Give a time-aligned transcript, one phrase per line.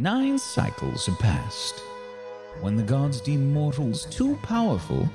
[0.00, 1.80] Nine cycles have passed.
[2.62, 5.06] When the gods deem mortals too powerful,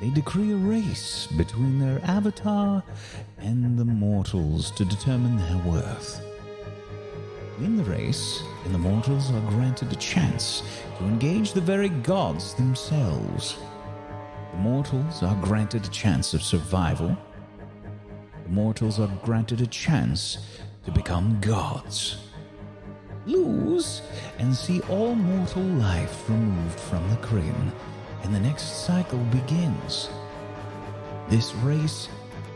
[0.00, 2.82] they decree a race between their avatar
[3.38, 6.20] and the mortals to determine their worth.
[7.60, 10.64] In the race, the mortals are granted a chance
[10.98, 13.56] to engage the very gods themselves.
[14.50, 17.16] The mortals are granted a chance of survival.
[18.42, 20.38] The mortals are granted a chance
[20.86, 22.16] to become gods.
[23.26, 24.02] Lose
[24.38, 27.72] and see all mortal life removed from the Kryn,
[28.22, 30.10] and the next cycle begins.
[31.28, 32.08] This race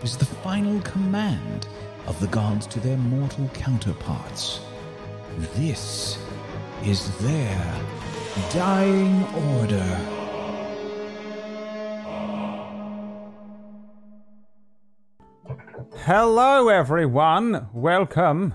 [0.03, 1.69] is the final command
[2.07, 4.61] of the gods to their mortal counterparts.
[5.55, 6.19] This
[6.85, 7.81] is their
[8.53, 9.25] dying
[9.59, 10.01] order.
[16.05, 17.69] Hello, everyone.
[17.73, 18.55] Welcome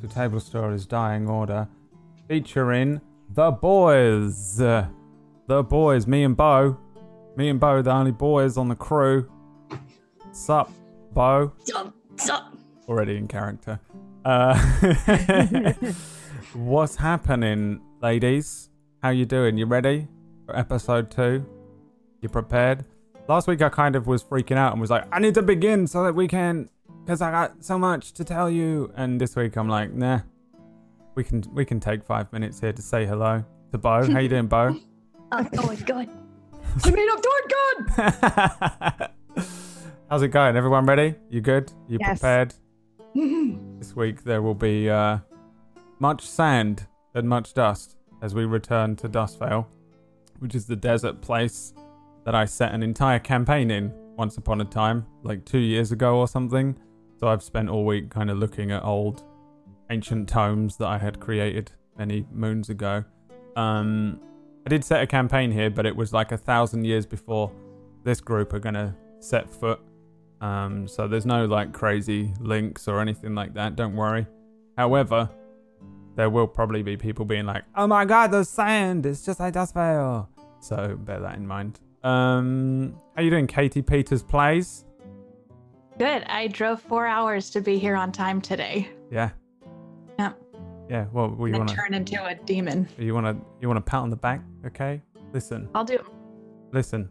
[0.00, 1.68] to Table Stories Dying Order,
[2.28, 4.56] featuring the boys.
[4.56, 6.78] The boys, me and Bo.
[7.36, 9.30] Me and Bo, the only boys on the crew.
[10.32, 10.70] Sup,
[11.12, 11.52] Bo?
[11.64, 12.54] Sup, sup.
[12.88, 13.80] Already in character.
[14.24, 14.58] Uh,
[16.54, 18.70] what's happening, ladies?
[19.02, 19.58] How you doing?
[19.58, 20.08] You ready
[20.46, 21.44] for episode two?
[22.22, 22.84] You prepared?
[23.28, 25.86] Last week I kind of was freaking out and was like, I need to begin
[25.86, 26.70] so that we can,
[27.04, 28.92] because I got so much to tell you.
[28.96, 30.20] And this week I'm like, nah,
[31.14, 34.10] we can we can take five minutes here to say hello to Bo.
[34.10, 34.76] How you doing, Bo?
[35.32, 36.08] I'm going good.
[36.84, 39.44] I mean, I'm doing good.
[40.10, 40.56] How's it going?
[40.56, 41.14] Everyone ready?
[41.30, 41.72] You good?
[41.88, 42.20] You Yes.
[42.20, 42.54] prepared?
[43.14, 45.18] this week there will be uh,
[46.00, 49.66] much sand and much dust as we return to Dustvale,
[50.40, 51.72] which is the desert place
[52.24, 56.16] that I set an entire campaign in once upon a time, like two years ago
[56.18, 56.76] or something.
[57.20, 59.22] So I've spent all week kind of looking at old
[59.90, 63.04] ancient tomes that I had created many moons ago.
[63.56, 64.20] Um,
[64.66, 67.52] I did set a campaign here, but it was like a thousand years before
[68.02, 69.80] this group are gonna set foot.
[70.40, 73.76] Um, so there's no like crazy links or anything like that.
[73.76, 74.26] Don't worry.
[74.76, 75.30] However,
[76.16, 79.06] there will probably be people being like, "Oh my god, the sand!
[79.06, 80.28] It's just like Dustvale."
[80.60, 81.80] So bear that in mind.
[82.02, 84.84] Um, how you doing, Katie Peters plays?
[85.98, 86.24] Good.
[86.24, 88.88] I drove four hours to be here on time today.
[89.10, 89.14] Yeah.
[89.14, 89.30] Yeah.
[90.88, 91.06] Yeah.
[91.12, 92.88] Well, well you and wanna turn into a demon.
[92.98, 94.42] you wanna you wanna pat on the back?
[94.66, 95.02] Okay.
[95.32, 95.68] Listen.
[95.74, 95.94] I'll do.
[95.94, 96.04] it.
[96.72, 97.10] Listen.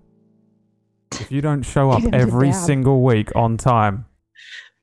[1.13, 4.06] If you don't show up to every single week on time,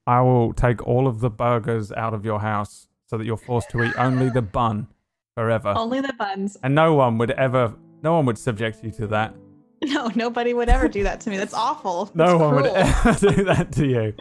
[0.06, 3.70] I will take all of the burgers out of your house so that you're forced
[3.70, 4.88] to eat only the bun
[5.34, 5.74] forever.
[5.76, 6.56] Only the buns.
[6.62, 9.34] And no one would ever, no one would subject you to that.
[9.82, 11.38] No, nobody would ever do that to me.
[11.38, 12.10] That's awful.
[12.14, 14.14] No That's one would ever do that to you.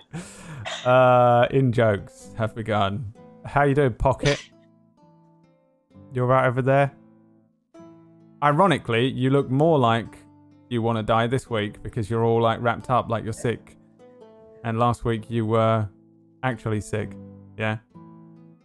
[0.90, 3.14] Uh, in jokes have begun.
[3.44, 4.42] How you doing, Pocket?
[6.14, 6.92] You're right over there.
[8.44, 10.18] Ironically, you look more like
[10.70, 13.76] you want to die this week because you're all like wrapped up like you're sick.
[14.64, 15.88] And last week you were
[16.44, 17.12] actually sick.
[17.58, 17.78] Yeah.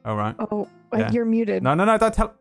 [0.04, 0.34] All right.
[0.38, 1.10] Oh, Yeah.
[1.10, 1.62] you're muted.
[1.62, 1.98] No, no, no!
[1.98, 2.34] Don't tell.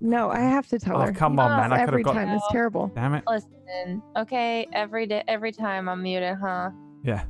[0.00, 1.12] No, I have to tell Oh, her.
[1.12, 1.72] come on, man!
[1.72, 2.12] I could Every have got.
[2.14, 2.90] time it's terrible.
[2.94, 3.24] Damn it!
[3.26, 6.70] Listen, okay, every day, every time I'm muted, huh?
[7.02, 7.24] Yeah.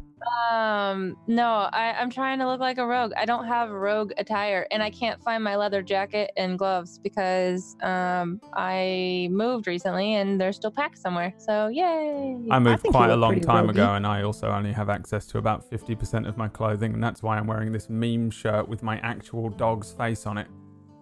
[0.50, 3.12] Um, no, I, I'm trying to look like a rogue.
[3.16, 7.76] I don't have rogue attire, and I can't find my leather jacket and gloves because
[7.82, 11.32] um I moved recently and they're still packed somewhere.
[11.38, 12.36] So yay!
[12.50, 13.70] I moved think you quite a look long pretty time roguey.
[13.70, 17.22] ago, and I also only have access to about 50% of my clothing, and that's
[17.22, 20.48] why I'm wearing this meme shirt with my actual dog's face on it.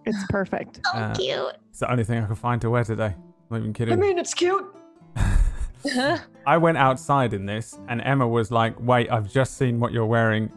[0.05, 0.81] It's perfect.
[0.93, 1.57] So Uh, cute.
[1.69, 3.15] It's the only thing I could find to wear today.
[3.15, 3.93] I'm not even kidding.
[3.93, 4.65] I mean, it's cute.
[6.45, 10.05] I went outside in this, and Emma was like, "Wait, I've just seen what you're
[10.05, 10.51] wearing."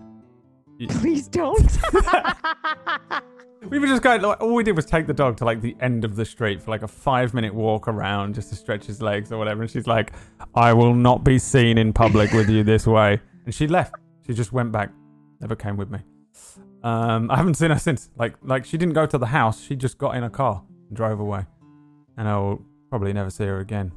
[0.88, 1.78] Please don't.
[3.68, 4.22] We were just going.
[4.22, 6.62] Like, all we did was take the dog to like the end of the street
[6.62, 9.62] for like a five minute walk around, just to stretch his legs or whatever.
[9.62, 10.12] And she's like,
[10.54, 13.94] "I will not be seen in public with you this way." And she left.
[14.26, 14.90] She just went back.
[15.40, 16.00] Never came with me.
[16.82, 18.10] Um, I haven't seen her since.
[18.16, 19.62] Like, like she didn't go to the house.
[19.62, 21.46] She just got in a car and drove away.
[22.16, 23.92] And I will probably never see her again.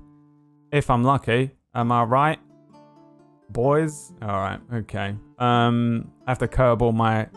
[0.71, 1.51] If I'm lucky.
[1.73, 2.39] Am I right?
[3.49, 4.13] Boys?
[4.21, 5.15] Alright, okay.
[5.37, 7.27] Um, I have to curb all my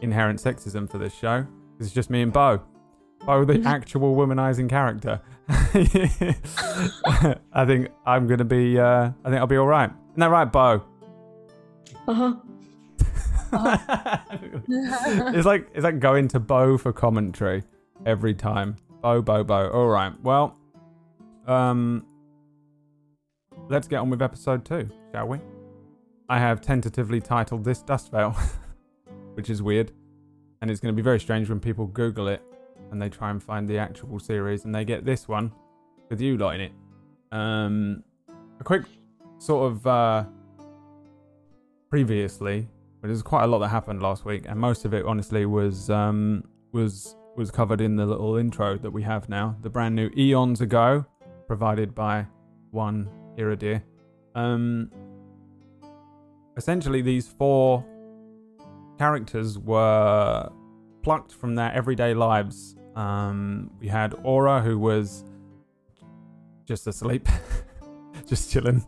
[0.00, 1.46] inherent sexism for this show.
[1.80, 2.62] It's just me and Bo.
[3.24, 5.20] Bo, the actual womanizing character.
[7.52, 8.78] I think I'm gonna be.
[8.78, 9.90] Uh, I think I'll be all right.
[9.90, 10.82] Isn't that right, Bo?
[12.08, 12.34] Uh huh.
[15.34, 17.62] it's like it's like going to Bo for commentary
[18.04, 18.76] every time.
[19.02, 19.70] Bo, Bo, Bo.
[19.70, 20.12] All right.
[20.22, 20.56] Well,
[21.46, 22.04] um,
[23.68, 25.38] let's get on with episode two, shall we?
[26.28, 28.36] I have tentatively titled this Dust Veil,
[29.34, 29.92] which is weird,
[30.60, 32.42] and it's going to be very strange when people Google it
[32.90, 35.52] and they try and find the actual series, and they get this one
[36.08, 36.72] with you lot in it.
[37.32, 38.04] Um,
[38.60, 38.84] a quick
[39.38, 40.24] sort of uh,
[41.90, 42.68] previously,
[43.00, 45.90] but there's quite a lot that happened last week, and most of it honestly was
[45.90, 50.10] um, was was covered in the little intro that we have now, the brand new
[50.16, 51.04] Eons Ago,
[51.46, 52.26] provided by
[52.70, 53.82] one Iridir.
[54.34, 54.90] Um,
[56.56, 57.84] essentially, these four
[58.98, 60.50] characters were
[61.02, 62.76] plucked from their everyday lives.
[62.94, 65.24] Um, we had Aura, who was
[66.64, 67.28] just asleep,
[68.26, 68.84] just chilling,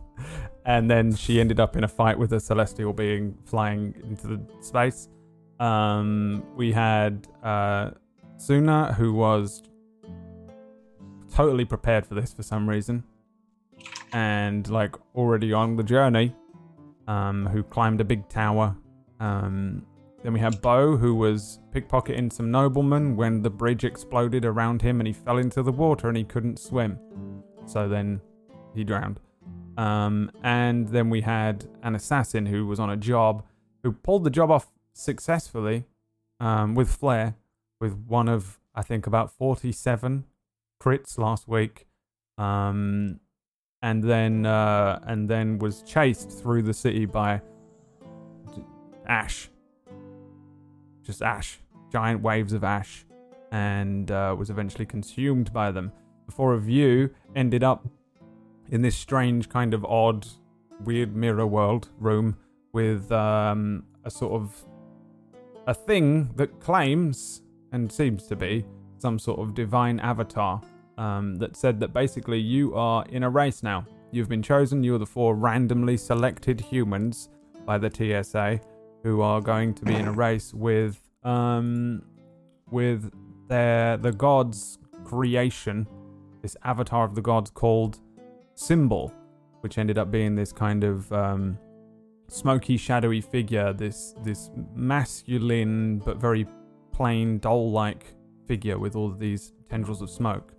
[0.65, 4.41] and then she ended up in a fight with a celestial being flying into the
[4.61, 5.09] space.
[5.59, 7.91] Um, we had uh,
[8.37, 9.61] Suna, who was
[11.33, 13.03] totally prepared for this for some reason,
[14.13, 16.35] and like already on the journey,
[17.07, 18.75] um, who climbed a big tower.
[19.19, 19.85] Um,
[20.23, 24.99] then we had Bo, who was pickpocketing some noblemen when the bridge exploded around him
[24.99, 26.99] and he fell into the water and he couldn't swim.
[27.65, 28.21] So then
[28.75, 29.19] he drowned.
[29.77, 33.45] Um, and then we had an assassin who was on a job
[33.81, 35.85] who pulled the job off successfully
[36.41, 37.35] um, with flair,
[37.79, 40.25] with one of, I think, about 47
[40.81, 41.87] crits last week.
[42.37, 43.21] Um,
[43.81, 47.41] and then uh, and then was chased through the city by
[49.07, 49.49] ash.
[51.03, 51.59] Just ash,
[51.91, 53.05] giant waves of ash,
[53.51, 55.91] and uh, was eventually consumed by them.
[56.27, 57.87] The four of you ended up
[58.69, 60.27] in this strange, kind of odd,
[60.83, 62.37] weird mirror world room
[62.71, 64.65] with um, a sort of
[65.67, 67.41] a thing that claims
[67.71, 68.65] and seems to be
[68.97, 70.61] some sort of divine avatar
[70.99, 73.85] um, that said that basically you are in a race now.
[74.11, 74.83] You've been chosen.
[74.83, 77.29] You're the four randomly selected humans
[77.65, 78.59] by the TSA
[79.03, 82.01] who are going to be in a race with um
[82.71, 83.11] with
[83.47, 85.87] their the gods creation
[86.41, 87.99] this avatar of the gods called
[88.55, 89.13] symbol
[89.61, 91.57] which ended up being this kind of um
[92.29, 96.47] smoky shadowy figure this this masculine but very
[96.93, 98.05] plain doll like
[98.47, 100.53] figure with all of these tendrils of smoke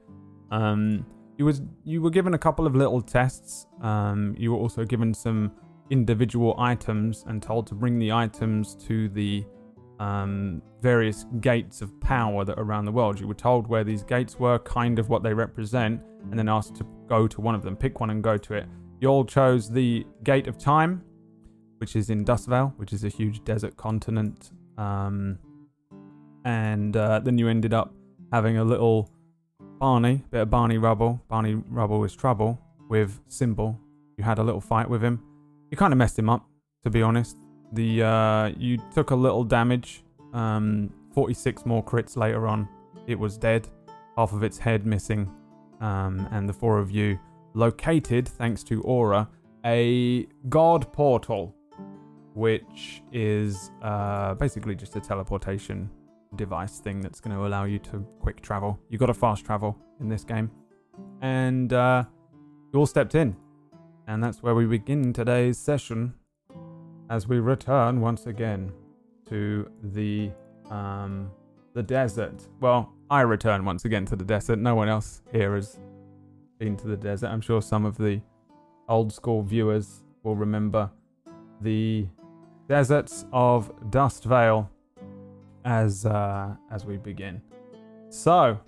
[0.51, 1.05] um
[1.39, 5.15] you was you were given a couple of little tests um you were also given
[5.15, 5.53] some
[5.91, 9.45] individual items and told to bring the items to the
[10.01, 13.21] um, various gates of power that are around the world.
[13.21, 16.01] You were told where these gates were, kind of what they represent,
[16.31, 17.77] and then asked to go to one of them.
[17.77, 18.67] Pick one and go to it.
[19.01, 21.03] You all chose the Gate of Time,
[21.79, 24.53] which is in Dustvale, which is a huge desert continent.
[24.79, 25.39] Um,
[26.45, 27.93] and uh, then you ended up
[28.33, 29.11] having a little
[29.81, 31.21] Barney, bit of Barney Rubble.
[31.29, 33.81] Barney Rubble is trouble with Symbol.
[34.17, 35.21] You had a little fight with him
[35.71, 36.47] you kind of messed him up,
[36.83, 37.37] to be honest.
[37.73, 40.03] The uh, you took a little damage.
[40.33, 42.69] Um, 46 more crits later on,
[43.09, 43.69] it was dead,
[44.17, 45.29] half of its head missing,
[45.81, 47.19] um, and the four of you
[47.55, 49.29] located, thanks to Aura,
[49.67, 51.53] a god portal,
[52.35, 55.91] which is uh, basically just a teleportation
[56.37, 58.79] device thing that's going to allow you to quick travel.
[58.89, 60.51] You got to fast travel in this game,
[61.21, 62.05] and uh,
[62.73, 63.37] you all stepped in.
[64.07, 66.15] And that's where we begin today's session
[67.11, 68.73] as we return once again
[69.29, 70.31] to the
[70.71, 71.31] um,
[71.75, 72.49] the desert.
[72.61, 74.59] Well, I return once again to the desert.
[74.59, 75.79] No one else here has
[76.59, 77.29] been to the desert.
[77.29, 78.21] I'm sure some of the
[78.89, 80.91] old school viewers will remember
[81.61, 82.07] the
[82.69, 84.71] deserts of Dust Vale
[85.65, 87.43] as uh, as we begin.
[88.09, 88.59] So,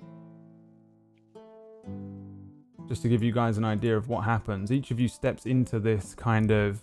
[2.89, 5.79] just to give you guys an idea of what happens, each of you steps into
[5.81, 6.81] this kind of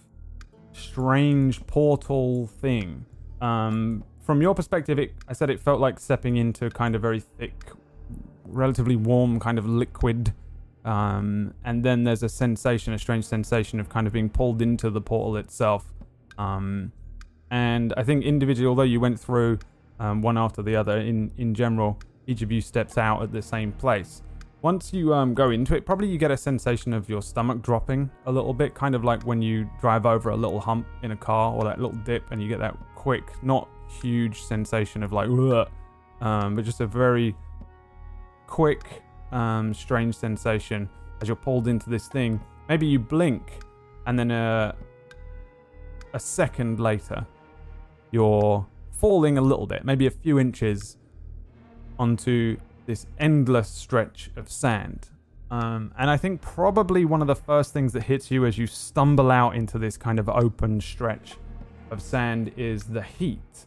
[0.74, 3.06] strange portal thing.
[3.42, 7.20] Um, from your perspective, it, I said it felt like stepping into kind of very
[7.20, 7.72] thick,
[8.46, 10.34] relatively warm kind of liquid.
[10.86, 14.90] Um, and then there's a sensation, a strange sensation of kind of being pulled into
[14.90, 15.94] the portal itself.
[16.38, 16.92] Um,
[17.52, 19.60] and I think individually, although you went through
[20.00, 23.42] um, one after the other, in, in general, each of you steps out at the
[23.42, 24.22] same place.
[24.62, 28.10] Once you um, go into it, probably you get a sensation of your stomach dropping
[28.26, 31.16] a little bit, kind of like when you drive over a little hump in a
[31.16, 33.70] car or that little dip, and you get that quick, not
[34.02, 35.30] huge sensation of like,
[36.22, 37.34] um, but just a very
[38.48, 39.02] quick,
[39.32, 40.90] um, strange sensation
[41.22, 42.40] as you're pulled into this thing.
[42.68, 43.64] Maybe you blink,
[44.08, 44.76] and then a,
[46.14, 47.26] a second later,
[48.12, 48.66] you're
[49.00, 50.98] falling a little bit, maybe a few inches
[51.98, 55.10] onto this endless stretch of sand.
[55.52, 58.68] Um, and I think probably one of the first things that hits you as you
[58.68, 61.38] stumble out into this kind of open stretch
[61.92, 63.66] of sand is the heat.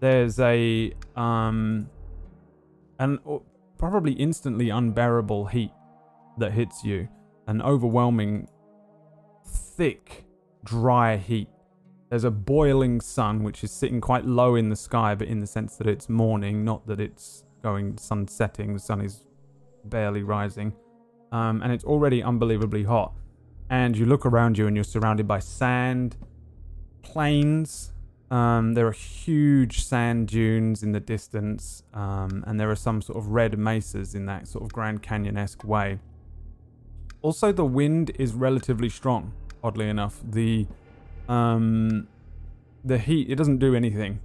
[0.00, 1.88] There's a um,
[2.98, 3.18] an
[3.78, 5.72] probably instantly unbearable heat
[6.38, 7.08] that hits you,
[7.46, 8.48] an overwhelming,
[9.46, 10.24] thick,
[10.64, 11.48] dry heat.
[12.10, 15.46] There's a boiling sun which is sitting quite low in the sky, but in the
[15.46, 18.74] sense that it's morning, not that it's going sun setting.
[18.74, 19.24] The sun is
[19.84, 20.74] barely rising,
[21.30, 23.14] um, and it's already unbelievably hot.
[23.70, 26.16] And you look around you, and you're surrounded by sand,
[27.02, 27.92] plains.
[28.28, 33.18] Um, there are huge sand dunes in the distance, um, and there are some sort
[33.18, 36.00] of red mesas in that sort of Grand Canyon esque way.
[37.22, 39.32] Also, the wind is relatively strong.
[39.62, 40.66] Oddly enough, the
[41.28, 42.08] um,
[42.84, 44.20] the heat it doesn't do anything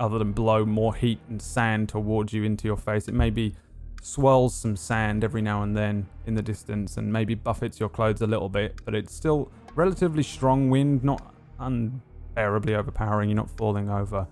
[0.00, 3.08] other than blow more heat and sand towards you into your face.
[3.08, 3.54] It maybe
[4.00, 8.22] swirls some sand every now and then in the distance and maybe buffets your clothes
[8.22, 13.28] a little bit, but it's still relatively strong wind, not unbearably overpowering.
[13.28, 14.26] You're not falling over.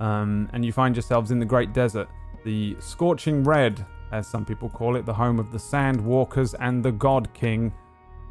[0.00, 2.08] Um, and you find yourselves in the Great Desert,
[2.44, 6.84] the scorching red, as some people call it, the home of the Sand Walkers and
[6.84, 7.72] the God King.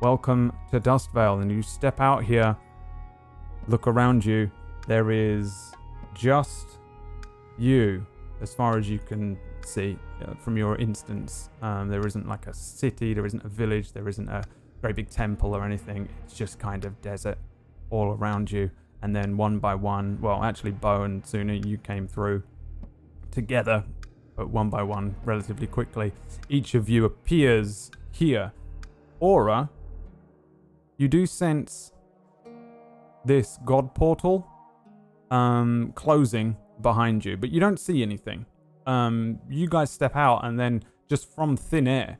[0.01, 1.41] Welcome to Dustvale.
[1.41, 2.55] And you step out here,
[3.67, 4.51] look around you.
[4.87, 5.73] There is
[6.13, 6.79] just
[7.57, 8.05] you,
[8.41, 11.49] as far as you can see uh, from your instance.
[11.61, 14.43] Um, there isn't like a city, there isn't a village, there isn't a
[14.81, 16.09] very big temple or anything.
[16.25, 17.37] It's just kind of desert
[17.89, 18.69] all around you.
[19.01, 22.43] And then one by one, well, actually, Bo and Suna, you came through
[23.31, 23.83] together,
[24.35, 26.13] but one by one, relatively quickly.
[26.49, 28.51] Each of you appears here.
[29.19, 29.69] Aura,
[30.97, 31.92] you do sense
[33.25, 34.47] this god portal
[35.31, 38.45] um, closing behind you, but you don't see anything.
[38.85, 42.17] Um, you guys step out, and then just from thin air,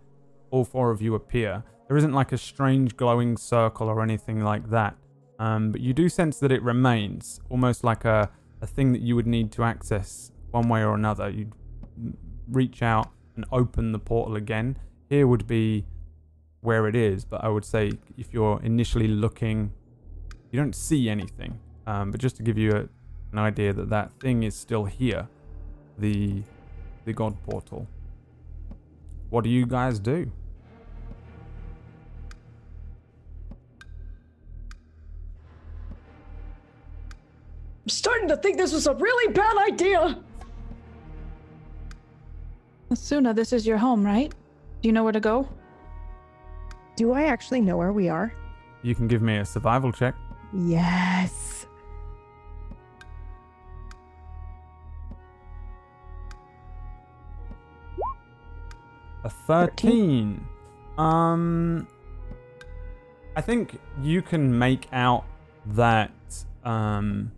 [0.52, 1.64] all four of you appear.
[1.88, 4.96] There isn't like a strange glowing circle or anything like that,
[5.40, 8.30] um, but you do sense that it remains almost like a,
[8.62, 11.30] a thing that you would need to access one way or another.
[11.30, 11.54] You'd
[12.50, 14.78] reach out and open the portal again.
[15.10, 15.86] Here would be
[16.62, 19.74] where it is, but I would say if you're initially looking,
[20.54, 21.60] you don't see anything.
[21.88, 22.88] Um, but just to give you a,
[23.32, 25.28] an idea that that thing is still here,
[25.98, 26.44] the
[27.06, 27.88] the god portal.
[29.32, 30.32] What do you guys do?
[37.82, 40.20] I'm starting to think this was a really bad idea.
[42.94, 44.32] Suna, this is your home, right?
[44.82, 45.50] Do you know where to go?
[46.96, 48.32] Do I actually know where we are?
[48.84, 50.14] You can give me a survival check.
[50.54, 51.66] Yes.
[59.24, 60.46] A 13.
[60.98, 61.88] Um
[63.36, 65.26] I think you can make out
[65.66, 66.12] that
[66.64, 67.32] um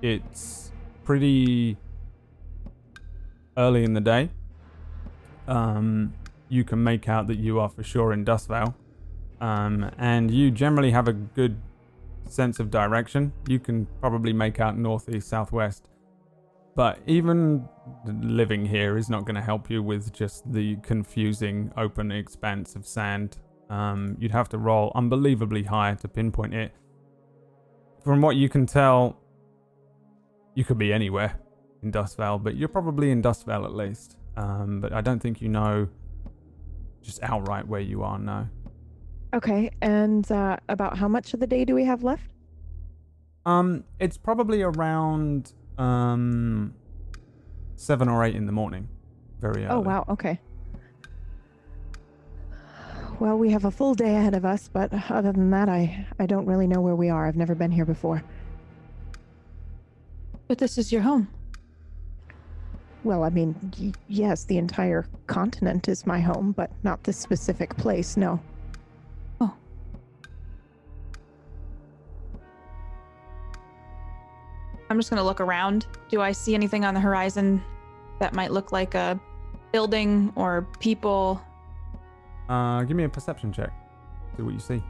[0.00, 0.70] it's
[1.04, 1.76] pretty
[3.56, 4.30] early in the day.
[5.46, 6.14] Um
[6.48, 8.74] you can make out that you are for sure in Dustvale.
[9.40, 11.56] Um and you generally have a good
[12.28, 13.32] sense of direction.
[13.46, 15.88] You can probably make out northeast, southwest.
[16.74, 17.68] But even
[18.06, 22.86] living here is not going to help you with just the confusing open expanse of
[22.86, 23.36] sand.
[23.68, 26.72] Um, you'd have to roll unbelievably high to pinpoint it.
[28.04, 29.18] From what you can tell,
[30.54, 31.40] you could be anywhere
[31.82, 34.16] in Dustvale, but you're probably in Dustvale at least.
[34.36, 35.88] Um, but I don't think you know
[37.02, 38.48] just outright where you are now.
[39.34, 42.30] Okay, and uh, about how much of the day do we have left?
[43.44, 46.74] Um, it's probably around um
[47.76, 48.88] seven or eight in the morning.
[49.40, 49.74] Very early.
[49.74, 50.04] Oh, wow.
[50.08, 50.40] Okay.
[53.20, 56.26] Well, we have a full day ahead of us, but other than that, I, I
[56.26, 57.26] don't really know where we are.
[57.26, 58.22] I've never been here before.
[60.48, 61.28] But this is your home.
[63.04, 67.76] Well, I mean, y- yes, the entire continent is my home, but not this specific
[67.76, 68.40] place, no.
[74.90, 75.86] I'm just gonna look around.
[76.08, 77.62] Do I see anything on the horizon
[78.20, 79.20] that might look like a
[79.72, 81.40] building or people?
[82.48, 83.70] Uh, give me a perception check.
[84.36, 84.82] See what you see.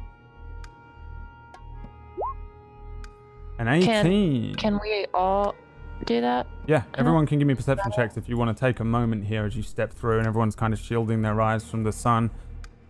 [3.59, 4.55] An 18.
[4.55, 5.57] Can we all
[6.05, 6.47] do that?
[6.69, 9.45] Yeah, everyone can give me perception checks if you want to take a moment here
[9.45, 12.31] as you step through, and everyone's kind of shielding their eyes from the sun.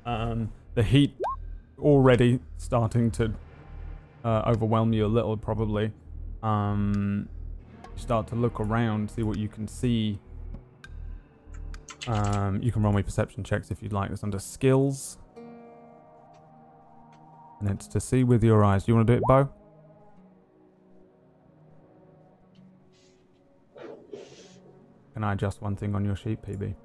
[0.04, 1.14] Um, the heat
[1.78, 3.32] already starting to
[4.24, 5.92] uh, overwhelm you a little, probably.
[6.42, 7.28] Um,
[7.96, 10.18] start to look around, see what you can see.
[12.06, 14.10] Um, you can roll me perception checks if you'd like.
[14.10, 15.18] It's under skills,
[17.60, 18.84] and it's to see with your eyes.
[18.84, 19.50] Do you want to do it, Bo?
[25.18, 26.76] can I adjust one thing on your sheet, PB?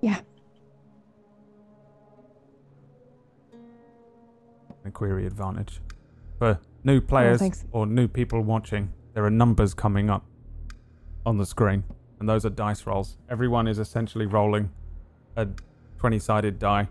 [0.00, 0.20] Yeah.
[4.84, 5.80] A query advantage.
[6.38, 7.64] For new players thanks.
[7.72, 10.24] or new people watching, there are numbers coming up
[11.26, 11.82] on the screen,
[12.20, 13.16] and those are dice rolls.
[13.28, 14.70] Everyone is essentially rolling
[15.36, 15.48] a
[15.98, 16.88] 20 sided die,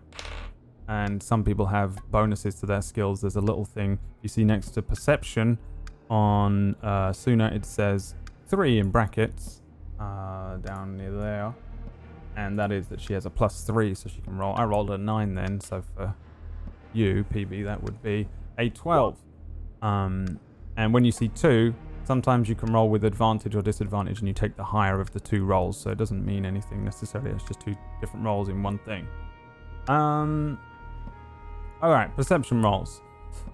[0.87, 3.21] and some people have bonuses to their skills.
[3.21, 5.59] There's a little thing you see next to perception
[6.09, 8.15] on uh, Suna, it says
[8.47, 9.61] three in brackets
[9.99, 11.53] uh, down near there,
[12.35, 14.55] and that is that she has a plus three, so she can roll.
[14.55, 16.13] I rolled a nine then, so for
[16.93, 19.17] you, PB, that would be a 12.
[19.83, 20.39] Um,
[20.77, 21.75] and when you see two,
[22.05, 25.19] sometimes you can roll with advantage or disadvantage, and you take the higher of the
[25.19, 25.77] two rolls.
[25.77, 27.31] So it doesn't mean anything necessarily.
[27.31, 29.07] It's just two different rolls in one thing.
[29.87, 30.57] Um.
[31.81, 33.01] All right, perception rolls.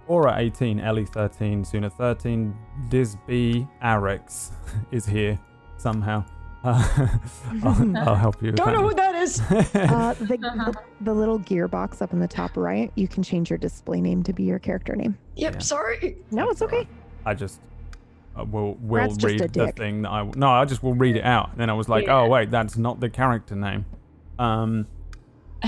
[0.07, 2.55] Aura 18, Ellie 13, Suna 13,
[2.89, 4.51] Disby Arix
[4.91, 5.39] is here
[5.77, 6.23] somehow.
[6.63, 7.07] Uh,
[7.63, 8.47] I'll, I'll help you.
[8.47, 9.13] with Don't know who that.
[9.13, 9.39] that is.
[9.49, 13.57] Uh, the, the, the little gearbox up in the top right, you can change your
[13.57, 15.17] display name to be your character name.
[15.35, 15.59] Yep, Yeah.
[15.59, 16.17] sorry.
[16.31, 16.87] No, it's okay.
[17.25, 17.59] I just
[18.37, 21.15] uh, will will Brad's just read the thing that I no I just will read
[21.15, 21.57] it out.
[21.57, 22.21] Then I was like, Yeah.
[22.21, 23.85] oh wait, that's not the character name.
[24.37, 24.87] Um,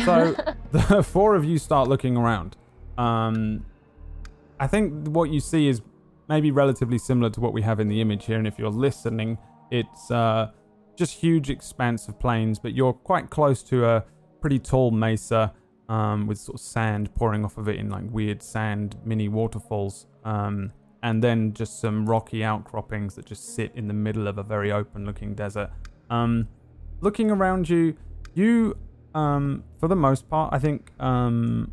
[0.05, 0.35] so
[0.71, 2.55] the four of you start looking around.
[2.97, 3.65] Um,
[4.59, 5.81] I think what you see is
[6.29, 8.37] maybe relatively similar to what we have in the image here.
[8.37, 9.37] And if you're listening,
[9.69, 10.51] it's uh,
[11.01, 14.05] just huge expanse of plains, but you're quite close to a
[14.39, 15.51] pretty tall mesa
[15.89, 20.05] um, with sort of sand pouring off of it in like weird sand mini waterfalls.
[20.23, 24.43] Um, and then just some rocky outcroppings that just sit in the middle of a
[24.43, 25.71] very open looking desert.
[26.11, 26.47] Um,
[26.99, 27.97] looking around you,
[28.35, 28.77] you,
[29.15, 31.71] um, for the most part, I think, um,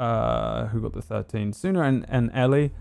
[0.00, 1.52] uh, who got the 13?
[1.52, 2.72] Suna and, and Ellie.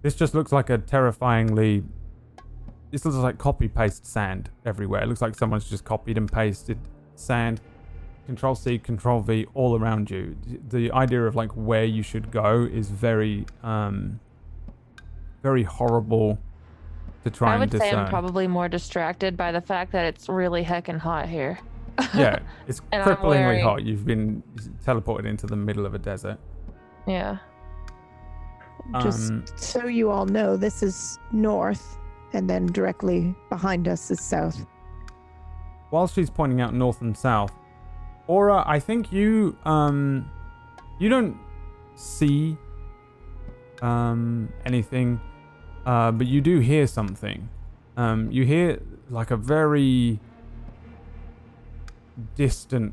[0.00, 1.84] This just looks like a terrifyingly.
[2.90, 5.02] This looks like copy paste sand everywhere.
[5.02, 6.78] It looks like someone's just copied and pasted
[7.14, 7.60] sand.
[8.26, 10.36] Control C, Control V, all around you.
[10.68, 14.18] The idea of like where you should go is very, um,
[15.42, 16.38] very horrible
[17.24, 17.90] to try I and would say.
[17.92, 21.58] I'm probably more distracted by the fact that it's really heckin' hot here.
[22.14, 23.84] yeah, it's And I'm cripplingly wearing- hot.
[23.84, 24.42] You've been
[24.84, 26.38] teleported into the middle of a desert.
[27.06, 27.38] Yeah.
[29.00, 31.96] Just Um, so you all know, this is north,
[32.36, 34.66] and then directly behind us is south.
[35.90, 37.52] while she's pointing out north and south,
[38.26, 40.30] Aura, I think you um
[40.98, 41.36] you don't
[41.94, 42.56] see
[43.80, 45.20] um anything,
[45.86, 47.48] uh, but you do hear something.
[47.96, 50.20] Um, you hear like a very
[52.34, 52.92] distant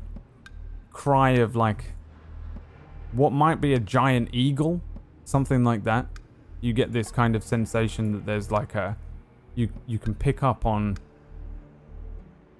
[0.92, 1.92] cry of like
[3.12, 4.80] what might be a giant eagle,
[5.24, 6.06] something like that.
[6.60, 8.96] You get this kind of sensation that there's like a
[9.54, 10.96] you you can pick up on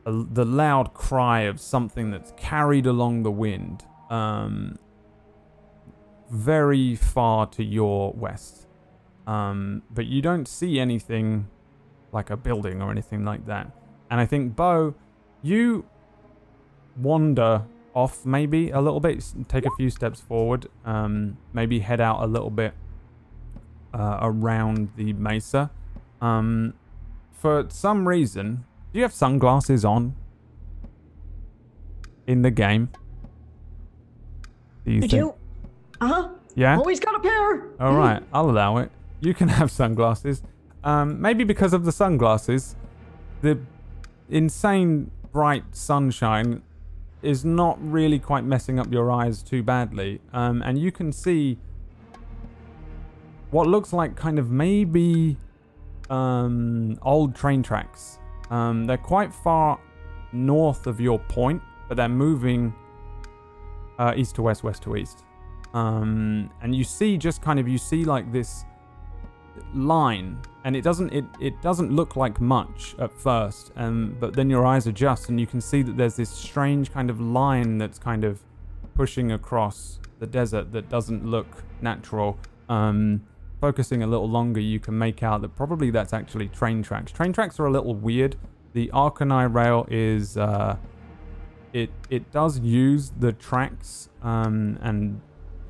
[0.06, 4.78] a, the loud cry of something that's carried along the wind, um,
[6.30, 8.66] very far to your west.
[9.26, 11.48] Um, but you don't see anything
[12.12, 13.70] like a building or anything like that.
[14.10, 14.94] And I think, Bo,
[15.42, 15.84] you
[16.96, 22.22] wander off maybe a little bit, take a few steps forward, um, maybe head out
[22.22, 22.74] a little bit
[23.94, 25.70] uh, around the mesa.
[26.20, 26.74] Um,
[27.44, 30.16] for some reason, do you have sunglasses on
[32.26, 32.88] in the game?
[34.86, 35.34] Do you think?
[36.00, 36.28] Uh huh.
[36.54, 36.78] Yeah.
[36.78, 37.68] Always got a pair.
[37.78, 38.90] All right, I'll allow it.
[39.20, 40.42] You can have sunglasses.
[40.84, 42.76] Um, maybe because of the sunglasses,
[43.42, 43.58] the
[44.30, 46.62] insane bright sunshine
[47.20, 50.22] is not really quite messing up your eyes too badly.
[50.32, 51.58] Um, and you can see
[53.50, 55.36] what looks like kind of maybe
[56.10, 58.18] um, old train tracks.
[58.50, 59.80] Um, they're quite far
[60.32, 62.74] north of your point, but they're moving
[63.98, 65.24] uh, east to west, west to east
[65.74, 68.64] um, and you see just kind of you see like this
[69.74, 74.48] line and it doesn't it, it doesn't look like much at first um, but then
[74.48, 77.98] your eyes adjust and you can see that there's this strange kind of line that's
[77.98, 78.40] kind of
[78.94, 82.38] pushing across the desert that doesn't look natural
[82.68, 83.20] um,
[83.64, 87.10] focusing a little longer you can make out that probably that's actually train tracks.
[87.10, 88.36] Train tracks are a little weird.
[88.74, 90.76] The Arcanine rail is uh,
[91.72, 95.18] it it does use the tracks um, and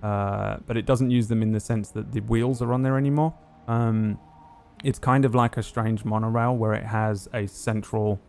[0.02, 2.98] uh, but it doesn't use them in the sense that the wheels are on there
[2.98, 3.33] anymore.
[3.68, 4.18] Um,
[4.83, 8.20] it's kind of like a strange monorail where it has a central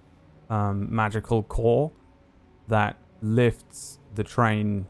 [0.48, 1.92] um, magical core
[2.68, 4.86] that lifts the train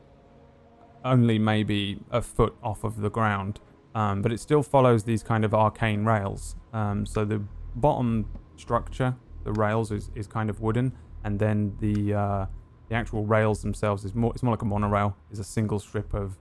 [1.05, 3.61] only maybe a foot off of the ground,
[3.95, 6.55] um, but it still follows these kind of arcane rails.
[6.73, 7.41] Um, so the
[7.75, 10.91] bottom structure the rails is, is kind of wooden,
[11.23, 12.45] and then the uh,
[12.89, 15.15] the actual rails themselves is more it's more like a monorail.
[15.31, 16.38] Is a single strip of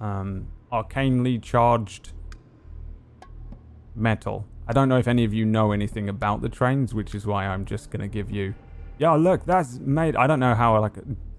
[0.00, 2.12] um, arcanely charged
[3.94, 4.46] metal.
[4.66, 7.46] I don't know if any of you know anything about the trains, which is why
[7.46, 8.54] I'm just gonna give you.
[8.98, 10.16] Yeah, look, that's made.
[10.16, 10.94] I don't know how like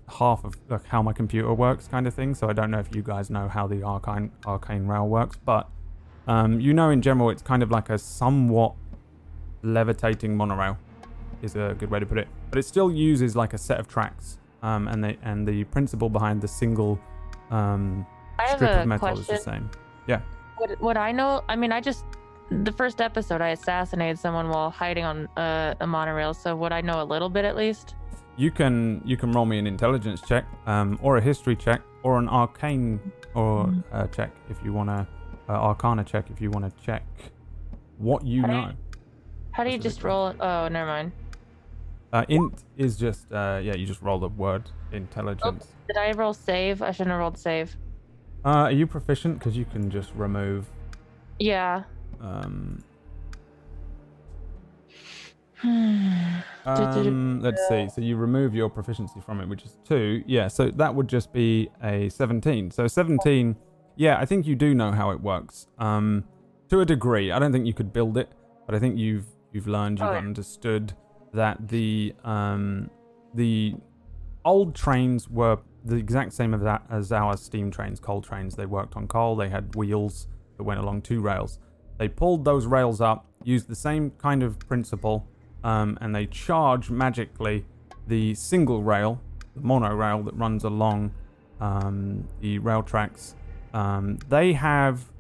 [0.08, 2.36] half of like how my computer works, kind of thing.
[2.36, 5.70] So I don't know if you guys know how the arcane arcane rail works, but
[6.28, 8.74] um, you know in general it's kind of like a somewhat
[9.62, 10.78] levitating monorail
[11.42, 12.28] is a good way to put it.
[12.50, 16.10] But it still uses like a set of tracks, um, and the and the principle
[16.10, 17.00] behind the single
[17.52, 18.06] um,
[18.56, 19.70] strip of metal is the same.
[20.60, 21.44] Would, what I know?
[21.50, 22.06] I mean, I just
[22.50, 26.34] the first episode I assassinated someone while hiding on a, a monorail.
[26.34, 27.96] So would I know a little bit at least?
[28.38, 32.18] You can you can roll me an intelligence check, um, or a history check, or
[32.20, 33.00] an arcane
[33.34, 33.84] or Mm.
[33.92, 35.08] uh, check if you want to
[35.48, 37.04] uh, arcana check if you want to check
[37.98, 38.72] what you How do you- know.
[39.52, 40.34] How do you just roll?
[40.40, 41.12] Oh, never mind.
[42.12, 45.68] Uh, int is just uh, yeah, you just roll the word intelligence.
[45.88, 46.82] Did I roll save?
[46.82, 47.78] I shouldn't have rolled save.
[48.44, 49.40] Uh, are you proficient?
[49.40, 50.70] Because you can just remove.
[51.40, 51.84] Yeah.
[52.22, 52.84] Um.
[55.64, 57.88] Um, let's see.
[57.90, 60.24] So you remove your proficiency from it, which is two.
[60.26, 60.48] Yeah.
[60.48, 62.72] So that would just be a seventeen.
[62.72, 63.56] So seventeen.
[63.96, 65.68] Yeah, I think you do know how it works.
[65.78, 66.26] Um,
[66.70, 67.32] to a degree.
[67.32, 68.30] I don't think you could build it,
[68.66, 70.18] but I think you've you've learned, you've Oh, yeah.
[70.18, 70.94] understood
[71.34, 72.90] that the um
[73.34, 73.76] the
[74.44, 78.56] old trains were the exact same as, that, as our steam trains, coal trains.
[78.56, 79.36] They worked on coal.
[79.36, 81.60] They had wheels that went along two rails.
[82.00, 85.28] They pulled those rails up, used the same kind of principle,
[85.66, 87.66] um, and they charge magically
[88.08, 89.20] the single rail,
[89.56, 91.12] the monorail that runs along
[91.60, 93.36] um, the rail tracks.
[93.74, 95.12] Um, they have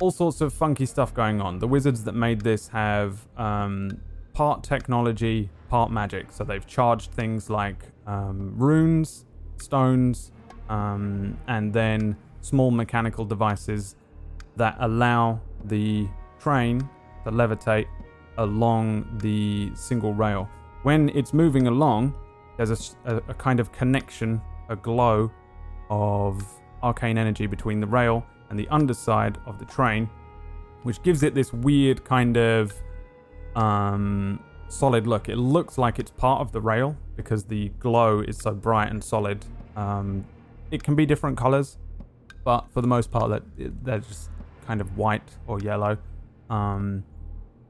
[0.00, 1.58] all sorts of funky stuff going on.
[1.58, 4.00] The wizards that made this have um,
[4.32, 6.32] part technology, part magic.
[6.32, 9.26] So they've charged things like um, runes,
[9.58, 10.32] stones,
[10.70, 13.96] um, and then small mechanical devices
[14.56, 16.08] that allow the
[16.40, 16.88] train
[17.24, 17.86] to levitate
[18.38, 20.48] along the single rail.
[20.82, 22.14] When it's moving along,
[22.56, 25.30] there's a kind of connection, a glow
[25.90, 26.44] of
[26.82, 30.08] arcane energy between the rail and the underside of the train,
[30.82, 32.74] which gives it this weird kind of
[33.56, 35.28] um, solid look.
[35.28, 39.02] It looks like it's part of the rail because the glow is so bright and
[39.02, 39.44] solid.
[39.76, 40.24] Um,
[40.70, 41.78] it can be different colors,
[42.44, 43.42] but for the most part, that
[43.84, 44.30] they're just
[44.66, 45.96] kind of white or yellow.
[46.50, 47.04] Um,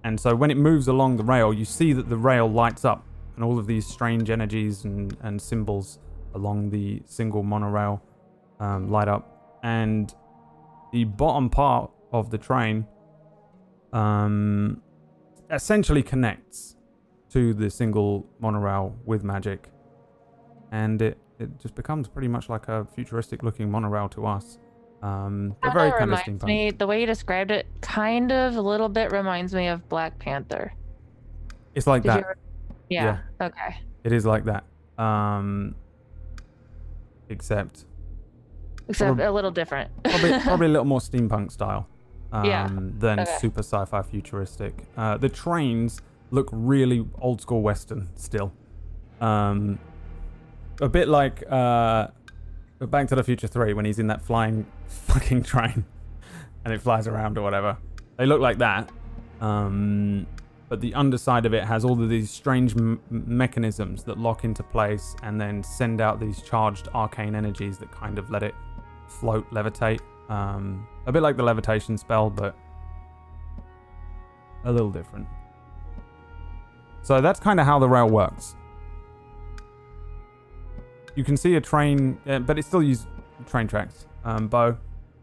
[0.04, 3.04] and so when it moves along the rail, you see that the rail lights up,
[3.34, 5.98] and all of these strange energies and, and symbols
[6.34, 8.02] along the single monorail
[8.60, 9.58] um, light up.
[9.62, 10.14] And
[10.92, 12.86] the bottom part of the train
[13.92, 14.82] um,
[15.50, 16.76] essentially connects
[17.30, 19.70] to the single monorail with magic.
[20.70, 24.58] And it, it just becomes pretty much like a futuristic looking monorail to us.
[25.04, 26.46] Um, but very Kinda of reminds steampunk.
[26.46, 30.18] me, the way you described it, kind of a little bit reminds me of Black
[30.18, 30.72] Panther.
[31.74, 32.18] It's like Did that.
[32.18, 32.38] you ever-
[32.88, 33.18] Yeah.
[33.40, 33.76] Okay.
[34.04, 34.64] It is like that.
[34.96, 35.74] Um,
[37.28, 37.84] except
[38.88, 39.90] Except Prob- a little different.
[40.04, 41.86] probably probably a little more steampunk style
[42.32, 42.68] um, Yeah.
[42.98, 43.36] than Okay.
[43.40, 44.86] super sci-fi futuristic.
[44.96, 48.52] Uh, the trains look really old school western still.
[49.20, 49.78] Um,
[50.80, 52.08] a bit like uh,
[52.80, 55.84] Back to the Future Three when he's in that flying fucking train
[56.64, 57.76] and it flies around or whatever.
[58.16, 58.90] They look like that.
[59.40, 60.26] Um,
[60.68, 64.62] but the underside of it has all of these strange m- mechanisms that lock into
[64.62, 68.54] place and then send out these charged arcane energies that kind of let it
[69.08, 70.00] float, levitate.
[70.28, 72.56] Um, a bit like the levitation spell, but
[74.64, 75.26] a little different.
[77.02, 78.56] So that's kind of how the rail works.
[81.14, 83.06] You can see a train, uh, but it still uses
[83.46, 84.06] train tracks.
[84.24, 84.78] Um, Bo,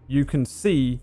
[0.07, 1.01] you can see,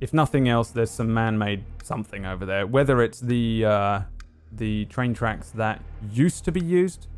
[0.00, 2.66] if nothing else, there's some man-made something over there.
[2.66, 4.00] Whether it's the uh,
[4.52, 7.08] the train tracks that used to be used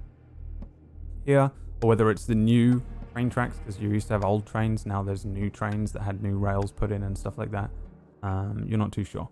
[1.25, 1.51] here,
[1.83, 4.87] or whether it's the new train tracks because you used to have old trains.
[4.87, 7.71] Now there's new trains that had new rails put in and stuff like that.
[8.23, 9.29] Um, you're not too sure.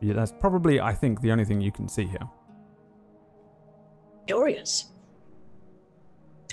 [0.00, 2.28] Yeah, that's probably, I think, the only thing you can see here.
[4.26, 4.91] Curious.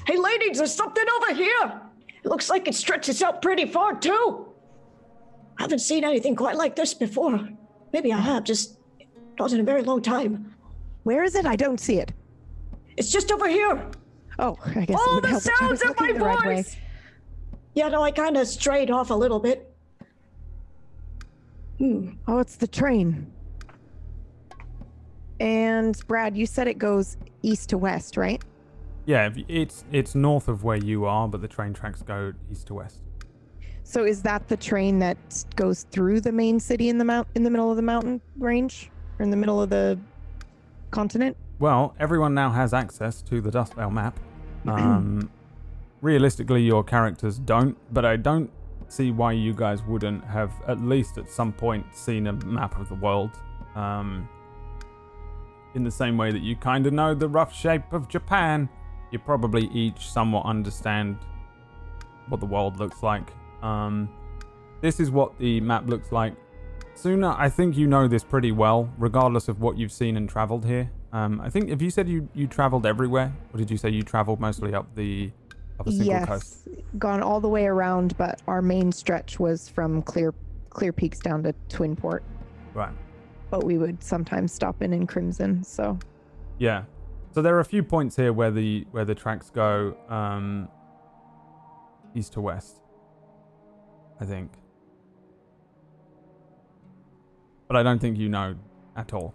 [0.06, 1.82] Hey, ladies, there's something over here.
[2.24, 4.48] It looks like it stretches out pretty far, too.
[5.58, 7.48] I haven't seen anything quite like this before.
[7.94, 8.78] Maybe I have, just
[9.40, 10.56] not in a very long time.
[11.04, 11.46] Where is it?
[11.46, 12.12] I don't see it.
[12.98, 13.90] It's just over here.
[14.38, 16.14] Oh, I guess it All would the help if I sounds was of looking my
[16.14, 16.56] the right way.
[16.56, 16.78] voice.
[17.74, 19.74] Yeah, no, I kind of strayed off a little bit.
[21.78, 22.12] Hmm.
[22.28, 23.32] Oh, it's the train.
[25.40, 28.42] And Brad, you said it goes east to west, right?
[29.10, 32.76] Yeah, it's it's north of where you are, but the train tracks go east to
[32.76, 33.00] west.
[33.82, 35.18] So is that the train that
[35.56, 38.92] goes through the main city in the mount in the middle of the mountain range
[39.18, 39.98] or in the middle of the
[40.92, 41.36] continent?
[41.58, 44.20] Well, everyone now has access to the Dust Dustvale map.
[44.68, 45.32] Um,
[46.02, 48.52] realistically, your characters don't, but I don't
[48.90, 52.90] see why you guys wouldn't have at least at some point seen a map of
[52.90, 53.32] the world.
[53.74, 54.30] Um,
[55.74, 58.70] in the same way that you kind of know the rough shape of Japan,
[59.12, 61.18] you probably each somewhat understand
[62.28, 63.32] what the world looks like.
[63.62, 64.10] Um,
[64.82, 66.34] this is what the map looks like.
[66.96, 70.66] Suna, I think you know this pretty well, regardless of what you've seen and traveled
[70.66, 70.92] here.
[71.12, 73.34] Um, I think, if you said you, you traveled everywhere?
[73.54, 75.32] Or did you say you traveled mostly up the
[75.80, 76.68] up a single yes, coast?
[76.98, 80.34] gone all the way around, but our main stretch was from Clear
[80.70, 82.20] Clear Peaks down to Twinport.
[82.74, 82.94] Right.
[83.50, 85.64] But we would sometimes stop in in Crimson.
[85.64, 85.98] So
[86.60, 86.84] Yeah.
[87.32, 90.68] So there are a few points here where the where the tracks go um,
[92.16, 92.82] east to west.
[94.20, 94.52] I think.
[97.68, 98.56] But I don't think you know
[98.96, 99.34] at all.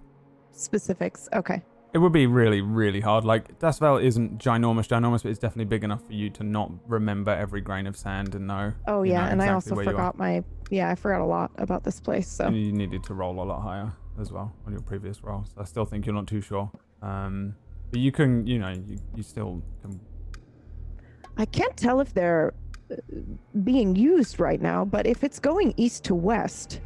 [0.53, 1.29] specifics.
[1.33, 1.63] Okay.
[1.95, 3.25] It would be really, really hard.
[3.25, 7.31] Like Dustvale isn't ginormous, ginormous, but it's definitely big enough for you to not remember
[7.31, 8.73] every grain of sand and know.
[8.89, 9.93] Oh yeah, know and I also where you are.
[9.93, 12.29] forgot my yeah, I forgot a lot about this place.
[12.29, 15.55] So And you needed to roll a lot higher as well on your previous rolls.
[15.57, 16.69] I still think you're not too sure.
[17.01, 17.55] Um,
[17.95, 20.01] but you can, you know, you, you still can.
[21.37, 22.53] I can't tell if they're
[22.91, 22.97] uh,
[23.63, 26.81] being used right now, but if it's going east to west,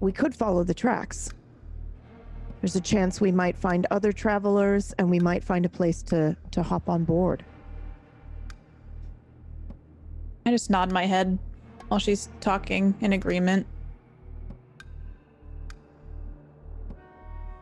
[0.00, 1.30] we could follow the tracks.
[2.60, 6.36] There's a chance we might find other travelers and we might find a place to
[6.50, 7.44] to hop on board.
[10.44, 11.38] I just nod my head
[11.86, 13.64] while she's talking in agreement.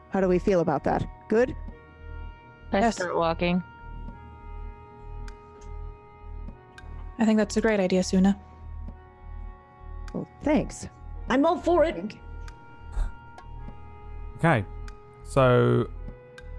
[0.08, 1.06] How do we feel about that?
[1.28, 1.54] Good?
[2.72, 2.96] I Yes.
[2.96, 3.62] start walking.
[7.18, 8.38] I think that's a great idea, Suna.
[10.14, 10.88] Well, thanks.
[11.28, 12.14] I'm all for it.
[14.38, 14.64] Okay.
[15.24, 15.88] So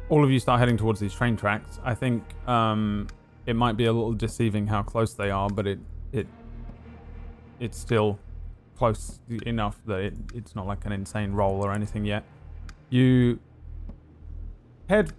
[0.10, 1.80] all of you start heading towards these train tracks.
[1.84, 3.08] I think um,
[3.46, 5.80] it might be a little deceiving how close they are, but it
[6.12, 6.28] it
[7.60, 8.20] it's still
[8.78, 12.24] close enough that it, it's not like an insane roll or anything yet.
[12.90, 13.40] You
[14.90, 15.14] head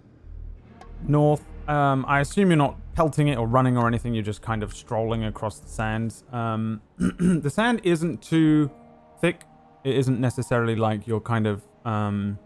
[1.07, 1.43] north.
[1.67, 4.13] Um, I assume you're not pelting it or running or anything.
[4.13, 6.23] You're just kind of strolling across the sands.
[6.31, 8.69] Um, the sand isn't too
[9.19, 9.43] thick.
[9.83, 12.37] It isn't necessarily like you're kind of um,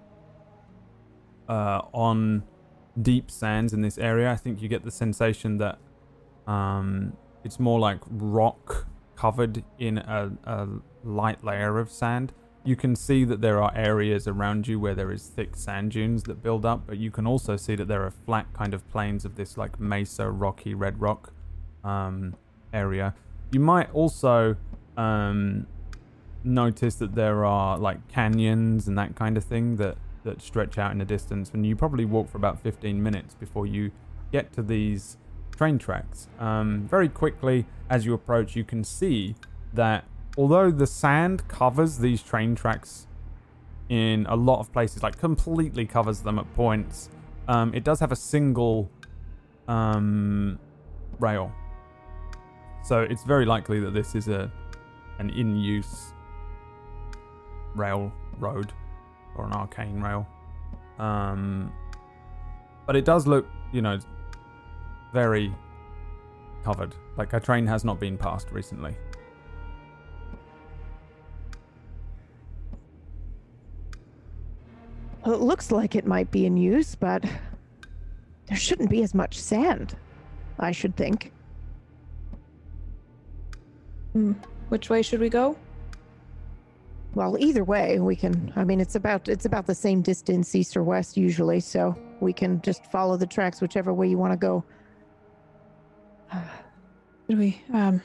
[1.50, 2.44] uh, on
[3.02, 4.32] deep sands in this area.
[4.32, 5.80] I think you get the sensation that
[6.48, 10.68] um, it's more like rock covered in a, a
[11.04, 12.34] light layer of sand.
[12.66, 16.24] You can see that there are areas around you where there is thick sand dunes
[16.24, 19.24] that build up, but you can also see that there are flat kind of plains
[19.24, 21.32] of this like mesa, rocky, red rock
[21.84, 22.36] um,
[22.74, 23.14] area.
[23.52, 24.58] You might also
[24.98, 25.68] um,
[26.44, 30.92] notice that there are like canyons and that kind of thing that that stretch out
[30.92, 33.92] in the distance and you probably walk for about 15 minutes before you
[34.32, 35.18] get to these
[35.56, 39.36] train tracks um, very quickly as you approach you can see
[39.72, 40.04] that
[40.38, 43.08] although the sand covers these train tracks
[43.90, 47.10] in a lot of places like completely covers them at points
[47.48, 48.90] um, it does have a single
[49.68, 50.58] um,
[51.20, 51.52] rail
[52.84, 54.52] so it's very likely that this is a
[55.20, 56.14] an in use
[57.76, 58.74] railroad
[59.36, 60.28] or an arcane rail.
[61.00, 61.72] Um,
[62.86, 64.00] but it does look, you know,
[65.14, 65.54] very
[66.64, 66.96] covered.
[67.18, 68.96] Like a train has not been passed recently.
[75.26, 77.24] Well, it looks like it might be in use, but
[78.48, 79.96] there shouldn't be as much sand,
[80.60, 81.32] I should think.
[84.70, 85.58] Which way should we go?
[87.16, 88.54] Well, either way, we can.
[88.56, 92.32] I mean, it's about it's about the same distance east or west usually, so we
[92.34, 94.64] can just follow the tracks whichever way you want to go.
[97.30, 98.02] Should we um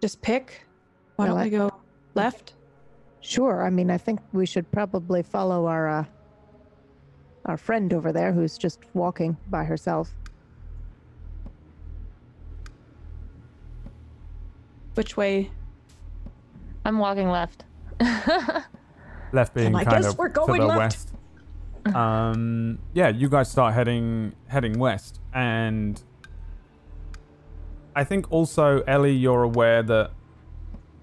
[0.00, 0.62] just pick?
[1.16, 1.72] Why Well, don't I- we go
[2.14, 2.54] left?
[3.20, 3.64] Sure.
[3.64, 6.04] I mean, I think we should probably follow our uh,
[7.46, 10.14] our friend over there who's just walking by herself.
[14.94, 15.50] Which way?
[16.84, 17.64] I'm walking left.
[19.32, 21.12] Left being I kind guess of we're to going the left.
[21.84, 21.94] west.
[21.94, 26.02] Um, yeah, you guys start heading heading west, and
[27.94, 30.12] I think also Ellie, you're aware that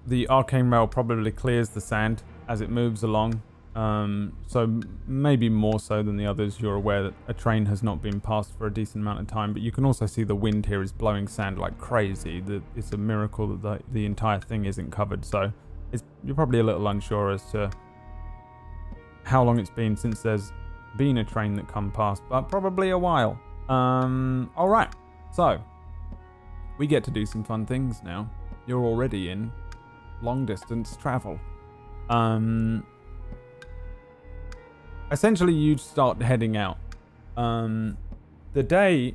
[0.06, 3.42] the arcane rail probably clears the sand as it moves along.
[3.74, 8.00] Um, so maybe more so than the others, you're aware that a train has not
[8.00, 9.52] been passed for a decent amount of time.
[9.52, 12.42] But you can also see the wind here is blowing sand like crazy.
[12.74, 15.24] It's a miracle that the, the entire thing isn't covered.
[15.24, 15.52] So
[16.24, 17.70] you're probably a little unsure as to
[19.24, 20.52] how long it's been since there's
[20.96, 23.38] been a train that come past, but probably a while.
[23.68, 24.88] Um, all right.
[25.34, 25.62] So
[26.78, 28.30] we get to do some fun things now.
[28.66, 29.52] You're already in
[30.22, 31.38] long distance travel.
[32.08, 32.86] Um,
[35.10, 36.78] essentially, you start heading out.
[37.36, 37.96] Um,
[38.52, 39.14] the day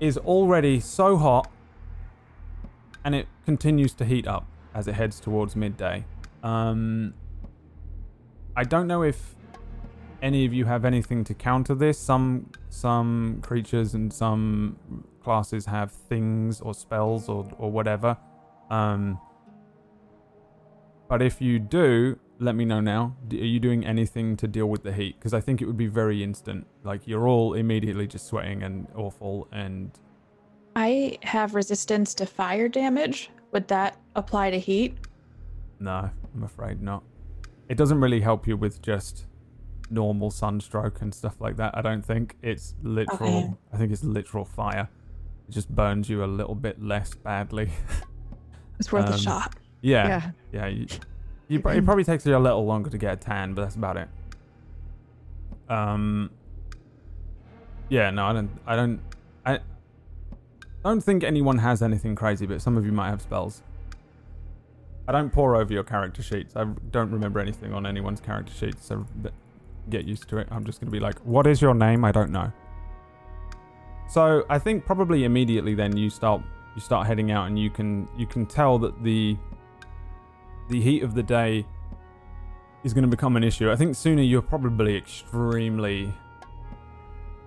[0.00, 1.50] is already so hot,
[3.04, 6.04] and it continues to heat up as it heads towards midday.
[6.42, 7.14] Um,
[8.56, 9.34] I don't know if
[10.20, 11.98] any of you have anything to counter this.
[11.98, 14.76] Some some creatures and some
[15.22, 18.16] classes have things or spells or or whatever.
[18.70, 19.20] Um,
[21.08, 23.16] but if you do, let me know now.
[23.32, 25.16] Are you doing anything to deal with the heat?
[25.18, 26.66] Because I think it would be very instant.
[26.84, 29.48] Like you're all immediately just sweating and awful.
[29.52, 29.90] And
[30.76, 33.30] I have resistance to fire damage.
[33.52, 34.96] Would that apply to heat?
[35.80, 37.02] no, I'm afraid not.
[37.68, 39.26] It doesn't really help you with just
[39.90, 41.76] normal sunstroke and stuff like that.
[41.76, 43.28] I don't think it's literal.
[43.38, 43.50] Okay.
[43.72, 44.88] I think it's literal fire.
[45.48, 47.70] It just burns you a little bit less badly.
[48.80, 49.56] It's worth Um, a shot.
[49.80, 50.30] Yeah, Yeah.
[50.52, 50.66] yeah.
[50.66, 50.86] You,
[51.48, 53.96] you, it probably takes you a little longer to get a tan, but that's about
[53.96, 54.08] it.
[55.68, 56.30] Um.
[57.88, 58.50] Yeah, no, I don't.
[58.66, 59.00] I don't.
[59.46, 59.60] I
[60.84, 63.62] don't think anyone has anything crazy, but some of you might have spells.
[65.08, 66.54] I don't pour over your character sheets.
[66.54, 69.06] I don't remember anything on anyone's character sheets, so
[69.90, 70.48] get used to it.
[70.50, 72.52] I'm just gonna be like, "What is your name?" I don't know.
[74.08, 76.42] So I think probably immediately then you start
[76.74, 79.36] you start heading out, and you can you can tell that the
[80.68, 81.66] the heat of the day
[82.84, 83.70] is going to become an issue.
[83.70, 86.12] I think Suna you're probably extremely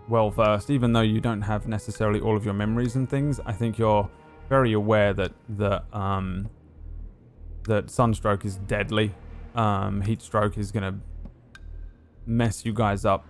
[0.08, 3.40] well versed, even though you don't have necessarily all of your memories and things.
[3.46, 4.10] I think you're
[4.50, 6.50] very aware that that um,
[7.64, 9.14] that sunstroke is deadly.
[9.56, 11.00] Um, heat stroke is going to
[12.26, 13.26] mess you guys up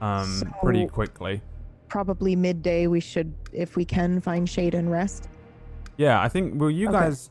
[0.00, 1.42] um, pretty quickly.
[1.88, 2.86] Probably midday.
[2.86, 5.28] We should, if we can, find shade and rest.
[5.98, 6.98] Yeah, I think well, you Okay.
[6.98, 7.30] guys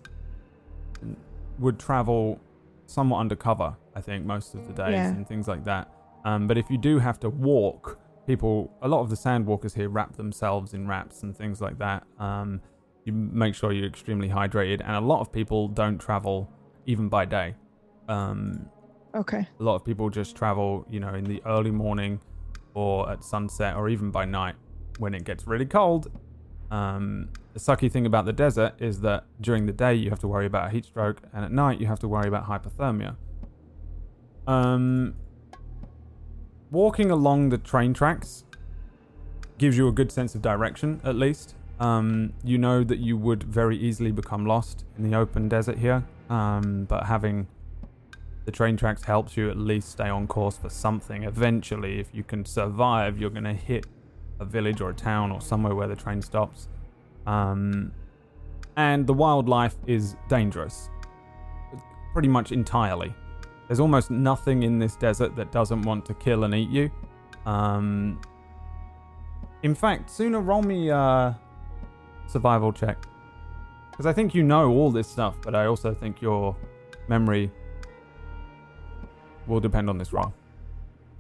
[1.62, 2.40] would travel
[2.88, 3.78] somewhat undercover.
[3.96, 5.10] I think most of the days Yeah.
[5.10, 5.88] and things like that.
[6.26, 9.90] Um, but if you do have to walk, people, a lot of the sandwalkers here
[9.90, 12.04] wrap themselves in wraps and things like that.
[12.20, 12.62] Um,
[13.06, 16.50] you make sure you're extremely hydrated, and a lot of people don't travel
[16.86, 17.56] even by day.
[18.08, 18.70] Um,
[19.16, 19.48] Okay.
[19.60, 22.20] a lot of people just travel, you know, in the early morning
[22.74, 24.56] or at sunset or even by night
[25.00, 26.12] when it gets really cold.
[26.70, 30.28] Um, the sucky thing about the desert is that during the day you have to
[30.28, 33.16] worry about a heat stroke, and at night you have to worry about hypothermia.
[34.48, 35.16] Um,
[36.72, 38.46] walking along the train tracks
[39.58, 41.56] gives you a good sense of direction, at least.
[41.80, 46.04] Um, you know that you would very easily become lost in the open desert here,
[46.30, 47.48] um, but having
[48.46, 51.24] the train tracks helps you at least stay on course for something.
[51.24, 53.86] Eventually, if you can survive, you're going to hit
[54.40, 56.68] a village or a town or somewhere where the train stops.
[57.26, 57.92] Um,
[58.78, 60.90] and the wildlife is dangerous,
[62.14, 63.14] pretty much entirely.
[63.68, 66.92] There's almost nothing in this desert that doesn't want to kill and eat you.
[67.46, 68.20] Um,
[69.64, 71.40] in fact, Suna roll me a
[72.28, 73.06] survival check.
[73.92, 76.56] Because I think you know all this stuff, but I also think your
[77.08, 77.52] memory
[79.48, 80.34] will depend on this roll.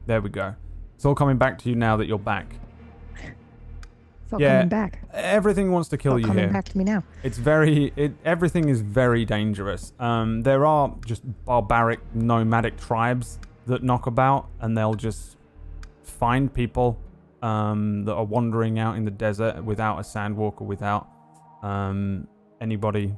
[0.08, 0.56] There we go.
[0.96, 2.56] It's all coming back to you now that you're back.
[4.32, 4.60] It's all Yeah.
[4.60, 5.00] coming back.
[5.14, 6.54] Everything wants to kill all you coming here.
[6.54, 7.04] back to me now.
[7.22, 9.92] It's very it everything is very dangerous.
[10.00, 15.38] Um, there are just barbaric nomadic tribes that knock about and they'll just
[16.04, 16.98] find people
[17.42, 21.10] um, that are wandering out in the desert without a sandwalker, without
[21.64, 22.28] um,
[22.62, 23.18] anybody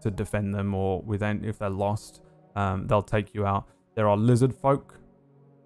[0.00, 2.22] to defend them, or with any, if they're lost,
[2.56, 3.64] um, they'll take you out.
[3.96, 4.98] There are lizard folk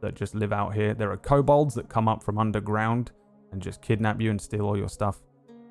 [0.00, 0.94] that just live out here.
[0.94, 3.12] There are kobolds that come up from underground
[3.54, 5.22] and just kidnap you and steal all your stuff.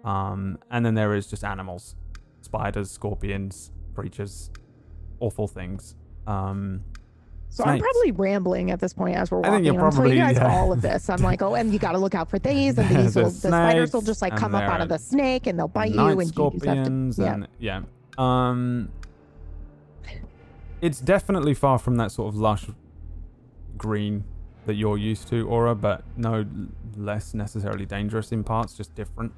[0.04, 1.96] Um, and then there is just animals,
[2.42, 4.50] spiders, scorpions, creatures,
[5.20, 5.96] awful things.
[6.26, 6.82] Um,
[7.50, 9.54] So I'm probably rambling at this point as we're I walking.
[9.54, 10.58] think you're I'm telling probably- you guys yeah.
[10.60, 11.10] all of this.
[11.10, 13.42] I'm like, oh, and you got to look out for these, and these will, There's
[13.42, 16.00] the spiders will just like come up out of the snake, and they'll bite you,
[16.00, 17.34] and you just have to, scorpions yeah.
[17.34, 17.82] and yeah.
[18.18, 18.90] Um,
[20.82, 22.68] it's definitely far from that sort of lush
[23.78, 24.24] green
[24.66, 26.46] that you're used to, Aura, but no
[26.96, 29.32] less necessarily dangerous in parts, just different.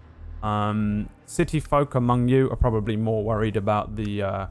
[0.43, 4.47] Um, city folk among you are probably more worried about the uh,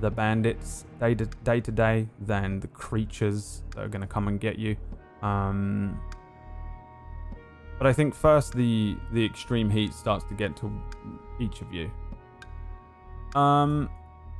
[0.00, 4.28] the bandits day to day to day than the creatures that are going to come
[4.28, 4.76] and get you.
[5.22, 6.00] Um,
[7.78, 10.70] but I think first the the extreme heat starts to get to
[11.40, 11.90] each of you.
[13.34, 13.88] Um,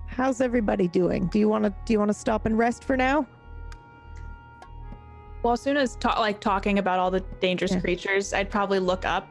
[0.06, 1.26] How's everybody doing?
[1.28, 3.26] Do you want to do you want to stop and rest for now?
[5.42, 7.80] Well, as soon as ta- like talking about all the dangerous Yeah.
[7.80, 9.26] creatures, I'd probably look up,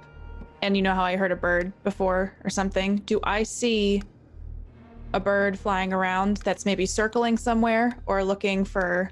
[0.61, 2.97] and you know how I heard a bird before or something.
[2.97, 4.03] Do I see
[5.13, 9.11] a bird flying around that's maybe circling somewhere or looking for?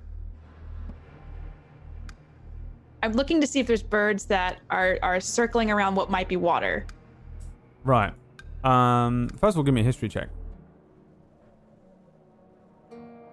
[3.02, 6.36] I'm looking to see if there's birds that are are circling around what might be
[6.38, 6.86] water.
[7.86, 8.14] right.
[8.62, 10.28] Um, first of all, give me a history check.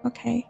[0.05, 0.47] Okay.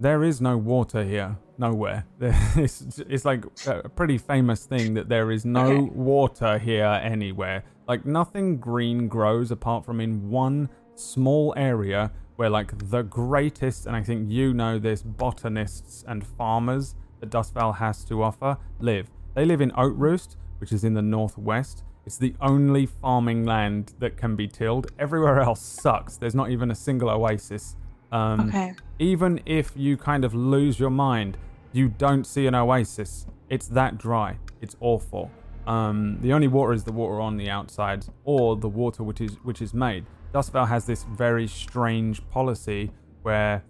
[0.00, 2.06] There is no water here, nowhere.
[2.56, 5.90] It's, it's like a pretty famous thing that there is no Okay.
[5.94, 7.64] water here anywhere.
[7.86, 13.94] Like nothing green grows apart from in one small area where like the greatest, and
[13.94, 19.10] I think you know this, botanists and farmers that Dustvale has to offer live.
[19.34, 21.84] They live in Oat Roost, which is in the northwest.
[22.06, 24.90] It's the only farming land that can be tilled.
[24.98, 26.16] Everywhere else sucks.
[26.16, 27.76] There's not even a single oasis.
[28.12, 28.74] Um, Okay.
[28.98, 31.36] even if you kind of lose your mind,
[31.72, 33.26] you don't see an oasis.
[33.48, 34.38] It's that dry.
[34.60, 35.30] It's awful.
[35.66, 39.36] Um, the only water is the water on the outside, or the water which is
[39.44, 40.04] which is made.
[40.34, 42.90] Dustvale has this very strange policy
[43.22, 43.62] where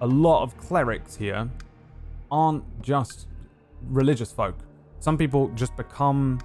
[0.00, 1.48] a lot of clerics here
[2.30, 3.26] aren't just
[3.88, 4.56] religious folk.
[5.00, 6.38] Some people just become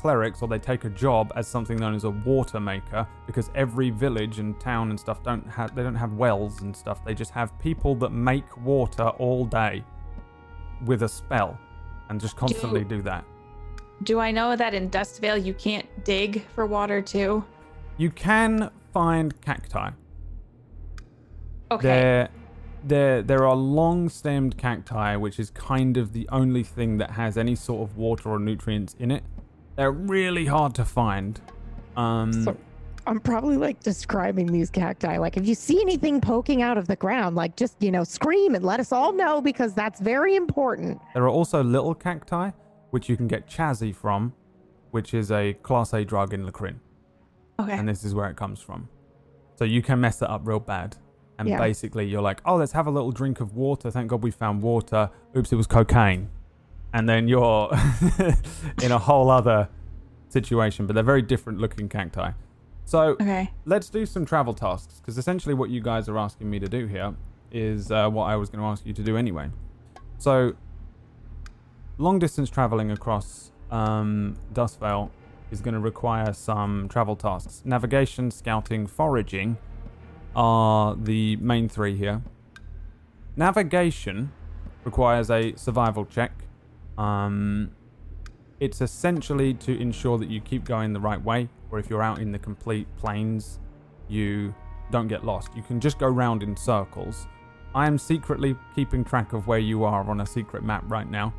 [0.00, 3.90] clerics or they take a job as something known as a water maker because every
[3.90, 7.30] village and town and stuff don't have they don't have wells and stuff they just
[7.30, 9.84] have people that make water all day
[10.86, 11.58] with a spell
[12.08, 13.24] and just constantly do, that
[14.02, 17.44] Do I know that in Dustvale you can't dig for water too?
[17.98, 19.90] you can find cacti
[21.72, 21.86] Okay.
[21.88, 22.28] there
[22.82, 27.36] there there are long stemmed cacti which is kind of the only thing that has
[27.36, 29.22] any sort of water or nutrients in it
[29.80, 31.40] they're really hard to find
[31.96, 32.54] um So
[33.06, 35.16] I'm probably like describing these cacti.
[35.16, 38.54] Like, if you see anything poking out of the ground, like just you know, scream
[38.54, 41.00] and let us all know because that's very important.
[41.14, 42.50] There are also little cacti,
[42.90, 44.34] which you can get chazzy from,
[44.90, 46.76] which is a class A drug in Lacrin,
[47.58, 47.72] okay.
[47.72, 48.86] and this is where it comes from.
[49.56, 50.96] So you can mess that up real bad.
[51.38, 51.58] And Yeah.
[51.58, 53.90] basically, you're like, oh, let's have a little drink of water.
[53.90, 55.08] Thank God we found water.
[55.34, 56.28] Oops, it was cocaine.
[56.92, 57.70] And then you're
[58.82, 59.68] in a whole other
[60.28, 62.32] situation, but they're very different looking cacti.
[62.84, 63.50] So okay.
[63.64, 66.86] let's do some travel tasks because essentially what you guys are asking me to do
[66.86, 67.14] here
[67.52, 69.50] is uh, what I was going to ask you to do anyway.
[70.18, 70.54] So,
[71.98, 75.10] long distance traveling across um, Dustvale
[75.50, 77.62] is going to require some travel tasks.
[77.64, 79.56] Navigation, scouting, foraging
[80.34, 82.22] are the main three here.
[83.36, 84.32] Navigation
[84.84, 86.39] requires a survival check.
[87.00, 87.70] Um,
[88.60, 92.18] it's essentially to ensure that you keep going the right way, or if you're out
[92.18, 93.58] in the complete plains,
[94.06, 94.54] you
[94.90, 95.48] don't get lost.
[95.56, 97.26] You can just go round in circles.
[97.74, 101.32] I am secretly keeping track of where you are on a secret map right now,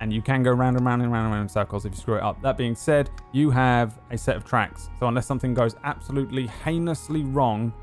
[0.00, 1.98] and you can go round and round and round and round in circles if you
[1.98, 2.40] screw it up.
[2.40, 7.22] That being said, you have a set of tracks, so unless something goes absolutely heinously
[7.22, 7.74] wrong,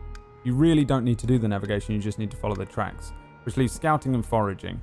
[0.43, 3.13] you really don't need to do the navigation, you just need to follow the tracks,
[3.43, 4.81] which leaves scouting and foraging.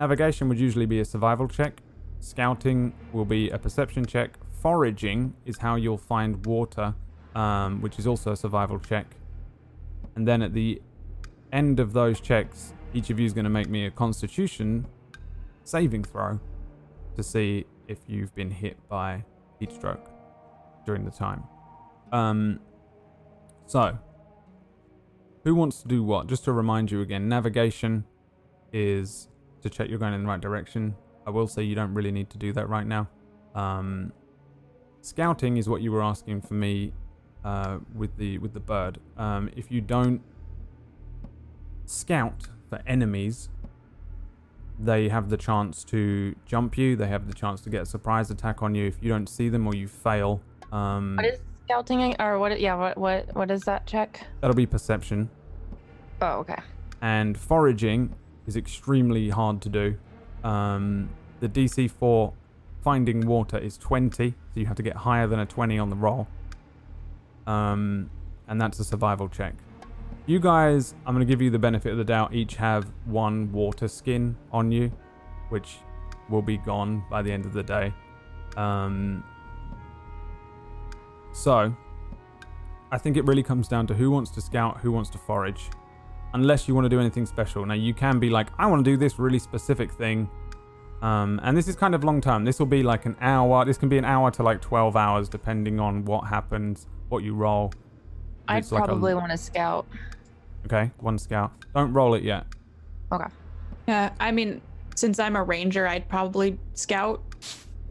[0.00, 1.82] Navigation would usually be a survival check,
[2.20, 4.36] Scouting will be a perception check.
[4.60, 6.94] Foraging is how you'll find water,
[7.34, 9.06] um, which is also a survival check.
[10.16, 10.82] And then at the
[11.52, 14.86] end of those checks, each of you is going to make me a constitution
[15.62, 16.40] saving throw
[17.14, 19.24] to see if you've been hit by
[19.60, 20.10] heat stroke
[20.84, 21.44] during the time.
[22.10, 22.58] Um,
[23.66, 23.98] so,
[25.44, 26.26] who wants to do what?
[26.26, 28.04] Just to remind you again, navigation
[28.72, 29.28] is
[29.62, 30.94] to check you're going in the right direction.
[31.26, 33.08] I will say you don't really need to do that right now.
[33.54, 34.12] Um,
[35.02, 36.92] scouting is what you were asking for me
[37.44, 38.98] uh, with the with the bird.
[39.16, 40.22] Um, if you don't
[41.86, 43.48] scout for enemies,
[44.78, 46.96] they have the chance to jump you.
[46.96, 49.48] They have the chance to get a surprise attack on you if you don't see
[49.48, 50.40] them or you fail.
[50.72, 52.60] Um, What is scouting or what?
[52.60, 54.26] Yeah, what what what is that check?
[54.40, 55.28] that'll be perception.
[56.20, 56.56] Oh, okay.
[57.00, 58.12] and foraging
[58.48, 59.96] is extremely hard to do.
[60.42, 62.32] Um, the DC for
[62.82, 65.96] finding water is 20, so you have to get higher than a 20 on the
[65.96, 66.26] roll.
[67.46, 68.10] Um,
[68.48, 69.54] and that's a survival check.
[70.26, 73.52] You guys, I'm going to give you the benefit of the doubt, each have one
[73.52, 74.90] water skin on you,
[75.50, 75.76] which
[76.28, 77.92] will be gone by the end of the day.
[78.56, 79.22] Um,
[81.32, 81.74] So,
[82.90, 85.70] I think it really comes down to who wants to scout, who wants to forage.
[86.34, 87.64] Unless you want to do anything special.
[87.64, 90.28] Now, you can be like, I want to do this really specific thing.
[91.00, 92.44] Um, and this is kind of long term.
[92.44, 93.64] This will be like an hour.
[93.64, 97.34] This can be an hour to like 12 hours, depending on what happens, what you
[97.34, 97.72] roll.
[98.48, 99.86] I'd It's like a- probably want to scout.
[100.66, 101.52] Okay, one scout.
[101.74, 102.46] Don't roll it yet.
[103.12, 103.26] Okay.
[103.86, 104.60] Yeah, I mean,
[104.96, 107.22] since I'm a ranger, I'd probably scout.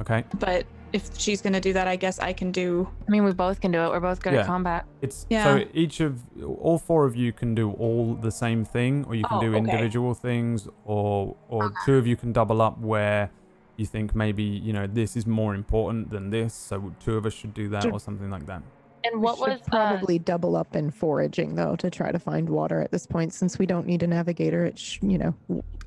[0.01, 0.23] Okay.
[0.39, 2.88] But if she's gonna do that, I guess I can do.
[3.07, 3.89] I mean, we both can do it.
[3.89, 4.41] We're both good Yeah.
[4.41, 4.85] at combat.
[5.01, 5.43] It's Yeah.
[5.43, 6.23] so each of
[6.61, 9.49] all four of you can do all the same thing, or you can Oh, do
[9.49, 9.57] okay.
[9.57, 13.29] individual things, or or two of you can double up where
[13.75, 17.33] you think maybe you know this is more important than this, so two of us
[17.33, 17.91] should do that Sure.
[17.93, 18.61] or something like that.
[19.03, 22.49] And what should was uh, probably double up in foraging though to try to find
[22.49, 25.33] water at this point since we don't need a navigator it sh- you know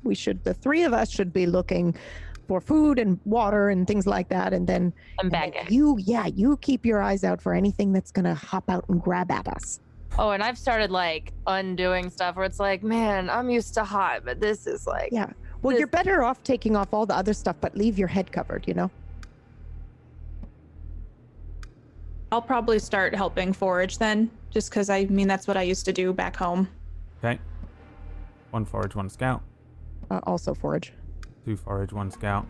[0.03, 1.93] we should the three of us should be looking
[2.51, 6.25] for food and water and things like that and then, and and then you yeah
[6.25, 9.79] you keep your eyes out for anything that's gonna hop out and grab at us
[10.19, 14.25] Oh, and I've started like undoing stuff where it's like, man, I'm used to hot,
[14.25, 15.29] but this is like, Yeah.
[15.61, 18.29] well This- you're better off taking off all the other stuff but leave your head
[18.33, 18.91] covered you know
[22.33, 25.93] I'll probably start helping forage then, just because I mean that's what I used to
[25.93, 26.67] do back home.
[27.23, 27.39] Okay.
[28.51, 29.41] One forage, one scout.
[30.09, 30.91] uh, also forage
[31.45, 32.45] Two forage, one scout.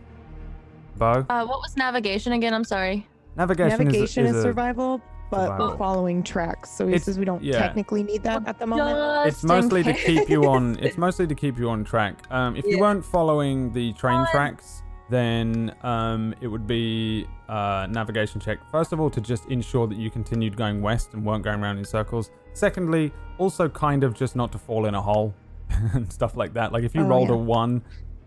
[0.96, 1.24] Bow.
[1.28, 2.52] Uh, what was navigation again?
[2.52, 3.06] I'm sorry.
[3.36, 5.68] Navigation, navigation is, is, is a, survival but survival.
[5.70, 7.58] we're following tracks so he It's- says we don't yeah.
[7.58, 10.76] technically need that at the moment It's Just in mostly to keep you on.
[10.82, 12.18] It's mostly to keep you on track.
[12.30, 12.82] Um, if you Yeah.
[12.82, 18.58] weren't following the train tracks, then um, it would be uh, navigation check.
[18.70, 21.78] First of all, to just ensure that you continued going west and weren't going around
[21.78, 22.30] in circles.
[22.52, 25.32] Secondly, also kind of just not to fall in a hole
[25.94, 26.70] and stuff like that.
[26.72, 27.34] Like if you Oh, rolled yeah.
[27.36, 27.82] a one,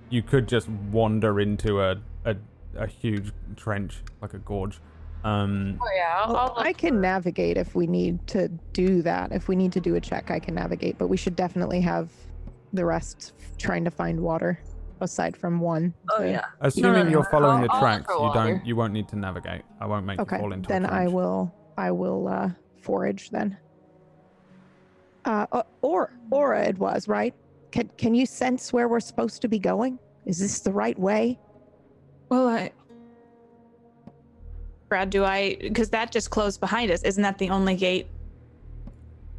[0.09, 2.35] you could just wander into a a,
[2.77, 4.79] a huge trench, like a gorge.
[5.23, 9.31] Um, Oh yeah, I'll, I'll I can for- navigate if we need to do that.
[9.31, 12.11] If we need to do a check, I can navigate, but we should definitely have
[12.73, 14.59] the rest trying to find water
[15.01, 15.93] aside from one.
[16.11, 16.45] Oh yeah.
[16.61, 19.63] assuming no, you're following I'll- the tracks, you don't you won't need to navigate.
[19.79, 20.35] I won't make Okay.
[20.35, 21.13] you fall into Then a I trench.
[21.13, 22.49] will I will uh
[22.81, 23.57] forage then.
[25.25, 27.33] Uh uh, or Aura it was, right?
[27.75, 29.99] Can can you sense where we're supposed to be going?
[30.25, 31.37] Is this the right way?
[32.29, 32.71] Well, I.
[34.87, 35.57] Brad, do I?
[35.59, 37.03] Because that just closed behind us.
[37.03, 38.07] Isn't that the only gate?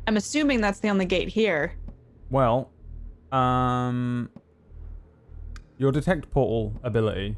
[0.07, 1.77] I'm assuming that's the only gate here.
[2.29, 2.69] Well,
[3.33, 4.29] um,
[5.79, 7.37] your detect portal ability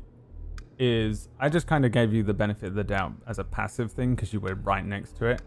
[0.80, 3.92] is I just kind of gave you the benefit of the doubt as a passive
[3.92, 5.42] thing because you were right next to it.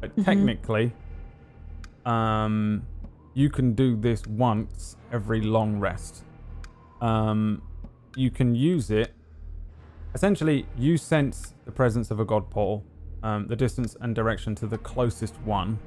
[0.00, 0.24] But Mhm.
[0.24, 0.92] technically,
[2.06, 2.86] um,
[3.34, 6.24] you can do this once every long rest.
[7.00, 7.62] Um,
[8.16, 9.12] you can use it.
[10.14, 12.84] Essentially, you sense the presence of a god portal,
[13.22, 15.78] um, the distance and direction to the closest one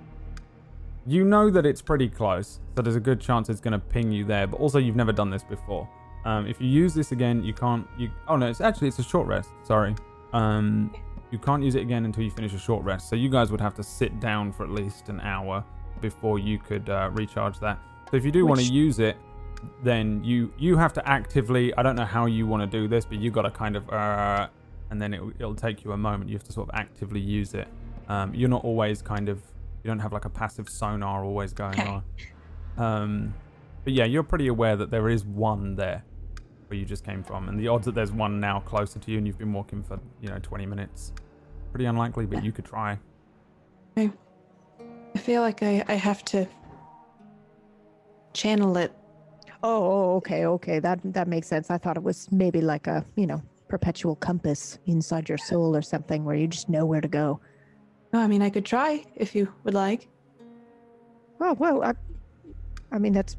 [1.08, 4.12] you know that it's pretty close, so there's a good chance it's going to ping
[4.12, 4.46] you there.
[4.46, 5.90] But also, you've never done this before.
[6.26, 7.88] Um, if you use this again, you can't.
[7.98, 9.50] You oh no, it's actually it's a short rest.
[9.64, 9.96] Sorry,
[10.34, 10.94] um,
[11.32, 13.10] you can't use it again until you finish a short rest.
[13.10, 15.64] So you guys would have to sit down for at least an hour
[16.02, 17.80] before you could uh, recharge that.
[18.10, 19.18] So if you do want to use it,
[19.84, 21.74] then you you have to actively.
[21.76, 23.90] I don't know how you want to do this, but you got to kind of
[23.90, 24.48] uh,
[24.90, 26.30] and then it, it'll take you a moment.
[26.30, 27.68] You have to sort of actively use it.
[28.08, 29.38] Um, you're not always kind of
[29.84, 31.90] you don't have like a passive sonar always going Okay.
[31.90, 32.04] on.
[32.78, 33.34] Um,
[33.84, 36.04] but yeah, you're pretty aware that there is one there
[36.68, 39.18] where you just came from, and the odds that there's one now closer to you,
[39.18, 41.14] and you've been walking for you know 20 minutes,
[41.72, 42.26] pretty unlikely.
[42.26, 43.00] But you could try.
[45.18, 46.48] I feel like I, I have to
[48.34, 48.92] channel it.
[49.64, 50.78] Oh, oh, okay, okay.
[50.78, 51.72] That that makes sense.
[51.72, 55.82] I thought it was maybe like a, you know, perpetual compass inside your soul or
[55.82, 57.40] something where you just know where to go.
[58.14, 60.08] No, I mean I could try if you would like.
[61.42, 61.94] Oh, well, I
[62.92, 63.38] I mean that's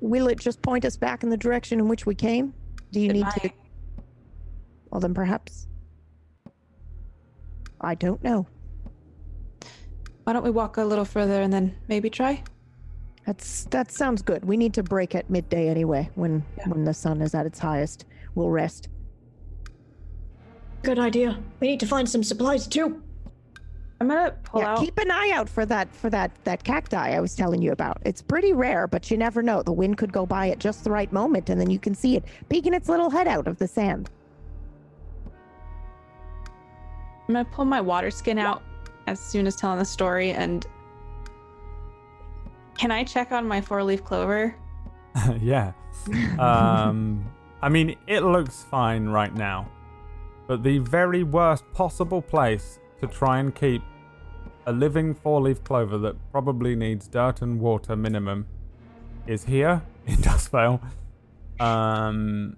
[0.00, 2.54] Will it just point us back in the direction in which we came?
[2.92, 3.50] Do you It need to.
[4.90, 5.66] Well then perhaps
[7.80, 8.46] I don't know.
[10.28, 12.42] Why don't we walk a little further and then maybe try?
[13.24, 14.44] That's that sounds good.
[14.44, 16.68] We need to break at midday anyway, when Yeah.
[16.68, 18.04] when the sun is at its highest.
[18.34, 18.90] We'll rest.
[20.82, 21.38] Good idea.
[21.60, 23.02] We need to find some supplies too.
[24.02, 24.80] I'm gonna pull yeah, out.
[24.80, 27.96] keep an eye out for that for that that cacti I was telling you about.
[28.04, 29.62] It's pretty rare, but you never know.
[29.62, 32.16] The wind could go by at just the right moment, and then you can see
[32.16, 34.10] it peeking its little head out of the sand.
[37.26, 38.62] I'm gonna pull my water skin out
[39.08, 40.66] as soon as telling the story and
[42.76, 44.54] can I check on my four leaf clover?
[45.40, 45.72] yeah.
[46.38, 47.28] Um,
[47.60, 49.68] I mean, it looks fine right now,
[50.46, 53.82] but the very worst possible place to try and keep
[54.66, 58.46] a living four-leaf clover that probably needs dirt and water minimum
[59.26, 60.80] is here in Dustvale.
[61.58, 62.56] Um,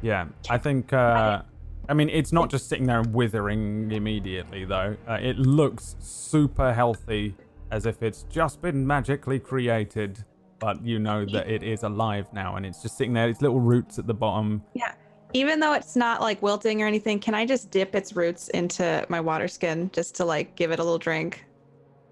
[0.00, 0.92] yeah, I think.
[0.92, 1.42] Uh,
[1.88, 4.96] I mean, it's not just sitting there and withering immediately, though.
[5.08, 7.34] Uh, it looks super healthy,
[7.70, 10.24] as if it's just been magically created.
[10.58, 13.28] But you know that it is alive now, and it's just sitting there.
[13.28, 14.62] Its little roots at the bottom.
[14.74, 14.94] Yeah.
[15.34, 19.04] Even though it's not like wilting or anything, can I just dip its roots into
[19.08, 21.44] my water skin just to like give it a little drink?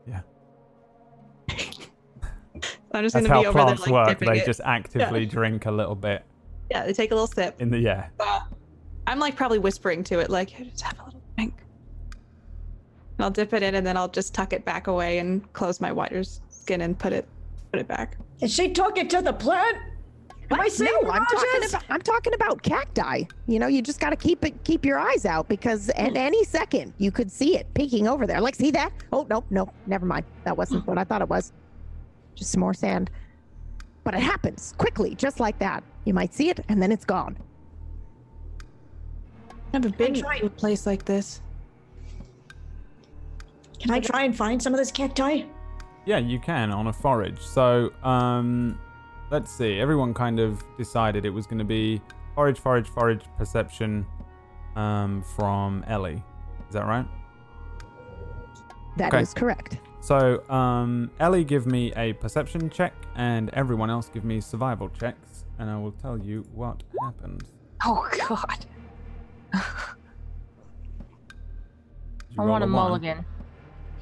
[0.07, 0.21] Yeah.
[2.93, 4.19] I'm just That's gonna be how over there plants like work.
[4.19, 4.47] They it.
[4.47, 6.23] just actively drink a little bit
[6.71, 7.61] Yeah, they take a little sip.
[7.61, 8.09] in the yeah.
[9.07, 11.55] I'm like probably whispering to it, like, "Here, just have a little drink.
[13.17, 15.81] And I'll dip it in, and then I'll just tuck it back away and close
[15.81, 17.29] my water skin and put it
[17.71, 18.17] put it back.
[18.41, 19.77] Is she talking to the plant?
[20.51, 23.25] Am I uh, saying no, I'm talking about I'm talking about cacti.
[23.47, 26.17] You know, you just got to keep it keep your eyes out because at hmm.
[26.17, 28.41] any second you could see it peeking over there.
[28.41, 28.93] Like, see that?
[29.13, 30.27] Oh no, no, never mind.
[30.45, 31.53] That wasn't what I thought it was.
[32.35, 33.11] Just some more sand.
[34.03, 35.83] But it happens quickly, just like that.
[36.05, 37.39] You might see it and then it's gone.
[39.75, 41.41] Never been trying- to a place like this.
[43.81, 45.43] Can I try and find some of this cacti?
[46.07, 47.41] Yeah, you can on a forage.
[47.41, 48.79] So, um,
[49.33, 49.81] let's see.
[49.81, 52.01] Everyone kind of decided it was going to be
[52.37, 54.07] forage, forage, forage, perception
[54.77, 56.23] um, from Ellie.
[56.69, 57.07] Is that right?
[58.97, 59.41] That is Okay.
[59.41, 59.79] correct.
[60.01, 65.45] So, um, Ellie, give me a perception check, and everyone else give me survival checks,
[65.59, 67.43] and I will tell you what happened.
[67.85, 68.67] Oh God.
[69.55, 69.63] Did
[72.37, 72.71] you I want a one?
[72.73, 73.25] mulligan.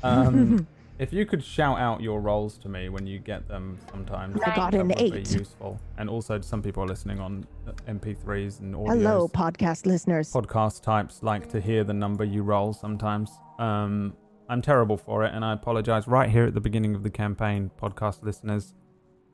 [0.03, 0.66] Um,
[0.98, 4.55] if you could shout out your rolls to me when you get them, sometimes I
[4.57, 5.30] got that an would be eight.
[5.32, 5.80] useful.
[5.98, 8.88] And also, some people are listening on uh, MP3s and audios.
[8.96, 10.32] Hello, podcast listeners.
[10.32, 13.30] podcast types like to hear the number you roll sometimes.
[13.59, 14.14] Um,
[14.48, 17.70] I'm terrible for it, and I apologize right here at the beginning of the campaign,
[17.80, 18.74] podcast listeners.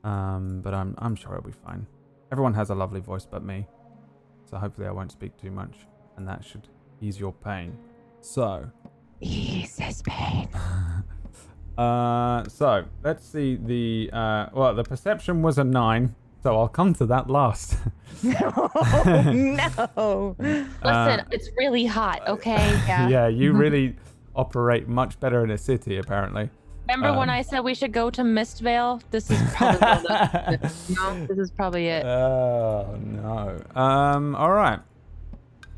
[0.03, 1.85] Um, but I'm I'm sure it'll be fine.
[2.31, 3.67] Everyone has a lovely voice but me,
[4.45, 5.75] so hopefully I won't speak too much,
[6.19, 6.67] and that should
[7.01, 7.75] ease your pain.
[8.19, 8.69] So,
[9.23, 10.49] Jesus, pain.
[11.77, 16.13] uh, so let's see the uh, well, the perception was a nine,
[16.43, 17.77] so I'll come to that last.
[18.25, 18.69] oh,
[19.97, 20.35] no.
[20.39, 22.27] Listen, Uh, it's really hot.
[22.27, 22.57] Okay.
[22.85, 23.07] Yeah.
[23.07, 23.95] yeah, you really
[24.35, 26.49] operate much better in a city, apparently.
[26.89, 28.99] Remember when Um, I said we should go to Mistvale?
[29.11, 31.25] This is probably the, no.
[31.27, 32.03] This is probably it.
[32.03, 33.61] Oh no.
[33.79, 34.35] Um.
[34.35, 34.79] All right.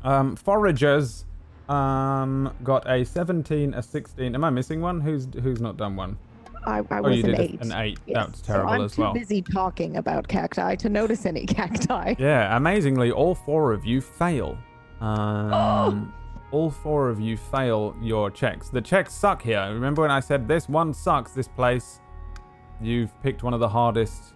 [0.04, 0.36] Um.
[0.36, 1.24] Foragers.
[1.68, 2.52] Um.
[2.64, 4.34] Got a 17, a 16.
[4.34, 5.00] Am I missing one?
[5.00, 6.18] Who's Who's not done one?
[6.64, 7.60] I, I Oh, was you an did eight.
[7.60, 7.98] an eight.
[8.06, 8.26] Yes.
[8.26, 12.14] That's So terrible I'm as too busy talking about cacti to notice any cacti.
[12.18, 12.56] Yeah.
[12.56, 14.58] Amazingly, all four of you fail.
[15.00, 16.12] Um.
[16.52, 18.68] All four of you fail your checks.
[18.68, 19.70] The checks suck here.
[19.72, 21.32] Remember when I said this one sucks?
[21.32, 21.98] This place.
[22.80, 24.34] You've picked one of the hardest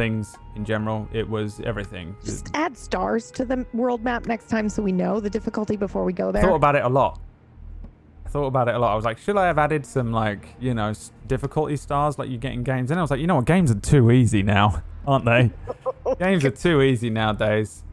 [0.00, 1.06] things in general.
[1.12, 2.16] It was everything.
[2.24, 6.04] Just add stars to the world map next time so we know the difficulty before
[6.04, 6.42] we go there.
[6.42, 7.20] thought about it a lot.
[8.24, 8.92] I thought about it a lot.
[8.92, 10.92] I was like, should I have added some like you know
[11.26, 12.90] difficulty stars like you get in games?
[12.90, 15.50] And I was like, you know what, games are too easy now, aren't they?
[16.18, 17.84] games are too easy nowadays.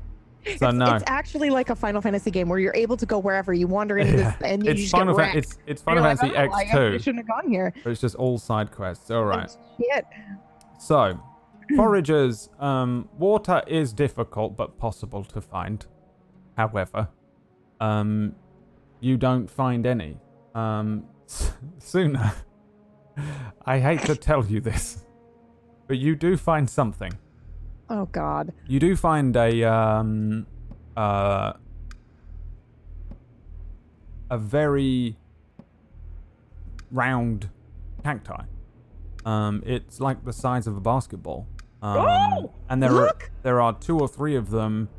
[0.59, 3.51] So no, It's actually like a Final Fantasy game where you're able to go wherever
[3.53, 4.31] you wander into Yeah.
[4.39, 5.35] this and you it's just Final get wrecked.
[5.35, 7.73] it's it's Final you're like, Fantasy "Oh, X I two, shouldn't have gone here.
[7.83, 9.11] but it's just all side quests.
[9.11, 9.49] All right.
[9.77, 10.05] Shit.
[10.79, 11.19] So,
[11.75, 15.85] foragers, um, water is difficult but possible to find.
[16.55, 17.09] However,
[17.79, 18.35] um,
[18.99, 20.17] you don't find any.
[20.55, 21.05] Um,
[21.77, 22.33] Suna.
[23.65, 25.05] I hate to tell you this,
[25.87, 27.11] but you do find something.
[27.89, 28.53] Oh God.
[28.67, 30.45] You do find a um,
[30.95, 31.53] uh,
[34.29, 35.17] a very
[36.91, 37.49] round
[38.03, 38.43] cacti.
[39.25, 41.47] Um, it's like the size of a basketball.
[41.81, 43.23] Um, Oh, and there look!
[43.23, 44.89] are there are two or three of them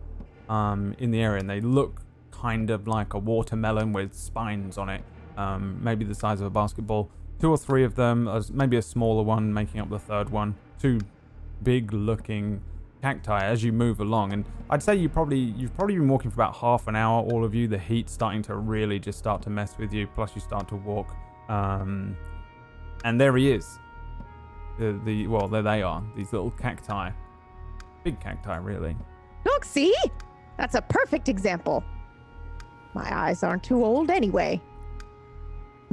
[0.48, 4.88] um, in the area, and they look kind of like a watermelon with spines on
[4.88, 5.02] it.
[5.36, 7.10] Um, maybe the size of a basketball.
[7.40, 10.56] Two or three of them, maybe a smaller one making up the third one.
[10.80, 11.00] Two
[11.62, 12.60] big-looking
[13.02, 16.36] cacti as you move along, and I'd say you probably you've probably been walking for
[16.42, 17.22] about half an hour.
[17.22, 20.06] All of you, the heat's starting to really just start to mess with you.
[20.08, 21.14] Plus, you start to walk,
[21.48, 22.16] um,
[23.04, 23.78] and there he is.
[24.78, 26.02] The, the well, there they are.
[26.16, 27.10] These little cacti,
[28.04, 28.96] big cacti, really.
[29.44, 29.94] Look, see?
[30.56, 31.84] That's a perfect example.
[32.94, 34.60] My eyes aren't too old anyway.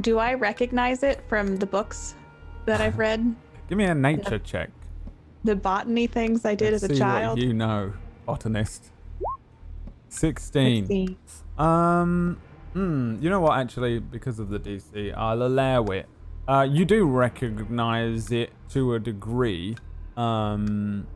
[0.02, 2.16] Do I recognize it from the books
[2.66, 3.36] that I've read?
[3.70, 4.70] Give me a nature check.
[5.44, 7.40] The botany things I did Let's as a see what child?
[7.40, 7.94] you know,
[8.26, 8.92] botanist.
[10.10, 10.86] Sixteen.
[10.86, 11.18] 16.
[11.58, 12.38] Um,
[12.76, 13.16] Hmm.
[13.22, 13.58] You know what?
[13.58, 16.08] Actually, because of the DC, I'll allow it.
[16.48, 19.76] Uh, you do recognize it to a degree.
[20.16, 21.08] Um,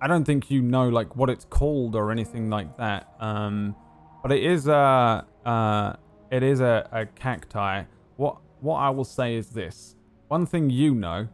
[0.00, 3.12] I don't think you know like what it's called or anything like that.
[3.18, 3.74] Um,
[4.22, 5.94] but it is a uh,
[6.30, 7.84] it is a, a cacti.
[8.16, 9.96] What what I will say is this:
[10.28, 11.28] one thing you know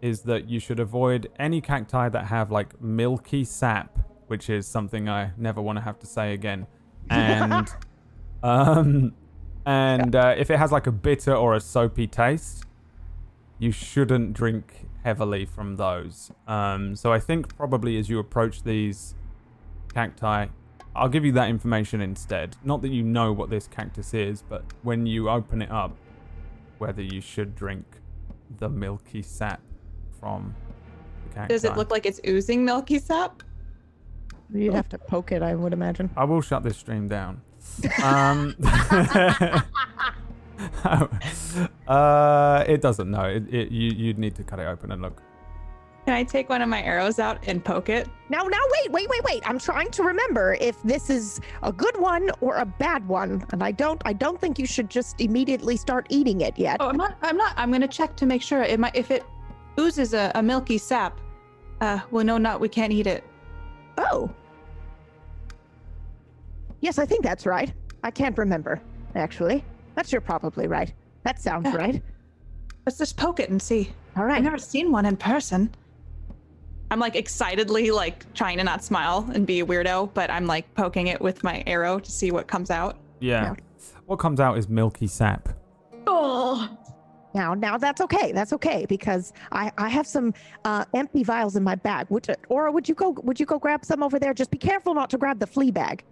[0.00, 3.98] is that you should avoid any cacti that have like milky sap,
[4.28, 6.66] which is something I never want to have to say again.
[7.10, 7.68] And
[8.44, 9.14] um,
[9.66, 12.64] and uh, if it has like a bitter or a soapy taste,
[13.58, 16.30] you shouldn't drink heavily from those.
[16.46, 19.14] Um, so I think probably as you approach these
[19.92, 20.46] cacti,
[20.94, 22.56] I'll give you that information instead.
[22.64, 25.96] Not that you know what this cactus is, but when you open it up,
[26.78, 27.84] whether you should drink
[28.58, 29.60] the milky sap
[30.18, 30.54] from
[31.28, 31.54] the cacti.
[31.54, 33.42] Does it look like it's oozing milky sap?
[34.52, 36.10] You'd have to poke it, I would imagine.
[36.16, 37.40] I will shut this stream down.
[38.02, 38.54] Um,
[41.88, 43.10] uh, it doesn't.
[43.10, 45.22] No, it, it, you you'd need to cut it open and look.
[46.06, 48.08] Can I take one of my arrows out and poke it?
[48.30, 49.42] Now, now, wait, wait, wait, wait.
[49.44, 53.62] I'm trying to remember if this is a good one or a bad one, and
[53.62, 56.78] I don't, I don't think you should just immediately start eating it yet.
[56.80, 57.16] Oh, I'm not.
[57.22, 57.52] I'm not.
[57.56, 58.62] I'm gonna check to make sure.
[58.62, 58.96] It might.
[58.96, 59.24] If it
[59.78, 61.20] oozes a, a milky sap,
[61.80, 62.60] uh, well, no, not.
[62.60, 63.22] We can't eat it.
[63.98, 64.30] Oh.
[66.80, 67.72] Yes, I think that's right.
[68.02, 68.80] I can't remember,
[69.14, 69.64] actually.
[69.94, 70.92] That's you're probably right.
[71.24, 71.76] That sounds Yeah.
[71.76, 72.02] right.
[72.86, 73.92] Let's just poke it and see.
[74.16, 74.38] All right.
[74.38, 75.70] I've never seen one in person.
[76.90, 80.72] I'm like excitedly like trying to not smile and be a weirdo, but I'm like
[80.74, 82.96] poking it with my arrow to see what comes out.
[83.20, 83.54] Yeah.
[84.06, 85.50] What comes out is milky sap.
[86.06, 86.68] Oh,
[87.32, 88.32] Now, now that's okay.
[88.32, 92.06] That's okay because I, I have some uh, empty vials in my bag.
[92.10, 93.10] Would or would you go?
[93.22, 94.34] Would you go grab some over there?
[94.34, 96.02] Just be careful not to grab the flea bag.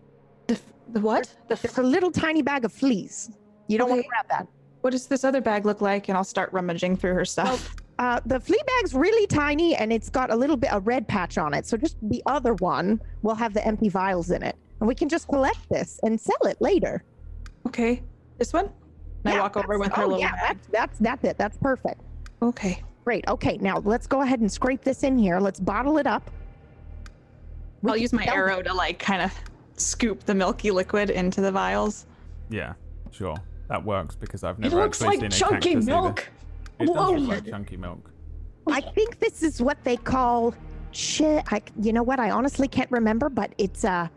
[0.49, 1.33] The, f- the what?
[1.49, 3.31] The f- There's a little tiny bag of fleas.
[3.69, 4.49] You don't want to grab that.
[4.81, 6.09] what does this other bag look like?
[6.09, 7.77] And I'll start rummaging through her stuff.
[7.99, 11.37] Uh, the flea bag's really tiny and it's got a little bit of red patch
[11.37, 11.67] on it.
[11.67, 15.09] So just the other one will have the empty vials in it, and we can
[15.09, 17.05] just collect this and sell it later.
[17.67, 18.03] okay,
[18.39, 18.67] this one.
[19.25, 20.59] And I Yeah, walk over that's- with her oh, little yeah, bag.
[20.61, 21.37] that's that's that's it.
[21.39, 22.01] That's perfect.
[22.41, 22.83] Okay.
[23.05, 23.27] Great.
[23.29, 25.41] Okay, now let's go ahead and scrape this in here.
[25.41, 26.31] Let's bottle it up.
[27.83, 29.35] We I'll can use my sell arrow to like kind of
[29.79, 32.07] scoop the milky liquid into the vials.
[32.51, 32.75] Yeah,
[33.11, 33.37] sure.
[33.69, 36.03] That works because I've never it looks actually like seen a chunky cactus either.
[36.03, 36.29] milk.
[36.81, 38.11] It does look like chunky milk.
[38.71, 40.55] I think this is what they call
[40.93, 41.45] shit.
[41.51, 42.21] I, you know what?
[42.21, 44.09] I honestly can't remember, but it's uh,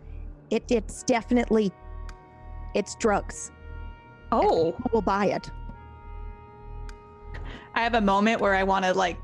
[0.49, 1.71] it it's definitely,
[2.75, 3.51] it's drugs.
[4.31, 5.49] Oh, We'll buy it.
[7.73, 9.17] I have a moment where I want to like,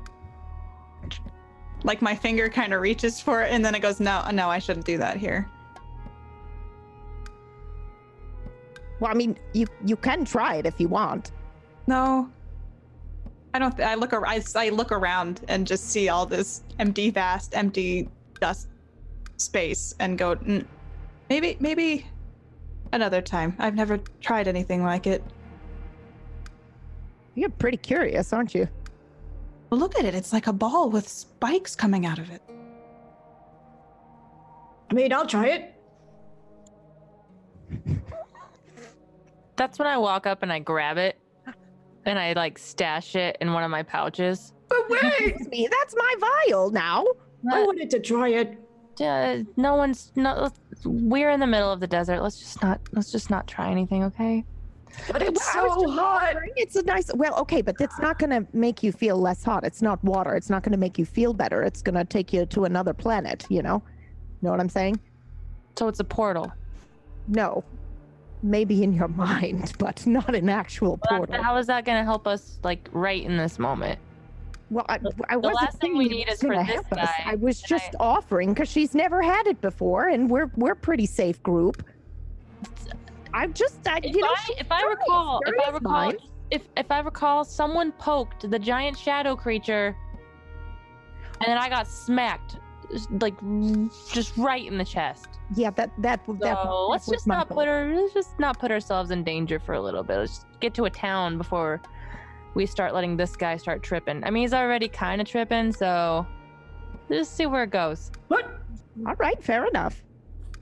[1.84, 4.58] like my finger kind of reaches for it, and then it goes, no, no, I
[4.58, 5.48] shouldn't do that here.
[9.00, 11.30] Well, I mean, you you can try it if you want.
[11.86, 12.30] No.
[13.54, 13.76] I don't.
[13.76, 14.12] Th- I look.
[14.12, 18.08] Ar- I, I look around and just see all this empty, vast, empty
[18.40, 18.68] dust
[19.36, 20.36] space, and go.
[20.36, 20.66] "Mm,
[21.30, 22.06] maybe, maybe
[22.92, 23.54] another time.
[23.58, 25.22] I've never tried anything like it.
[27.34, 28.68] You're pretty curious, aren't you?
[29.70, 30.14] Well, look at it.
[30.14, 32.42] It's like a ball with spikes coming out of it.
[34.90, 35.74] I mean, I'll try it.
[39.58, 41.18] That's when I walk up and I grab it
[42.06, 44.54] and I like stash it in one of my pouches.
[44.68, 46.14] But wait, me, that's my
[46.48, 47.04] vial now.
[47.52, 48.58] I wanted to try it.
[49.00, 50.50] Uh, no one's no.
[50.84, 52.22] We're in the middle of the desert.
[52.22, 52.80] Let's just not.
[52.92, 54.44] Let's just not try anything, okay?
[55.10, 56.34] But it's I so hot.
[56.56, 57.12] It's a nice.
[57.14, 59.64] Well, okay, but it's not going to make you feel less hot.
[59.64, 60.34] It's not water.
[60.34, 61.62] It's not going to make you feel better.
[61.62, 63.46] It's going to take you to another planet.
[63.48, 63.82] You know,
[64.42, 64.98] know what I'm saying?
[65.76, 66.52] So it's a portal.
[67.28, 67.62] No,
[68.42, 71.42] maybe in your mind, but not an actual Well, portal.
[71.42, 73.98] How is that going to help us, like, right in this moment?
[74.70, 74.96] Well, I,
[75.28, 76.98] I the wasn't last thing we need is for this help us.
[76.98, 80.74] guy, I was and just offering because she's never had it before, and we're we're
[80.74, 81.82] pretty safe group.
[83.32, 86.12] I just, I, If you know, I, if I recall, if I recall,
[86.50, 89.96] if if I recall, someone poked the giant shadow creature,
[91.40, 92.58] and then I got smacked,
[93.20, 93.34] like
[94.12, 95.28] just right in the chest.
[95.54, 96.64] yeah, that that So that.
[96.90, 97.58] let's just not fault.
[97.60, 97.94] put her.
[97.94, 100.18] Let's just not put ourselves in danger for a little bit.
[100.18, 101.80] Let's get to a town before
[102.54, 104.24] we start letting this guy start tripping.
[104.24, 106.26] I mean, he's already kind of tripping, so
[107.08, 108.10] let's just see where it goes.
[108.28, 108.46] What?
[109.06, 110.02] All right, fair enough.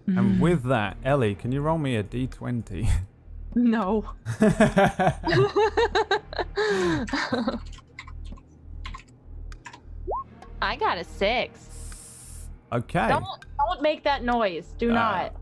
[0.07, 0.41] And hmm.
[0.41, 2.89] with that, Ellie, can you roll me a d20?
[3.55, 4.05] No.
[10.63, 11.76] I got a six.
[12.73, 13.09] Okay.
[13.09, 13.25] Don't
[13.59, 14.75] don't make that noise.
[14.79, 15.35] Do Uh, not.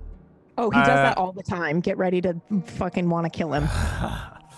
[0.57, 1.81] Oh, he does Uh, that all the time.
[1.81, 3.64] Get ready to fucking want to kill him.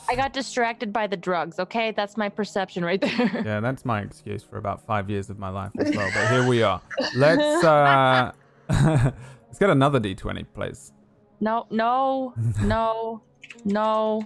[0.08, 1.58] I got distracted by the drugs.
[1.58, 3.42] Okay, that's my perception right there.
[3.44, 6.08] Yeah, that's my excuse for about five years of my life as well.
[6.14, 6.80] But here we are.
[7.16, 8.32] Let's uh,
[8.68, 10.92] let's get another d20, please.
[11.40, 13.22] No, no, no,
[13.64, 14.22] no.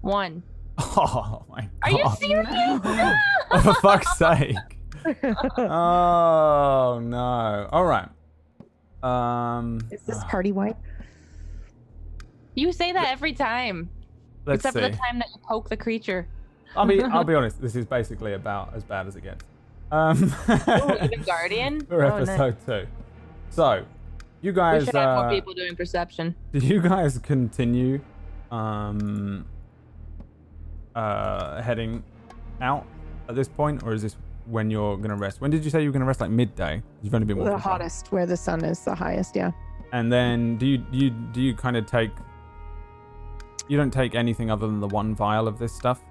[0.00, 0.42] One.
[0.78, 1.70] Oh my god!
[1.82, 2.46] Are you serious?
[3.50, 4.56] Oh, for fuck's sake!
[5.58, 7.68] Oh no!
[7.72, 8.08] All right.
[9.02, 10.76] Um, Is this party white?
[12.54, 13.90] you say that every time,
[14.46, 14.80] let's except see.
[14.82, 16.26] for the time that you poke the creature.
[16.74, 17.60] I'll be I'll be honest.
[17.60, 19.44] This is basically about as bad as it gets.
[19.92, 21.80] Um, Ooh, even Guardian.
[21.86, 22.28] for Oh, nice.
[22.28, 22.88] episode two.
[23.50, 23.84] So,
[24.40, 26.34] you We guys, should have more uh, people doing perception.
[26.52, 28.00] did you guys continue,
[28.50, 29.46] um,
[30.96, 32.02] uh, heading
[32.60, 32.84] out
[33.28, 34.16] at this point, or is this
[34.46, 35.40] when you're gonna rest?
[35.40, 36.20] When did you say you were gonna rest?
[36.20, 36.82] Like midday?
[37.02, 39.36] You've only been The hottest, where the sun is the highest.
[39.36, 39.50] Yeah.
[39.92, 42.10] And then do you do you do you kind of take?
[43.68, 46.02] You don't take anything other than the one vial of this stuff.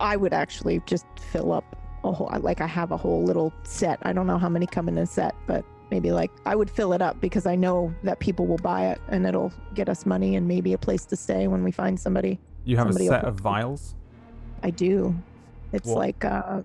[0.00, 1.64] I would actually just fill up
[2.02, 2.30] a whole.
[2.40, 3.98] Like I have a whole little set.
[4.02, 6.92] I don't know how many come in a set, but maybe like I would fill
[6.92, 10.36] it up because I know that people will buy it and it'll get us money
[10.36, 12.38] and maybe a place to stay when we find somebody.
[12.64, 13.94] You have Somebody a set of vials.
[14.62, 15.14] I do.
[15.72, 15.98] It's What?
[15.98, 16.62] like uh,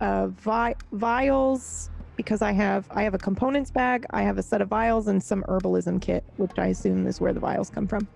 [0.00, 4.06] uh, vi- vials because I have I have a components bag.
[4.10, 7.32] I have a set of vials and some herbalism kit, which I assume is where
[7.32, 8.06] the vials come from.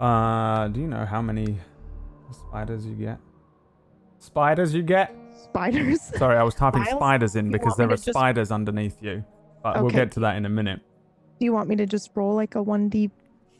[0.00, 1.58] Uh, do you know how many
[2.30, 3.18] spiders you get?
[4.18, 5.14] Spiders you get?
[5.44, 6.00] Spiders.
[6.16, 6.96] Sorry, I was typing Vials?
[6.98, 9.24] spiders in because there are just- spiders underneath you.
[9.62, 10.80] But we'll get to that in a minute.
[11.38, 13.10] do you want me to just roll like a one d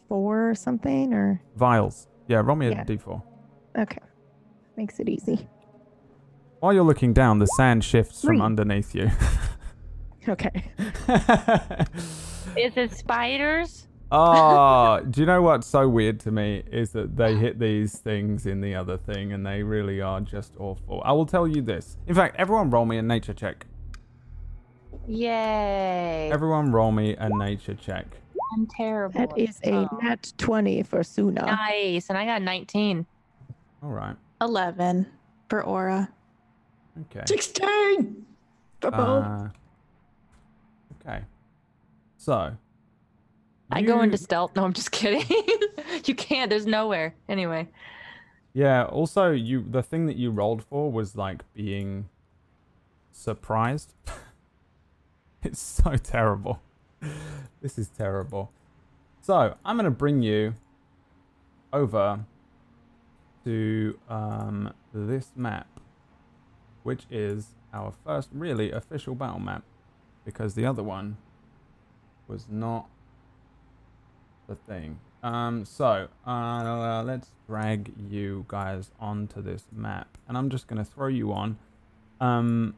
[0.09, 1.41] four or something or?
[1.57, 2.09] Vials.
[2.27, 2.85] Yeah, roll me a Yeah.
[2.85, 3.23] d4.
[3.79, 3.99] Okay,
[4.77, 5.47] makes it easy.
[6.63, 8.37] While you're looking down, the sand shifts Three.
[8.37, 9.11] from underneath you.
[10.29, 10.71] Okay.
[12.57, 13.89] Is it spiders?
[14.13, 18.47] oh, do you know what's so weird to me is that they hit these things
[18.47, 21.03] in the other thing and they really are just awful.
[21.05, 21.97] I will tell you this.
[22.07, 23.67] In fact, everyone roll me a nature check.
[25.09, 26.31] Yay!
[26.33, 28.07] Everyone roll me a nature check.
[28.55, 29.19] I'm terrible.
[29.19, 29.99] That is a Oh.
[30.05, 31.45] nat twenty for Suna.
[31.47, 33.05] Nice, and I got 19.
[33.83, 34.15] All right.
[34.41, 35.05] 11
[35.49, 36.09] for Aura.
[37.01, 37.25] Okay.
[37.27, 38.27] 16
[38.81, 38.95] for.
[38.95, 39.49] Uh,
[41.01, 41.23] okay.
[42.19, 42.57] So.
[43.71, 44.55] I go into stealth.
[44.55, 45.25] No, I'm just kidding.
[46.05, 46.51] you can't.
[46.51, 47.15] There's nowhere.
[47.29, 47.69] Anyway.
[48.53, 48.85] Yeah.
[48.85, 52.09] Also, you the thing that you rolled for was like being
[53.11, 53.95] surprised.
[55.43, 56.61] it's so terrible.
[57.63, 58.53] This is terrible.
[59.23, 60.55] So I'm gonna bring you
[61.73, 62.27] over
[63.45, 65.72] to um, this map,
[66.83, 69.63] which is our first really official battle map,
[70.25, 71.17] because the other one
[72.29, 72.89] was not
[74.49, 74.99] the thing.
[75.23, 81.07] Um, so uh, let's drag you guys onto this map, and I'm just gonna throw
[81.07, 81.59] you on.
[82.21, 82.75] Um,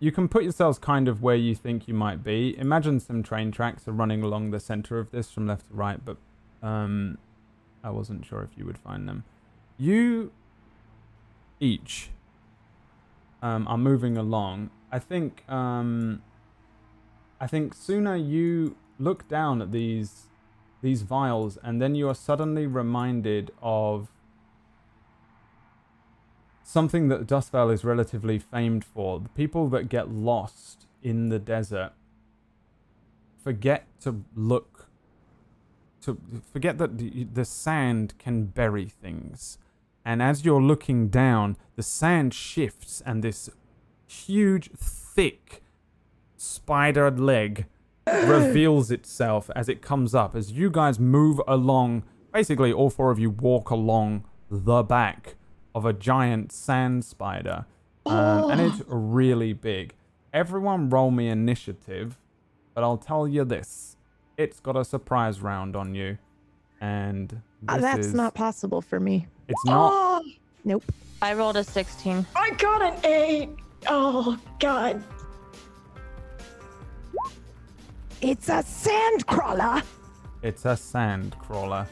[0.00, 2.58] you can put yourselves kind of where you think you might be.
[2.58, 6.04] Imagine some train tracks are running along the center of this from left to right,
[6.04, 6.16] but
[6.62, 7.18] um,
[7.82, 9.24] I wasn't sure if you would find them.
[9.78, 10.32] You
[11.60, 12.10] each
[13.44, 14.70] um, are moving along.
[14.90, 16.22] I think um,
[17.38, 20.28] I think Suna you look down at these
[20.80, 24.08] these vials and then you are suddenly reminded of
[26.62, 29.20] something that Dustvale is relatively famed for.
[29.20, 31.92] The people that get lost in the desert
[33.42, 34.88] forget to look
[36.00, 36.18] to
[36.50, 39.58] forget that the, the sand can bury things.
[40.04, 43.48] And as you're looking down, the sand shifts and this
[44.06, 45.62] huge, thick
[46.36, 47.66] spider leg
[48.06, 50.36] reveals itself as it comes up.
[50.36, 55.36] As you guys move along, basically, all four of you walk along the back
[55.74, 57.64] of a giant sand spider.
[58.06, 59.94] Um, and it's really big.
[60.32, 62.18] Everyone roll me initiative,
[62.74, 63.96] but I'll tell you this
[64.36, 66.18] it's got a surprise round on you.
[66.80, 69.28] And Uh, that's is- not possible for me.
[69.48, 69.92] It's not.
[69.92, 70.22] Oh,
[70.64, 70.84] Nope.
[71.20, 72.26] I rolled a 16.
[72.34, 73.48] I got an 8.
[73.86, 75.02] Oh, God.
[78.20, 79.82] It's a sand crawler.
[80.42, 81.86] It's a sand crawler.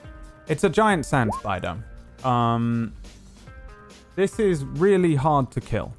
[0.48, 1.76] It's a giant sand spider.
[2.24, 2.94] Um,
[4.16, 5.92] this is really hard to kill.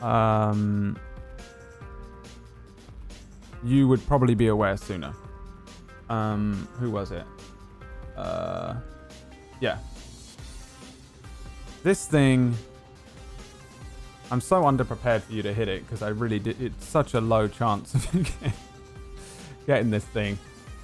[0.00, 0.98] Um,
[3.64, 5.14] you would probably be aware Suna.
[6.08, 7.24] Um, who was it?
[8.16, 8.74] Uh,
[9.60, 9.78] yeah.
[11.82, 12.56] This thing.
[14.30, 16.60] I'm so underprepared for you to hit it because I really did.
[16.60, 18.10] It's such a low chance of
[19.66, 20.38] getting- this thing.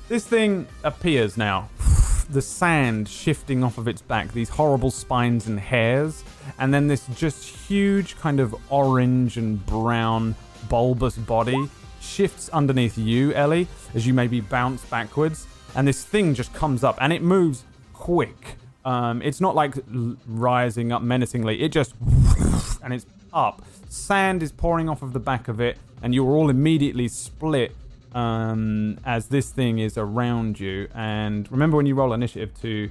[0.08, 1.68] This thing appears now.
[2.30, 6.22] The sand shifting off of its back, these horrible spines and hairs,
[6.58, 10.34] and then this just huge kind of orange and brown
[10.68, 11.70] bulbous body
[12.02, 16.98] shifts underneath you, Ellie, as you maybe bounce backwards, and this thing just comes up
[17.00, 18.57] and it moves quick.
[18.88, 21.60] Um, it's not like l- rising up menacingly.
[21.60, 21.94] It just
[22.82, 23.62] and it's up.
[23.90, 27.76] Sand is pouring off of the back of it, and you're all immediately split
[28.14, 30.88] um, as this thing is around you.
[30.94, 32.88] And remember when you roll initiative to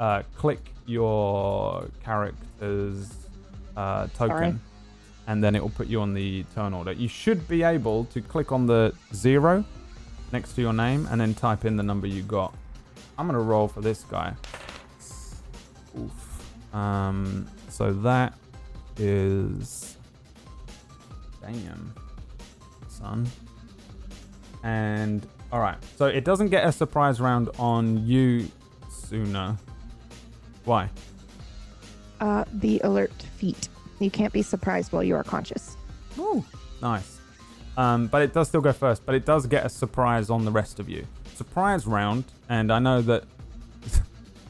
[0.00, 3.12] uh, click your character's
[3.76, 4.54] uh, token, Sorry.
[5.28, 6.90] and then it will put you on the turn order.
[6.90, 9.64] You should be able to click on the zero
[10.32, 12.52] next to your name and then type in the number you got.
[13.16, 14.34] I'm gonna roll for this guy.
[15.98, 16.74] Oof.
[16.74, 18.34] Um, so that
[18.96, 19.96] is
[21.40, 21.94] damn,
[22.88, 23.26] son.
[24.62, 28.48] And all right, so it doesn't get a surprise round on you
[28.88, 29.58] Suna.
[30.64, 30.88] Why?
[32.20, 33.68] Uh, the alert feat.
[33.98, 35.76] You can't be surprised while you are conscious.
[36.18, 36.44] Ooh,
[36.80, 37.18] nice.
[37.76, 40.50] Um, but it does still go first, but it does get a surprise on the
[40.50, 41.06] rest of you.
[41.34, 43.24] Surprise round, and I know that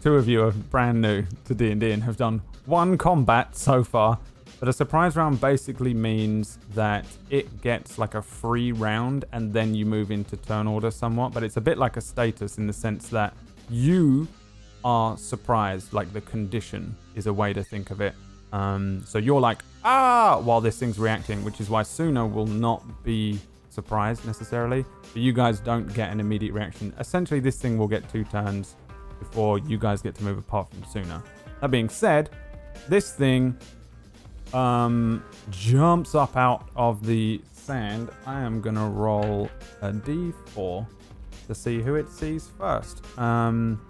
[0.01, 4.19] two of you are brand new to D&D and have done one combat so far,
[4.59, 9.75] but a surprise round basically means that it gets like a free round and then
[9.75, 12.73] you move into turn order somewhat, but it's a bit like a status in the
[12.73, 13.35] sense that
[13.69, 14.27] you
[14.85, 18.15] are surprised, like the condition is a way to think of it.
[18.53, 22.83] Um, so you're like, ah, while this thing's reacting, which is why Suna will not
[23.05, 23.39] be
[23.69, 24.85] surprised necessarily.
[25.13, 26.93] But you guys don't get an immediate reaction.
[26.99, 28.77] Essentially, this thing will get two turns
[29.21, 31.23] before you guys get to move apart from Suna.
[31.61, 32.31] That being said,
[32.89, 33.57] this thing
[34.53, 38.11] um, jumps up out of the sand.
[38.27, 39.49] I am gonna roll
[39.83, 40.87] a d4
[41.47, 43.05] to see who it sees first.
[43.19, 43.81] Um,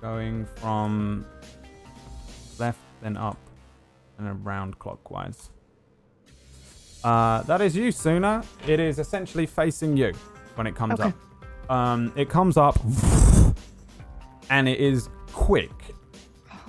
[0.00, 1.24] going from
[2.58, 3.38] left, then up,
[4.18, 5.50] and around clockwise.
[7.02, 8.44] Uh, that is you, Suna.
[8.66, 10.12] It is essentially facing you
[10.56, 11.12] when it comes Okay.
[11.68, 11.70] up.
[11.70, 12.76] Um, it comes up,
[14.50, 15.70] and it is quick.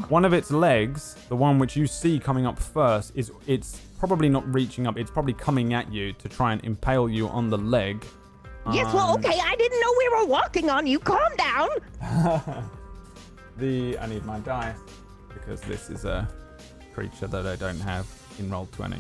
[0.10, 4.30] One of its legs, the one which you see coming up first, is it's probably
[4.30, 4.98] not reaching up.
[4.98, 8.04] It's probably coming at you to try and impale you on the leg.
[8.72, 9.40] yes, well, Um, okay.
[9.44, 10.98] I didn't know we were walking on you.
[11.00, 11.70] Calm down.
[13.58, 14.78] the I need my dice
[15.34, 16.28] because this is a
[16.94, 18.08] creature that I don't have
[18.40, 18.98] in Roll20.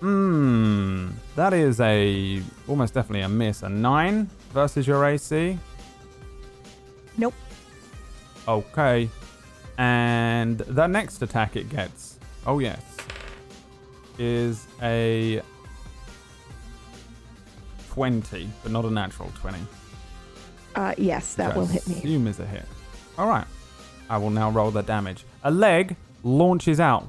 [0.00, 3.62] Hmm, that is a almost definitely a miss.
[3.62, 5.58] A nine versus your AC.
[7.16, 7.34] Nope.
[8.48, 9.10] Okay,
[9.76, 12.18] and the next attack it gets.
[12.46, 12.82] Oh yes,
[14.18, 15.42] is a
[17.90, 19.60] twenty, but not a natural twenty.
[20.74, 21.96] Uh, yes, that will hit me.
[21.96, 22.64] Assume is a hit.
[23.18, 23.46] All right.
[24.08, 25.24] I will now roll the damage.
[25.44, 27.06] A leg launches out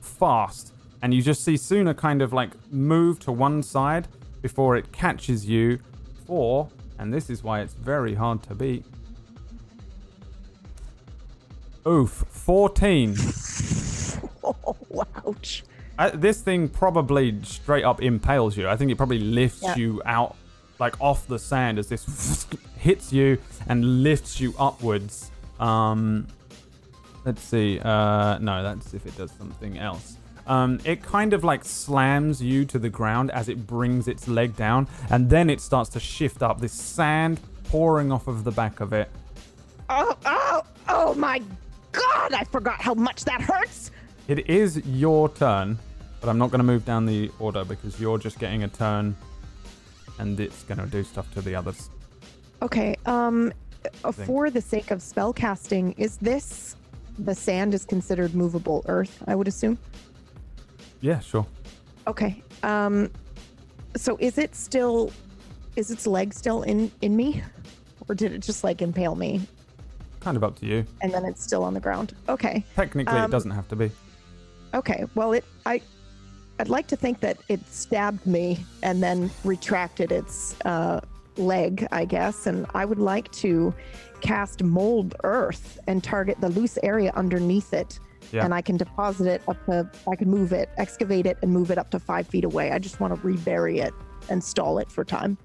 [0.00, 0.72] fast,
[1.02, 4.08] and you just see Suna kind of like move to one side
[4.42, 5.78] before it catches you
[6.26, 6.68] for,
[6.98, 8.84] and this is why it's very hard to beat.
[11.86, 13.16] Oof, 14.
[14.46, 14.76] Oh,
[15.26, 15.64] ouch.
[15.98, 18.68] Uh, this thing probably straight up impales you.
[18.68, 19.74] I think it probably lifts Yeah.
[19.76, 20.36] you out,
[20.78, 25.30] like off the sand as this hits you and lifts you upwards.
[25.58, 26.26] Um,
[27.24, 27.80] let's see.
[27.82, 30.18] Uh, no, that's if it does something else.
[30.46, 34.54] Um, it kind of like slams you to the ground as it brings its leg
[34.56, 36.60] down, and then it starts to shift up.
[36.60, 39.08] This sand pouring off of the back of it.
[39.88, 41.40] Oh, oh, oh my
[41.94, 42.34] God!
[42.34, 43.90] I forgot how much that hurts.
[44.28, 45.78] It is your turn,
[46.20, 49.16] but I'm not going to move down the order because you're just getting a turn,
[50.18, 51.90] and it's going to do stuff to the others.
[52.62, 52.96] Okay.
[53.06, 53.52] Um,
[54.02, 56.76] uh, for the sake of spell casting, is this
[57.18, 59.22] the sand is considered movable earth?
[59.26, 59.78] I would assume.
[61.00, 61.46] Yeah, sure.
[62.06, 62.42] Okay.
[62.62, 63.10] Um,
[63.96, 65.12] so is it still?
[65.76, 67.42] Is its leg still in in me,
[68.08, 69.42] or did it just like impale me
[70.24, 70.84] Kind of up to you.
[71.02, 72.14] and then it's still on the ground?
[72.28, 72.64] Okay.
[72.74, 73.90] Technically, it Um, doesn't have to be.
[74.72, 75.04] Okay.
[75.14, 75.82] Well, it I
[76.58, 81.00] I'd like to think that it stabbed me and then retracted its uh,
[81.36, 83.74] leg, I guess, and I would like to
[84.20, 87.98] cast mold earth and target the loose area underneath it.
[88.32, 88.44] Yeah.
[88.44, 91.70] And I can deposit it up to, I can move it, excavate it, and move
[91.70, 92.70] it up to five feet away.
[92.70, 93.92] I just want to rebury it
[94.30, 95.36] and stall it for time.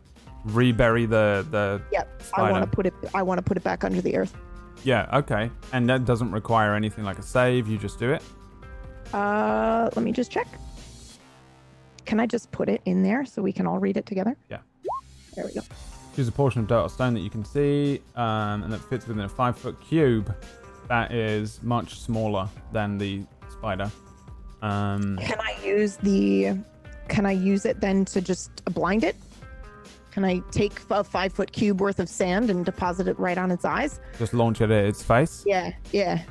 [0.46, 1.82] Rebury the the.
[1.92, 2.22] Yep.
[2.36, 2.94] I want to put it.
[3.14, 4.34] I want to put it back under the earth.
[4.84, 5.50] Yeah, okay.
[5.74, 7.68] And that doesn't require anything like a save.
[7.68, 8.24] You just do it.
[9.14, 10.48] Uh, let me just check.
[12.06, 14.36] Can I just put it in there so we can all read it together?
[14.50, 14.60] Yeah.
[15.36, 15.62] There we go.
[16.16, 19.08] Choose a portion of dirt or stone that you can see, um, and that fits
[19.08, 20.34] within a five foot cube.
[20.88, 23.92] That is much smaller than the spider.
[24.62, 26.58] Um, Can I use the?
[27.08, 29.16] Can I use it then to just blind it?
[30.12, 33.52] Can I take a five foot cube worth of sand and deposit it right on
[33.52, 34.00] its eyes?
[34.18, 35.44] just launch it at its face.
[35.46, 36.24] Yeah, yeah.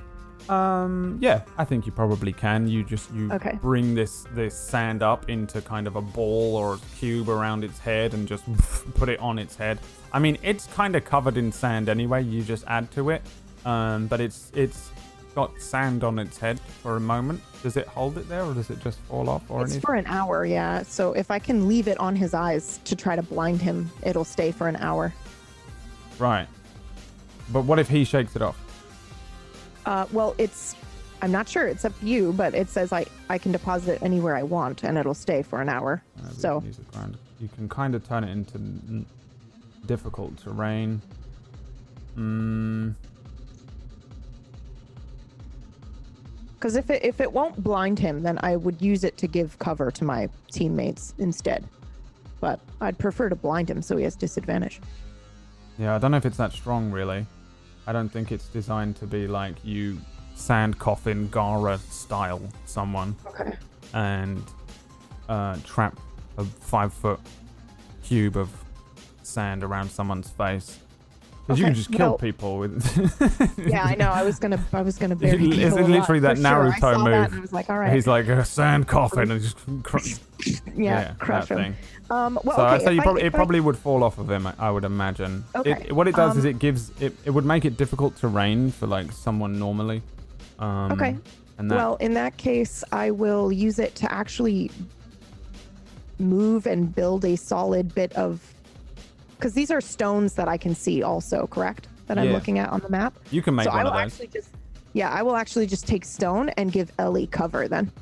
[0.48, 2.66] Um, yeah, I think you probably can.
[2.68, 3.58] You just you Okay.
[3.60, 7.78] bring this this sand up into kind of a ball or a cube around its
[7.78, 8.44] head and just
[8.94, 9.78] put it on its head.
[10.12, 12.22] I mean, it's kind of covered in sand anyway.
[12.24, 13.22] You just add to it,
[13.66, 14.90] um, but it's it's
[15.34, 17.40] got sand on its head for a moment.
[17.62, 19.86] Does it hold it there, or does it just fall off, or It's anything?
[19.86, 20.82] for an hour, yeah.
[20.82, 24.24] So if I can leave it on his eyes to try to blind him, it'll
[24.24, 25.12] stay for an hour.
[26.18, 26.46] Right.
[27.52, 28.56] But what if he shakes it off?
[29.86, 30.74] Uh, well, it's.
[31.20, 31.66] I'm not sure.
[31.66, 34.84] It's up to you, but it says I I can deposit it anywhere I want,
[34.84, 36.02] and it'll stay for an hour.
[36.24, 37.16] Uh, So can use a grind.
[37.40, 39.06] you can kind of turn it into n-
[39.86, 41.00] difficult terrain.
[42.16, 42.94] Mm,
[46.58, 49.58] Because if it if it won't blind him, then I would use it to give
[49.58, 51.64] cover to my teammates instead.
[52.40, 54.80] But I'd prefer to blind him so he has disadvantage.
[55.78, 57.26] yeah, I don't know if it's that strong, really.
[57.86, 59.98] I don't think it's designed to be like you
[60.34, 63.56] sand coffin Gaara style someone Okay.
[63.94, 64.42] and
[65.28, 65.98] uh, trap
[66.36, 67.18] a five foot
[68.04, 68.50] cube of
[69.22, 70.78] sand around someone's face.
[71.48, 73.58] Because you can just kill well- people with.
[73.66, 74.10] Yeah, I know.
[74.10, 76.46] I was gonna I was gonna bury It's people alive, literally that for sure.
[76.46, 77.38] I Naruto saw that move.
[77.38, 77.92] I was like, all right.
[77.94, 79.98] He's like a sand coffin and just cr-
[80.76, 81.56] yeah, crush him.
[81.56, 81.76] thing.
[82.10, 84.30] Um, well, so okay, I say you if probably, it probably would fall off of
[84.30, 84.46] him.
[84.46, 85.42] I- I would imagine.
[85.56, 87.14] Okay, It, what it does is um, it gives it.
[87.24, 90.02] It would make it difficult terrain for like someone normally.
[90.58, 91.16] Um, Okay.
[91.56, 94.70] And that, well, in that case, I will use it to actually
[96.18, 98.40] move and build a solid bit of.
[99.38, 101.86] Because these are stones that I can see, also correct?
[102.06, 103.16] That I'm looking at on the map.
[103.30, 104.12] you can make so I will of those.
[104.12, 104.48] actually just.
[104.94, 107.92] Yeah, I will actually just take stone and give Ellie cover then,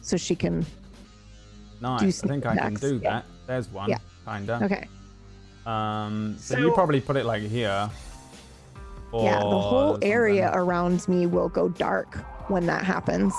[0.00, 0.64] so she can.
[1.80, 2.00] nice.
[2.00, 3.10] do I sneak think I can attacks, do yeah.
[3.10, 3.24] that.
[3.46, 3.90] There's one.
[3.90, 3.98] Yeah.
[4.26, 4.60] Kinda.
[4.64, 4.88] Okay.
[5.66, 6.36] Um.
[6.38, 7.90] So, you probably put it like here.
[9.12, 10.10] Yeah, the whole something.
[10.10, 12.16] area around me will go dark
[12.48, 13.32] when that happens.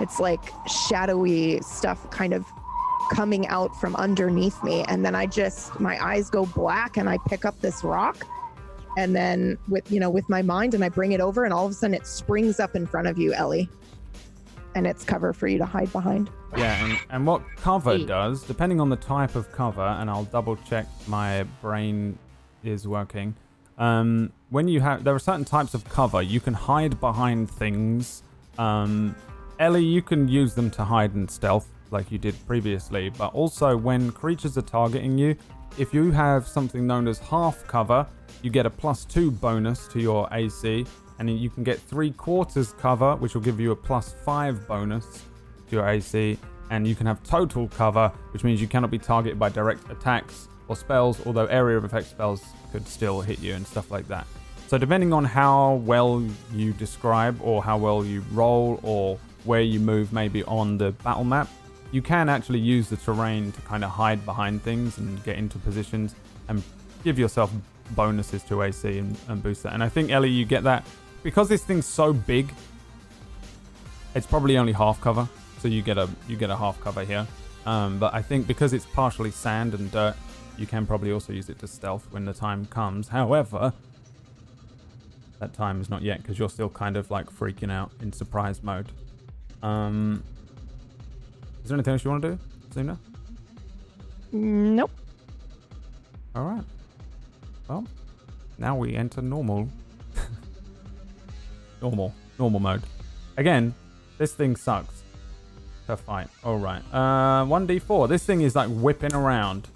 [0.00, 2.44] It's like shadowy stuff kind of
[3.14, 4.82] coming out from underneath me.
[4.88, 8.26] And then I just, my eyes go black and I pick up this rock.
[8.96, 11.66] And then with, you know, with my mind and I bring it over and all
[11.66, 13.68] of a sudden it springs up in front of you, Ellie.
[14.74, 16.30] And it's cover for you to hide behind.
[16.56, 18.06] Yeah, and, and what cover Eight.
[18.06, 22.18] does, depending on the type of cover, and I'll double check my brain
[22.64, 23.34] is working.
[23.78, 28.22] Um, when you have, there are certain types of cover you can hide behind things.
[28.58, 29.16] Um,
[29.58, 33.76] Ellie, you can use them to hide and stealth like you did previously, but also
[33.76, 35.34] when creatures are targeting you,
[35.78, 38.06] if you have something known as half cover,
[38.42, 40.84] you get a plus two bonus to your AC,
[41.18, 45.22] and you can get three quarters cover, which will give you a plus five bonus
[45.68, 46.36] to your AC,
[46.70, 50.48] and you can have total cover, which means you cannot be targeted by direct attacks
[50.68, 54.26] or spells, although area of effect spells could still hit you and stuff like that.
[54.66, 59.78] So, depending on how well you describe, or how well you roll, or where you
[59.78, 61.48] move, maybe on the battle map,
[61.94, 65.60] you can actually use the terrain to kind of hide behind things and get into
[65.60, 66.16] positions
[66.48, 66.60] and
[67.04, 67.52] give yourself
[67.90, 69.74] bonuses to AC and, and boost that.
[69.74, 70.84] And I think, Ellie, you get that
[71.22, 72.52] because this thing's so big,
[74.16, 75.28] it's probably only half cover,
[75.60, 77.28] so you get a you get a half cover here.
[77.64, 80.16] Um, but I think because it's partially sand and dirt,
[80.58, 83.06] you can probably also use it to stealth when the time comes.
[83.06, 83.72] However,
[85.38, 88.64] that time is not yet because you're still kind of like freaking out in surprise
[88.64, 88.88] mode.
[89.62, 90.24] Um,
[91.64, 92.38] is there anything else you want to do,
[92.72, 92.98] Suna?
[94.32, 94.90] Nope.
[96.36, 96.64] All right.
[97.68, 97.86] Well,
[98.58, 99.68] now we enter normal.
[101.82, 102.82] normal, normal mode.
[103.38, 103.74] Again,
[104.18, 105.02] this thing sucks
[105.86, 106.28] to fight.
[106.44, 106.82] All right.
[106.92, 108.08] Uh, one d four.
[108.08, 109.68] This thing is like whipping around.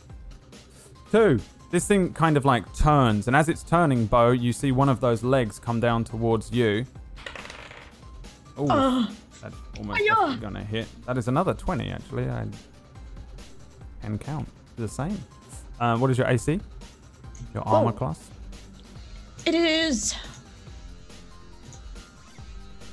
[1.10, 1.40] Two.
[1.70, 5.00] This thing kind of like turns, and as it's turning, Bo, you see one of
[5.00, 6.86] those legs come down towards you.
[8.56, 9.10] Oh,
[9.40, 10.38] that's almost Hiya.
[10.40, 10.86] gonna hit.
[11.06, 12.28] That is another twenty, actually.
[12.28, 12.46] I
[14.02, 15.18] can count the same.
[15.80, 16.60] Uh, what is your AC?
[17.54, 17.92] Your armor Oh.
[17.92, 18.30] class?
[19.46, 20.14] it is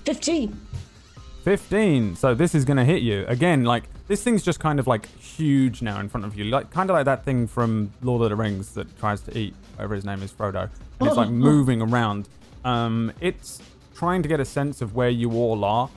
[0.06, 0.56] 15.
[1.44, 2.16] 15.
[2.16, 3.26] So this is going to hit you.
[3.28, 6.46] Again, like, this thing's just kind of like huge now in front of you.
[6.46, 9.54] Like, kind of like that thing from Lord of the Rings that tries to eat,
[9.76, 10.70] whatever his name is, Frodo.
[11.00, 12.30] And it's like moving around.
[12.64, 13.62] Um, it's
[13.96, 15.90] trying to get a sense of where you all are.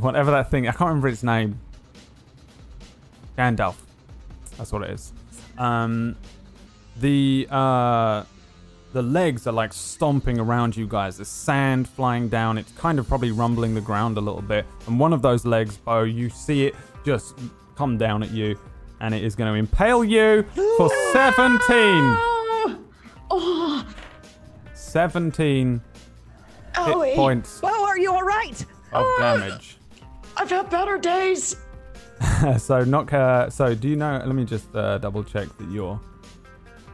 [0.00, 1.58] Whatever that thing, I can't remember its name.
[3.38, 3.76] Gandalf.
[4.56, 5.12] That's what it is.
[5.58, 6.16] Um,
[7.00, 8.24] the uh,
[8.92, 11.16] the legs are like stomping around you guys.
[11.18, 12.58] There's sand flying down.
[12.58, 14.64] It's kind of probably rumbling the ground a little bit.
[14.86, 16.74] And one of those legs, Bo, you see it
[17.04, 17.38] just
[17.74, 18.58] come down at you,
[19.00, 20.44] and it is going to impale you
[20.76, 21.58] for 17.
[23.28, 23.86] Oh,
[24.74, 25.80] 17
[26.74, 27.06] Owie.
[27.06, 28.64] hit points Bo, are you all right?
[28.92, 29.75] of damage.
[30.36, 31.56] I've had better days.
[32.58, 36.00] so not ca- so do you know let me just uh, double check that your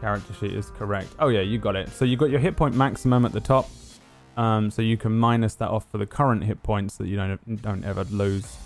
[0.01, 1.09] character sheet is correct.
[1.19, 1.89] Oh yeah you got it.
[1.91, 3.69] So you got your hit point maximum at the top.
[4.37, 7.63] Um, so you can minus that off for the current hit points that you don't
[7.63, 8.57] don't ever lose.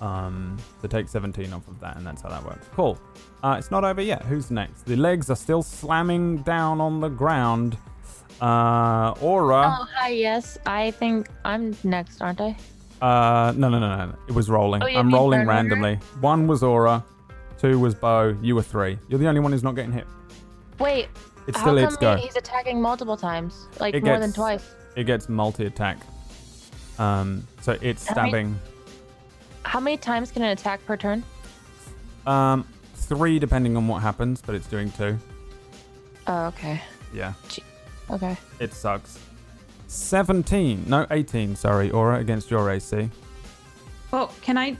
[0.00, 2.66] Um, so take 17 off of that and that's how that works.
[2.72, 2.98] Cool.
[3.42, 4.22] Uh, it's not over yet.
[4.22, 4.84] Who's next?
[4.86, 7.76] The legs are still slamming down on the ground.
[8.40, 9.76] Uh, aura.
[9.80, 10.56] Oh, hi, yes.
[10.66, 12.56] I think I'm next, aren't I?
[13.00, 14.14] Uh, no, no, no, no.
[14.28, 14.82] It was rolling.
[14.82, 15.48] Oh, I'm rolling order?
[15.50, 15.94] randomly.
[16.20, 17.04] One was Aura,
[17.58, 18.36] two was Bo.
[18.42, 18.98] You were three.
[19.08, 20.06] You're the only one who's not getting hit.
[20.78, 21.08] Wait,
[21.46, 22.16] It's still its go.
[22.16, 23.66] he's attacking multiple times?
[23.80, 24.64] Like It more than twice.
[24.96, 25.98] It gets multi attack.
[26.98, 28.60] Um, so it's How many- stabbing.
[29.64, 31.22] How many times can an attack per turn?
[32.26, 35.18] Um, three depending on what happens, but it's doing two.
[36.26, 36.80] Oh, okay.
[37.12, 37.32] Yeah,
[38.10, 38.36] Okay.
[38.60, 39.18] it sucks.
[39.88, 43.08] 17, no, 18, sorry, Aura against your AC.
[44.12, 44.76] Oh, can I?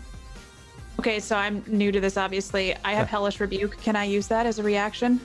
[1.01, 2.17] Okay, so I'm new to this.
[2.17, 3.11] Obviously, I have Yeah.
[3.13, 3.77] hellish rebuke.
[3.79, 5.21] Can I use that as a reaction?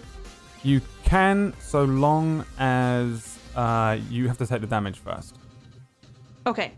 [0.64, 5.36] You can, so long as uh, you have to take the damage first.
[6.48, 6.72] Okay,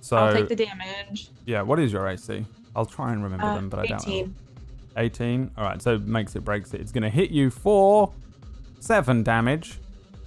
[0.00, 1.30] So, I'll take the damage.
[1.46, 2.44] yeah, what is your AC?
[2.76, 4.06] I'll try and remember Uh, them, but I don't.
[4.06, 4.12] know.
[4.14, 4.34] 18.
[4.96, 5.50] 18.
[5.56, 6.80] All right, so makes it breaks it.
[6.80, 8.12] It's going to hit you for
[8.80, 9.78] seven damage.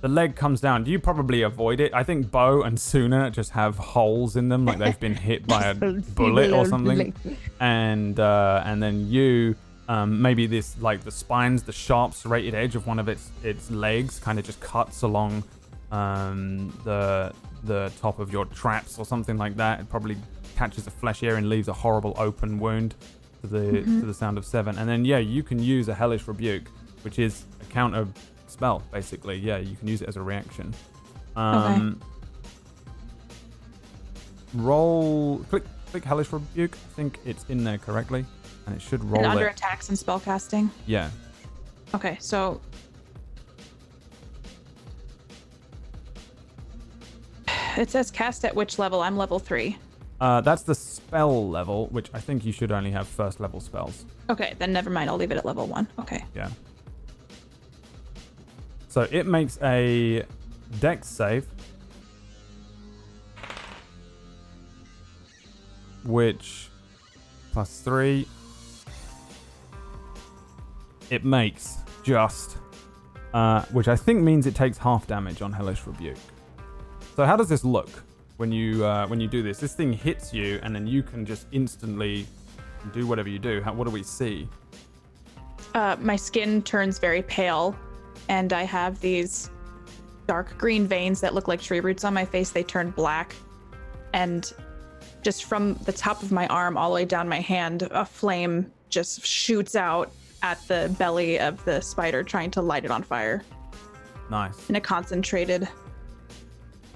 [0.02, 0.88] The leg comes down.
[0.88, 1.94] You probably avoid it.
[1.94, 5.66] I think Bo and Suna just have holes in them, like they've been hit by
[5.66, 5.76] a
[6.16, 7.14] bullet or something.
[7.60, 9.56] And uh, and then you,
[9.88, 13.70] um, maybe this like the spines, the sharp serrated edge of one of its its
[13.70, 15.44] legs, kind of just cuts along
[15.92, 17.32] um, the
[17.64, 19.82] the top of your traps or something like that.
[19.82, 20.18] It probably
[20.56, 22.96] catches a flesh ear and leaves a horrible open wound
[23.42, 24.80] to the to the sound of seven.
[24.80, 26.70] And then yeah, you can use a hellish rebuke,
[27.04, 28.08] which is a counter
[28.52, 29.38] spell basically.
[29.38, 30.74] Yeah, you can use it as a reaction.
[31.36, 32.00] Um,
[34.54, 36.76] Roll click click hellish rebuke.
[36.76, 38.26] I think it's in there correctly,
[38.66, 39.56] and it should roll and under it.
[39.56, 40.70] attacks and spellcasting.
[40.86, 41.10] Yeah.
[41.94, 42.60] Okay, so
[47.78, 49.02] it says cast at which level?
[49.02, 49.78] I'm level three.
[50.20, 54.06] Uh, that's the spell level, which I think you should only have first level spells.
[54.30, 55.10] Okay, then never mind.
[55.10, 55.88] I'll leave it at level one.
[55.98, 56.24] Okay.
[56.36, 56.50] Yeah.
[58.92, 60.26] So it makes a
[60.82, 61.48] dex save.
[66.04, 66.68] Which
[67.54, 68.28] plus three.
[71.10, 72.58] It makes just.
[73.34, 76.18] Uh, which I think means it takes half damage on Hellish Rebuke.
[77.16, 77.90] So how does this look
[78.36, 79.58] when you uh, when you do this?
[79.58, 82.28] This thing hits you, and then you can just instantly
[82.92, 83.62] do whatever you do.
[83.62, 84.50] How, what do we see?
[85.74, 87.74] Uh, my skin turns very pale,
[88.30, 89.50] and I have these
[90.28, 92.52] dark green veins that look like tree roots on my face.
[92.52, 93.36] They turn black,
[94.14, 94.52] and
[95.22, 98.72] just from the top of my arm all the way down my hand, a flame
[98.90, 100.12] just shoots out
[100.44, 103.44] at the belly of the spider, trying to light it on fire
[104.30, 104.70] Nice.
[104.70, 105.68] in a concentrated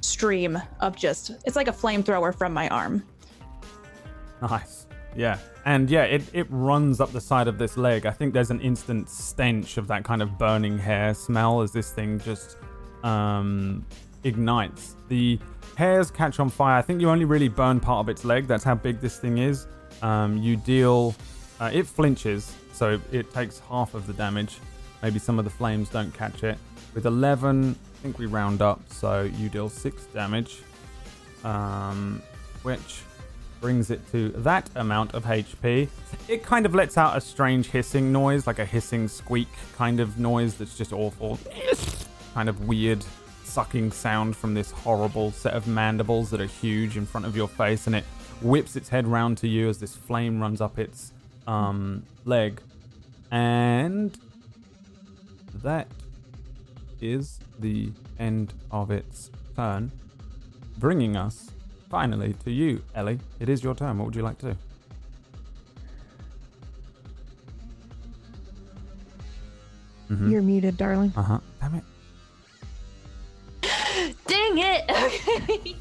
[0.01, 1.31] stream of just.
[1.45, 3.03] It's like a flamethrower from my arm.
[4.41, 4.87] Nice.
[5.15, 5.37] Yeah.
[5.65, 8.05] And yeah, it, it runs up the side of this leg.
[8.05, 11.91] I think there's an instant stench of that kind of burning hair smell as this
[11.91, 12.57] thing just
[13.03, 13.83] um,
[14.23, 14.95] ignites.
[15.07, 15.39] The
[15.75, 16.77] hairs catch on fire.
[16.77, 18.45] I think you only really burn part of its leg.
[18.45, 19.65] That's how big this thing is.
[20.03, 21.15] Um, you deal.
[21.59, 24.57] Uh, it flinches, so it takes half of the damage.
[25.01, 26.57] Maybe some of the flames don't catch it.
[26.93, 30.59] With 11, I think we round up, so you deal 6 damage.
[31.43, 32.21] Um,
[32.63, 33.01] which
[33.65, 35.89] brings it to that amount of HP.
[36.27, 40.19] It kind of lets out a strange hissing noise, like a hissing squeak kind of
[40.19, 41.39] noise that's just awful.
[42.35, 43.03] kind of weird
[43.43, 47.47] sucking sound from this horrible set of mandibles that are huge in front of your
[47.47, 48.03] face, and it
[48.39, 51.11] whips its head round to you as this flame runs up its
[51.47, 52.61] um, leg.
[53.31, 54.15] And
[55.63, 55.87] that
[57.01, 59.91] is the end of its turn,
[60.77, 61.49] bringing us
[61.95, 63.17] finally to you, Ellie.
[63.39, 63.97] It is your turn.
[63.97, 64.55] What would you like to do?
[70.11, 70.29] Mhm.
[70.29, 71.13] You're muted, darling.
[71.15, 71.39] Uh huh.
[71.61, 71.83] Damn it.
[74.27, 74.83] Dang it!
[75.45, 75.75] Okay.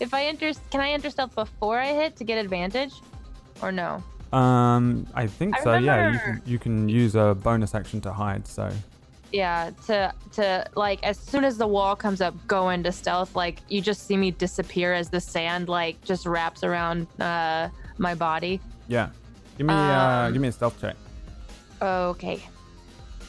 [0.00, 2.94] if I enter, can I enter stealth before I hit to get advantage,
[3.62, 4.02] or no?
[4.32, 5.74] Um, I think I so.
[5.76, 8.46] Yeah, you can you can use a bonus action to hide.
[8.46, 8.70] So
[9.32, 13.34] yeah, to to like as soon as the wall comes up, go into stealth.
[13.36, 18.14] Like you just see me disappear as the sand like just wraps around uh my
[18.14, 18.60] body.
[18.88, 19.10] Yeah.
[19.58, 20.96] Give me uh Um, give me a stealth check.
[21.82, 22.42] Okay,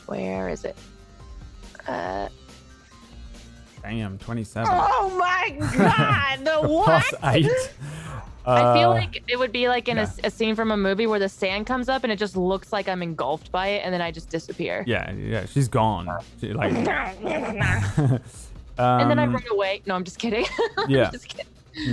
[0.07, 0.76] where is it?
[1.88, 2.28] Uh,
[3.82, 4.68] Damn, 27.
[4.72, 6.45] Oh my god!
[6.45, 6.86] The what?
[6.86, 7.48] Plus eight.
[8.45, 10.27] I feel Uh, like it would be like in a, yeah.
[10.27, 12.89] a scene from a movie where the sand comes up and it just looks like
[12.89, 14.84] I'm engulfed by it, and then I just disappear.
[14.88, 16.09] Yeah, yeah, she's gone.
[16.39, 18.19] She, like, and
[18.77, 19.81] then I um, run away.
[19.85, 20.45] No, I'm just kidding.
[20.77, 21.11] I'm Yeah.
[21.11, 21.45] just kidding.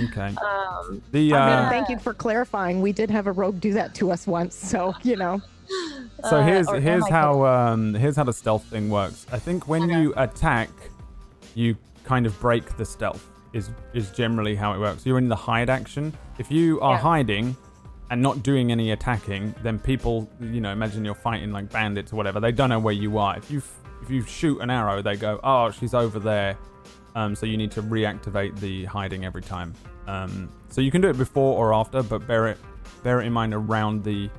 [0.09, 0.35] Okay.
[0.35, 2.81] Um, The I mean, uh, thank you for clarifying.
[2.81, 5.41] We did have a rogue do that to us once, so you know.
[6.29, 9.25] so uh, here's or here's I how um here's how the stealth thing works.
[9.31, 10.69] I think when you attack,
[11.55, 13.25] you kind of break the stealth.
[13.53, 15.05] Is is generally how it works.
[15.05, 16.11] You're in the hide action.
[16.39, 16.99] If you are Yeah.
[16.99, 17.55] hiding
[18.09, 22.15] and not doing any attacking, then people, you know, imagine you're fighting like bandits or
[22.15, 22.39] whatever.
[22.39, 23.37] They don't know where you are.
[23.37, 23.61] If you
[24.01, 26.57] if you shoot an arrow, they go, "Oh, she's over there."
[27.15, 29.73] Um, so you need to reactivate the hiding every time.
[30.07, 32.57] Um, so you can do it before or after, but bear it
[33.03, 34.29] bear it in mind around the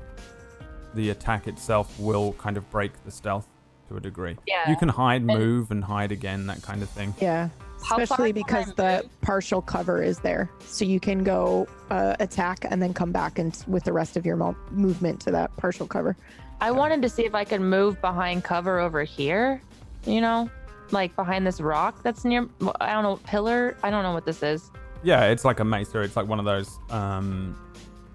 [0.94, 3.46] the attack itself will kind of break the stealth
[3.88, 4.36] to a degree.
[4.46, 4.68] Yeah.
[4.70, 7.14] You can hide, move, and hide again, that kind of thing.
[7.20, 7.50] Yeah.
[7.84, 9.20] How Especially because the move?
[9.20, 13.56] partial cover is there, so you can go uh, attack and then come back and
[13.66, 16.16] with the rest of your mo- movement to that partial cover.
[16.60, 19.62] I wanted to see if I could move behind cover over here.
[20.06, 20.50] You know,
[20.90, 22.48] like behind this rock that's near.
[22.80, 23.76] I don't know pillar.
[23.82, 24.70] I don't know what this is.
[25.02, 26.00] Yeah, it's like a mesa.
[26.00, 27.58] It's like one of those, um,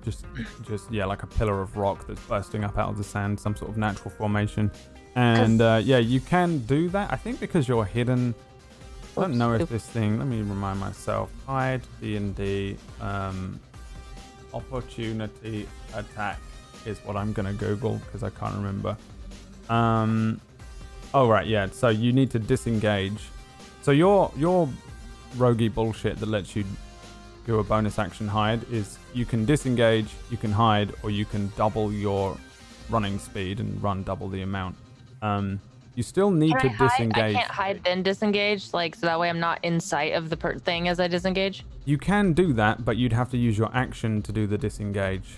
[0.04, 0.26] just,
[0.68, 3.56] just yeah, like a pillar of rock that's bursting up out of the sand, some
[3.56, 4.72] sort of natural formation.
[5.16, 7.12] And uh, yeah, you can do that.
[7.12, 8.36] I think because you're hidden.
[9.18, 10.20] I don't know if this thing.
[10.20, 11.32] Let me remind myself.
[11.48, 12.78] Hide D and D.
[13.00, 13.60] Um,
[14.54, 16.40] opportunity attack
[16.86, 18.98] is what I'm gonna Google because I can't remember.
[19.70, 20.42] Um,
[21.14, 21.68] oh right, yeah.
[21.72, 23.22] So you need to disengage.
[23.84, 24.68] So your your
[25.38, 26.66] roguey bullshit that lets you
[27.46, 31.52] do a bonus action hide is you can disengage, you can hide, or you can
[31.56, 32.38] double your
[32.90, 34.76] running speed and run double the amount.
[35.22, 35.62] Um,
[35.96, 36.90] you still need Can to I hide?
[36.90, 37.36] disengage.
[37.36, 40.38] I can't hide then disengage, like so that way I'm not in sight of the
[40.38, 41.66] per- thing as I disengage.
[41.86, 45.38] You can do that, but you'd have to use your action to do the disengage.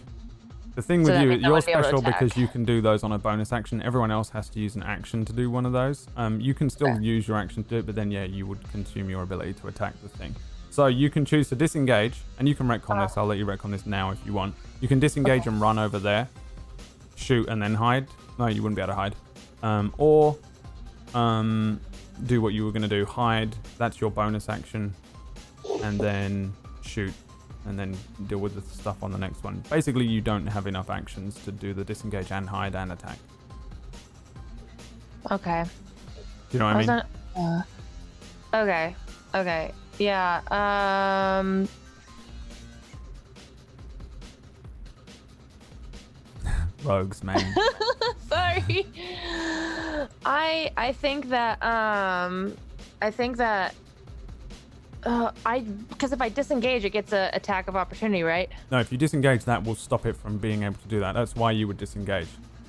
[0.75, 3.11] The thing So with you, you're wouldn't be special because you can do those on
[3.11, 3.81] a bonus action.
[3.81, 6.07] Everyone else has to use an action to do one of those.
[6.15, 7.01] Um, you can still Okay.
[7.03, 9.67] use your action to do it, but then yeah, you would consume your ability to
[9.69, 10.35] attack the thing.
[10.69, 13.17] So you can choose to disengage, and you can retcon this.
[13.17, 14.53] I'll let you retcon this now if you want.
[14.79, 15.49] You can disengage Okay.
[15.49, 16.27] and run over there,
[17.15, 18.05] shoot, and then hide.
[18.37, 19.15] No, you wouldn't be able to hide.
[19.63, 20.35] Um, or
[21.13, 21.79] um,
[22.25, 24.93] do what you were going to do hide that's your bonus action
[25.83, 26.51] and then
[26.81, 27.13] shoot
[27.65, 27.95] and then
[28.27, 31.51] deal with the stuff on the next one basically you don't have enough actions to
[31.51, 33.17] do the disengage and hide and attack
[35.29, 35.63] Okay.
[36.49, 37.03] do you know what i mean was
[37.35, 37.63] on-
[38.53, 38.95] uh, okay.
[39.35, 39.71] Okay.
[39.99, 40.41] Yeah.
[40.49, 41.67] Um.
[46.83, 47.53] rogues man
[48.29, 48.85] Sorry.
[50.25, 52.55] I I think that um
[53.01, 53.75] I think that
[55.03, 58.49] uh, I because if I disengage, it gets a attack of opportunity, right?
[58.71, 61.35] no if you disengage that will stop it from being able to do that that's
[61.35, 62.27] why you would disengage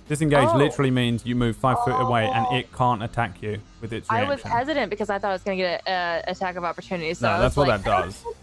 [0.09, 0.57] disengage Oh.
[0.57, 4.25] literally means you move five foot away and it can't attack you with its I
[4.25, 7.13] was hesitant because I thought I was gonna get a, a attack of opportunity.
[7.15, 8.25] So no that's what like, that does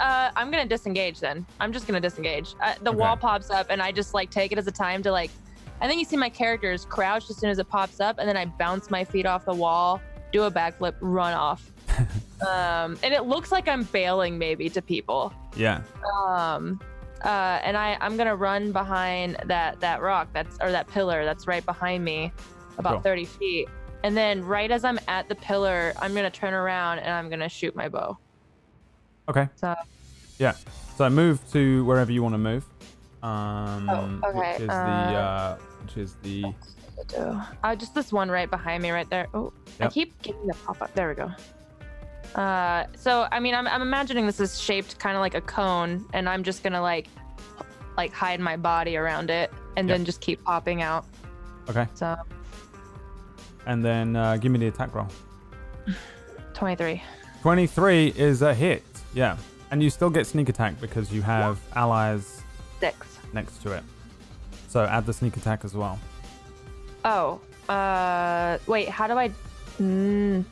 [0.00, 1.46] Uh, I'm gonna disengage then.
[1.60, 2.54] I'm just gonna disengage.
[2.60, 2.98] Uh, the Okay.
[2.98, 5.30] wall pops up, and I just like take it as a time to like.
[5.80, 8.36] I think you see my characters crouched as soon as it pops up, and then
[8.36, 10.00] I bounce my feet off the wall,
[10.32, 11.68] do a backflip, run off.
[12.48, 15.32] um, and it looks like I'm bailing maybe to people.
[15.56, 15.82] yeah
[16.24, 16.80] Um,
[17.22, 21.46] uh, and I I'm gonna run behind that that rock that's or that pillar that's
[21.46, 22.32] right behind me,
[22.78, 23.02] about Cool.
[23.02, 23.68] 30 feet.
[24.04, 27.48] And then right as I'm at the pillar, I'm gonna turn around and I'm gonna
[27.48, 28.16] shoot my bow.
[29.28, 29.74] okay So
[30.38, 30.54] Yeah.
[30.96, 32.64] So move to wherever you want to move.
[33.22, 36.44] Um, Oh, okay, Which is the uh, uh, which is the
[37.62, 39.28] Uh, just this one right behind me, right there.
[39.34, 40.92] Oh, I keep getting the pop up.
[40.94, 41.30] There we go.
[42.40, 46.04] Uh, so I mean, I'm, I'm imagining this is shaped kind of like a cone,
[46.12, 47.06] and I'm just gonna like,
[47.96, 49.96] like hide my body around it, and Yep.
[49.98, 51.04] then just keep popping out.
[51.68, 52.16] okay, So
[53.66, 55.08] and then uh, give me the attack roll.
[56.54, 57.02] 23.
[57.42, 58.82] Twenty-three is a hit.
[59.14, 59.36] Yeah,
[59.70, 62.40] and you still get sneak attack because you have allies
[62.80, 63.11] Six.
[63.32, 63.82] Next to it.
[64.68, 65.98] So add the sneak attack as well.
[67.04, 67.40] Oh.
[67.68, 68.58] Uh.
[68.66, 68.88] Wait.
[68.88, 69.30] How do I?
[69.80, 70.44] Mm,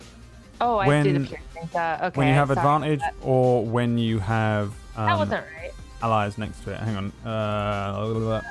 [0.60, 1.76] oh, I to do the piercing.
[1.78, 2.18] Uh, okay.
[2.18, 5.72] when you have advantage, or when you have That um, wasn't right.
[6.02, 6.80] allies next to it.
[6.80, 7.12] Hang on.
[7.30, 8.42] Uh,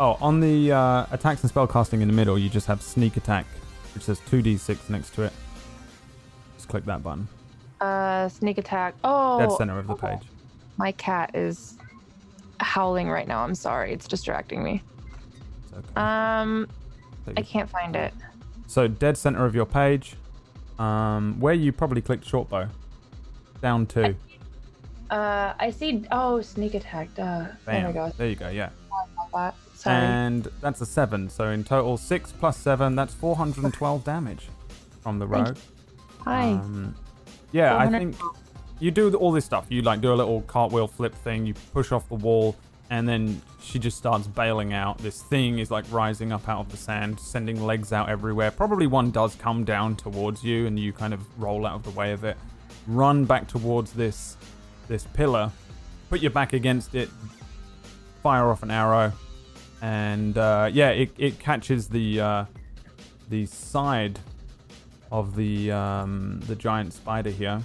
[0.00, 3.46] oh, on the uh, attacks and spellcasting in the middle, you just have sneak attack
[3.94, 5.32] which says 2d6 next to it.
[6.56, 7.28] Just click that button.
[7.80, 8.94] Uh, sneak attack.
[9.04, 10.20] Oh, Dead center of the page.
[10.76, 11.77] my cat is
[12.60, 13.42] howling right now.
[13.42, 14.82] I'm sorry, it's distracting me.
[15.64, 16.00] It's okay.
[16.00, 16.68] Um,
[17.36, 18.12] I can't find it.
[18.66, 20.16] So dead center of your page,
[20.78, 22.68] um, where you probably clicked short bow,
[23.60, 24.14] down two.
[25.10, 26.04] Uh, I see.
[26.10, 27.14] Oh, sneak attack.
[27.14, 27.46] Duh.
[27.66, 28.12] Oh my gosh.
[28.14, 28.48] There you go.
[28.48, 28.70] Yeah.
[29.32, 29.54] That.
[29.74, 29.96] Sorry.
[29.96, 31.30] And that's a seven.
[31.30, 34.48] So in total, six plus seven, that's 412 damage
[35.00, 35.56] from the rogue.
[36.24, 36.52] Hi.
[36.52, 36.94] Um,
[37.52, 38.16] yeah, I think
[38.80, 39.66] you do all this stuff.
[39.68, 41.46] You like do a little cartwheel flip thing.
[41.46, 42.56] You push off the wall,
[42.90, 44.98] and then she just starts bailing out.
[44.98, 48.50] This thing is like rising up out of the sand, sending legs out everywhere.
[48.50, 51.90] Probably one does come down towards you, and you kind of roll out of the
[51.90, 52.36] way of it.
[52.86, 54.36] Run back towards this
[54.86, 55.50] this pillar.
[56.08, 57.10] Put your back against it.
[58.22, 59.12] Fire off an arrow,
[59.82, 62.44] and uh, yeah, it, it catches the uh,
[63.28, 64.18] the side
[65.12, 67.62] of the um, the giant spider here.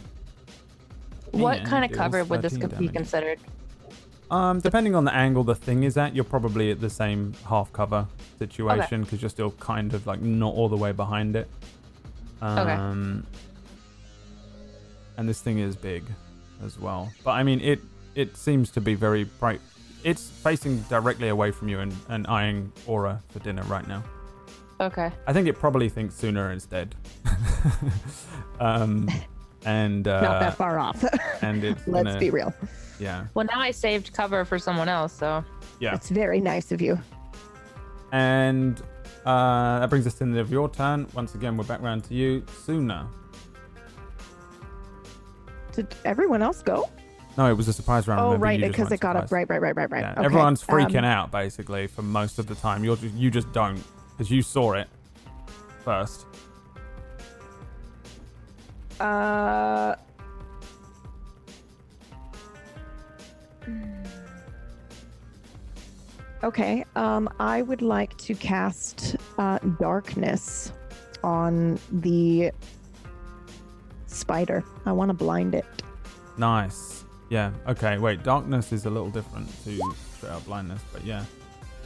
[1.34, 3.39] What kind of cover would this 13 be considered?
[4.31, 7.72] Um, depending on the angle the thing is at, you're probably at the same half
[7.73, 8.07] cover
[8.39, 11.47] situation because you're still kind of like not all the way behind it.
[12.41, 13.26] Um,
[15.18, 16.03] And this thing is big
[16.65, 17.80] as well, but I mean it
[18.15, 19.61] it seems to be very bright.
[20.03, 24.03] It's facing directly away from you and, and eyeing Aura for dinner right now.
[24.81, 25.11] Okay.
[25.27, 26.95] I think it probably thinks Suna is dead.
[28.60, 29.07] um,
[29.65, 31.03] and uh, Not that far off.
[31.41, 32.53] and it's Let's gonna- be real.
[32.99, 35.44] Yeah, Well, now I saved cover for someone else, so
[35.80, 35.91] yeah.
[35.91, 36.98] That's very nice of you.
[38.11, 38.80] And
[39.26, 41.07] uh, that brings us to the end of your turn.
[41.14, 43.10] Once again, we're back round to you, Suna.
[45.73, 46.90] Did everyone else go?
[47.38, 48.22] No, it was a surprise round.
[48.22, 49.31] Oh, remember, right, because weren't it got up.
[49.31, 50.02] Right, right, right, right, right.
[50.02, 52.84] Yeah, Okay, everyone's freaking um, out basically for most of the time.
[52.84, 53.81] You're just, you just don't
[54.11, 54.88] because you saw it
[55.84, 56.27] first.
[58.99, 59.95] Uh.
[66.44, 66.84] Okay.
[66.95, 70.74] Um, I would like to cast uh, darkness
[71.24, 72.52] on the
[74.07, 74.64] spider.
[74.86, 75.65] I want to blind it.
[76.38, 77.06] Nice.
[77.30, 77.52] Yeah.
[77.68, 77.98] Okay.
[77.98, 78.24] Wait.
[78.24, 79.80] Darkness is a little different to
[80.18, 81.24] straight up blindness, but yeah.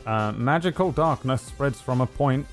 [0.06, 2.48] Uh, magical darkness spreads from a point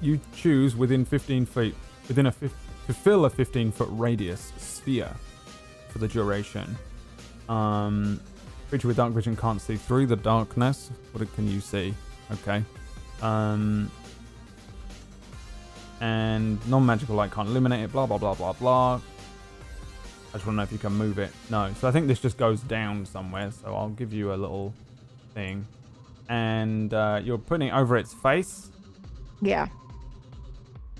[0.00, 1.74] you choose within 15 feet,
[2.06, 2.52] within a fif-
[2.88, 5.14] to fill a 15 foot radius sphere
[5.90, 6.76] for the duration.
[7.48, 8.18] Um,
[8.70, 10.90] creature with dark vision can't see through the darkness.
[11.12, 11.94] What can you see?
[12.32, 12.64] Okay.
[13.20, 13.90] Um,
[16.00, 17.92] and non-magical light can't illuminate it.
[17.92, 18.94] Blah blah blah blah blah.
[18.94, 21.30] I just want to know if you can move it.
[21.50, 21.70] No.
[21.80, 23.50] So I think this just goes down somewhere.
[23.50, 24.72] So I'll give you a little
[25.34, 25.66] thing.
[26.30, 28.70] And uh, you're putting it over its face.
[29.42, 29.68] Yeah.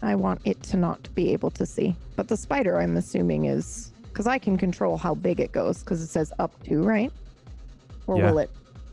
[0.03, 1.95] I want it to not be able to see.
[2.17, 6.03] But the spider, I'm assuming, is because I can control how big it goes because
[6.03, 7.13] it says up to, right?
[8.07, 8.31] Or Yeah.
[8.31, 8.51] will it?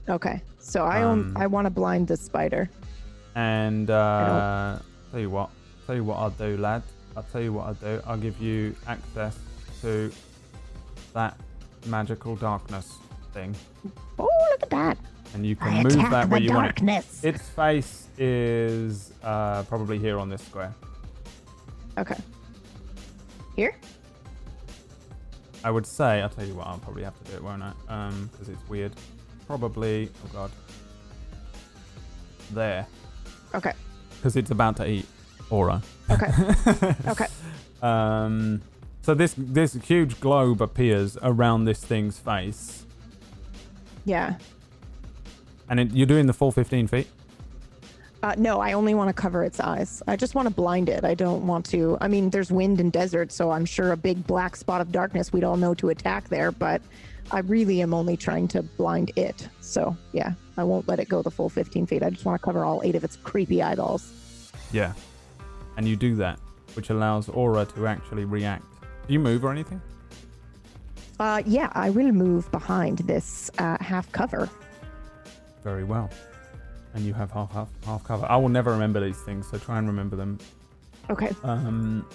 [0.10, 0.41] Okay.
[0.60, 2.69] So I Um, I want to blind the spider.
[3.36, 4.80] And uh,
[5.11, 5.49] tell you what,
[5.86, 6.84] tell you what I'll do, lad.
[7.18, 8.02] I'll tell you what I'll do.
[8.06, 9.38] I'll give you access
[9.82, 10.11] to
[11.14, 11.38] that
[11.86, 12.98] magical darkness
[13.34, 13.56] thing,
[14.18, 14.98] Oh, look at that!
[15.34, 16.76] and you I can move attack that where you want it.
[16.76, 17.23] darkness.
[17.23, 20.73] Its face is uh, probably here on this square.
[21.97, 22.17] Okay.
[23.55, 23.76] Here?
[25.63, 27.72] I would say, I'll tell you what, I'll probably have to do it, won't I?
[27.89, 28.91] Um, because it's weird.
[29.47, 30.51] Probably, oh god,
[32.51, 32.85] there,
[33.53, 33.73] Okay.
[34.17, 35.05] because it's about to eat
[35.49, 35.81] aura.
[36.09, 36.31] Okay.
[37.07, 37.27] Okay.
[37.81, 38.61] Um,
[39.03, 42.85] so this this huge globe appears around this thing's face,
[44.05, 44.38] Yeah.
[45.69, 47.07] and it, you're doing the full 15 feet.
[48.26, 50.02] Uh, no, I only want to cover its eyes.
[50.07, 51.06] I just want to blind it.
[51.06, 51.95] I don't want to.
[52.02, 55.31] I mean, there's wind and desert, so I'm sure a big black spot of darkness
[55.31, 56.81] we'd all know to attack there, but
[57.30, 59.47] I really am only trying to blind it.
[59.61, 62.02] So, yeah, I won't let it go the full 15 feet.
[62.02, 64.52] I just want to cover all eight of its creepy eyeballs.
[64.72, 64.93] Yeah,
[65.77, 66.39] and you do that,
[66.73, 68.65] which allows aura to actually react.
[69.06, 69.80] Do you move or anything?
[71.19, 74.49] Uh, yeah, I will move behind this uh, half cover.
[75.64, 76.10] Very well.
[76.95, 78.26] And you have half half half cover.
[78.27, 80.39] I will never remember these things, so try and remember them
[81.09, 81.31] Okay.
[81.43, 82.07] Um,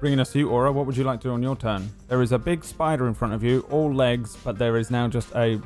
[0.00, 0.72] bringing us to you, Aura.
[0.72, 1.90] What would you like to do on your turn?
[2.08, 5.08] There is a big spider in front of you, all legs, but there is now
[5.08, 5.60] just a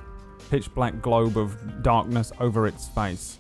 [0.51, 3.39] pitch black globe of darkness over its face.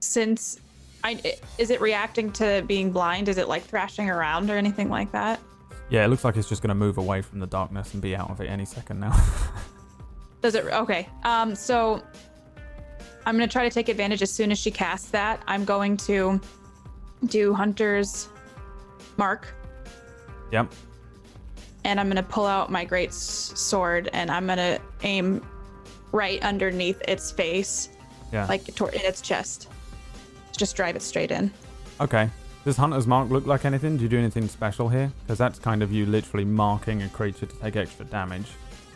[0.00, 0.60] Since
[1.04, 1.20] I
[1.58, 3.28] is it reacting to being blind?
[3.28, 5.40] Is it like thrashing around or anything like that?
[5.90, 8.14] Yeah, it looks like it's just going to move away from the darkness and be
[8.14, 9.12] out of it any second now.
[10.42, 10.64] Does it?
[10.66, 11.08] Okay.
[11.24, 11.54] Um.
[11.54, 12.02] So
[13.26, 15.42] I'm gonna try to take advantage as soon as she casts that.
[15.46, 16.40] I'm going to
[17.26, 18.28] do Hunter's
[19.16, 19.48] mark,
[20.52, 20.72] Yep.
[21.84, 25.44] and I'm gonna pull out my great s- sword, and I'm gonna aim
[26.12, 27.88] right underneath its face,
[28.32, 28.46] Yeah.
[28.46, 29.68] like tor- in its chest.
[30.56, 31.50] Just drive it straight in.
[32.00, 32.30] Okay.
[32.64, 33.96] Does Hunter's Mark look like anything?
[33.96, 35.12] Do you do anything special here?
[35.24, 38.46] Because that's kind of you literally marking a creature to take extra damage.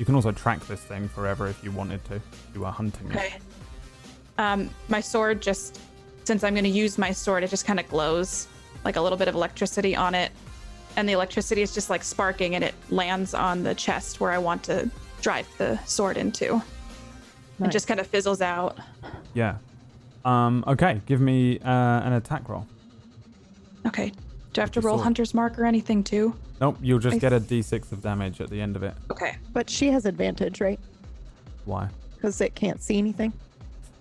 [0.02, 2.20] You can also track this thing forever if you wanted to.
[2.54, 3.16] You were hunting it.
[3.16, 3.34] Okay.
[4.36, 5.78] Um, my sword just,
[6.24, 8.48] since I'm going to use my sword, it just kind of glows,
[8.84, 10.32] like a little bit of electricity on it,
[10.96, 14.38] and the electricity is just like sparking, and it lands on the chest where I
[14.38, 16.60] want to drive the sword into.
[17.60, 18.78] It just kind of fizzles out.
[19.34, 19.58] Yeah.
[20.24, 20.64] Um.
[20.66, 21.00] Okay.
[21.06, 22.66] Give me uh, an attack roll.
[23.86, 24.10] Okay.
[24.52, 25.04] Do I have to roll sword.
[25.04, 26.34] Hunter's Mark or anything too?
[26.60, 26.76] Nope.
[26.82, 28.94] You'll just I get a d6 of damage at the end of it.
[29.10, 29.36] Okay.
[29.52, 30.78] But she has advantage, right?
[31.64, 31.88] Why?
[32.14, 33.32] Because it can't see anything.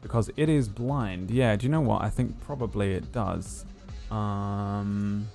[0.01, 1.31] Because it is blind.
[1.31, 1.55] Yeah.
[1.55, 2.01] Do you know what?
[2.01, 3.65] I think probably it does.
[4.09, 5.27] Um.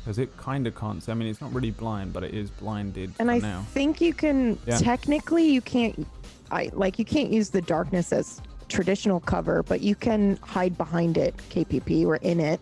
[0.00, 1.12] Because it kind of can't see.
[1.12, 3.62] I mean, it's not really blind, but it is blinded And for I now.
[3.70, 4.78] think you can Yeah.
[4.78, 6.06] technically you can't
[6.50, 11.18] I like you can't use the darkness as traditional cover, but you can hide behind
[11.18, 12.60] it, KPP or in it,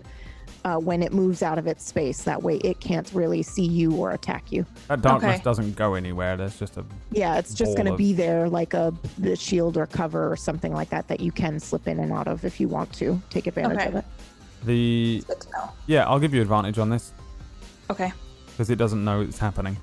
[0.64, 2.22] uh, when it moves out of its space.
[2.24, 4.66] That way it can't really see you or attack you.
[4.88, 5.42] That darkness Okay.
[5.44, 6.36] doesn't go anywhere.
[6.36, 9.86] There's just a Yeah, it's just gonna of- be there like a the shield or
[9.86, 12.68] cover or something like that that you can slip in and out of if you
[12.68, 13.88] want to take advantage Okay.
[13.88, 14.04] of it.
[14.64, 15.24] the.
[15.26, 15.70] Good to know.
[15.86, 17.12] Yeah, I'll give you advantage on this.
[17.88, 18.12] Okay.
[18.52, 19.76] because it doesn't know it's happening.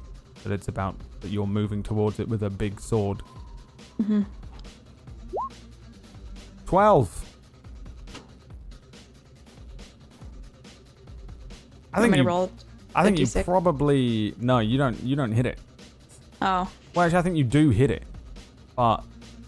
[0.44, 3.24] That it's about that you're moving towards it with a big sword.
[4.00, 4.22] Mm-hmm.
[6.66, 7.24] Twelve.
[11.98, 12.24] I think you.
[12.24, 12.52] roll.
[12.96, 14.60] I think you probably no.
[14.60, 15.02] You don't.
[15.04, 15.60] You don't hit it.
[16.42, 16.70] Oh.
[16.94, 18.04] Well, actually, I think you do hit it,
[18.76, 19.04] but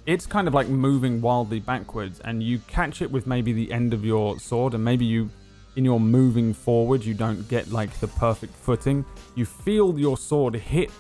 [0.05, 3.93] it's kind of like moving wildly backwards, and you catch it with maybe the end
[3.93, 5.29] of your sword, and maybe you,
[5.75, 9.05] in your moving forward, you don't get like the perfect footing.
[9.35, 10.91] You feel your sword hit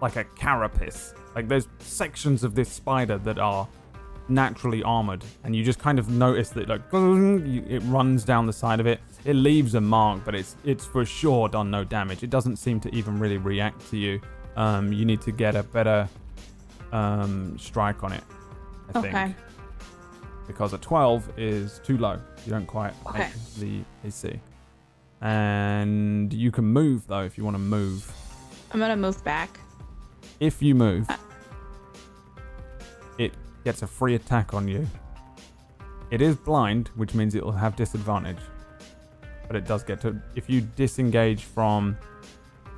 [0.00, 1.14] like a carapace.
[1.34, 3.66] Like there's sections of this spider that are
[4.28, 8.80] naturally armored, and you just kind of notice that like it runs down the side
[8.80, 9.00] of it.
[9.24, 12.22] It leaves a mark, but it's it's for sure done no damage.
[12.22, 14.20] It doesn't seem to even really react to you.
[14.56, 16.08] Um, you need to get a better
[16.92, 18.22] um, strike on it,
[18.94, 19.36] I think,
[20.46, 22.20] because a 12 is too low.
[22.46, 23.18] You don't quite Okay.
[23.18, 24.40] make the AC.
[25.20, 28.12] And you can move though if you want to move.
[28.72, 29.58] I'm gonna move back.
[30.40, 31.16] If you move, Uh.
[33.64, 34.86] Gets a free attack on you.
[36.10, 38.38] It is blind, which means it will have disadvantage.
[39.46, 40.20] But it does get to.
[40.36, 41.96] If you disengage from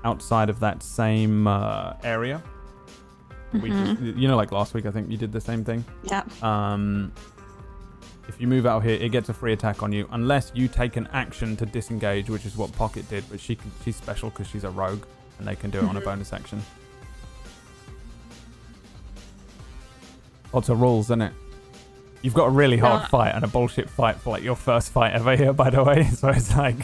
[0.05, 2.43] outside of that same uh, area,
[3.53, 5.85] we just, you know, like last week, I think you did the same thing.
[6.05, 6.25] Yeah.
[6.43, 7.13] Um,
[8.29, 10.97] if you move out here, it gets a free attack on you, unless you take
[10.97, 13.25] an action to disengage, which is what Pocket did.
[13.31, 15.05] But she can, she's special because she's a rogue,
[15.39, 16.61] and they can do it on a bonus action.
[20.57, 21.35] Lots of rules, isn't it?
[22.23, 23.09] You've got a really hard No.
[23.09, 26.05] fight and a bullshit fight for like your first fight ever here, by the way.
[26.05, 26.77] So it's like,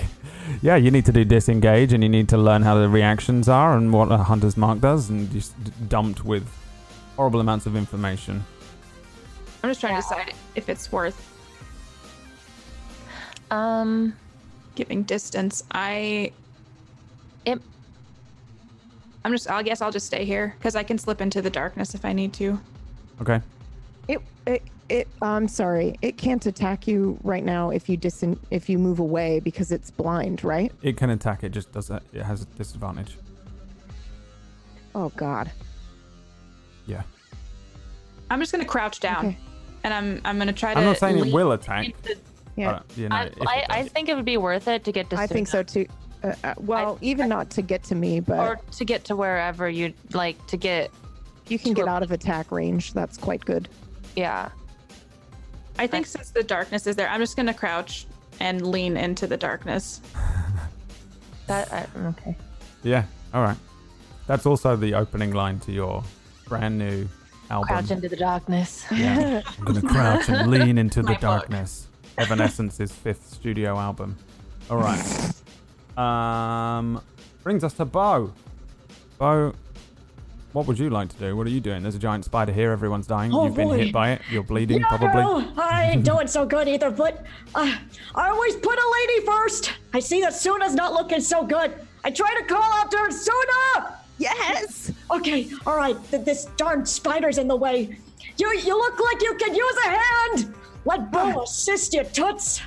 [0.61, 3.75] yeah, you need to do disengage, and you need to learn how the reactions are
[3.79, 5.55] and what a hunter's mark does, and just
[5.89, 6.47] dumped with
[7.17, 8.45] horrible amounts of information.
[9.63, 10.03] I'm just trying Yeah.
[10.03, 11.17] to decide if it's worth
[13.51, 14.13] Um,
[14.75, 15.63] giving distance.
[15.73, 16.33] I.
[17.47, 17.63] It-
[19.25, 19.51] I'm just.
[19.51, 22.13] I guess I'll just stay here because I can slip into the darkness if I
[22.13, 22.61] need to.
[23.23, 23.41] Okay.
[24.09, 25.97] It it it I'm sorry.
[26.03, 29.91] It can't attack you right now if you dis if you move away because it's
[29.91, 30.73] blind, right?
[30.83, 31.45] It can attack.
[31.45, 32.03] It just does it.
[32.13, 33.17] It has a disadvantage.
[34.95, 35.51] Oh god.
[36.87, 37.03] Yeah.
[38.31, 39.39] I'm just gonna crouch down, Okay.
[39.85, 40.21] and I'm.
[40.25, 40.81] I'm gonna try to.
[40.81, 41.87] I'm not saying it will attack.
[41.87, 42.19] into-
[42.57, 42.73] Yeah.
[42.89, 45.17] But, you know, I, I, I think it would be worth it to get to
[45.17, 45.87] I think so too.
[46.23, 49.69] Uh, uh, well, even not to get to me, but or to get to wherever
[49.69, 50.91] you'd like to get.
[51.49, 52.93] you can get a- out of attack range.
[52.93, 53.69] That's quite good.
[54.17, 54.51] Yeah.
[55.79, 58.07] I think since the darkness is there, I'm just gonna crouch
[58.41, 60.01] and lean into the darkness.
[61.49, 62.37] That I, okay.
[62.85, 63.05] Yeah.
[63.35, 63.57] All right.
[64.29, 66.05] That's also the opening line to your
[66.47, 67.09] brand new
[67.51, 67.67] album.
[67.69, 68.85] Crouch into the darkness.
[68.93, 69.43] Yeah.
[69.59, 71.21] I'm gonna crouch and lean into the My book.
[71.21, 71.89] darkness.
[72.17, 74.17] Evanescence's fifth studio album.
[74.71, 75.03] All right.
[75.99, 77.03] Um,
[77.43, 78.33] brings us to Bo.
[79.19, 79.53] Bo,
[80.53, 81.37] what would you like to do?
[81.37, 81.83] What are you doing?
[81.83, 82.73] There's a giant spider here.
[82.73, 83.33] Everyone's dying.
[83.33, 84.23] Oh, You've been hit by it.
[84.31, 85.23] You're bleeding, Yeah, probably.
[85.23, 87.25] no, I ain't doing so good either, but
[87.55, 87.75] uh,
[88.15, 89.73] I always put a lady first.
[89.95, 91.73] I see that Suna's not looking so good.
[92.05, 93.99] I try to call out to her, Suna!
[94.19, 94.93] Yes.
[95.11, 97.97] Okay, all right, th- this darn spider's in the way.
[98.39, 100.55] You, you look like you could use a hand.
[100.85, 102.61] Let Bo assist you, toots.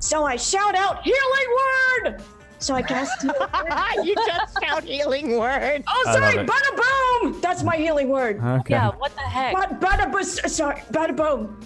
[0.00, 1.56] So I shout out healing
[2.04, 2.22] word.
[2.64, 3.22] So I cast.
[4.04, 5.84] you just shout healing word.
[5.86, 6.50] oh, sorry, love it.
[6.50, 7.40] bada boom.
[7.42, 8.40] That's my healing word.
[8.42, 8.72] Okay.
[8.72, 9.52] Yeah, what the heck?
[9.52, 10.22] But bada boom.
[10.24, 11.60] Sorry, bada boom.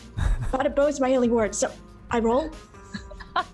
[0.50, 1.54] Bada boom is my healing word.
[1.54, 1.70] So
[2.10, 2.50] I roll.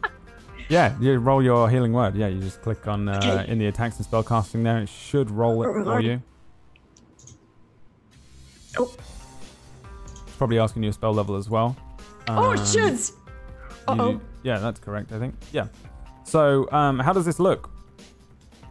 [0.71, 2.17] Yeah, you roll your healing word.
[2.17, 3.53] Yeah, you just click on uh, Okay.
[3.53, 4.79] in the attacks and spellcasting there.
[4.79, 6.05] It should roll it for Alright.
[6.05, 6.23] you.
[8.79, 8.91] Oh,
[10.27, 11.77] It's probably asking you a spell level as well.
[12.29, 13.13] oh Um, shiz.
[13.87, 14.21] Uh oh.
[14.43, 15.13] Yeah, that's correct.
[15.13, 15.35] I think.
[15.53, 15.67] Yeah.
[16.25, 17.71] So, um, how does this look?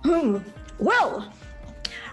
[0.04, 0.40] Hmm.
[0.80, 1.32] Well,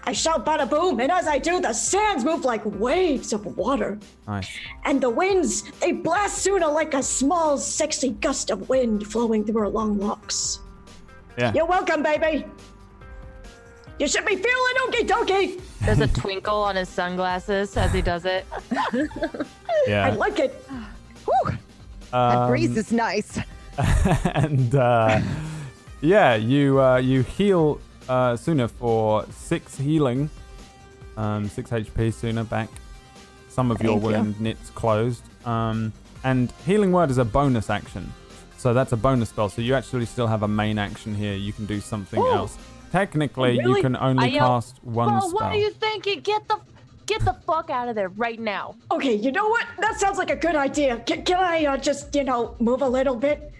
[0.03, 3.99] I shout bada boom, and as I do, the sands move like waves of water.
[4.27, 4.49] Nice.
[4.85, 9.61] And the winds, they blast Suna like a small, sexy gust of wind flowing through
[9.61, 10.59] her long locks.
[11.37, 11.53] Yeah.
[11.53, 12.45] You're welcome, baby.
[13.99, 15.61] You should be feeling okie dokie.
[15.81, 18.45] There's a twinkle on his sunglasses as he does it.
[19.87, 20.05] yeah.
[20.05, 20.51] I like it.
[21.25, 21.57] Whew,
[22.11, 23.37] that Um, breeze is nice.
[24.35, 25.19] and uh,
[26.01, 27.79] yeah, you uh, you heal
[28.09, 30.29] uh, Suna for six healing,
[31.17, 32.69] um, six HP Suna back.
[33.49, 34.09] Some of your Thank you.
[34.09, 35.23] wound knits closed.
[35.45, 35.91] Um,
[36.23, 38.11] and healing word is a bonus action,
[38.57, 39.49] so that's a bonus spell.
[39.49, 41.33] So you actually still have a main action here.
[41.33, 42.31] You can do something Ooh.
[42.31, 42.57] else.
[42.91, 45.33] Technically, you can only I yell, cast one Well, spell.
[45.33, 46.19] what are you thinking?
[46.19, 46.59] Get the
[47.05, 48.75] get the fuck out of there right now.
[48.91, 49.65] Okay, you know what?
[49.79, 50.99] That sounds like a good idea.
[50.99, 53.51] Can, can I uh, just, you know, move a little bit?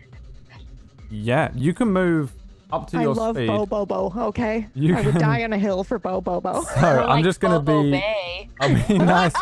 [1.11, 2.31] Yeah, you can move
[2.71, 2.99] up to your.
[3.01, 3.47] I your love speed.
[3.47, 4.13] Bo Bobo.
[4.29, 6.61] Okay, You I would can- die on a hill for Bo Bobo.
[6.79, 7.91] So I'm Like just gonna Bobo be.
[7.91, 8.49] Bay.
[8.61, 9.33] I'll be nice.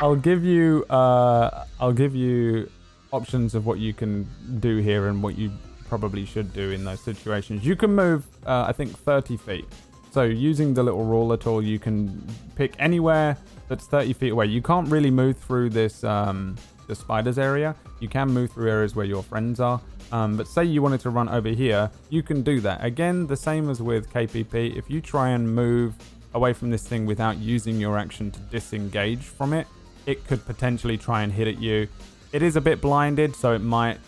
[0.00, 2.68] I'll give you uh I'll give you
[3.12, 4.28] options of what you can
[4.60, 5.50] do here and what you
[5.88, 7.64] probably should do in those situations.
[7.64, 9.64] You can move uh, I think 30 feet.
[10.10, 12.26] So using the little ruler tool you can
[12.56, 13.36] pick anywhere
[13.68, 14.46] that's 30 feet away.
[14.46, 16.56] You can't really move through this um
[16.88, 17.74] the spiders area.
[18.00, 19.80] You can move through areas where your friends are.
[20.12, 22.84] Um, but say you wanted to run over here, you can do that.
[22.84, 24.76] Again, the same as with KPP.
[24.76, 25.94] If you try and move
[26.34, 29.66] away from this thing without using your action to disengage from it,
[30.06, 31.88] it could potentially try and hit at you.
[32.32, 33.98] It is a bit blinded, so it might.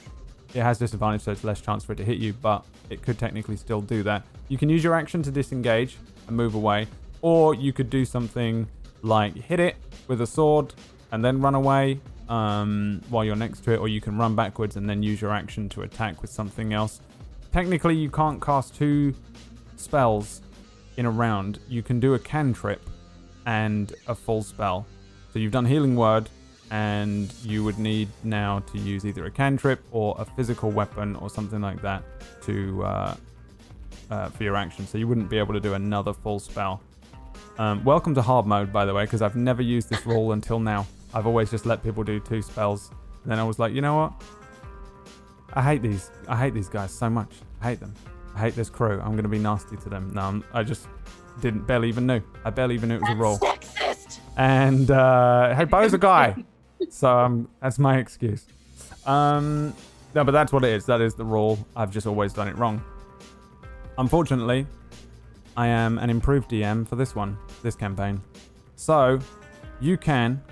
[0.52, 3.18] It has disadvantage, so it's less chance for it to hit you, but it could
[3.18, 4.22] technically still do that.
[4.48, 5.97] You can use your action to disengage
[6.27, 6.89] and move away,
[7.22, 8.66] or you could do something
[9.02, 9.77] like hit it
[10.09, 10.74] with a sword
[11.12, 12.01] and then run away
[12.31, 15.32] um, while you're next to it, or you can run backwards and then use your
[15.32, 17.01] action to attack with something else.
[17.52, 19.15] Technically, you can't cast two
[19.77, 20.40] spells
[20.97, 21.59] in a round.
[21.69, 22.89] You can do a cantrip
[23.47, 24.86] and a full spell.
[25.32, 26.28] So you've done Healing Word,
[26.70, 31.28] and you would need now to use either a cantrip or a physical weapon or
[31.28, 32.05] something like that
[32.43, 33.15] to uh,
[34.11, 34.86] uh, for your action.
[34.86, 36.81] So you wouldn't be able to do another full spell.
[37.59, 40.61] Um, welcome to hard mode, by the way, because I've never used this rule until
[40.61, 40.86] now.
[41.15, 42.91] I've always just let people do two spells.
[43.23, 44.12] And then I was like, you know what?
[45.53, 46.11] I hate these.
[46.28, 47.32] I hate these guys so much.
[47.61, 47.95] I hate them.
[48.35, 49.01] I hate this crew.
[49.01, 50.12] I'm gonna be nasty to them.
[50.15, 50.87] No, I'm, I just
[51.41, 52.23] didn't barely even knew.
[52.45, 53.39] I barely even knew it was a roll.
[53.39, 54.20] Sexist.
[54.37, 56.37] And uh, hey, Bo's a guy,
[56.91, 58.47] so um, that's my excuse.
[59.07, 59.74] Um,
[60.15, 60.87] no, but that's what it is.
[60.87, 61.59] That is the rule.
[61.77, 62.82] I've just always done it wrong.
[63.99, 64.66] Unfortunately,
[65.57, 68.20] I am an improved DM for this one, this campaign.
[68.77, 69.19] So
[69.81, 70.43] you can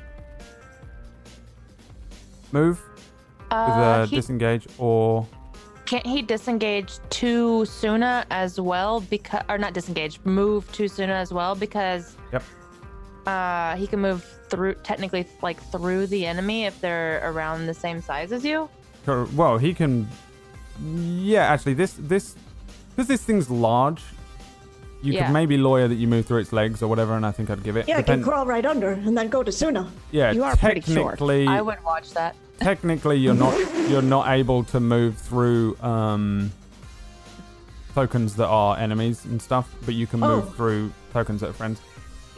[2.52, 2.80] move
[3.38, 5.26] with Uh, a he, disengage or
[5.86, 9.00] can't he disengage to Suna as well?
[9.00, 12.42] Because or not disengage, move to Suna as well because Yep.
[13.26, 18.02] uh, he can move through technically like through the enemy if they're around the same
[18.02, 18.68] size as you.
[19.06, 20.06] Well, he can.
[20.84, 22.34] Yeah, actually, this this
[22.90, 24.02] because this thing's large.
[25.00, 25.26] You Yeah.
[25.26, 27.62] could maybe lawyer that you move through its legs or whatever, and I think I'd
[27.62, 27.86] give it.
[27.88, 29.88] Yeah, I can crawl right under and then go to Suna.
[30.10, 31.18] yeah, You are pretty short.
[31.18, 32.34] technically, I would watch that.
[32.60, 33.54] technically, you're not
[33.88, 36.50] you're not able to move through um,
[37.94, 40.52] tokens that are enemies and stuff, but you can move Oh.
[40.56, 41.80] through tokens that are friends.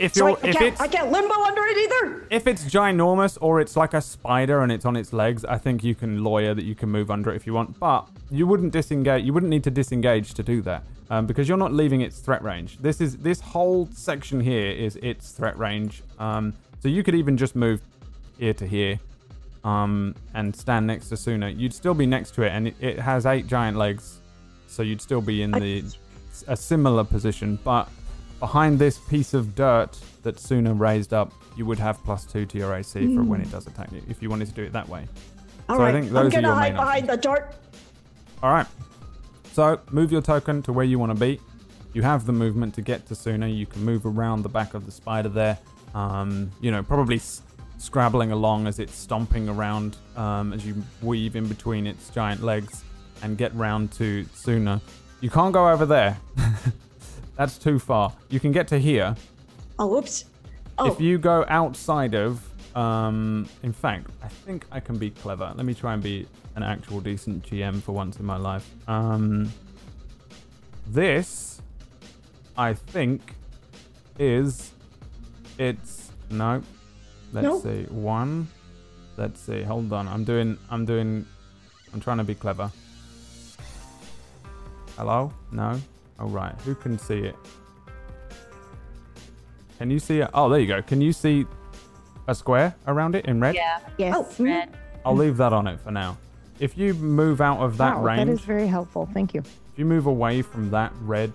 [0.01, 2.27] If So you're I if can't, it's I can't limbo under it either.
[2.31, 5.85] if it's ginormous or it's like a spider and it's on its legs, I think
[5.85, 7.79] you can lawyer that you can move under it if you want.
[7.79, 9.25] But you wouldn't disengage.
[9.25, 12.43] You wouldn't need to disengage to do that um, because you're not leaving its threat
[12.43, 12.79] range.
[12.79, 16.03] This is this whole section here is its threat range.
[16.19, 17.83] Um, so you could even just move
[18.39, 18.99] here to here
[19.65, 21.51] um, and stand next to Suna.
[21.51, 24.21] You'd still be next to it, and it, it has eight giant legs,
[24.67, 25.85] so you'd still be in I- the
[26.49, 27.87] a similar position, but
[28.41, 32.59] behind this piece of dirt that Suna raised up, you would have plus two to
[32.59, 34.89] your AC for when it does attack you, if you wanted to do it that
[34.89, 35.07] way.
[35.69, 37.55] All So I right, think I'm gonna your hide behind the dart.
[38.43, 38.67] All right.
[39.53, 41.41] So move your token to where you want to be.
[41.93, 43.49] You have the movement to get to Suna.
[43.49, 45.59] You can move around the back of the spider there.
[45.95, 47.43] Um, you know, probably s-
[47.79, 52.85] scrabbling along as it's stomping around um, as you weave in between its giant legs
[53.23, 54.81] and get round to Suna.
[55.21, 56.17] You can't go over there.
[57.41, 58.13] That's too far.
[58.29, 59.17] You can get to here.
[59.79, 60.27] Oh, oops.
[60.77, 62.47] Oh, If you go outside of,
[62.77, 65.51] um, in fact, I think I can be clever.
[65.57, 66.27] Let me try and be
[66.57, 68.69] an actual decent GM for once in my life.
[68.87, 69.51] Um,
[70.87, 71.63] this,
[72.59, 73.35] I think,
[74.19, 74.73] is
[75.57, 76.63] it's no.
[77.33, 77.59] Let's No.
[77.61, 78.49] see one.
[79.17, 79.63] Let's see.
[79.63, 80.09] Hold on.
[80.09, 80.59] I'm doing.
[80.69, 81.25] I'm doing.
[81.95, 82.71] I'm trying to be clever.
[84.99, 85.33] Hello?
[85.53, 85.81] No.
[86.21, 86.55] All right.
[86.63, 87.37] Who can see it?
[89.79, 90.29] Can you see it?
[90.35, 90.83] Oh, there you go.
[90.83, 91.47] Can you see
[92.29, 93.55] a square around it in red?
[93.55, 94.15] Yeah, Yes.
[94.17, 94.45] Oh, mm.
[94.45, 94.77] red.
[95.07, 96.19] I'll leave that on it for now.
[96.59, 99.09] If you move out of that wow, range, that is very helpful.
[99.15, 99.41] Thank you.
[99.41, 101.33] if you move away from that red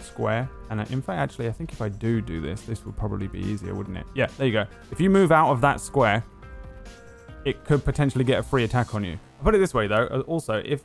[0.00, 3.28] square, and in fact, actually, I think if I do do this, this would probably
[3.28, 4.06] be easier, wouldn't it?
[4.16, 4.66] Yeah, there you go.
[4.90, 6.24] If you move out of that square,
[7.44, 9.12] it could potentially get a free attack on you.
[9.38, 10.06] I'll put it this way, though.
[10.10, 10.82] uh, Also, if if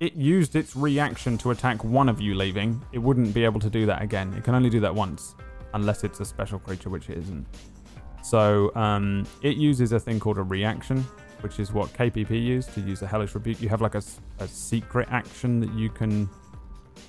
[0.00, 3.70] it used its reaction to attack one of you leaving, it wouldn't be able to
[3.70, 4.32] do that again.
[4.34, 5.34] It can only do that once,
[5.74, 7.46] unless it's a special creature, which it isn't.
[8.22, 11.02] So um, it uses a thing called a reaction,
[11.40, 13.60] which is what KPP used to use a Hellish Rebuke.
[13.62, 14.02] You have like a
[14.46, 16.28] secret action that you can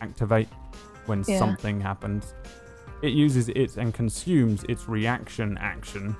[0.01, 0.47] activate
[1.07, 1.39] when Yeah.
[1.39, 2.33] something happens.
[3.01, 6.15] It uses its and consumes its reaction action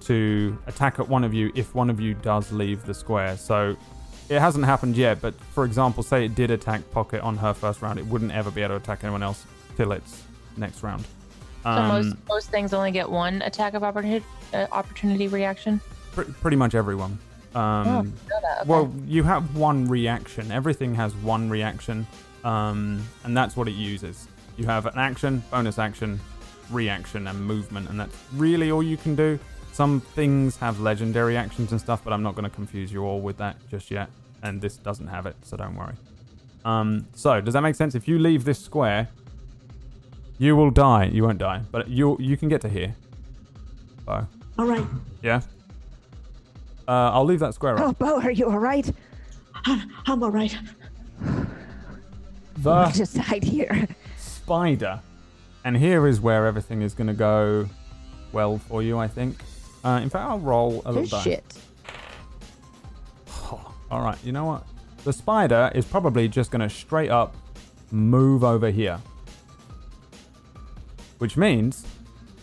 [0.00, 3.36] to attack at one of you if one of you does leave the square.
[3.36, 3.76] So
[4.28, 7.82] it hasn't happened yet, but for example, say it did attack Pocket on her first
[7.82, 9.44] round, it wouldn't ever be able to attack anyone else
[9.76, 10.22] till its
[10.56, 11.04] next round.
[11.64, 14.24] So Um, most most things only get one attack of opportunity
[14.54, 15.80] uh, opportunity reaction.
[16.14, 17.18] pr- pretty much everyone.
[17.54, 17.98] Um, oh.
[18.00, 18.66] Okay.
[18.66, 20.52] Well, you have one reaction.
[20.52, 22.06] Everything has one reaction,
[22.44, 24.28] um, and that's what it uses.
[24.56, 26.20] You have an action, bonus action,
[26.70, 29.38] reaction, and movement, and that's really all you can do.
[29.72, 33.20] Some things have legendary actions and stuff, but I'm not going to confuse you all
[33.20, 34.08] with that just yet.
[34.42, 35.94] And this doesn't have it, so don't worry.
[36.64, 37.94] Um, so, does that make sense?
[37.94, 39.08] If you leave this square,
[40.38, 41.06] you will die.
[41.06, 42.94] You won't die, but you you can get to here.
[44.06, 44.26] So,
[44.58, 44.84] all right.
[45.22, 45.40] yeah.
[46.86, 47.82] Uh, I'll leave that square up.
[47.84, 48.90] Oh, Bo, are you all right?
[49.66, 50.56] I'm, I'm all right.
[52.56, 53.86] The Just hide here.
[54.16, 55.00] spider.
[55.64, 57.68] And here is where everything is going to go
[58.32, 59.36] well for you, I think.
[59.84, 61.44] Uh, in fact, I'll roll a little shit.
[63.90, 64.66] All right, you know what?
[65.04, 67.34] The spider is probably just going to straight up
[67.90, 69.00] move over here.
[71.18, 71.86] Which means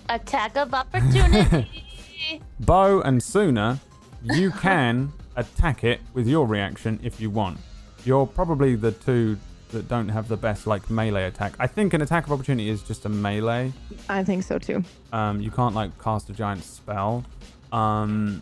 [0.10, 1.84] attack of opportunity.
[2.60, 3.80] Bo and Suna,
[4.24, 7.60] you can attack it with your reaction if you want.
[8.04, 9.38] You're probably the two
[9.72, 11.54] that don't have the best like melee attack.
[11.60, 13.74] I think an attack of opportunity is just a melee.
[14.10, 14.84] I think so too.
[15.12, 17.26] Um, you can't like cast a giant spell.
[17.72, 18.42] Um,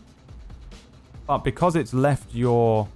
[1.26, 2.88] but because it's left your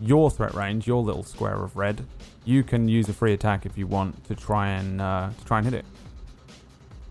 [0.00, 2.04] your threat range, your little square of red,
[2.44, 5.58] you can use a free attack if you want to try and uh, to try
[5.58, 5.84] and hit it.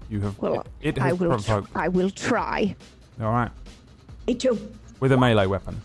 [0.10, 1.38] You have Well, it, it I will.
[1.38, 2.76] Tr- I will try.
[3.22, 3.52] All right,
[4.26, 4.58] Me too.
[5.02, 5.82] with a melee weapon,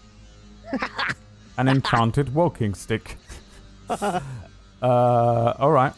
[1.58, 3.16] an enchanted walking stick.
[3.90, 4.20] uh,
[4.82, 5.92] all right.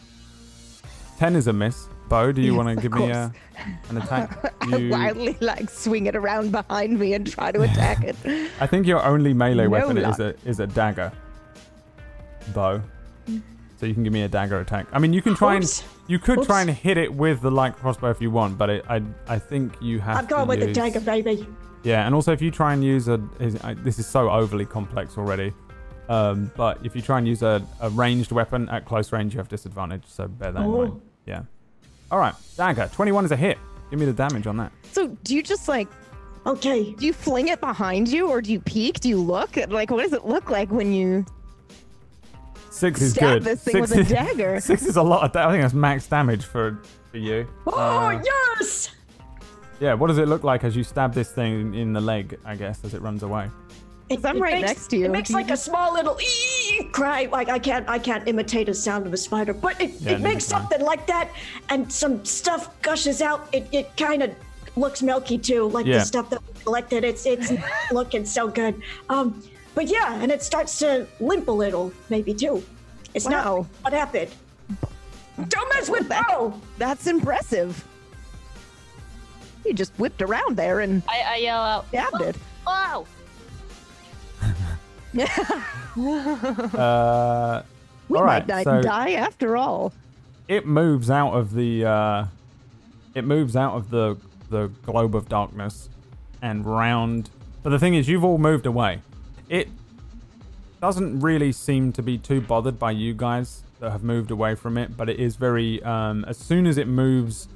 [1.17, 1.87] Ten is a miss.
[2.07, 3.33] Bo, do you Yes, want to give me a,
[3.89, 4.53] an attack?
[4.61, 8.15] I wildly like swing it around behind me and try to attack it.
[8.59, 11.11] I think your only melee No weapon is a is a dagger.
[12.53, 12.81] Bow.
[13.77, 14.87] So you can give me a dagger attack.
[14.93, 15.81] I mean, you can try Oops.
[15.81, 18.69] and you could try and hit it with the light crossbow if you want, but
[18.69, 20.17] it, I I think you have.
[20.17, 21.45] I'm going to with the dagger, baby.
[21.83, 24.65] Yeah, and also if you try and use a, is, I, this is so overly
[24.65, 25.53] complex already.
[26.09, 29.39] Um, but if you try and use a, a ranged weapon at close range, you
[29.39, 30.03] have disadvantage.
[30.07, 31.01] So bear that in mind.
[31.25, 31.41] Yeah.
[32.11, 32.89] All right, dagger.
[32.93, 33.57] Twenty-one is a hit.
[33.89, 34.71] Give me the damage on that.
[34.91, 35.87] So, do you just like
[36.45, 36.91] Okay.
[36.93, 38.99] do you fling it behind you, or do you peek?
[38.99, 39.55] Do you look?
[39.69, 41.25] Like, what does it look like when you
[42.69, 43.43] Six is stab good.
[43.43, 44.59] this thing Six with a dagger?
[44.61, 47.47] Six is a lot of da- I think that's max damage for for you.
[47.67, 48.21] Oh, Uh,
[48.59, 48.91] yes!
[49.79, 52.55] yeah, what does it look like as you stab this thing in the leg, I
[52.55, 53.49] guess, as it runs away?
[54.07, 55.05] It, I'm it right makes, next to you.
[55.05, 57.27] It makes like a small little ee cry.
[57.31, 60.21] Like I can't, I can't imitate a sound of a spider, but it, Yeah, it
[60.21, 61.29] makes neither can something like that,
[61.69, 63.47] and some stuff gushes out.
[63.51, 64.31] It, it kind of
[64.75, 65.99] looks milky too, like Yeah.
[65.99, 67.03] the stuff that we collected.
[67.03, 67.51] It's, it's
[67.91, 68.79] looking so good.
[69.09, 69.41] Um,
[69.73, 72.63] but yeah, and it starts to limp a little, maybe too.
[73.15, 73.31] It's Wow.
[73.31, 74.29] not what happened.
[75.49, 76.61] Don't mess with that, Bo.
[76.77, 77.83] That's impressive.
[79.65, 81.87] You just whipped around there and I, I yell out.
[81.89, 82.35] stabbed it.
[82.67, 83.05] Oh!
[86.75, 87.61] Uh,
[88.09, 89.93] We All might right, so- die after all.
[90.47, 92.25] it moves out of the uh,
[93.15, 94.17] it moves out of the
[94.49, 95.89] the globe of darkness
[96.41, 97.29] and round.
[97.63, 99.01] But the thing is, you've all moved away.
[99.49, 99.69] It
[100.81, 104.77] doesn't really seem to be too bothered by you guys that have moved away from
[104.77, 105.81] it, but it is very.
[105.81, 107.47] Um, as soon as it moves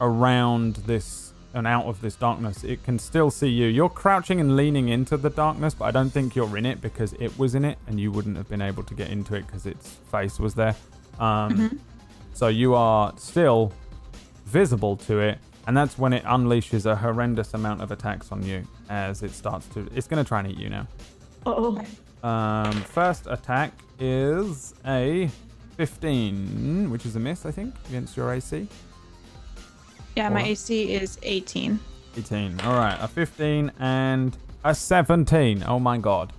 [0.00, 1.25] around this
[1.56, 3.66] and out of this darkness, it can still see you.
[3.66, 7.14] You're crouching and leaning into the darkness, but I don't think you're in it because
[7.14, 9.64] it was in it, and you wouldn't have been able to get into it because
[9.66, 10.76] its face was there.
[11.18, 11.80] Um,
[12.34, 13.72] So you are still
[14.44, 18.62] visible to it, and that's when it unleashes a horrendous amount of attacks on you
[18.90, 19.88] as it starts to.
[19.94, 20.86] It's going to try and eat you now.
[21.46, 21.80] Oh,
[22.22, 25.30] Um, first attack is a
[25.78, 28.68] 15, which is a miss, I think, against your AC.
[30.16, 31.78] Yeah, my AC is 18.
[32.16, 32.60] 18.
[32.60, 34.34] All right, a 15 and
[34.64, 35.62] a 17.
[35.66, 36.32] Oh my god.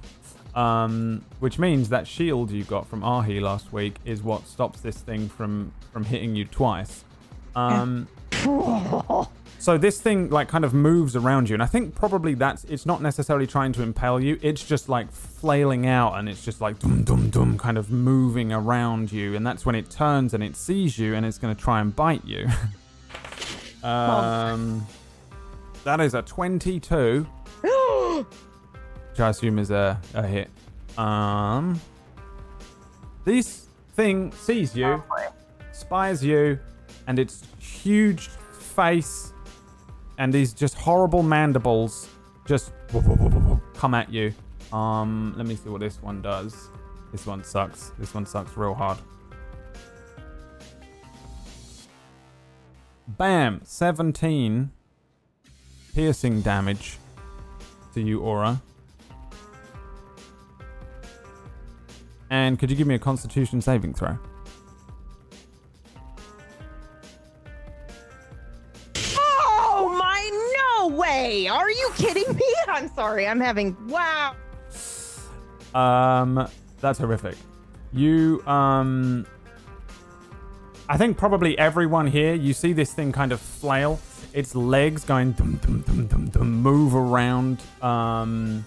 [0.56, 4.98] Um, which means that shield you got from Ahi last week is what stops this
[4.98, 7.04] thing from from hitting you twice.
[7.56, 8.08] Um,
[9.60, 12.88] so this thing like kind of moves around you, and I think probably that's it's
[12.88, 14.40] not necessarily trying to impale you.
[14.42, 18.52] It's just like flailing out, and it's just like dum dum dum, kind of moving
[18.52, 21.62] around you, and that's when it turns and it sees you, and it's going to
[21.62, 22.48] try and bite you.
[23.88, 24.86] um,
[25.84, 27.26] that is a twenty-two,
[27.62, 30.50] which I assume is a, a hit.
[30.98, 31.80] Um,
[33.26, 35.04] this thing sees you,
[35.72, 36.60] spies you,
[37.08, 39.34] and its huge face
[40.18, 42.10] and these just horrible mandibles
[42.46, 42.72] just
[43.76, 44.34] come at you.
[44.74, 46.70] Um, let me see what this one does.
[47.12, 47.92] This one sucks.
[48.00, 48.98] This one sucks real hard.
[53.08, 53.62] Bam!
[53.64, 54.72] 17
[55.94, 56.98] piercing damage
[57.94, 58.62] to you, Aura.
[62.30, 64.18] And could you give me a constitution saving throw?
[69.18, 71.48] Oh my, no way!
[71.48, 72.56] Are you kidding me?
[72.68, 73.26] I'm sorry.
[73.26, 74.36] I'm having wow.
[75.74, 76.48] Um,
[76.82, 77.38] that's horrific.
[77.94, 79.26] You, um,
[80.90, 84.00] I think probably everyone here, you see this thing kind of flail.
[84.34, 88.66] Its legs going dum dum dum dum dum move around, um,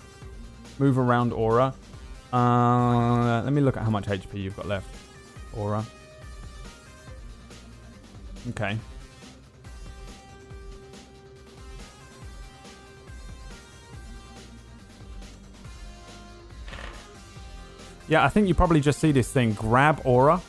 [0.79, 1.73] move around Aura.
[2.33, 4.95] Uh, let me look at how much HP you've got left,
[5.55, 5.85] Aura.
[8.51, 8.77] Okay.
[18.09, 20.43] Yeah, I think you probably just see this thing grab Aura.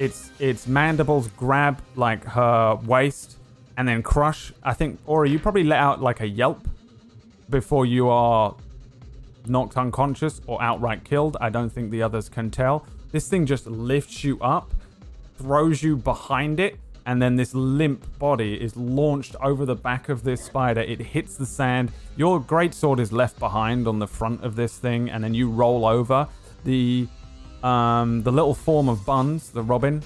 [0.00, 3.36] Its its mandibles grab like her waist
[3.76, 4.52] and then crush.
[4.62, 6.66] I think Aura, you probably let out like a yelp
[7.48, 8.56] before you are
[9.46, 11.36] knocked unconscious or outright killed.
[11.40, 12.86] I don't think the others can tell.
[13.12, 14.72] This thing just lifts you up,
[15.36, 20.22] throws you behind it, and then this limp body is launched over the back of
[20.24, 20.80] this spider.
[20.80, 21.92] It hits the sand.
[22.16, 25.84] Your greatsword is left behind on the front of this thing, and then you roll
[25.84, 26.28] over.
[26.64, 27.08] The
[27.62, 30.02] um, the little form of Buns, the Robin,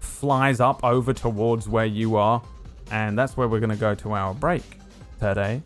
[0.00, 2.42] flies up over towards where you are,
[2.90, 4.62] and that's where we're going to go to our break
[5.18, 5.62] today.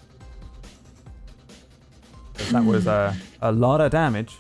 [2.51, 4.37] That was a, a lot of damage.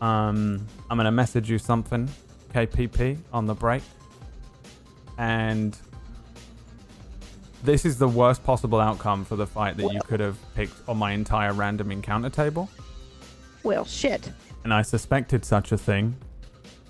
[0.00, 2.08] Um, I'm going to message you something,
[2.52, 3.82] KPP, on the break.
[5.18, 5.76] And
[7.62, 10.98] this is the worst possible outcome for the fight that you could have picked on
[10.98, 12.68] my entire random encounter table.
[13.62, 14.30] Well, shit.
[14.64, 16.16] And I suspected such a thing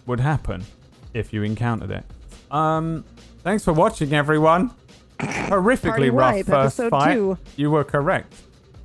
[0.07, 0.65] would happen
[1.13, 2.05] if you encountered it.
[2.51, 3.05] Um,
[3.43, 4.71] thanks for watching, everyone.
[5.19, 7.15] Horrifically Party rough Ripe, first fight.
[7.15, 7.39] two.
[7.57, 8.33] You were correct,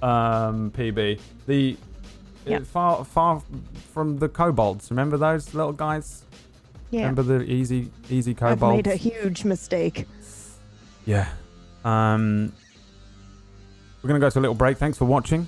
[0.01, 1.19] um, PB.
[1.45, 1.77] The
[2.47, 2.59] uh, Yeah.
[2.61, 3.43] far far
[3.93, 4.89] from the kobolds.
[4.89, 6.23] Remember those little guys?
[6.89, 7.01] Yeah.
[7.01, 10.07] Remember the easy easy I've made a huge mistake.
[11.05, 11.27] Yeah.
[11.85, 12.53] Um,
[14.01, 14.77] we're gonna go to a little break.
[14.77, 15.47] Thanks for watching.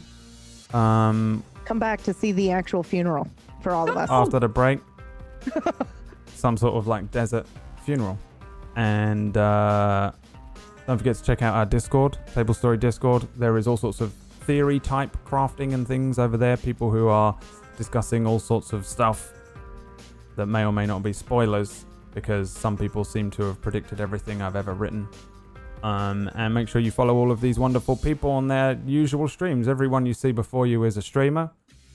[0.73, 3.29] Um, Come back to see the actual funeral
[3.61, 4.09] for all of us.
[4.11, 4.81] after the break,
[6.35, 7.47] some sort of like desert
[7.85, 8.19] funeral,
[8.75, 10.11] and uh,
[10.85, 13.25] don't forget to check out our Discord, Table Story Discord.
[13.37, 14.11] There is all sorts of
[14.41, 16.57] theory type crafting and things over there.
[16.57, 17.39] People who are
[17.77, 19.31] discussing all sorts of stuff
[20.35, 24.41] that may or may not be spoilers, because some people seem to have predicted everything
[24.41, 25.07] I've ever written.
[25.83, 29.69] Um, and make sure you follow all of these wonderful people on their usual streams.
[29.69, 31.49] Everyone you see before you is a streamer.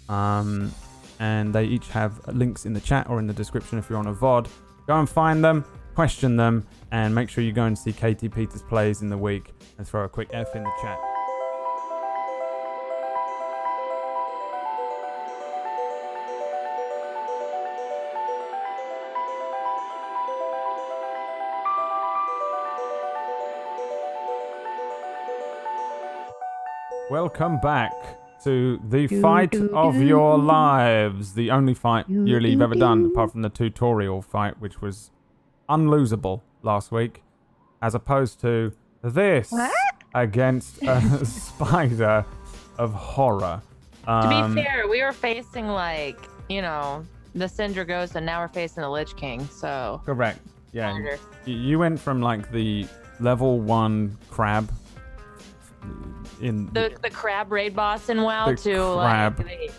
[0.08, 0.72] Um,
[1.18, 4.06] and they each have links in the chat or in the description if you're on
[4.06, 4.48] a VOD.
[4.86, 5.64] Go and find them,
[5.94, 9.52] question them, and make sure you go and see Katie Peters plays in the week
[9.78, 10.98] and throw a quick F in the chat.
[27.08, 30.04] Welcome back to the Do, fight do, of do.
[30.04, 31.34] your lives.
[31.34, 34.80] The only fight Do, really you've do, ever done, apart from the tutorial fight, which
[34.80, 35.10] was
[35.68, 37.22] unlosable last week,
[37.82, 38.72] as opposed to
[39.02, 39.72] this What?
[40.14, 42.24] against a spider
[42.78, 43.62] of horror.
[44.04, 46.18] To Um, be fair, we were facing like,
[46.48, 47.04] you know,
[47.34, 49.46] the Cinder Ghost, and now we're facing the Lich King.
[49.48, 50.40] So Correct.
[50.72, 50.90] Yeah.
[50.92, 51.18] harder.
[51.46, 52.86] You went from like the
[53.20, 54.70] level one crab
[56.40, 59.38] in the the crab raid boss in WoW The to crab.
[59.38, 59.72] like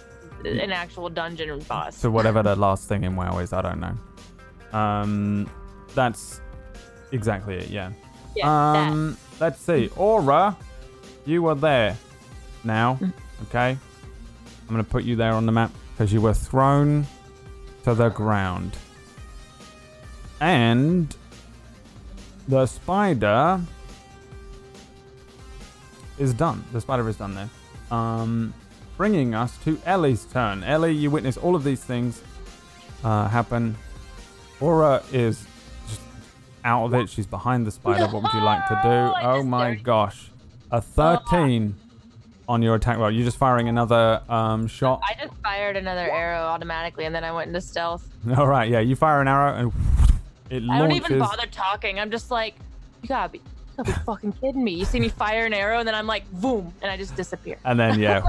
[0.43, 2.01] the, an actual dungeon boss.
[2.01, 3.53] to whatever the last thing in WoW is.
[3.53, 4.77] I don't know.
[4.77, 5.49] Um,
[5.95, 6.41] that's
[7.11, 7.69] exactly it.
[7.69, 7.91] Yeah.
[8.35, 8.91] yeah, that.
[8.91, 9.89] Um, let's see.
[9.95, 10.55] Aura,
[11.25, 11.95] you were there
[12.63, 12.99] now.
[13.49, 13.71] Okay.
[13.71, 17.05] I'm gonna put you there on the map because you were thrown
[17.83, 18.75] to the ground,
[20.41, 21.15] and
[22.47, 23.61] the spider
[26.17, 26.63] is done.
[26.71, 27.49] The spider is done there.
[27.91, 28.53] Um,
[28.97, 30.63] bringing us to Ellie's turn.
[30.63, 32.21] Ellie, you witness all of these things
[33.03, 33.75] uh, happen.
[34.59, 35.45] Aura is
[35.87, 36.01] just
[36.65, 37.09] out of it.
[37.09, 38.07] She's behind the spider.
[38.07, 39.27] What would you like to do?
[39.27, 40.31] Oh my gosh.
[40.71, 41.75] A 13
[42.49, 43.11] on your attack roll.
[43.11, 45.01] You're just firing another um, shot.
[45.03, 48.07] I just fired another arrow automatically, and then I went into stealth.
[48.37, 48.79] All right, yeah.
[48.79, 49.71] You fire an arrow and
[50.49, 51.99] it I don't even bother talking.
[51.99, 52.55] I'm just like,
[53.01, 54.71] you gotta be, you gotta be fucking kidding me.
[54.71, 57.57] You see me fire an arrow, and then I'm like, boom, and I just disappear.
[57.63, 58.23] And then, yeah,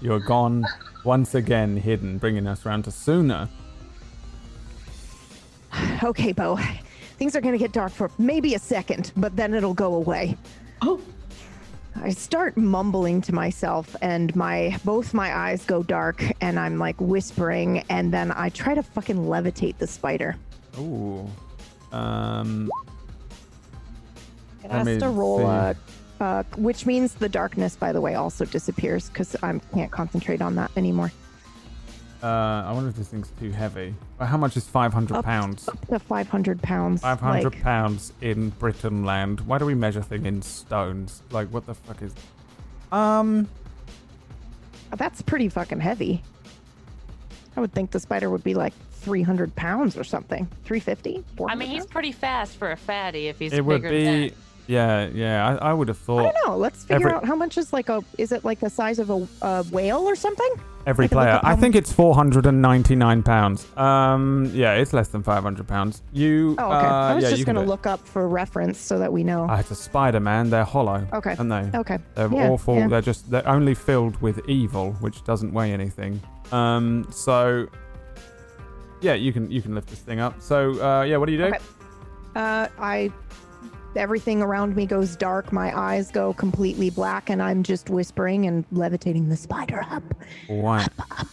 [0.00, 0.64] you're gone
[1.04, 3.48] once again, hidden, bringing us around to Suna.
[6.02, 6.58] Okay, Bo.
[7.18, 10.36] Things are going to get dark for maybe a second, but then it'll go away.
[10.80, 10.98] Oh,
[11.96, 16.96] I start mumbling to myself and my both my eyes go dark and I'm like
[16.98, 20.36] whispering and then I try to fucking levitate the spider.
[20.78, 21.28] Ooh.
[21.92, 22.70] Um,
[24.70, 25.78] It Let has to roll see.
[26.20, 30.54] uh, which means the darkness by the way also disappears because I can't concentrate on
[30.56, 31.10] that anymore.
[32.22, 32.26] uh,
[32.66, 33.94] I wonder if this thing's too heavy.
[34.20, 35.68] How much is 500 Up- pounds?
[35.68, 37.00] Up to 500 pounds.
[37.02, 39.40] 500 like- pounds in Britain land.
[39.40, 41.22] Why do we measure things in stones?
[41.30, 42.14] Like, what the fuck is.
[42.92, 43.48] Um,
[44.96, 46.22] That's pretty fucking heavy.
[47.56, 50.46] I would think the spider would be like 300 pounds or something.
[50.64, 51.24] 350?
[51.48, 54.28] I mean, he's pretty fast for a fatty if he's it would bigger than be.
[54.28, 54.36] that.
[54.70, 55.58] Yeah, yeah.
[55.60, 56.20] I, I would have thought.
[56.20, 56.56] I don't know.
[56.56, 58.02] Let's figure Every- out how much is like a.
[58.18, 60.48] Is it like the size of a, a whale or something?
[60.86, 61.40] every I player.
[61.42, 63.66] I think it's 499 pounds.
[63.76, 66.02] Um, yeah, it's less than 500 pounds.
[66.12, 66.54] You.
[66.58, 66.86] Oh, okay.
[66.86, 69.46] Uh, I was yeah, just gonna look up for reference so that we know.
[69.48, 70.50] Ah, it's a spider, man.
[70.50, 71.06] They're hollow.
[71.12, 71.34] Okay.
[71.38, 71.78] Aren't they?
[71.78, 71.98] okay.
[72.14, 72.76] They're Yeah, awful.
[72.76, 72.88] yeah.
[72.88, 76.20] They're just they're only filled with evil, which doesn't weigh anything.
[76.52, 77.66] Um, so
[79.00, 80.40] yeah, you can you can lift this thing up.
[80.40, 81.44] So uh, yeah, what do you do?
[81.46, 81.58] Okay.
[82.36, 83.12] Uh, I.
[83.96, 85.52] Everything around me goes dark.
[85.52, 90.02] My eyes go completely black, and I'm just whispering and levitating the spider up.
[90.48, 90.88] Right,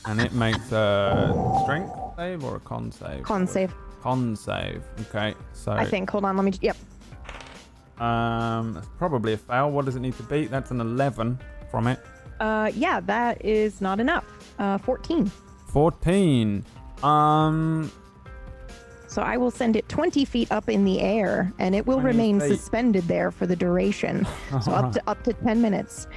[0.06, 3.24] and it makes a strength save or a con save.
[3.24, 4.84] Con save, Con save.
[5.10, 6.10] Okay, so I think.
[6.10, 6.36] Hold on.
[6.36, 6.54] Let me.
[6.62, 6.78] Yep.
[8.00, 9.70] um, that's probably a fail.
[9.72, 10.50] What does it need to beat?
[10.52, 11.38] That's an eleven
[11.70, 12.00] from it.
[12.40, 14.24] Uh, yeah, that is not enough.
[14.60, 15.32] Uh, 14.
[15.70, 16.64] Fourteen.
[17.04, 17.92] Um,
[19.08, 22.40] So I will send it 20 feet up in the air, and it will remain
[22.40, 22.50] feet.
[22.58, 24.28] suspended there for the duration.
[24.62, 26.08] So up to up to 10 minutes.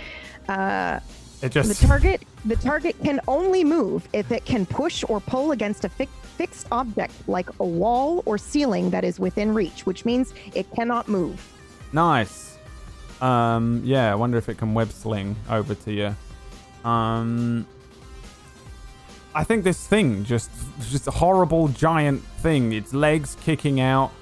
[0.48, 1.00] Uh,
[1.42, 5.84] it the target the target can only move if it can push or pull against
[5.84, 10.34] a fi- fixed object like a wall or ceiling that is within reach, which means
[10.54, 11.40] it cannot move.
[11.92, 12.58] Nice.
[13.20, 16.88] Um, yeah, I wonder if it can web sling over to you.
[16.88, 17.66] Um,
[19.34, 20.50] I think this thing just
[20.90, 22.72] just a horrible giant thing.
[22.72, 24.12] Its legs kicking out.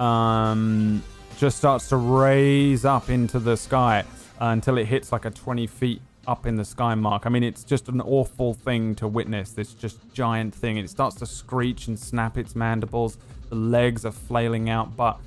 [0.00, 1.02] Um,
[1.38, 4.04] just starts to raise up into the sky
[4.40, 7.26] uh, until it hits like a 20 feet up in the sky mark.
[7.26, 9.52] I mean, it's just an awful thing to witness.
[9.52, 10.76] This just giant thing.
[10.78, 13.18] It starts to screech and snap its mandibles.
[13.48, 15.18] The legs are flailing out, but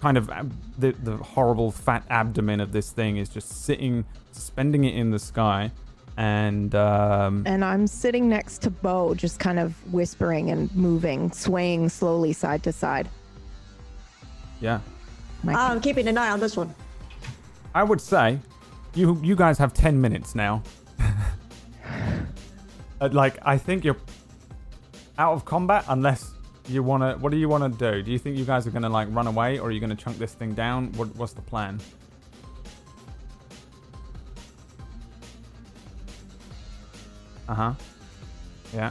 [0.00, 4.84] kind of ab- the, the horrible fat abdomen of this thing is just sitting, suspending
[4.84, 5.72] it in the sky.
[6.16, 11.88] And um, And I'm sitting next to Bo, just kind of whispering and moving, swaying
[11.90, 13.08] slowly side to side.
[14.60, 14.80] yeah,
[15.42, 16.74] My- I'm keeping an eye on this one.
[17.74, 18.38] I would say
[18.94, 20.62] you you guys have 10 minutes now.
[22.98, 23.98] Uh, like, I think you're
[25.18, 26.32] out of combat unless
[26.66, 27.18] you want to.
[27.22, 28.02] What do you want to do?
[28.02, 29.94] Do you think you guys are going to like run away or are you going
[29.94, 30.92] to chunk this thing down?
[30.92, 31.78] What, what's the plan?
[37.48, 37.72] Uh huh.
[38.74, 38.90] Yeah.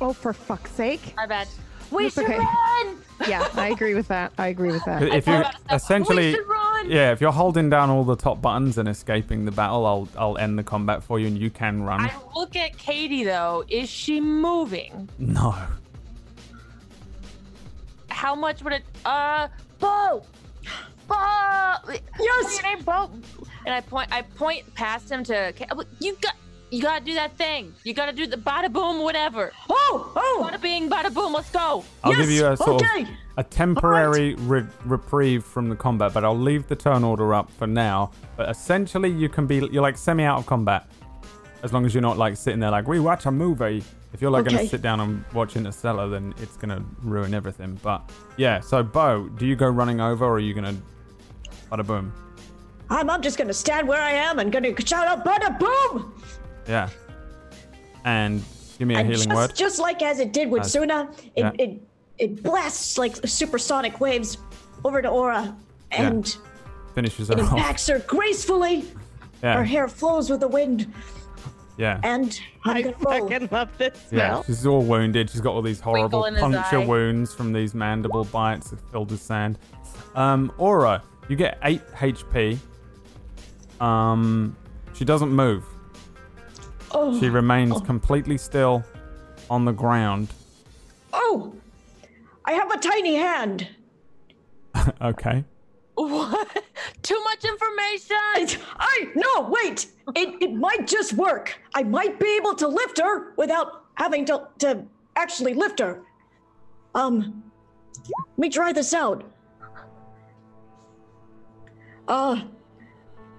[0.00, 1.14] oh, for fuck's sake.
[1.16, 1.48] My bad.
[1.90, 2.38] We That's should okay.
[2.38, 2.96] run.
[3.28, 4.32] Yeah, I agree with that.
[4.38, 5.00] I agree with that.
[5.02, 6.86] If you about it, so- essentially we should run.
[6.86, 6.90] run.
[6.90, 10.36] Yeah, if you're holding down all the top buttons and escaping the battle, I'll I'll
[10.36, 12.00] end the combat for you and you can run.
[12.00, 13.64] I look at Katie though.
[13.68, 15.08] Is she moving?
[15.18, 15.54] No.
[18.08, 18.82] How much would it?
[19.04, 19.48] Uh,
[19.78, 20.22] Bo,
[21.08, 21.14] Bo.
[21.88, 22.54] Yes.
[22.62, 23.10] Your name, Bo.
[23.66, 24.12] And I point.
[24.12, 25.52] I point past him to.
[25.56, 26.34] Ka- You got.
[26.70, 27.72] You gotta do that thing.
[27.84, 29.52] You gotta do the bada boom, whatever.
[29.70, 30.48] Oh, oh.
[30.50, 31.32] Bada bing, bada boom.
[31.32, 31.84] Let's go.
[32.02, 33.02] I'll give Yes, you a sort okay.
[33.02, 37.50] of a temporary re- reprieve from the combat, but I'll leave the turn order up
[37.52, 38.10] for now.
[38.36, 40.88] But essentially, you can be you're like semi out of combat
[41.62, 43.82] as long as you're not like sitting there like we watch a movie.
[44.12, 44.56] If you're like Okay.
[44.56, 47.78] gonna sit down and watch Interstellar, then it's gonna ruin everything.
[47.82, 50.74] But yeah, so Bo, do you go running over or are you gonna
[51.70, 52.12] bada boom?
[52.90, 56.12] I'm, I'm just gonna stand where I am and gonna shout out, bada boom!
[56.68, 56.88] Yeah.
[58.04, 58.42] And
[58.78, 59.54] give me a And healing just, word.
[59.54, 61.50] just like as it did with As- Suna, it, yeah.
[61.58, 61.80] it
[62.18, 64.38] it blasts like supersonic waves
[64.84, 65.56] over to Aura,
[65.90, 66.36] and
[66.94, 67.52] Finishes it her off.
[67.52, 68.84] impacts her gracefully.
[69.42, 69.56] Yeah.
[69.56, 70.92] Her hair flows with the wind,
[71.76, 71.98] Yeah.
[72.04, 73.28] and I'm roll.
[73.28, 75.28] fucking love this Yeah, she's all wounded.
[75.28, 76.86] She's got all these horrible Twinkle in his puncture eye.
[76.86, 79.58] wounds from these mandible bites that filled with sand.
[80.14, 82.58] Um, Aura, you get 8 HP.
[83.80, 84.56] Um,
[84.94, 85.64] she doesn't move.
[86.96, 88.84] Oh, She remains completely still
[89.50, 90.28] on the ground.
[91.12, 91.52] oh,
[92.44, 93.68] I have a tiny hand.
[95.02, 95.44] okay.
[95.96, 96.62] What?
[97.02, 98.16] Too much information.
[98.16, 99.86] I, I no, wait.
[100.16, 101.58] It it might just work.
[101.74, 104.84] I might be able to lift her without having to to
[105.16, 106.02] actually lift her.
[106.94, 107.44] Um,
[108.08, 109.24] let me try this out.
[112.08, 112.42] Uh,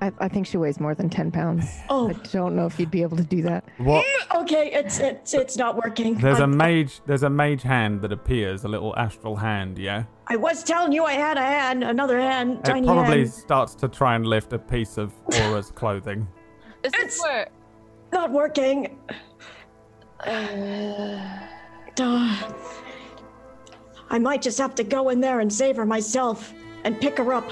[0.02, 1.66] I, I think she weighs more than 10 pounds.
[1.90, 3.64] oh, I don't know if you'd be able to do that.
[3.78, 4.06] What?
[4.36, 4.70] okay.
[4.74, 6.16] It's it's it's not working.
[6.16, 7.02] There's I, a mage.
[7.06, 9.78] There's a mage hand that appears, a little astral hand.
[9.80, 10.04] Yeah.
[10.28, 13.32] I was telling you I had a hand, another hand, It tiny probably hand.
[13.32, 16.28] starts to try and lift a piece of Aura's clothing.
[16.84, 17.48] This is It's- where.
[18.12, 18.98] Not working.
[20.20, 21.40] Uh.
[21.96, 22.36] Duh.
[24.10, 26.54] I might just have to go in there and save her myself
[26.84, 27.50] and pick her up.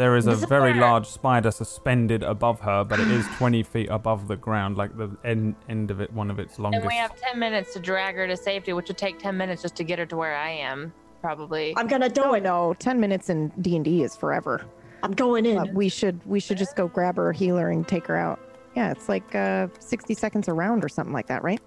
[0.00, 3.62] There is a is very where- large spider suspended above her, but it is 20
[3.64, 6.80] feet above the ground, like the end, end of it, one of its longest.
[6.84, 9.60] And we have 10 minutes to drag her to safety, which would take 10 minutes
[9.60, 11.74] just to get her to where I am, probably.
[11.76, 12.42] I'm gonna do No, it.
[12.42, 14.62] no, 10 minutes in D&D is forever.
[15.02, 15.56] I'm going in.
[15.58, 18.40] But we should we should just go grab her, healer and take her out.
[18.74, 21.60] Yeah, it's like uh, 60 seconds a round or something like that, right?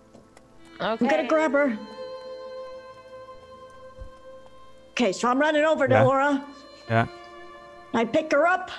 [0.82, 1.06] Okay.
[1.06, 1.78] I'm gonna grab her.
[4.94, 6.04] Okay, so I'm running over to Yeah.
[6.04, 6.46] Laura.
[6.90, 7.06] Yeah,
[7.94, 8.72] I pick her up.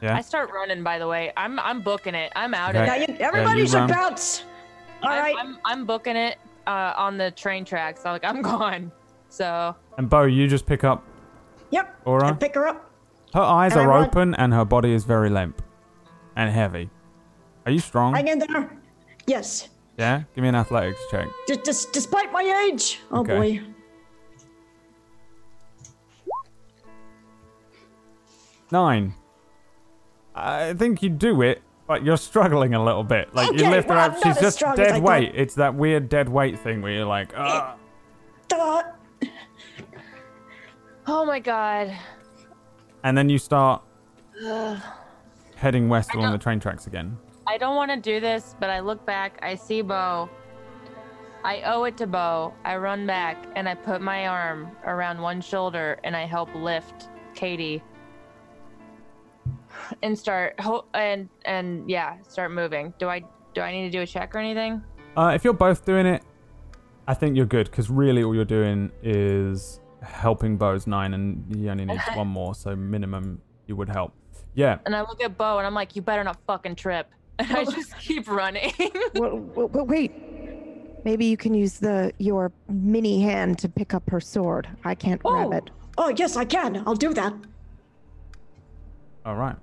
[0.00, 0.16] yeah.
[0.16, 1.32] I start running, by the way.
[1.36, 2.32] I'm I'm booking it.
[2.36, 2.80] I'm out Okay.
[2.82, 3.08] of Now it.
[3.08, 3.88] you, everybody should run.
[3.88, 4.44] bounce.
[5.02, 5.36] All I'm, right.
[5.38, 8.02] I'm, I'm booking it uh, on the train tracks.
[8.02, 8.92] So, like, I'm gone.
[9.28, 11.04] So, And Bo, you just pick up.
[11.70, 12.00] Yep.
[12.04, 12.32] All right.
[12.32, 12.90] I pick her up.
[13.32, 15.62] Her eyes And I are run- open and her body is very limp
[16.36, 16.90] and heavy.
[17.64, 18.14] Are you strong?
[18.14, 18.76] Hang in there.
[19.26, 19.68] Yes.
[19.96, 20.22] Yeah?
[20.34, 21.28] Give me an athletics check.
[21.46, 23.00] Just, just despite my age.
[23.12, 23.36] Oh Okay.
[23.36, 23.60] boy.
[28.72, 29.14] Nine.
[30.34, 33.34] I think you do it, but you're struggling a little bit.
[33.34, 35.02] Like you Okay, lift her well, up, I'm she's just strong as I dead thought.
[35.02, 35.32] weight.
[35.34, 37.76] It's that weird dead weight thing where you're like, ah.
[41.06, 41.96] Oh my god.
[43.02, 43.82] And then you start
[45.56, 47.16] heading west along the train tracks again.
[47.46, 50.30] I don't want to do this, but I look back, I see Bo.
[51.42, 52.54] I owe it to Bo.
[52.64, 57.08] I run back and I put my arm around one shoulder and I help lift
[57.34, 57.82] Katie
[60.02, 62.92] and start ho- and and yeah, start moving.
[62.98, 63.22] Do I
[63.54, 64.82] do I need to do a check or anything?
[65.16, 66.22] Uh, if you're both doing it,
[67.08, 71.68] I think you're good because really all you're doing is helping Bo's nine, and he
[71.68, 74.12] only needs one more, so minimum you would help.
[74.54, 77.08] Yeah, And I look at Bo and I'm like, you better not fucking trip.
[77.38, 78.72] And I just keep running.
[79.14, 80.12] well, well, well, wait.
[81.04, 84.68] Maybe you can use the your mini hand to pick up her sword.
[84.84, 85.52] I can't grab Oh.
[85.52, 85.70] it.
[85.98, 86.82] Oh yes, I can.
[86.86, 87.32] I'll do that.
[89.24, 89.56] all right.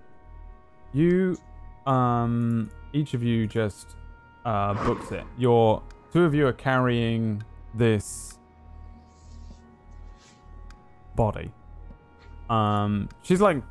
[0.93, 1.37] You,
[1.85, 3.95] um, each of you just
[4.45, 5.23] uh, books it.
[5.37, 7.43] Your two of you are carrying
[7.73, 8.39] this
[11.15, 11.51] body.
[12.49, 13.61] Um, she's like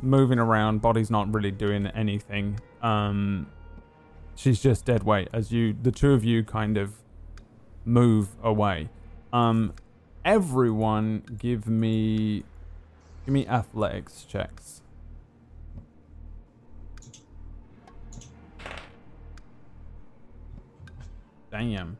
[0.00, 0.82] moving around.
[0.82, 2.58] Body's not really doing anything.
[2.82, 3.46] Um,
[4.34, 6.94] she's just dead weight as you, the two of you, kind of
[7.84, 8.88] move away.
[9.32, 9.74] Um,
[10.24, 12.44] everyone, give me,
[13.24, 14.82] give me athletics checks.
[21.54, 21.98] Damn.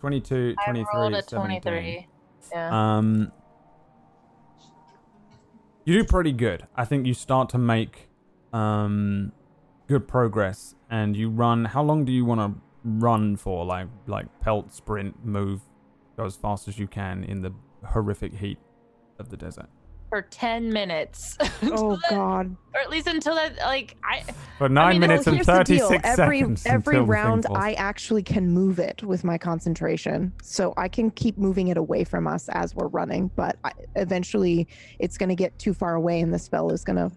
[0.00, 1.60] 22, I 23, rolled a 17.
[1.60, 2.06] 23.
[2.52, 2.96] Yeah.
[2.96, 3.32] Um,
[5.84, 6.66] You do pretty good.
[6.74, 8.08] I think you start to make
[8.54, 9.32] um,
[9.88, 11.66] good progress, and you run.
[11.66, 13.66] How long do you want to run for?
[13.66, 15.60] Like like pelt, sprint, move,
[16.16, 17.52] go as fast as you can in the
[17.84, 18.58] horrific heat
[19.18, 19.68] of the desert.
[20.08, 21.36] For ten minutes.
[21.70, 22.56] Oh God.
[22.74, 24.22] or at least until that like I
[24.58, 25.88] For nine mean, minutes Well, and here's the deal.
[25.88, 26.66] thirty-six every seconds.
[26.66, 27.46] every until round.
[27.54, 30.32] I actually can move it with my concentration.
[30.42, 34.66] So I can keep moving it away from us as we're running, but I, eventually
[34.98, 37.10] it's going to get too far away and the spell is going to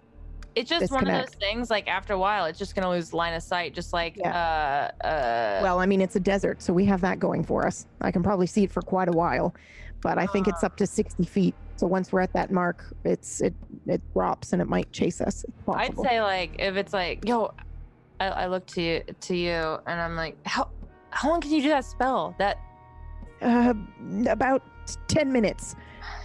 [0.53, 3.33] it's just one of those things like after a while it's just gonna lose line
[3.33, 6.99] of sight just like uh uh Well, I mean it's a desert, so we have
[7.01, 7.85] that going for us.
[8.01, 9.55] I can probably see it for quite a while,
[10.01, 11.55] but I think it's up to 60 feet.
[11.75, 13.53] So once we're at that mark, it's it
[13.87, 15.45] it drops and it might chase us.
[15.67, 17.53] I'd say like if it's like yo
[18.19, 20.69] I, I look to you to you and I'm like how
[21.09, 22.35] how long can you do that spell?
[22.37, 22.57] That
[23.41, 23.73] Uh,
[24.29, 24.61] about
[25.07, 25.75] 10 minutes.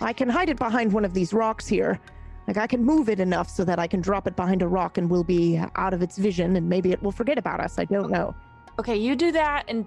[0.01, 1.99] I can hide it behind one of these rocks here.
[2.47, 4.99] Like I can move it enough so that I can drop it behind a rock
[4.99, 7.79] and we'll be out of its vision and maybe it will forget about us.
[7.79, 8.35] I don't know.
[8.79, 9.87] Okay, you do that and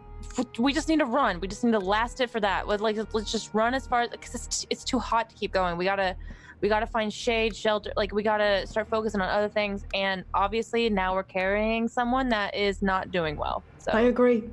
[0.58, 1.40] we just need to run.
[1.40, 2.66] We just need to last it for that.
[2.68, 5.52] With like let's just run as far as because it's it's too hot to keep
[5.52, 5.78] going.
[5.78, 6.16] We gotta
[6.62, 7.92] we gotta find shade, shelter.
[7.96, 9.86] Like we gotta start focusing on other things.
[9.94, 13.64] And obviously now we're carrying someone that is not doing well.
[13.80, 14.44] So I agree.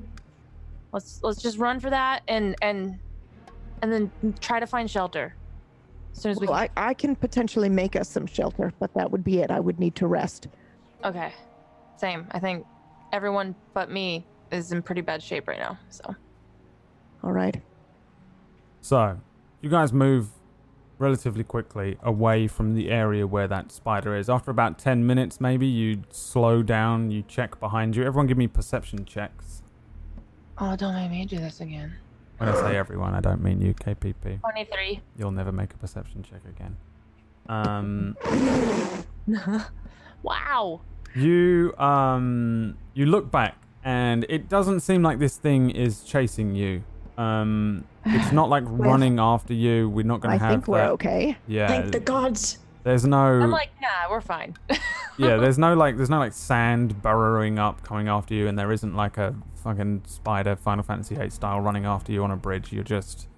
[0.92, 2.98] let's let's just run for that and and
[3.82, 4.10] and then
[4.40, 5.34] try to find shelter
[6.12, 6.56] as soon as we can.
[6.56, 9.50] I, I can potentially make us some shelter, but that would be it.
[9.50, 10.48] I would need to rest.
[11.04, 11.32] Okay.
[11.98, 12.26] Same.
[12.30, 12.66] I think
[13.16, 15.78] everyone but me is in pretty bad shape right now.
[15.88, 16.14] So
[17.24, 17.60] All right.
[18.82, 19.18] So,
[19.62, 20.28] you guys move
[20.98, 24.30] relatively quickly away from the area where that spider is.
[24.30, 28.04] After about 10 minutes, maybe, you slow down, you check behind you.
[28.04, 29.62] Everyone give me perception checks.
[30.58, 31.94] Oh, don't make me do this again.
[32.38, 34.40] When I say everyone, I don't mean you, KPP.
[34.40, 35.00] 23.
[35.18, 36.76] You'll never make a perception check again.
[37.48, 38.16] Um,
[40.22, 40.80] wow.
[41.16, 46.82] You um, you look back, and it doesn't seem like this thing is chasing you.
[47.18, 49.88] Um, it's not like Well, running after you.
[49.88, 50.90] We're not going I to have I think we're that.
[50.92, 51.38] okay.
[51.46, 52.58] Yeah, Thank the gods.
[52.84, 53.16] there's no.
[53.16, 54.56] I'm like, nah, we're fine.
[55.18, 58.72] yeah, there's no like there's no like sand burrowing up coming after you, and there
[58.72, 62.72] isn't like a fucking spider Final Fantasy VIII style running after you on a bridge.
[62.72, 63.28] You're just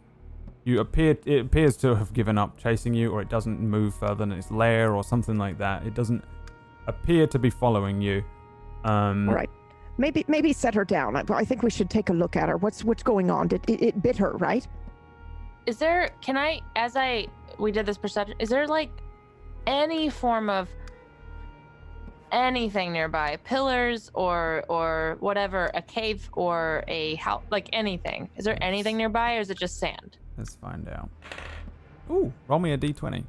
[0.65, 4.17] you appear it appears to have given up chasing you, or it doesn't move further
[4.17, 5.87] than its lair, or something like that.
[5.87, 6.25] It doesn't
[6.89, 8.25] appear to be following you.
[8.85, 9.51] Um, All right.
[9.99, 11.17] Maybe maybe set her down.
[11.17, 12.57] I, I think we should take a look at her.
[12.57, 13.49] What's what's going on?
[13.49, 14.67] Did it, it bit her, right?
[15.69, 17.27] is there, can I, as I,
[17.59, 18.91] we did this perception, is there like
[19.67, 20.67] any form of
[22.33, 23.37] anything nearby?
[23.45, 28.31] Pillars or, or whatever, a cave or a house, like anything?
[28.37, 30.17] Is there anything nearby or is it just sand?
[30.39, 31.11] Let's find out.
[32.11, 33.23] Ooh, roll me a d20.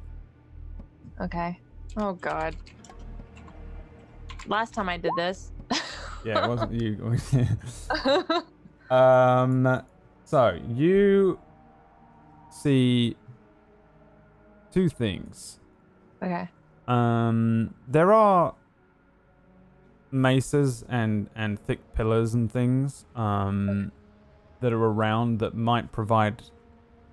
[1.20, 1.60] Okay.
[1.98, 2.56] Oh, God.
[4.50, 5.52] Last time I did this.
[6.22, 7.16] Yeah, it wasn't you.
[8.90, 9.82] Um,
[10.24, 11.38] so you
[12.50, 13.16] see
[14.70, 15.60] two things.
[16.22, 16.48] okay.
[16.88, 18.54] Um, there are
[20.12, 23.92] mesas and and thick pillars and things um
[24.60, 26.42] that are around that might provide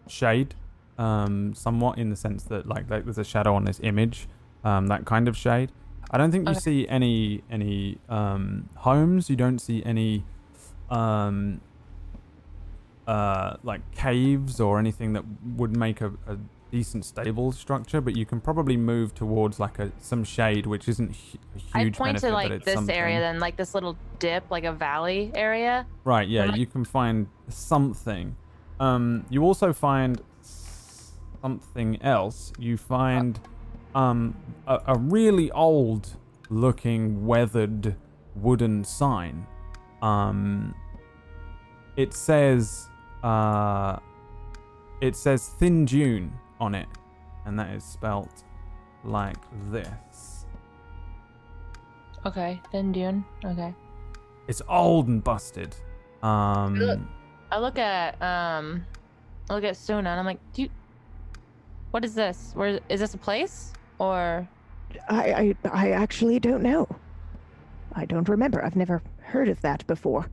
[0.08, 0.56] shade
[0.98, 4.28] um somewhat in the sense that like, like there's a shadow on this image
[4.64, 5.72] um that kind of shade
[6.12, 6.60] i don't think you Okay.
[6.60, 10.24] see any any um homes you don't see any
[10.90, 11.60] um
[13.08, 15.24] uh like caves or anything that
[15.56, 16.38] would make a, a
[16.72, 21.16] decent stable structure but you can probably move towards like a some shade which isn't
[21.16, 22.94] hu- a I'd huge point benefit to like this something.
[22.96, 25.86] area then, like this little dip, like a valley area.
[26.04, 28.36] Right, yeah, like- you can find something.
[28.82, 30.22] Um, you also find
[31.42, 32.52] something else.
[32.60, 33.40] You find
[33.98, 34.36] um,
[34.68, 36.16] a, a really old
[36.50, 37.96] looking weathered
[38.36, 39.46] wooden sign.
[40.04, 40.76] Um,
[41.96, 42.90] it says
[43.24, 43.98] uh,
[45.02, 46.88] it says Thin June on it,
[47.46, 48.44] and that is spelt
[49.04, 49.38] like
[49.72, 50.46] this.
[52.24, 53.26] Okay, Thin Dune.
[53.44, 53.74] Okay.
[54.48, 55.76] It's old and busted.
[56.22, 57.10] Um,
[57.52, 58.86] I look at um,
[59.50, 60.70] I look at Suna and I'm like, do you,
[61.92, 62.52] what is this?
[62.54, 64.48] Where is this a place or?
[65.10, 66.88] I, I I actually don't know.
[67.94, 68.64] I don't remember.
[68.64, 70.28] I've never heard of that before.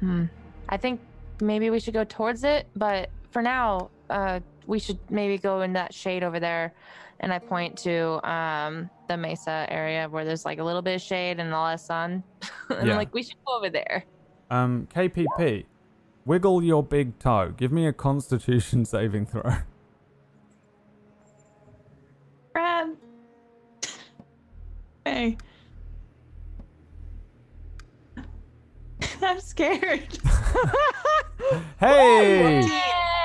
[0.00, 0.24] Hmm.
[0.68, 1.00] I think
[1.40, 5.72] maybe we should go towards it, but for now, uh, we should maybe go in
[5.74, 6.74] that shade over there.
[7.20, 11.00] And I point to um the mesa area where there's like a little bit of
[11.00, 12.22] shade and a lot of sun.
[12.68, 12.92] and Yeah.
[12.92, 14.04] I'm like, we should go over there.
[14.50, 15.64] Um, KPP,
[16.26, 17.54] wiggle your big toe.
[17.56, 19.52] Give me a Constitution saving throw.
[25.22, 25.36] Okay.
[29.22, 30.18] I'm scared.
[31.80, 32.62] Hey!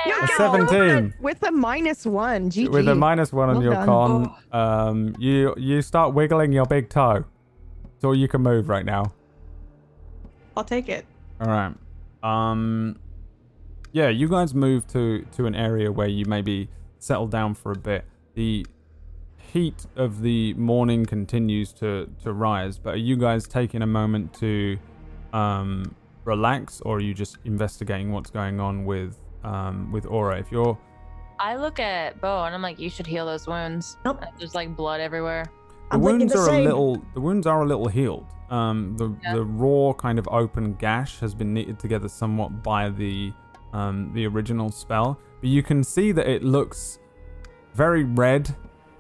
[0.08, 1.14] You A 17.
[1.22, 2.50] With a minus one.
[2.50, 2.70] GG.
[2.70, 3.86] With a minus one on Well your done.
[3.86, 7.24] con, um, you you start wiggling your big toe.
[7.96, 9.14] It's all you can move right now.
[10.58, 11.06] I'll take it.
[11.40, 11.74] All right.
[12.24, 12.98] Um,
[13.92, 17.78] yeah, you guys move to to an area where you maybe settle down for a
[17.78, 18.04] bit.
[18.34, 18.66] The
[19.54, 24.34] heat of the morning continues to to rise, but are you guys taking a moment
[24.36, 24.78] to
[25.34, 25.96] um
[26.26, 30.38] relax, or are you just investigating what's going on with um with Aura?
[30.40, 30.78] If you're
[31.40, 33.98] I look at Bo and I'm like, you should heal those wounds.
[34.04, 34.20] Nope.
[34.24, 35.46] Uh, There's like blood everywhere.
[35.92, 36.62] the I'm wounds the are same.
[36.62, 39.36] a little the wounds are a little healed um the Yeah.
[39.36, 43.34] the raw kind of open gash has been knitted together somewhat by the
[43.74, 47.00] um the original spell but you can see that it looks
[47.74, 48.56] very red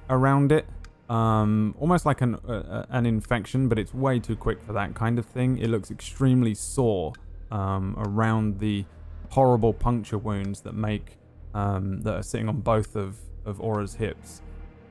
[0.10, 0.66] around it.
[1.10, 4.94] Um almost like an uh, uh, an infection but it's way too quick for that
[4.94, 5.58] kind of thing.
[5.58, 7.14] It looks extremely sore
[7.52, 8.86] um around the
[9.30, 11.18] horrible puncture wounds that make
[11.54, 14.42] um that are sitting on both of of aura's hips.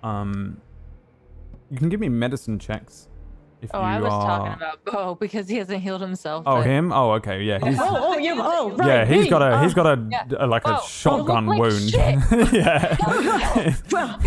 [0.03, 0.61] Um
[1.71, 3.09] you can give me medicine checks
[3.63, 4.27] if Oh, you I was are.
[4.39, 6.45] talking about Bo because he hasn't healed himself.
[6.47, 6.93] oh, but- him?
[6.93, 7.43] Oh, okay.
[7.43, 8.87] Yeah, he's Oh, oh, you, oh, right.
[8.89, 9.31] yeah, he's me.
[9.31, 10.25] got a he's got a, yeah.
[10.39, 11.91] a- like a Oh, shotgun like wound.
[12.53, 12.97] yeah,
[13.93, 14.19] well,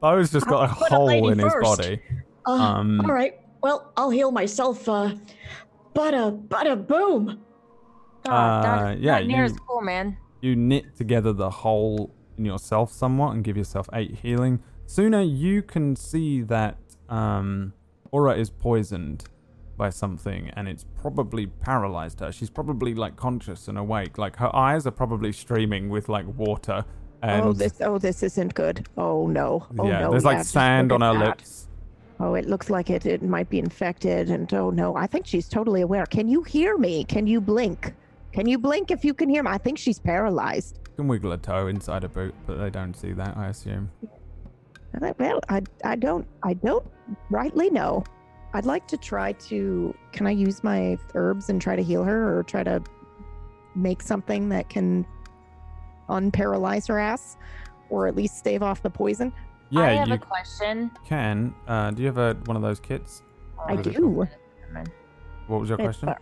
[0.00, 2.00] Bo's just got a Put a hole lady in his body.
[2.46, 3.34] uh, Um, all right.
[3.62, 4.88] Well, I'll heal myself.
[4.88, 5.12] Uh,
[5.94, 7.40] bada, bada, boom.
[8.24, 10.16] God, Uh, not, yeah, not near as you- cool, man.
[10.40, 14.62] You knit together the hole in yourself somewhat and give yourself eight healing.
[14.86, 16.78] Suna you can see that
[17.10, 17.74] um,
[18.12, 19.24] Aura is poisoned
[19.76, 22.30] by something and it's probably paralyzed her.
[22.30, 24.18] She's probably like conscious and awake.
[24.18, 26.84] Like her eyes are probably streaming with like water.
[27.22, 28.86] And oh, this oh this isn't good.
[28.96, 29.66] Oh no.
[29.78, 30.10] Oh yeah, no.
[30.10, 31.38] there's like just sand on her that.
[31.38, 31.68] lips.
[32.18, 34.96] Oh, it looks like it it might be infected and oh no.
[34.96, 36.04] I think she's totally aware.
[36.06, 37.04] Can you hear me?
[37.04, 37.94] Can you blink?
[38.32, 39.50] Can you blink if you can hear me?
[39.50, 40.78] I think she's paralyzed.
[40.96, 43.90] can wiggle a toe inside a boot, but they don't see that, I assume.
[45.18, 46.84] Well, I I don't I don't
[47.30, 48.04] rightly no.
[48.52, 52.36] I'd like to try to can I use my herbs and try to heal her
[52.38, 52.82] or try to
[53.74, 55.06] make something that can
[56.08, 57.36] unparalyze her ass
[57.88, 59.32] or at least stave off the poison?
[59.70, 60.90] Yeah, I have you a question.
[61.06, 61.54] can.
[61.68, 63.22] Uh, do you have a, one of those kits?
[63.64, 64.26] I What is it do.
[65.46, 66.08] What was your It's, question?
[66.08, 66.14] uh,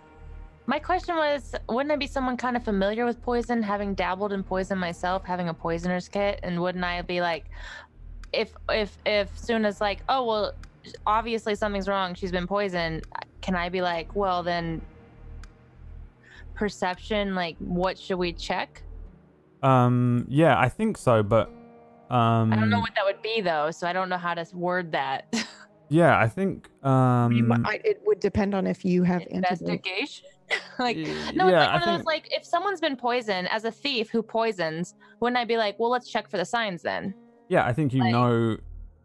[0.66, 4.43] My question was, wouldn't I be someone kind of familiar with poison, having dabbled in
[4.43, 7.47] poison myself, having a poisoner's kit, and wouldn't I be like,
[8.32, 10.52] if if if soon as like, oh well,
[11.06, 13.06] obviously something's wrong, she's been poisoned,
[13.40, 14.81] can I be like, well then,
[16.55, 18.82] perception, like what should we check?
[19.62, 21.48] Um, yeah, I think so, but
[22.10, 24.47] um, I don't know what that would be though, so I don't know how to
[24.55, 25.32] word that.
[25.89, 29.23] yeah, I think um, I, it would depend on if you have.
[29.31, 30.27] Investigation.
[30.78, 33.65] like No, yeah, it's like one I of those like if someone's been poisoned as
[33.65, 37.15] a thief who poisons, wouldn't I be like, well, let's check for the signs then?
[37.48, 38.56] yeah, I think you like- know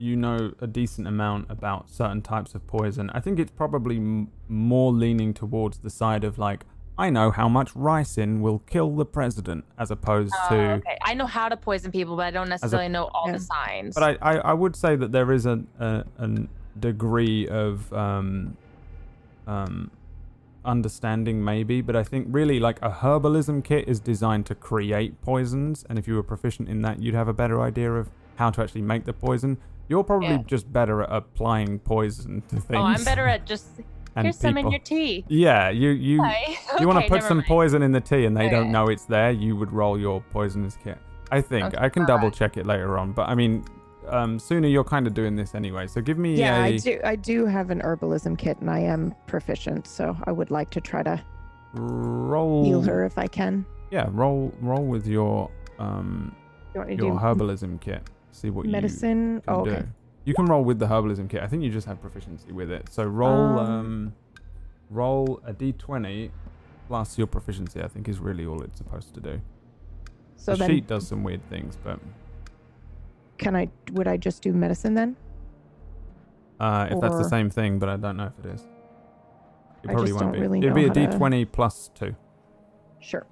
[0.04, 3.10] you know a decent amount about certain types of poison.
[3.14, 6.66] I think it's probably m- more leaning towards the side of like
[6.98, 10.56] I know how much ricin will kill the president, as opposed Oh, to.
[10.74, 13.34] okay, I know how to poison people, but I don't necessarily know all Yeah.
[13.38, 13.96] the signs.
[13.96, 16.50] But I, I, I would say that there is a, a an
[16.80, 18.58] degree of um,
[19.48, 19.90] um,
[20.66, 25.86] understanding maybe, but I think really like a herbalism kit is designed to create poisons,
[25.90, 28.62] and if you were proficient in that, you'd have a better idea of how to
[28.62, 29.58] actually make the poison.
[29.90, 30.44] You're probably Yeah.
[30.46, 32.66] just better at applying poison to things.
[32.72, 33.68] oh, I'm better at just
[34.16, 34.72] and here's some in people.
[34.72, 35.26] your tea.
[35.28, 37.48] Yeah, you you Okay, you want to put some mind.
[37.48, 40.78] poison in the tea and they don't know it's there, you would roll your poisonous
[40.84, 40.98] kit.
[41.32, 42.22] I think Okay, I can alright.
[42.22, 43.66] double check it later on, but I mean,
[44.10, 45.88] um, Suna you're kind of doing this anyway.
[45.88, 47.00] So give me Yeah, a I do.
[47.04, 49.88] I do have an herbalism kit, and I am proficient.
[49.88, 51.22] So I would like to try to
[51.74, 52.64] roll.
[52.66, 53.66] heal her if I can.
[53.92, 55.50] Yeah, roll roll with your
[55.80, 56.36] um
[56.74, 58.02] You want me to your do herbalism kit.
[58.34, 59.36] See what medicine?
[59.36, 59.80] you can Oh, okay.
[59.82, 59.88] do.
[60.26, 61.42] You can roll with the herbalism kit.
[61.44, 62.90] I think you just have proficiency with it.
[62.92, 64.14] So roll um, Um,
[64.90, 66.30] roll a d20
[66.88, 67.82] plus your proficiency.
[67.82, 69.42] I think is really all it's supposed to do.
[70.36, 72.00] So the sheet does some weird things, but
[73.38, 73.70] can I?
[73.94, 75.16] Would I just do medicine then?
[76.60, 78.62] Uh, if that's the same thing, but I don't know if it is.
[78.62, 80.48] It I probably just won't don't be.
[80.48, 82.16] really It'd be a how to- D20 plus two.
[83.00, 83.26] Sure.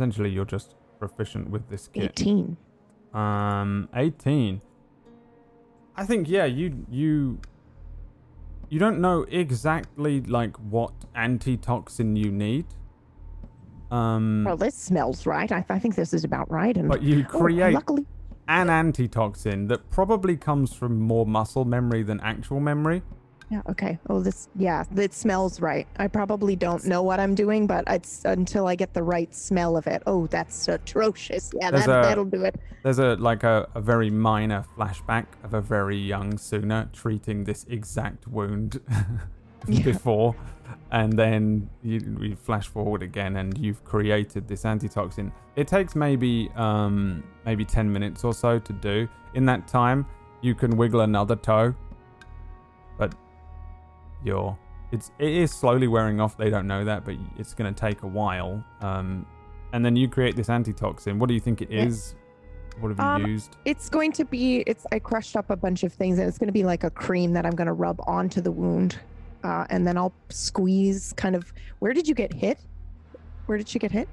[0.00, 2.04] Essentially, you're just proficient with this kit.
[2.18, 2.56] Eighteen.
[3.12, 4.62] Um, 18.
[5.94, 7.38] I think yeah, you you
[8.70, 12.64] you don't know exactly like what antitoxin you need.
[13.90, 15.52] Um, Well, this smells right.
[15.52, 16.74] I, I think this is about right.
[16.74, 18.06] And but you Oh, create luckily,
[18.48, 23.02] an antitoxin that probably comes from more muscle memory than actual memory.
[23.50, 23.62] Yeah.
[23.68, 23.98] Okay.
[24.08, 24.48] Oh, this.
[24.54, 25.88] Yeah, it smells right.
[25.96, 29.76] I probably don't know what I'm doing, but it's until I get the right smell
[29.76, 30.02] of it.
[30.06, 31.50] Oh, that's atrocious.
[31.60, 32.54] Yeah, that, a- that'll do it.
[32.84, 37.66] There's a like a, a very minor flashback of a very young Suna treating this
[37.68, 38.80] exact wound
[39.68, 39.82] Yeah.
[39.82, 40.34] before,
[40.92, 45.32] and then you, you flash forward again, and you've created this antitoxin.
[45.56, 49.08] It takes maybe um, maybe ten minutes or so to do.
[49.34, 50.06] In that time,
[50.40, 51.74] you can wiggle another toe,
[54.24, 54.56] you're
[54.92, 56.36] it's it is slowly wearing off.
[56.36, 58.64] They don't know that, but it's going to take a while.
[58.80, 59.26] Um,
[59.72, 61.18] and then you create this antitoxin.
[61.18, 62.14] What do you think it is?
[62.80, 63.56] What have you Um, used?
[63.64, 64.58] It's going to be.
[64.66, 64.86] It's.
[64.90, 67.32] I crushed up a bunch of things, and it's going to be like a cream
[67.34, 68.98] that I'm going to rub onto the wound,
[69.44, 71.12] uh, and then I'll squeeze.
[71.12, 71.52] Kind of.
[71.78, 72.58] Where did you get hit?
[73.46, 74.08] Where did she get hit?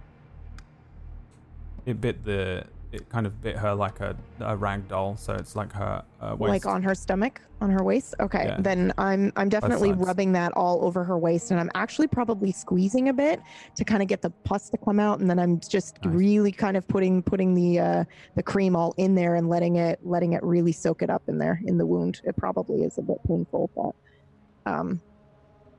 [1.85, 2.65] It bit the.
[2.93, 6.35] It kind of bit her like a, a rag doll, so it's like her uh,
[6.39, 6.49] waist.
[6.49, 8.15] Like on her stomach, on her waist.
[8.21, 8.61] Okay, Yeah.
[8.61, 13.09] then I'm I'm definitely rubbing that all over her waist, and I'm actually probably squeezing
[13.09, 13.41] a bit
[13.75, 16.15] to kind of get the pus to come out, and then I'm just Nice.
[16.15, 18.03] really kind of putting putting the uh,
[18.35, 21.37] the cream all in there and letting it letting it really soak it up in
[21.39, 22.21] there in the wound.
[22.23, 25.01] It probably is a bit painful, but um,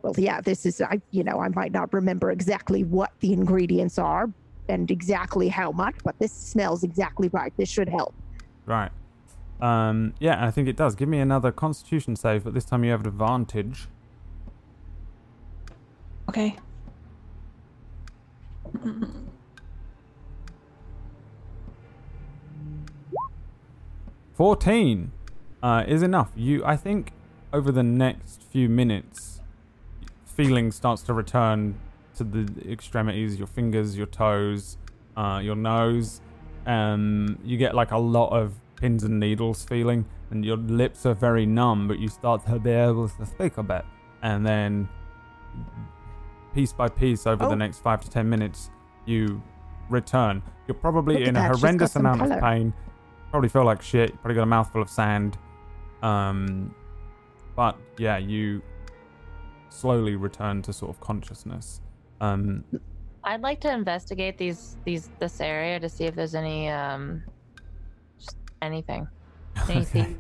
[0.03, 3.99] well, yeah, this is I you know I might not remember exactly what the ingredients
[3.99, 4.31] are
[4.69, 7.53] and exactly how much, but this smells exactly right.
[7.57, 8.15] This should help.
[8.67, 8.91] Right.
[9.61, 10.95] Um, yeah, I think it does.
[10.95, 13.89] Give me another Constitution save, but this time you have advantage.
[16.29, 16.57] Okay.
[24.35, 25.11] Fourteen
[25.63, 26.31] uh, is enough.
[26.37, 27.13] You, I think,
[27.53, 29.41] over the next few minutes,
[30.25, 31.77] feeling starts to return
[32.19, 34.77] to the extremities, your fingers, your toes,
[35.17, 36.21] uh, your nose.
[36.67, 41.15] Um, you get like a lot of pins and needles feeling, and your lips are
[41.15, 43.85] very numb, but you start to be able to speak a bit,
[44.23, 44.89] and then
[46.55, 47.49] piece by piece over Oh.
[47.49, 48.71] the next five to ten minutes,
[49.07, 49.43] you
[49.89, 50.43] return.
[50.67, 52.35] You're probably in a that, horrendous amount colour.
[52.37, 52.75] of pain.
[53.31, 54.15] Probably feel like shit.
[54.21, 55.39] Probably got a mouthful of sand.
[56.03, 56.75] Um,
[57.57, 58.63] but yeah, you
[59.71, 61.81] slowly return to sort of consciousness.
[62.21, 62.65] Um,
[63.25, 67.23] I'd like to investigate these these this area to see if there's any um
[68.19, 69.09] just anything.
[69.69, 69.85] Any okay.
[69.85, 70.15] thieves.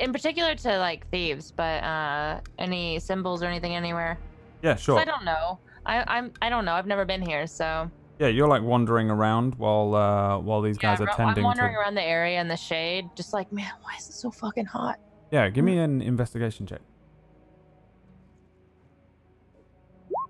[0.00, 4.18] In, particular to like thieves, but uh any symbols or anything anywhere.
[4.62, 4.98] Yeah, sure.
[4.98, 5.58] I don't know.
[5.86, 6.74] I I'm I don't know.
[6.74, 11.00] I've never been here, so Yeah, you're like wandering around while uh, while these guys
[11.00, 11.78] are tending I'm wandering to.
[11.80, 14.98] around the area in the shade, just like, man, why is it so fucking hot?
[15.30, 16.80] Yeah, give me an investigation check.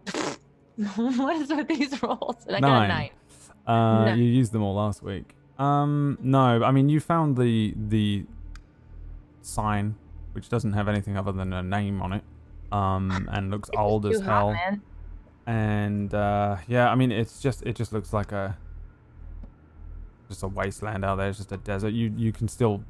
[0.96, 2.36] what is with these rolls?
[2.46, 3.10] And I got a Nine.
[3.66, 4.14] Uh, No.
[4.14, 5.34] You used them all last week.
[5.58, 8.24] Um, no, I mean you found the the
[9.42, 9.94] sign,
[10.32, 12.22] which doesn't have anything other than a name on it,
[12.72, 14.52] um, and looks It's old as hot, hell.
[14.52, 14.82] man.
[15.46, 18.58] And uh, yeah, I mean it's just it just looks like a
[20.28, 21.28] just a wasteland out there.
[21.28, 21.92] It's just a desert.
[21.94, 22.82] You you can still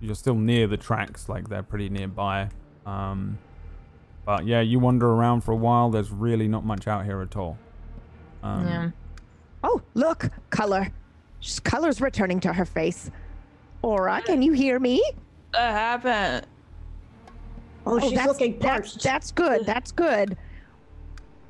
[0.00, 2.48] you're still near the tracks, like they're pretty nearby.
[2.86, 3.38] Um,
[4.24, 5.90] but yeah, you wander around for a while.
[5.90, 7.58] There's really not much out here at all.
[8.42, 8.90] Um, yeah.
[9.62, 10.88] Oh, look, color.
[11.40, 13.10] She's- Color's returning to her face.
[13.82, 15.02] Aura, can you hear me?
[15.52, 16.46] That happened.
[17.86, 19.02] Oh, she's that's, looking that's, parched.
[19.02, 19.66] that's good.
[19.66, 20.36] That's good.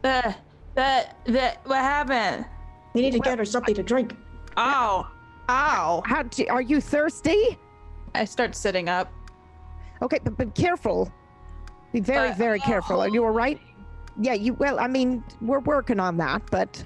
[0.03, 0.41] That
[0.75, 2.47] that that what happened?
[2.95, 4.17] we need to get her something to drink.
[4.57, 5.07] Ow.
[5.49, 6.03] Ow.
[6.07, 7.59] How do, are you thirsty?
[8.15, 9.13] I start sitting up.
[10.03, 11.13] Okay, but, but careful.
[11.93, 13.01] Be very, But- very careful.
[13.01, 13.59] Are you all right?
[14.21, 14.55] Yeah, you.
[14.55, 16.85] Well, I mean, we're working on that, but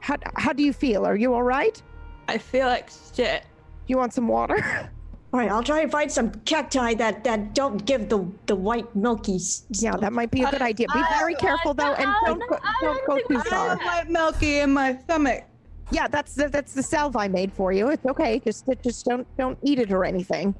[0.00, 1.04] how how do you feel?
[1.06, 1.80] Are you all right?
[2.28, 3.44] I feel like shit.
[3.86, 4.58] You want some water?
[5.32, 8.88] All right, I'll try and find some cacti that that don't give the the white
[8.96, 9.34] milky.
[9.36, 10.86] s- yeah, that might be a good I- idea.
[10.94, 13.68] Be I- very careful though, and don't go, don't go too think I far.
[13.76, 15.44] have white milky in my stomach.
[15.90, 17.88] Yeah, that's the, that's the salve I made for you.
[17.90, 18.38] It's okay.
[18.38, 20.54] Just just don't don't eat it or anything.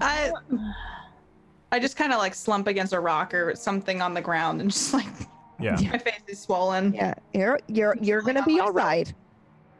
[0.00, 0.30] I
[1.72, 4.70] I just kind of like slump against a rock or something on the ground and
[4.70, 5.06] just like
[5.60, 5.72] yeah.
[5.92, 6.92] my face is swollen.
[6.94, 9.12] Yeah, you're you're you're gonna be all right.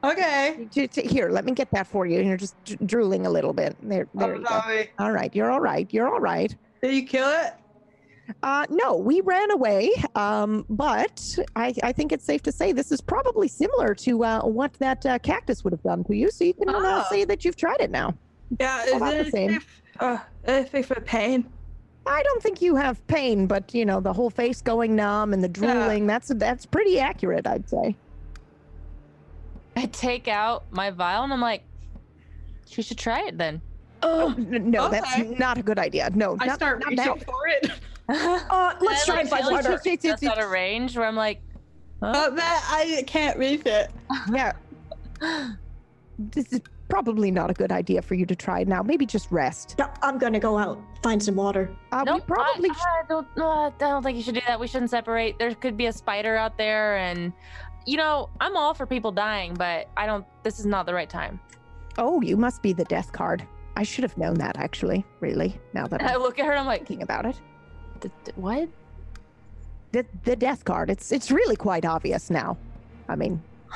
[0.02, 0.66] Okay.
[0.70, 2.18] J- j- Here, let me get that for you.
[2.20, 2.54] And you're just
[2.86, 3.76] drooling a little bit.
[3.82, 4.82] There, there I'm you go.
[4.98, 5.86] All right, you're all right.
[5.92, 6.54] You're all right.
[6.82, 7.52] Did you kill it?
[8.42, 9.90] Uh, no, we ran away.
[10.14, 14.40] Um, but I, I think it's safe to say this is probably similar to uh,
[14.42, 16.30] what that uh, cactus would have done to you.
[16.30, 17.04] So you can uh, Oh.
[17.10, 18.14] say that you've tried it now.
[18.58, 19.50] Yeah, Well, is it the same.
[19.50, 19.82] safe?
[19.98, 21.44] Uh, anything for pain?
[22.10, 25.42] I don't think you have pain, but you know the whole face going numb and
[25.44, 26.06] the drooling.
[26.08, 27.94] That's that's pretty accurate, I'd say.
[29.76, 31.62] I take out my vial and I'm like,
[32.66, 33.62] she should try it then.
[34.02, 36.10] Uh, N- No, that's not a good idea.
[36.12, 37.70] No, I not, start not reaching for it.
[38.08, 39.80] uh, let's try and find like, water.
[39.84, 41.40] It's- That's out of range where I'm like,
[42.02, 43.90] Oh, that I can't reach it.
[44.32, 44.52] Yeah.
[46.18, 46.60] This is
[46.90, 48.82] probably not a good idea for you to try now.
[48.82, 49.76] Maybe just rest.
[49.78, 51.70] No, I'm gonna go out, find some water.
[51.92, 53.26] Uh, we probably I, I don't.
[53.36, 54.58] No, I don't think you should do that.
[54.60, 55.38] We shouldn't separate.
[55.38, 57.32] There could be a spider out there, and
[57.86, 60.26] you know, I'm all for people dying, but I don't.
[60.42, 61.40] This is not the right time.
[61.96, 63.46] Oh, you must be the death card.
[63.76, 66.54] I should have known that actually, really, now that And I I'm look at her,
[66.54, 67.40] I'm like, thinking about it.
[68.00, 68.68] "D- d- what?
[69.92, 70.90] The the death card.
[70.90, 72.56] It's it's really quite obvious now.
[73.08, 73.42] I mean,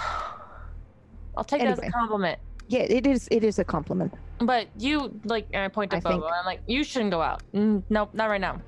[1.36, 2.38] I'll take that as a compliment.
[2.68, 4.14] Yeah, it is it is a compliment.
[4.38, 6.14] But you like, and I point to I Bobo.
[6.14, 7.42] think- and I'm like, you shouldn't go out.
[7.54, 8.60] Mm, nope, not right now.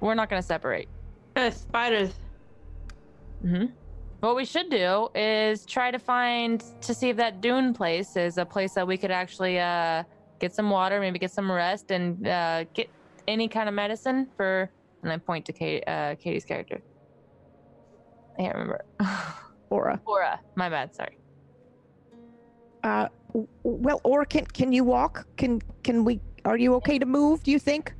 [0.00, 0.88] We're not gonna separate.
[1.36, 2.12] Uh, spiders.
[3.42, 3.66] hmm
[4.20, 8.38] What we should do is try to find to see if that dune place is
[8.38, 10.04] a place that we could actually uh,
[10.38, 12.88] get some water, maybe get some rest, and uh, get
[13.28, 14.70] any kind of medicine for.
[15.02, 16.80] And I point to Kate, uh, Katie's character.
[18.38, 18.84] I can't remember.
[19.70, 20.00] Aura.
[20.06, 20.40] Aura.
[20.54, 20.94] My bad.
[20.94, 21.18] Sorry.
[22.82, 23.10] Uh, w-
[23.62, 25.26] well, or can can you walk?
[25.36, 26.20] Can can we?
[26.44, 27.42] Are you okay to move?
[27.42, 27.92] Do you think?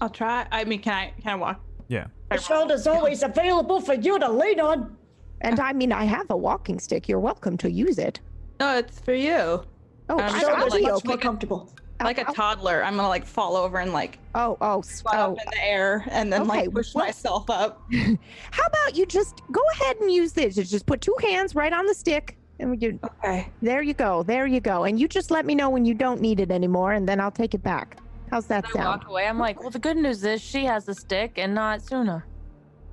[0.00, 0.46] I'll try.
[0.50, 1.60] I mean, can I can I walk?
[1.88, 2.06] Yeah.
[2.30, 4.96] The shoulder's always available for you to lean on.
[5.42, 7.08] And I mean, I have a walking stick.
[7.08, 8.20] You're welcome to use it.
[8.60, 9.62] No, it's for you.
[10.08, 11.08] Oh, Um, I, so I'll Shoulder's be much okay.
[11.08, 11.72] more comfortable.
[12.02, 15.12] Like a I'll- toddler, I'm gonna like fall over and like Oh, oh, s- fly
[15.18, 15.32] oh.
[15.32, 17.82] up in the air and then Okay, like push well- myself up.
[17.92, 20.54] How about you just go ahead and use this?
[20.56, 23.48] Just put two hands right on the stick, and you Okay.
[23.62, 24.84] there you go, there you go.
[24.84, 27.30] And you just let me know when you don't need it anymore, and then I'll
[27.30, 27.98] take it back.
[28.30, 28.76] How's that sound?
[28.78, 29.00] I sound?
[29.02, 29.26] walk away.
[29.26, 32.24] I'm like, well, the good news is she has the stick and not Suna.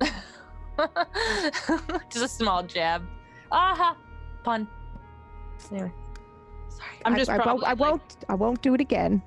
[2.10, 3.02] Just a small jab.
[3.50, 3.96] Aha!
[4.44, 4.66] Pun.
[5.70, 5.92] Anyway.
[6.68, 6.88] Sorry.
[7.04, 7.44] I'm just I, I won't.
[7.44, 8.16] probably, I won't.
[8.28, 9.22] I won't do it again.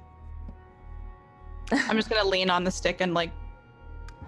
[1.71, 3.31] I'm just gonna lean on the stick and like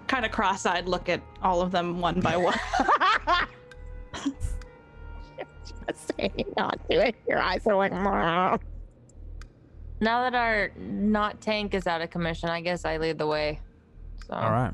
[0.06, 2.58] kind of cross-eyed look at all of them one by one.
[5.88, 7.14] just hanging on to it.
[7.28, 7.92] Your eyes are like.
[7.92, 8.58] "Meow."
[10.00, 13.60] Now that our not tank is out of commission, I guess I lead the way.
[14.26, 14.72] So All right.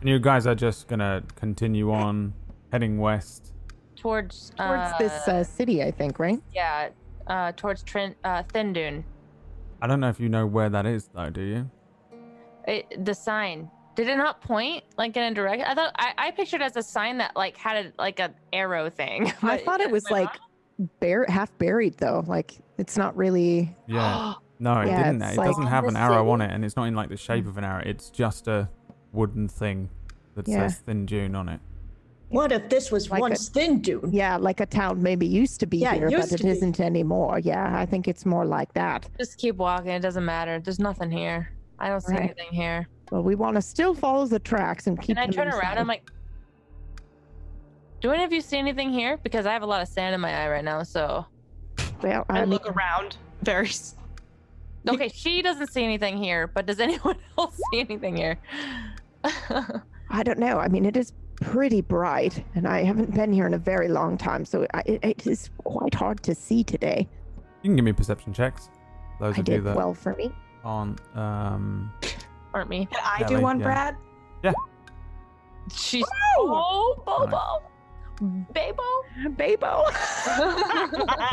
[0.00, 2.34] And you guys are just gonna continue on
[2.72, 3.52] heading west.
[3.94, 6.40] towards Towards uh, this uh, city, I think, right?
[6.52, 6.88] yeah,
[7.28, 9.04] uh, towards Trent, uh, Thin Dune.
[9.80, 11.70] I don't know if you know where that is though, do you?
[12.66, 15.66] It, the sign did it not point like in a direction?
[15.66, 18.34] I thought I, I pictured it as a sign that like had a, like an
[18.52, 19.32] arrow thing.
[19.42, 20.38] I thought it was like I
[20.78, 22.24] like bur- half buried, though.
[22.26, 23.74] Like it's not really.
[23.86, 24.34] Yeah.
[24.58, 25.22] No, it Yeah, didn't.
[25.22, 27.44] It like- doesn't have an arrow on it, and it's not in like the shape
[27.44, 27.48] mm.
[27.48, 27.82] of an arrow.
[27.84, 28.68] It's just a
[29.12, 29.90] wooden thing
[30.34, 30.66] that Yeah.
[30.68, 31.60] says Thin Dune on it.
[32.30, 34.10] What if this was Like a- once Thin Dune?
[34.12, 36.48] Yeah, like a town maybe used to be Yeah, here, but used it to be.
[36.50, 37.38] isn't anymore.
[37.38, 39.08] Yeah, I think it's more like that.
[39.18, 39.90] Just keep walking.
[39.90, 40.58] It doesn't matter.
[40.58, 41.50] There's nothing here.
[41.78, 42.22] I don't see Right.
[42.22, 42.88] anything here.
[43.12, 45.10] Well, we want to still follow the tracks and keep.
[45.10, 45.76] And I them turn around.
[45.78, 46.10] I'm like,
[48.00, 49.16] do any of you see anything here?
[49.22, 50.82] Because I have a lot of sand in my eye right now.
[50.82, 51.26] So
[52.02, 53.70] well, I I mean, look around very.
[54.88, 56.46] okay, she doesn't see anything here.
[56.46, 58.38] But does anyone else see anything here?
[59.24, 60.58] I don't know.
[60.58, 64.16] I mean, it is pretty bright, and I haven't been here in a very long
[64.16, 67.08] time, so I, it, it is quite hard to see today.
[67.62, 68.70] You can give me perception checks.
[69.18, 70.30] Those I of you did that well for me.
[70.64, 71.00] aren't.
[71.16, 71.92] Um,
[72.54, 72.86] Aren't me?
[72.90, 73.64] Can I Kelly, do one, yeah.
[73.64, 73.96] Brad?
[74.44, 74.52] Yeah.
[75.74, 76.04] She's
[76.38, 77.62] oh Bobo,
[78.20, 78.82] Babo.
[79.30, 79.84] Babo.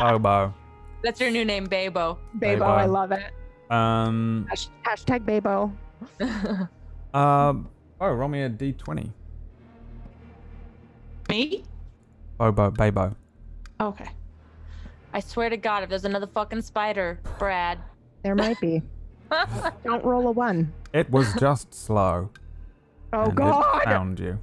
[0.00, 0.54] Bobo.
[1.02, 2.18] That's your new name, Babo.
[2.34, 2.64] Babo, Babo.
[2.72, 3.32] I love it.
[3.70, 4.46] Um.
[4.48, 5.72] Hash- hashtag Babo.
[7.14, 7.68] Um.
[8.00, 9.08] Oh, roll me a d20.
[11.28, 11.62] Me?
[12.38, 12.70] Bobo.
[12.72, 13.14] Babo.
[13.80, 14.08] Okay.
[15.12, 17.78] I swear to God, if there's another fucking spider, Brad.
[18.24, 18.82] There might be.
[19.84, 20.72] Don't roll a one.
[20.92, 22.30] It was just slow.
[23.12, 23.84] Oh and It God!
[23.84, 24.38] found you.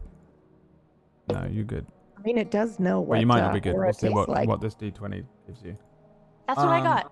[1.29, 1.85] No, you good.
[2.21, 3.09] I mean, it does know what.
[3.09, 3.73] Well, you might uh, not be good.
[3.73, 4.47] aura We'll see what, like.
[4.47, 5.75] what this d20 gives you.
[6.47, 7.11] That's what I Um, got.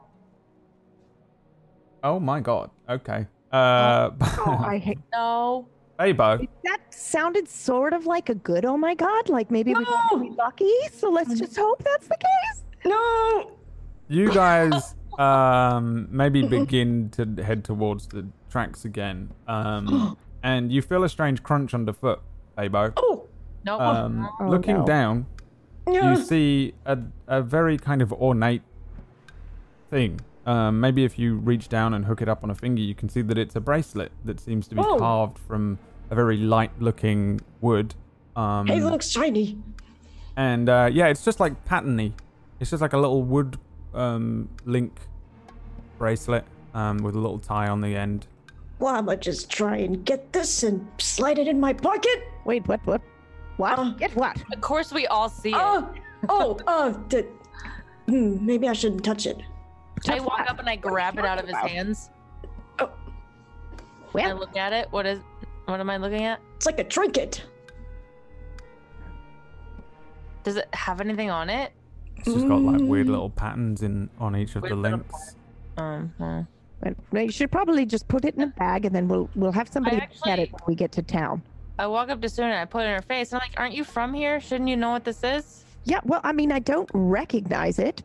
[2.04, 2.70] Oh my god.
[2.88, 3.26] Okay.
[3.52, 4.12] Uh.
[4.46, 5.68] Oh, I hate No.
[6.00, 6.40] Hey, Bo.
[6.64, 6.78] that.
[6.94, 8.66] Sounded sort of like a good.
[8.66, 9.30] Oh my God!
[9.30, 10.72] Like maybe we got really lucky.
[10.94, 12.64] So let's just hope that's the case.
[12.86, 13.58] No!
[14.08, 19.32] You guys um maybe begin to head towards the tracks again.
[19.48, 22.22] Um and you feel a strange crunch underfoot,
[22.56, 22.94] Babo.
[22.98, 23.19] Oh!
[23.78, 23.82] Nope.
[23.82, 24.86] Um Oh, looking no.
[24.86, 25.26] down,
[25.88, 26.98] you see a
[27.28, 28.64] a very kind of ornate
[29.90, 30.22] thing.
[30.46, 33.10] Um, maybe if you reach down and hook it up on a finger, you can
[33.10, 34.98] see that it's a bracelet that seems to be Oh.
[34.98, 35.78] carved from
[36.10, 37.94] a very light-looking wood.
[38.36, 39.58] Um, Hey, look, shiny.
[40.36, 42.14] and uh, yeah, it's just like patterny.
[42.60, 43.58] It's just like a little wood
[43.94, 45.00] um, link
[45.98, 46.46] bracelet.
[46.74, 48.28] um, with a little tie on the end.
[48.80, 52.20] Well, I'ma just try and get this and slide it in my pocket.
[52.46, 52.80] Wait, what?
[52.86, 53.02] What?
[53.60, 53.78] What?
[53.78, 54.42] Uh, Get what?
[54.54, 55.56] Of course, we all see it.
[55.58, 55.94] Oh,
[56.30, 57.28] oh, uh, the,
[58.08, 59.38] hmm, maybe I shouldn't touch it.
[60.08, 60.50] I walk what?
[60.50, 61.70] up and I What are you grab it out of talking his about?
[61.70, 62.10] hands.
[62.80, 62.90] Oh,
[64.14, 64.30] Well.
[64.30, 64.90] I look at it.
[64.92, 65.20] What is?
[65.66, 66.40] What am I looking at?
[66.56, 67.44] it's like a trinket.
[70.46, 71.74] Does it have anything on it?
[72.16, 73.12] It's just got like weird Mm.
[73.12, 75.36] little patterns in on each of Weird the links.
[75.78, 76.48] Um,
[77.12, 79.98] you should probably just put it in a bag, and then we'll we'll have somebody
[79.98, 81.42] look at it when we get to town.
[81.80, 83.32] I walk up to Suna and I put it in her face.
[83.32, 84.40] And I'm like, "Aren't you from here?
[84.42, 86.02] Shouldn't you know what this is?" Yeah.
[86.04, 88.04] Well, I mean, I don't recognize it.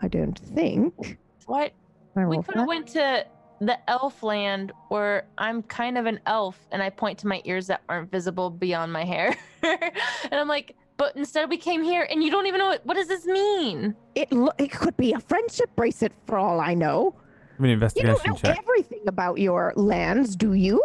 [0.00, 1.18] I don't think.
[1.46, 1.72] What?
[2.16, 3.26] I We will could have went to
[3.60, 7.66] the elf land where I'm kind of an elf and I point to my ears
[7.66, 9.36] that aren't visible beyond my hair.
[9.62, 9.92] and
[10.32, 13.08] I'm like, but instead we came here and you don't even know what, what does
[13.08, 13.94] this mean?
[14.14, 17.14] It lo- it could be a friendship bracelet for all I know.
[17.52, 18.58] Give me an You investigation don't know check.
[18.58, 20.82] everything about your lands, do you?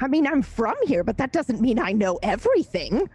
[0.00, 3.08] I mean, I'm from here, but that doesn't mean I know everything.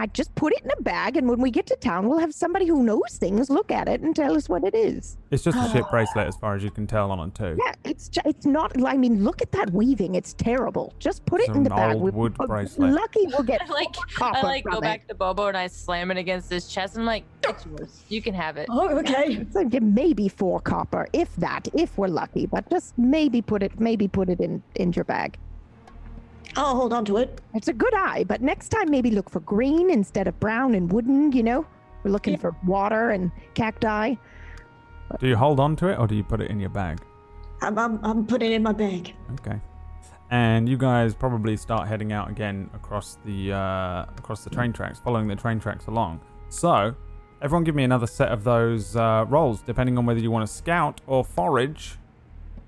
[0.00, 2.32] I just put it in a bag, and when we get to town, we'll have
[2.32, 5.18] somebody who knows things look at it and tell us what it is.
[5.30, 7.58] It's just a ship bracelet as far as you can tell on it too.
[7.62, 8.72] Yeah, it's ju- it's not.
[8.82, 10.94] I mean, look at that weaving; it's terrible.
[10.98, 11.96] Just put it It's in the bag.
[11.96, 12.94] old We- wood uh, bracelet.
[12.94, 15.66] Lucky we'll get I like, copper I like go from back to Bobo and I
[15.66, 16.96] slam it against his chest.
[16.96, 18.02] I'm like, it's yours.
[18.08, 18.68] You can have it.
[18.70, 19.46] Oh, okay.
[19.52, 22.46] So yeah, maybe four copper, if that, if we're lucky.
[22.46, 25.38] But just maybe put it, maybe put it in in your bag.
[26.56, 27.40] I'll hold on to it.
[27.54, 30.90] It's a good eye, but next time maybe look for green instead of brown and
[30.92, 31.66] wooden, you know?
[32.02, 32.40] We're looking Yeah.
[32.40, 34.14] for water and cacti.
[35.18, 37.00] Do you hold on to it or do you put it in your bag?
[37.62, 39.14] I'm, I'm, I'm putting it in my bag.
[39.40, 39.60] Okay.
[40.30, 45.00] And you guys probably start heading out again across the uh, across the train tracks,
[45.00, 46.20] following the train tracks along.
[46.48, 46.94] So,
[47.42, 50.52] everyone, give me another set of those uh, rolls, depending on whether you want to
[50.52, 51.96] scout or forage.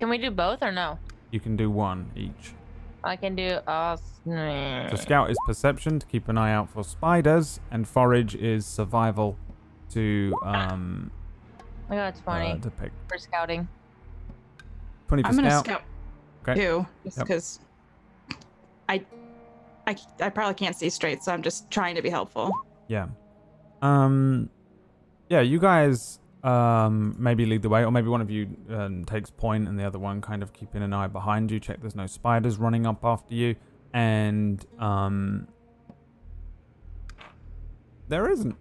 [0.00, 0.98] Can we do both or no?
[1.30, 2.52] You can do one each.
[3.04, 3.48] I can do.
[3.66, 8.64] Uh, So, scout is perception to keep an eye out for spiders, and forage is
[8.66, 9.36] survival
[9.90, 11.10] to um
[11.90, 12.92] I got 20 uh, to pick.
[13.08, 13.68] for scouting.
[15.08, 15.64] Twenty for I'm gonna scout.
[15.66, 15.82] scout
[16.48, 16.54] Okay.
[16.60, 17.26] too, just Yep.
[17.26, 17.60] because
[18.88, 19.04] I,
[19.86, 22.50] I, I probably can't see straight, so I'm just trying to be helpful.
[22.88, 23.08] Yeah.
[23.82, 24.48] Um
[25.28, 29.30] yeah, you guys um maybe lead the way or maybe one of you um, takes
[29.30, 32.06] point and the other one kind of keeping an eye behind you, check there's no
[32.06, 33.54] spiders running up after you
[33.94, 35.46] and um
[38.08, 38.56] there isn't.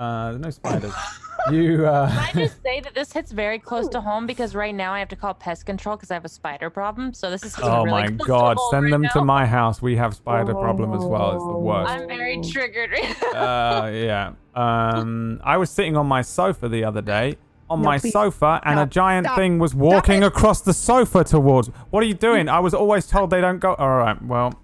[0.00, 0.92] Uh there's no spiders.
[1.50, 4.74] you uh Can I just say that this hits very close to home because right
[4.74, 7.14] now I have to call pest control because I have a spider problem.
[7.14, 9.80] So this is Oh really my close god, send right them to my house.
[9.80, 11.34] We have spider problem as well.
[11.36, 11.90] It's the worst.
[11.90, 13.84] I'm very triggered right now.
[13.84, 14.32] uh, yeah.
[14.56, 17.36] Um, I was sitting on my sofa the other day,
[17.68, 18.12] on No, my please.
[18.12, 19.36] sofa, and a giant Stop.
[19.36, 21.68] thing was walking across the sofa towards.
[21.90, 22.48] What are you doing?
[22.48, 23.74] I was always told they don't go.
[23.74, 24.20] All right.
[24.22, 24.54] Well,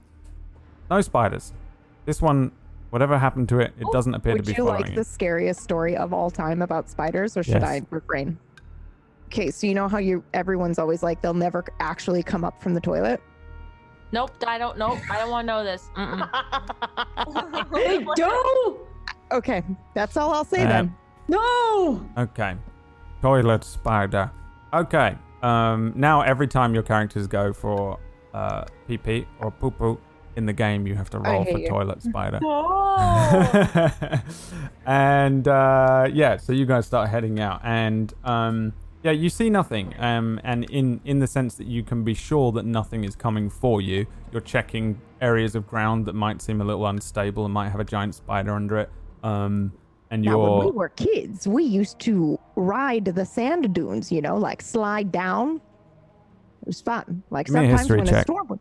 [0.90, 1.52] no spiders.
[2.06, 2.52] This one,
[2.90, 4.50] whatever happened to it, it doesn't appear to be.
[4.50, 4.94] Would be you like you.
[4.94, 7.64] the scariest story of all time about spiders, or should Yes.
[7.64, 8.38] I refrain?
[9.26, 12.74] Okay, so you know how you everyone's always like they'll never actually come up from
[12.74, 13.20] the toilet.
[14.12, 14.76] Nope, I don't.
[14.76, 15.88] Nope, I don't want to know this.
[15.96, 16.28] Mm-mm.
[17.74, 18.78] Hey, do
[19.32, 19.62] Okay,
[19.94, 20.94] that's all I'll say Uh, then.
[21.28, 22.06] no.
[22.18, 22.54] Okay.
[23.22, 24.30] Toilet spider.
[24.72, 25.16] Okay.
[25.42, 27.98] Um, now every time your characters go for
[28.34, 29.98] uh, pee pee or poo poo
[30.36, 31.68] in the game, you have to roll for you.
[31.68, 32.38] toilet spider.
[32.42, 33.90] Oh.
[34.86, 39.94] and uh, yeah, so you guys start heading out, and um, yeah, you see nothing.
[39.98, 43.50] Um, and in in the sense that you can be sure that nothing is coming
[43.50, 47.68] for you, you're checking areas of ground that might seem a little unstable and might
[47.70, 48.90] have a giant spider under it.
[49.22, 49.72] Um,
[50.10, 54.36] and Now, when we were kids, we used to ride the sand dunes, you know,
[54.36, 55.56] like slide down.
[55.56, 57.24] It was fun.
[57.30, 58.60] Like Give me a sometimes history when a storm would,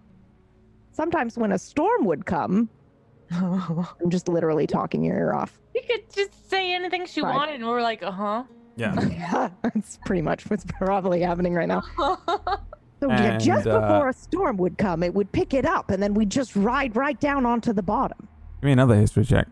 [0.94, 2.70] sometimes when a storm would come,
[3.32, 5.60] I'm just literally talking your ear off.
[5.76, 7.34] You could just say anything she Right.
[7.36, 8.44] wanted, and we're like, uh huh.
[8.76, 8.96] yeah.
[9.10, 11.82] Yeah, that's pretty much what's probably happening right now.
[13.04, 16.04] So yeah, just uh, before a storm would come, it would pick it up, and
[16.04, 18.30] then we'd just ride right down onto the bottom.
[18.62, 19.48] Give me another history check.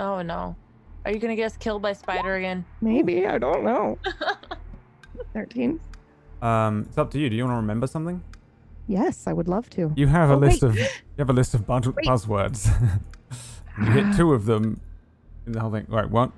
[0.00, 0.56] Oh no.
[1.04, 2.64] Are you gonna get us killed by spider again?
[2.80, 3.96] Maybe I don't know.
[5.32, 5.78] Thirteen.
[6.42, 7.28] Um, it's up to you.
[7.30, 8.22] Do you want to remember something?
[8.88, 9.92] Yes, I would love to.
[9.94, 10.68] You have a Oh, list wait.
[10.70, 10.84] of you
[11.18, 12.06] have a list of buzz- Wait.
[12.06, 12.68] buzzwords.
[13.78, 14.80] you hit two of them
[15.46, 15.86] in the whole thing.
[15.88, 16.32] Right, what?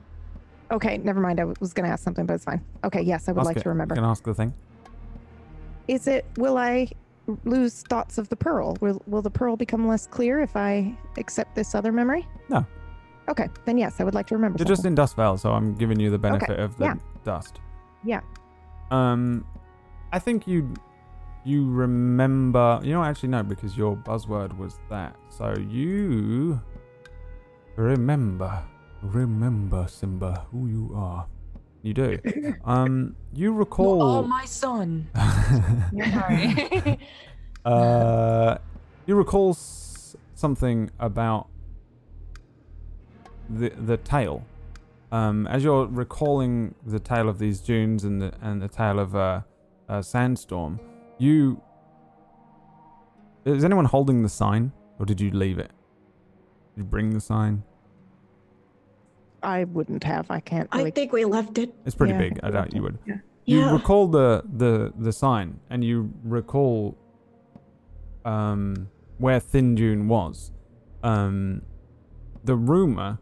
[0.70, 1.38] Okay, never mind.
[1.40, 2.64] I was going to ask something, but it's fine.
[2.84, 3.62] Okay, yes, I would Ask like it.
[3.64, 3.94] to remember.
[3.94, 4.54] You can ask the thing.
[5.88, 6.24] Is it?
[6.36, 6.88] Will I
[7.44, 8.76] lose thoughts of the pearl?
[8.80, 12.26] Will Will the pearl become less clear if I accept this other memory?
[12.48, 12.66] No.
[13.28, 14.58] Okay, then yes, I would like to remember.
[14.58, 16.94] You're just in Dustvale, so I'm giving you the benefit of the yeah.
[17.24, 17.60] dust.
[18.04, 18.20] Yeah.
[18.90, 19.44] Um,
[20.12, 20.74] I think you
[21.44, 22.80] you remember.
[22.82, 25.16] You know, actually no, because your buzzword was that.
[25.28, 26.60] So you
[27.76, 28.62] remember,
[29.02, 31.26] remember Simba, who you are.
[31.82, 32.18] You do.
[32.64, 34.02] Um, you recall.
[34.02, 35.08] Oh, my son.
[36.12, 36.98] Sorry.
[37.64, 38.58] Uh,
[39.06, 41.48] you recall s- something about
[43.52, 44.44] the the tale.
[45.10, 49.14] Um, as you're recalling the tale of these dunes and the and the tale of
[49.14, 49.42] uh,
[49.88, 50.80] uh, sandstorm,
[51.18, 51.60] you
[53.44, 55.70] is anyone holding the sign, or did you leave it?
[56.74, 57.62] Did you bring the sign?
[59.42, 60.30] I wouldn't have.
[60.30, 61.74] I can't I think we left it.
[61.84, 62.40] It's pretty Yeah, big.
[62.42, 62.98] I doubt you would.
[63.04, 63.16] Yeah.
[63.44, 63.72] You Yeah.
[63.72, 66.96] recall the the the sign, and you recall
[68.24, 70.52] um where Thin Dune was.
[71.02, 71.62] Um,
[72.44, 73.18] the rumor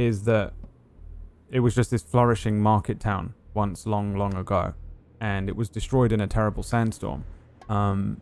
[0.00, 0.54] is that
[1.50, 4.72] it was just this flourishing market town once, long, long ago,
[5.20, 7.24] and it was destroyed in a terrible sandstorm.
[7.68, 8.20] Um,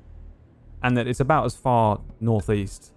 [0.83, 2.93] and that it's about as far northeast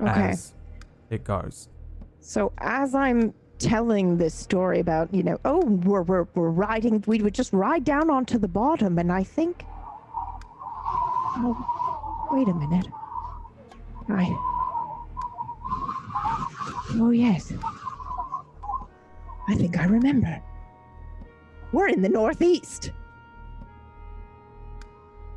[0.00, 0.30] Okay.
[0.30, 0.52] as
[1.10, 1.68] it goes.
[2.20, 7.20] So as I'm telling this story about, you know, oh, we're we're we're riding, we
[7.20, 9.64] would just ride down onto the bottom, and I think,
[11.36, 12.86] oh, wait a minute,
[14.08, 14.24] I,
[16.94, 17.52] oh yes,
[19.48, 20.40] I think I remember.
[21.72, 22.90] We're in the northeast.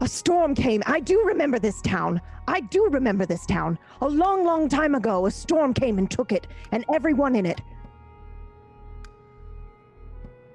[0.02, 0.84] A storm came.
[0.86, 2.20] I do remember this town.
[2.48, 3.80] I do remember this town.
[4.02, 7.62] A long, long time ago, a storm came and took it, and everyone in it.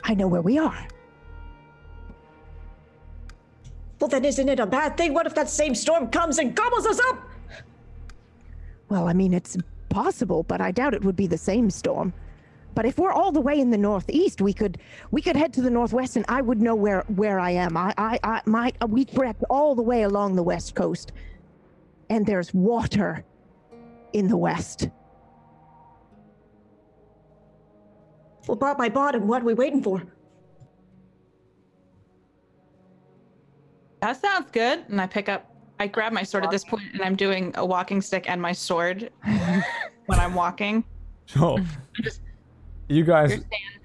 [0.05, 0.87] I know where we are.
[4.01, 5.13] Well, then isn't it a bad thing?
[5.15, 7.19] What if that same storm comes and gobbles us up?
[8.89, 9.57] Well, I mean, it's
[9.89, 12.13] possible, but I doubt it would be the same storm.
[12.75, 14.79] But if we're all the way in the northeast, we could
[15.11, 17.77] we could head to the northwest, and I would know where where I am.
[17.77, 21.13] I I, I my we trekked all the way along the west coast,
[22.09, 23.25] and there's water
[24.13, 24.91] in the west.
[28.47, 29.27] Well, brought my bottom.
[29.27, 30.03] What are we waiting for?
[34.01, 34.85] That sounds good.
[34.89, 37.65] And I pick up, I grab my sword at this point, and I'm doing a
[37.65, 39.11] walking stick and my sword
[40.07, 40.85] when I'm walking.
[41.27, 41.59] Sure.
[42.89, 43.41] you guys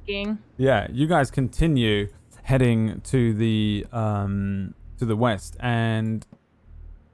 [0.08, 0.38] You're.
[0.58, 2.10] Yeah, you guys continue
[2.44, 6.26] heading to the um to the west, and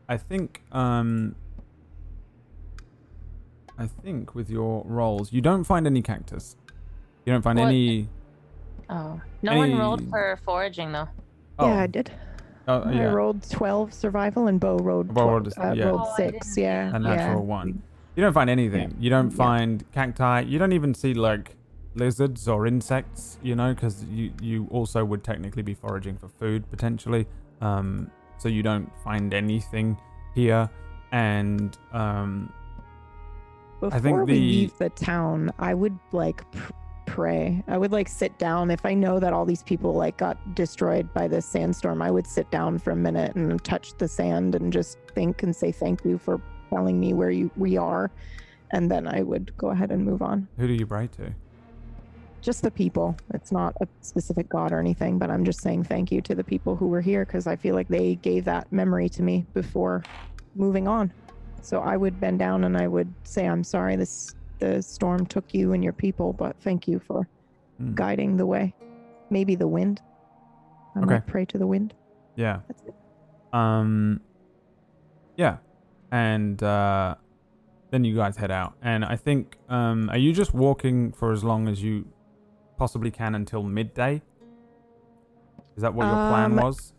[0.07, 1.35] I think um
[3.77, 6.57] I think with your rolls, you don't find any cactus.
[7.25, 7.67] You don't find What?
[7.67, 8.09] any.
[8.89, 11.07] Oh, no one rolled for foraging though.
[11.59, 12.11] Oh, Yeah, I did.
[12.69, 15.85] Oh, I yeah, rolled twelve survival, and Bo rolled Bo 12, rolled uh, yeah.
[15.85, 16.57] rolled Oh, six.
[16.57, 16.97] Yeah, a yeah.
[16.99, 17.81] natural one.
[18.15, 18.95] You don't find anything.
[18.99, 19.37] You don't Yeah.
[19.37, 20.41] find cacti.
[20.41, 21.55] You don't even see like
[21.95, 23.37] lizards or insects.
[23.41, 27.27] You know, because you you also would technically be foraging for food potentially.
[27.61, 29.97] Um, so you don't find anything
[30.35, 30.69] here,
[31.11, 32.51] and um,
[33.81, 36.73] Before I think we the- leave the town, I would like pr-
[37.09, 37.63] pray.
[37.67, 41.11] I would like sit down if I know that all these people like got destroyed
[41.13, 42.01] by this sandstorm.
[42.01, 45.55] I would sit down for a minute and touch the sand and just think and
[45.55, 46.39] say thank you for
[46.69, 48.11] telling me where you we are,
[48.71, 50.47] and then I would go ahead and move on.
[50.57, 51.33] who do you pray to?
[52.41, 53.17] Just the people.
[53.33, 56.43] It's not a specific god or anything, but I'm just saying thank you to the
[56.43, 60.03] people who were here because I feel like they gave that memory to me before
[60.55, 61.11] moving on.
[61.61, 65.53] So I would bend down and I would say, I'm sorry this the storm took
[65.53, 67.27] you and your people, but thank you for
[67.77, 67.93] Hmm.
[67.95, 68.73] guiding the way.
[69.29, 70.01] Maybe the wind.
[70.95, 71.05] I Okay.
[71.15, 71.93] might pray to the wind.
[72.35, 72.59] Yeah.
[72.67, 72.95] That's it.
[73.53, 74.21] Um.
[75.37, 75.57] Yeah,
[76.11, 77.15] and uh,
[77.91, 81.43] then you guys head out, and I think um, are you just walking for as
[81.45, 82.05] long as you
[82.77, 84.21] possibly can until midday?
[85.77, 86.93] Is that what your plan Um, was?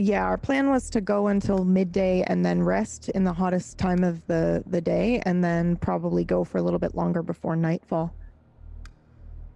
[0.00, 4.04] Yeah, our plan was to go until midday and then rest in the hottest time
[4.04, 8.14] of the, the day and then probably go for a little bit longer before nightfall.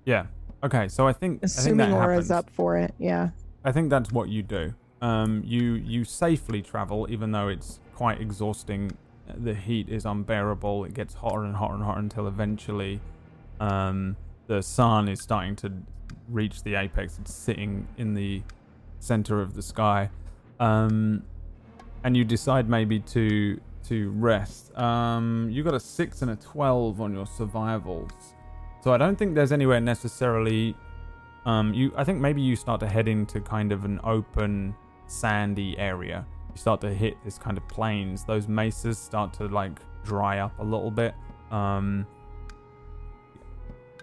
[0.05, 0.27] Yeah.
[0.65, 0.89] Okay.
[0.89, 2.31] So I think Assuming I think that Aura's happens.
[2.33, 3.31] up for it, yeah.
[3.65, 4.75] I think that's what you do.
[5.01, 8.91] Um, you you safely travel, even though it's quite exhausting.
[9.37, 10.85] The heat is unbearable.
[10.85, 13.01] It gets hotter and hotter and hotter until eventually,
[13.61, 14.17] um,
[14.49, 15.73] the sun is starting to
[16.29, 17.19] reach the apex.
[17.21, 18.43] It's sitting in the
[18.99, 20.11] center of the sky,
[20.63, 21.23] um,
[22.05, 24.77] and you decide maybe to to rest.
[24.79, 28.13] Um, you got a six and a twelve on your survivals,
[28.83, 30.77] so I don't think there's anywhere necessarily
[31.45, 34.75] um, you I think maybe you start to head into kind of an open
[35.07, 36.25] sandy area.
[36.55, 38.25] You start to hit this kind of plains.
[38.25, 41.15] Those mesas start to like dry up a little bit.
[41.51, 42.07] Um,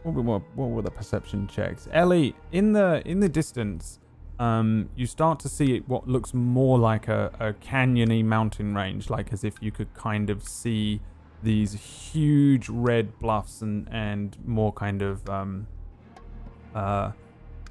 [0.04, 1.88] what were, what, were the perception checks?
[1.92, 4.00] Ellie, in the in the distance,
[4.40, 9.34] um, you start to see what looks more like a, a canyony mountain range, like
[9.34, 11.02] as if you could kind of see
[11.44, 15.68] these huge red bluffs and and more kind of um,
[16.74, 17.12] uh,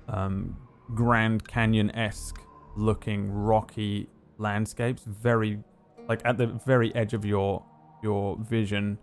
[0.09, 0.57] um,
[0.95, 2.41] Grand Canyon esque
[2.77, 5.59] looking rocky landscapes, very
[6.07, 7.65] like at the very edge of your
[8.03, 8.99] your vision.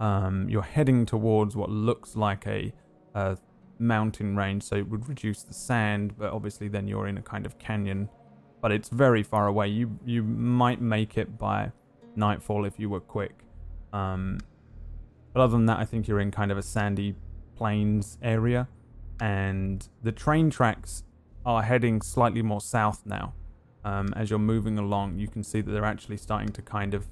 [0.00, 2.72] Um, you're heading towards what looks like a,
[3.14, 3.36] a
[3.82, 7.44] mountain range, so it would reduce the sand, but obviously then you're in a kind
[7.44, 8.08] of canyon.
[8.60, 9.68] But it's very far away.
[9.68, 11.72] You you might make it by
[12.14, 13.44] nightfall if you were quick.
[13.92, 14.38] Um,
[15.32, 17.14] but other than that, I think you're in kind of a sandy
[17.56, 18.68] plains area,
[19.20, 21.02] and the train tracks
[21.44, 23.34] are heading slightly more south now.
[23.84, 27.08] Um, as you're moving along, you can see that they're actually starting to kind of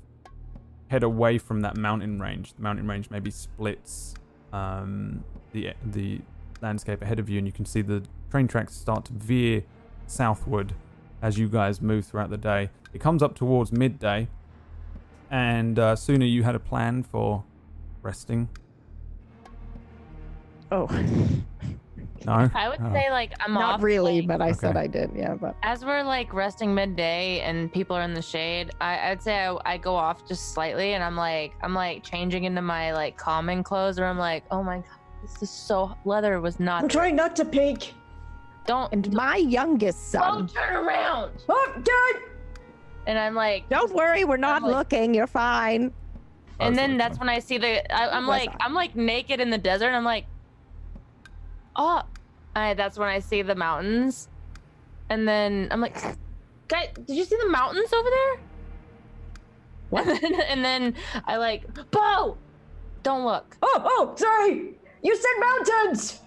[0.88, 2.54] head away from that mountain range.
[2.54, 4.14] The mountain range maybe splits
[4.52, 6.20] um, the the
[6.62, 9.62] landscape ahead of you, and you can see the train tracks start to veer
[10.06, 10.74] southward
[11.22, 12.70] as you guys move throughout the day.
[12.92, 14.28] It comes up towards midday,
[15.30, 17.44] and uh, Suna you had a plan for
[18.02, 18.48] resting.
[20.72, 20.88] Oh,
[22.26, 22.92] No, I would Oh.
[22.92, 25.10] say like I'm not off, really, like, but I said I did.
[25.16, 29.22] Yeah, but as we're like resting midday and people are in the shade, I, I'd
[29.22, 32.92] say I, I go off just slightly and I'm like I'm like changing into my
[32.92, 34.84] like common clothes where I'm like, oh my god,
[35.22, 36.82] this is so leather was not.
[36.82, 37.94] I'm trying not to peek.
[38.66, 40.22] Don't and my youngest son.
[40.22, 41.32] don't turn around.
[41.48, 42.22] Oh, Dad!
[43.06, 45.14] And I'm like, Don't worry, we're not like- looking.
[45.14, 45.92] You're fine.
[46.60, 48.60] and then that's when I see the I, I'm What's like up?
[48.60, 50.26] I'm like naked in the desert and I'm like
[51.74, 52.02] oh
[52.54, 54.28] I, that's when I see the mountains
[55.08, 55.96] and then I'm like
[56.68, 58.40] guys did you see the mountains over there
[59.88, 60.06] What?
[60.08, 60.94] and then, and then
[61.26, 62.36] I like Bo
[63.02, 64.76] don't look Oh, oh, sorry!
[65.02, 66.20] You said mountains!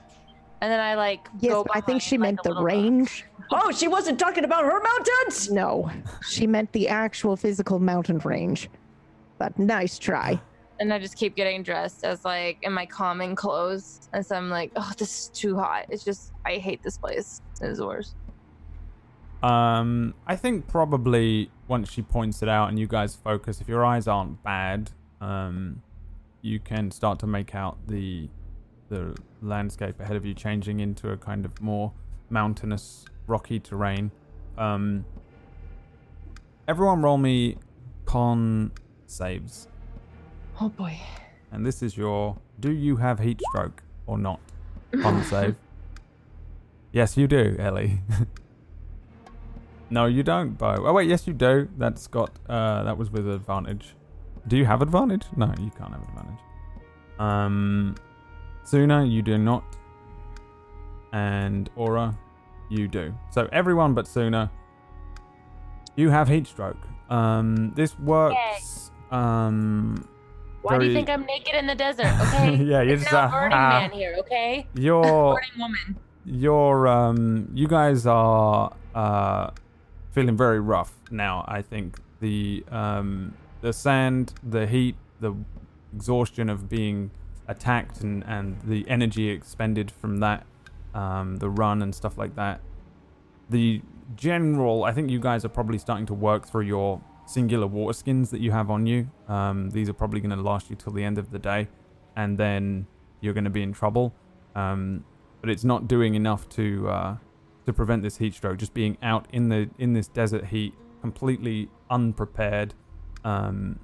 [0.61, 2.73] and then I like Yes, go but I think she like, meant the little rock.
[2.73, 3.25] range.
[3.51, 5.51] Oh, she wasn't talking about her mountains?
[5.51, 5.91] No,
[6.29, 8.69] she meant the actual physical mountain range.
[9.37, 10.39] But nice try.
[10.79, 14.49] and I just keep getting dressed as like in my common clothes and so I'm
[14.49, 18.15] like oh this is too hot it's just I hate this place it's worse.
[19.43, 23.83] Um, I think probably once she points it out and you guys focus, if your
[23.83, 25.81] eyes aren't bad, um,
[26.41, 28.29] you can start to make out the
[28.93, 31.91] the landscape ahead of you changing into a kind of more
[32.29, 34.11] mountainous, rocky terrain.
[34.57, 35.05] Um,
[36.67, 37.57] everyone, roll me
[38.05, 38.71] con
[39.07, 39.67] saves,
[40.59, 40.99] oh boy
[41.51, 44.39] and this is your do you have heat stroke or not
[45.01, 45.55] con save.
[46.91, 48.01] Yes, you do, Ellie.
[49.89, 50.75] no, you don't, Bo.
[50.85, 51.69] Oh wait, yes, you do.
[51.77, 53.95] That's got uh, that was with advantage.
[54.47, 55.23] Do you have advantage?
[55.35, 56.39] No, you can't have advantage.
[57.19, 57.95] Um,
[58.63, 59.63] Suna, you do not,
[61.11, 62.17] and Aura,
[62.69, 63.13] you do.
[63.31, 64.51] So everyone but Suna,
[65.95, 66.77] you have heat stroke.
[67.09, 68.91] Um, this works.
[69.11, 70.07] Um,
[70.61, 72.07] Why do you think I'm naked in the desert?
[72.21, 72.55] Okay.
[72.63, 73.79] yeah, you're It's just uh, Burning ah.
[73.81, 74.65] Man here, okay?
[74.75, 75.03] You're
[75.35, 75.99] Burning Woman.
[76.25, 79.49] you're um you guys are uh
[80.13, 85.33] feeling very rough now i think the um the sand the heat the
[85.93, 87.11] exhaustion of being
[87.47, 90.45] attacked and and the energy expended from that
[90.93, 92.61] um the run and stuff like that
[93.49, 93.81] the
[94.15, 98.29] general i think you guys are probably starting to work through your singular water skins
[98.31, 99.09] that you have on you.
[99.27, 101.67] Um these are probably going to last you till the end of the day
[102.15, 102.87] and then
[103.21, 104.13] you're going to be in trouble.
[104.55, 105.05] Um
[105.41, 107.17] but it's not doing enough to uh,
[107.65, 108.57] to prevent this heat stroke.
[108.57, 112.73] Just being out in the in this desert heat, completely unprepared,
[113.25, 113.77] um,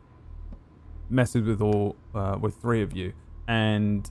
[1.10, 3.12] messes with all uh, with three of you,
[3.50, 4.08] and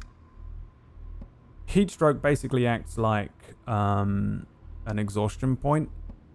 [1.64, 3.30] heat stroke basically acts like
[3.68, 4.46] um,
[4.84, 5.88] an exhaustion point.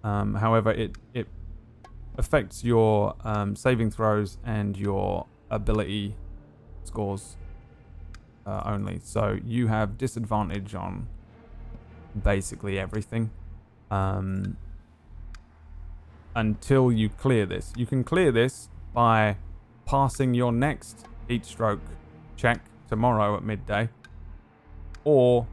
[0.03, 1.27] Um, however, it it
[2.17, 6.15] affects your um, saving throws and your ability
[6.85, 7.35] scores
[8.45, 8.99] uh, only.
[9.03, 11.07] So you have disadvantage on
[12.23, 13.31] basically everything
[13.91, 14.55] um,
[16.35, 17.73] until you clear this.
[17.75, 19.37] You can clear this by
[19.85, 21.81] passing your next heat stroke
[22.37, 22.61] check
[22.93, 23.89] tomorrow at midday,
[25.03, 25.47] or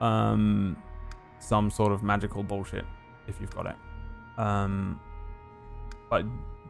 [0.00, 0.76] um,
[1.40, 2.84] some sort of magical bullshit
[3.26, 3.76] if you've got it.
[4.38, 5.00] Um,
[6.08, 6.24] but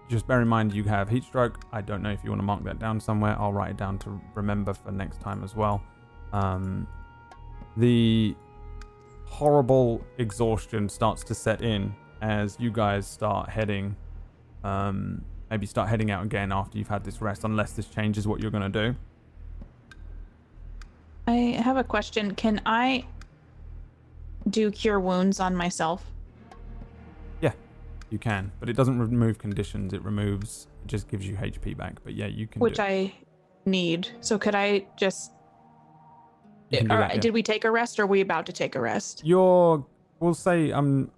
[0.09, 1.61] just bear in mind you have heat stroke.
[1.73, 3.37] I don't know if you want to mark that down somewhere.
[3.39, 5.83] I'll write it down to remember for next time as well.
[6.33, 6.87] Um,
[7.77, 8.35] the
[9.27, 13.97] horrible exhaustion starts to set in as you guys start heading.
[14.65, 18.41] Um, maybe start heading out again after you've had this rest, unless this changes what
[18.41, 18.95] you're gonna do.
[21.31, 22.35] I have a question.
[22.35, 23.05] Can I
[24.49, 26.05] do cure wounds on myself?
[27.41, 27.53] Yeah,
[28.11, 29.93] you can, but it doesn't remove conditions.
[29.93, 30.67] It removes.
[30.85, 32.03] It just gives you HP back.
[32.03, 32.61] But yeah, you can.
[32.61, 32.81] Which.
[32.81, 33.13] I
[33.67, 34.09] need.
[34.21, 35.33] So could I just
[36.73, 37.17] can do or, yeah.
[37.19, 39.23] did we take a rest or are we about to take a rest?
[39.25, 39.85] You're.
[40.19, 41.11] We'll say um.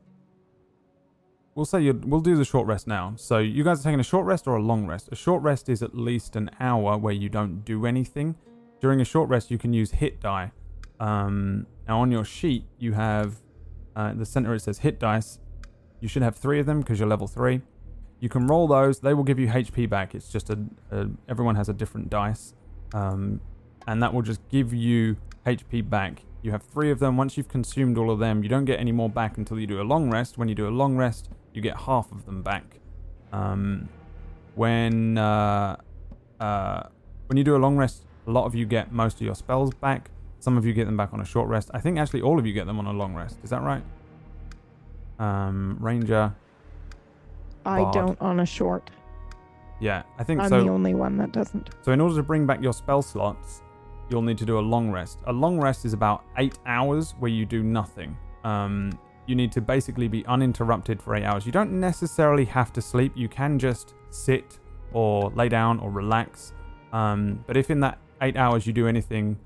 [1.55, 2.01] We'll say you.
[2.05, 3.15] We'll do the short rest now.
[3.17, 5.09] So you guys are taking a short rest or a long rest.
[5.11, 8.37] A short rest is at least an hour where you don't do anything.
[8.83, 10.53] During a short rest, you can use hit die.
[11.01, 11.67] Um.
[11.89, 13.41] Now on your sheet, you have.
[13.97, 15.39] Uh, in the center it says hit dice.
[16.01, 17.63] You should have three of them because you're level three.
[18.21, 19.01] You can roll those.
[19.01, 20.15] They will give you HP back.
[20.15, 20.59] It's just a,
[20.91, 22.55] a everyone has a different dice,
[22.93, 23.41] um,
[23.87, 26.25] and that will just give you HP back.
[26.43, 27.17] You have three of them.
[27.17, 29.81] Once you've consumed all of them, you don't get any more back until you do
[29.81, 30.39] a long rest.
[30.39, 32.81] When you do a long rest, you get half of them back.
[33.33, 33.89] Um,
[34.57, 35.77] when uh,
[36.41, 36.83] uh,
[37.27, 39.75] when you do a long rest, a lot of you get most of your spells
[39.75, 40.11] back.
[40.41, 41.71] Some of you get them back on a short rest.
[41.75, 43.39] I think actually all of you get them on a long rest.
[43.45, 43.83] Is that right?
[45.19, 46.35] Um, Ranger.
[47.65, 47.95] I Bard.
[47.95, 48.91] don't on a short.
[49.81, 50.63] Yeah, I think I'm so.
[50.63, 51.71] the only one that doesn't.
[51.83, 53.63] So in order to bring back your spell slots,
[54.11, 55.19] you'll need to do a long rest.
[55.27, 58.17] A long rest is about eight hours where you do nothing.
[58.45, 61.47] Um, you need to basically be uninterrupted for eight hours.
[61.47, 63.13] You don't necessarily have to sleep.
[63.15, 64.59] You can just sit
[64.93, 66.53] or lay down or relax.
[66.93, 69.39] Um, but if in that eight hours you do anything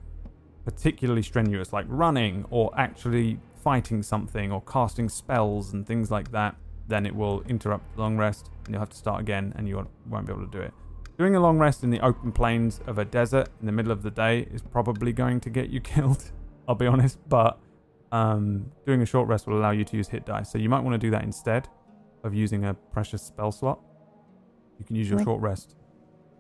[0.64, 6.56] particularly strenuous, like running or actually fighting something or casting spells and things like that,
[6.88, 9.88] then it will interrupt the long rest and you'll have to start again and you
[10.08, 10.74] won't be able to do it.
[11.18, 14.02] Doing a long rest in the open plains of a desert in the middle of
[14.02, 16.32] the day is probably going to get you killed,
[16.68, 17.58] I'll be honest, but
[18.10, 20.50] um, doing a short rest will allow you to use hit dice.
[20.50, 21.68] So you might want to do that instead
[22.24, 23.80] of using a precious spell slot.
[24.80, 25.76] You can use your short rest.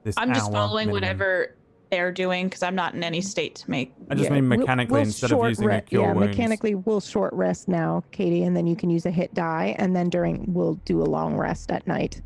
[0.02, 0.92] This I'm just following minimum.
[0.92, 1.56] whatever
[1.90, 3.92] they're doing because I'm not in any state to make.
[4.10, 6.12] I just Yeah, mean we'll- mechanically we'll instead of short using a re- cure Yeah,
[6.12, 6.36] wounds.
[6.36, 9.94] mechanically we'll short rest now, Katie, and then you can use a hit die, and
[9.94, 12.20] then during we'll do a long rest at night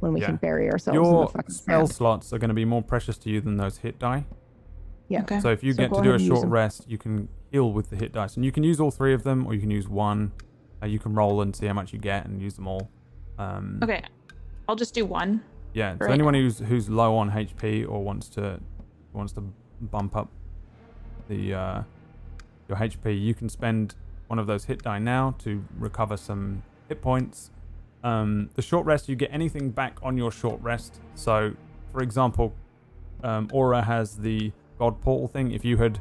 [0.00, 0.26] when we Yeah.
[0.26, 1.88] can bury ourselves in Your the spell sand.
[1.94, 4.24] slots are going to be more precious to you than those hit die.
[5.08, 5.22] Yeah.
[5.22, 5.40] Okay.
[5.40, 7.96] So if you So get to do a short rest, you can heal with the
[7.96, 10.32] hit dice, and you can use all three of them, or you can use one.
[10.82, 12.88] Uh, you can roll and see how much you get, and use them all.
[13.38, 14.02] Um, Okay,
[14.68, 15.42] I'll just do one.
[15.74, 15.92] Yeah.
[15.98, 16.12] So Right.
[16.14, 18.58] anyone who's who's low on HP or wants to
[19.12, 19.42] wants to
[19.80, 20.28] bump up
[21.28, 21.82] the uh,
[22.68, 23.94] your HP, you can spend
[24.28, 27.50] one of those hit die now to recover some hit points.
[28.02, 31.00] Um, the short rest, you get anything back on your short rest.
[31.14, 31.54] So,
[31.92, 32.54] for example,
[33.22, 35.52] um, Aura has the God Portal thing.
[35.52, 36.00] If you had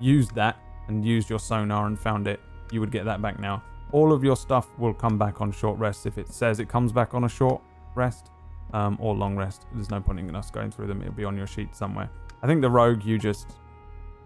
[0.00, 0.56] used that
[0.88, 3.62] and used your sonar and found it, you would get that back now.
[3.92, 6.92] All of your stuff will come back on short rest if it says it comes
[6.92, 7.60] back on a short
[7.94, 8.30] rest
[8.72, 9.66] um, or long rest.
[9.74, 11.02] There's no point in us going through them.
[11.02, 12.08] It'll be on your sheet somewhere.
[12.42, 13.52] I think the rogue, you just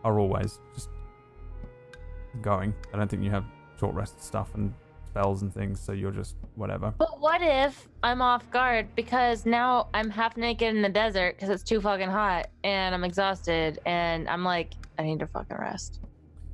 [0.05, 0.89] are always just
[2.41, 2.75] going.
[2.93, 3.45] I don't think you have
[3.79, 4.73] short rest stuff and
[5.07, 6.95] spells and things, so you're just whatever.
[6.97, 11.51] But what if I'm off guard because now I'm half naked in the desert because
[11.51, 16.01] it's too fucking hot and I'm exhausted and I'm like, I need to fucking rest.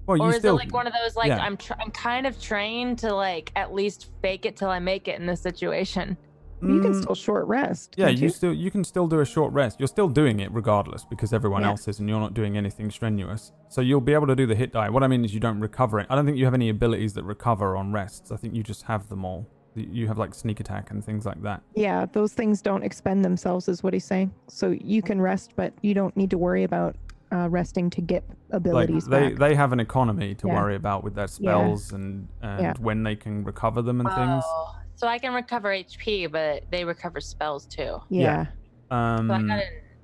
[0.07, 1.39] Well, or is still it like one of those like yeah.
[1.39, 5.07] I'm tr- I'm kind of trained to like at least fake it till I make
[5.07, 6.16] it in this situation.
[6.62, 7.94] You can Mm, still short rest.
[7.99, 9.81] Yeah, can't you still you can still do a short rest.
[9.81, 11.70] You're still doing it regardless because everyone Yeah.
[11.70, 13.52] else is, and you're not doing anything strenuous.
[13.68, 14.89] So you'll be able to do the hit die.
[14.89, 16.07] What I mean is you don't recover it.
[16.08, 18.31] I don't think you have any abilities that recover on rests.
[18.31, 19.47] I think you just have them all.
[19.74, 21.62] You- You have like sneak attack and things like that.
[21.74, 24.31] Yeah, those things don't expend themselves, is what he's saying.
[24.49, 26.97] So you can rest, but you don't need to worry about
[27.32, 29.39] uh, resting to get Like abilities they back.
[29.39, 30.55] they have an economy to Yeah.
[30.62, 31.26] worry about with their Yeah.
[31.28, 32.74] spells and and Yeah.
[32.78, 34.44] when they can recover them and things.
[34.47, 38.01] Oh, so I can recover HP, but they recover spells too.
[38.09, 38.47] yeah.
[38.93, 39.63] Um, So I got an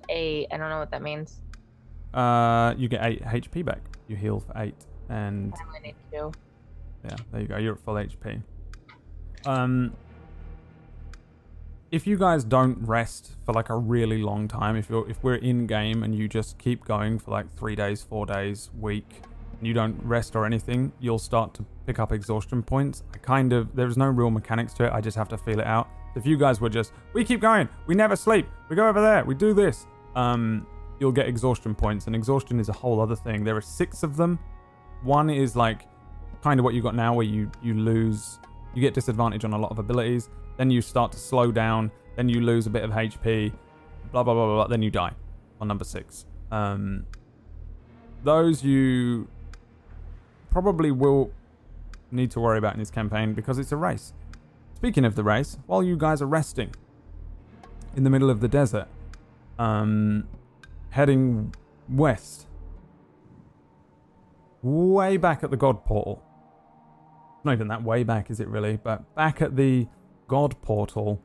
[0.09, 0.49] eight.
[0.51, 1.41] I don't know what that means.
[2.15, 3.79] uh, you get eight HP back.
[4.09, 4.75] You heal for eight,
[5.09, 6.33] and I only need two.
[7.05, 7.57] Yeah, there you go.
[7.59, 8.43] You're at full HP.
[9.47, 9.93] Um,
[11.93, 15.37] if you guys don't rest for like a really long time, if you're if we're
[15.37, 19.38] in game and you just keep going for like three days, four days, week, and
[19.61, 23.03] you don't rest or anything, you'll start to pick up exhaustion points.
[23.15, 24.93] I kind of there's no real mechanics to it.
[24.93, 25.89] I just have to feel it out.
[26.15, 29.25] If you guys were just we keep going, we never sleep, we go over there,
[29.25, 30.67] we do this, um,
[31.01, 33.45] you'll get exhaustion points, and exhaustion is a whole other thing.
[33.45, 34.39] There are six of them.
[35.03, 35.87] One is like
[36.43, 38.39] kind of what you got now, where you you lose,
[38.75, 40.29] you get disadvantage on a lot of abilities.
[40.57, 41.91] Then you start to slow down.
[42.17, 43.53] Then you lose a bit of HP.
[44.11, 44.55] Blah blah blah blah.
[44.57, 45.13] blah then you die
[45.61, 46.27] on number six.
[46.51, 47.07] Um,
[48.25, 49.29] those you
[50.51, 51.31] probably will
[52.11, 54.13] need to worry about in this campaign because it's a race.
[54.77, 56.75] Speaking of the race, while you guys are resting
[57.97, 58.87] in the middle of the desert,
[59.59, 60.29] um,
[60.91, 61.55] heading
[61.89, 62.47] west,
[64.63, 66.23] way back at the God Portal.
[67.45, 68.77] Not even that way back, is it really?
[68.77, 69.87] But back at the
[70.27, 71.21] God Portal,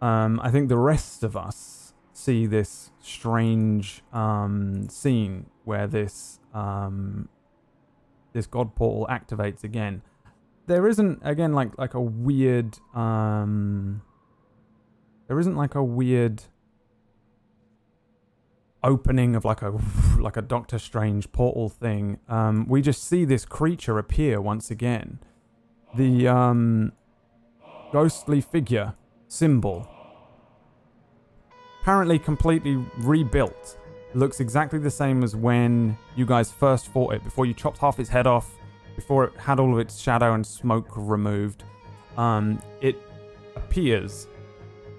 [0.00, 7.28] um, I think the rest of us see this strange um, scene where this um,
[8.32, 10.02] this God Portal activates again.
[10.66, 14.02] There isn't again like like a weird um,
[15.26, 16.42] there isn't like a weird
[18.82, 19.78] opening of like a
[20.18, 22.18] like a Doctor Strange portal thing.
[22.28, 25.20] Um, we just see this creature appear once again.
[25.94, 26.92] The um,
[27.92, 28.94] ghostly figure
[29.26, 29.88] symbol,
[31.80, 33.78] apparently completely rebuilt,
[34.14, 37.24] looks exactly the same as when you guys first fought it.
[37.24, 38.56] Before you chopped half its head off,
[38.96, 41.64] before it had all of its shadow and smoke removed.
[42.16, 43.00] Um, it
[43.54, 44.26] appears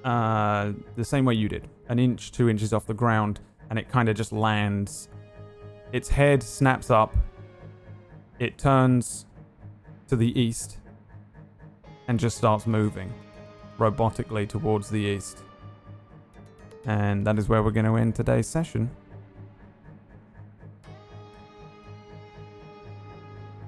[0.05, 3.89] uh, the same way you did, an inch, two inches off the ground, and it
[3.89, 5.09] kind of just lands.
[5.91, 7.15] Its head snaps up.
[8.39, 9.25] It turns
[10.07, 10.77] to the east
[12.07, 13.13] and just starts moving
[13.77, 15.43] robotically towards the east.
[16.89, 18.89] And that is where we're going to end today's session.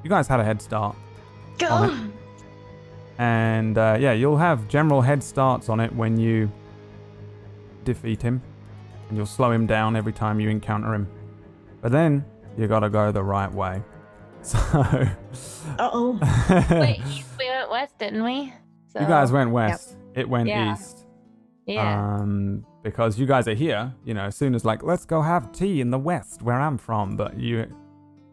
[0.04, 0.96] You guys had a head start.
[1.70, 2.12] on it.
[3.20, 6.52] And uh, yeah, you'll have general head starts on it when you
[7.84, 8.42] defeat him.
[9.08, 11.08] And you'll slow him down every time you encounter him.
[11.82, 12.26] But then
[12.58, 13.84] you gotta go the right way.
[14.44, 14.58] So.
[14.58, 16.18] Uh oh.
[16.72, 17.00] Wait,
[17.38, 18.52] we went west, didn't we?
[18.88, 19.96] So, You guys went west.
[20.16, 20.74] It went Yeah.
[20.74, 21.06] east.
[21.68, 22.16] Yeah.
[22.16, 25.52] Um, because you guys are here, you know, as soon as like, let's go have
[25.52, 27.68] tea in the west where I'm from, but you're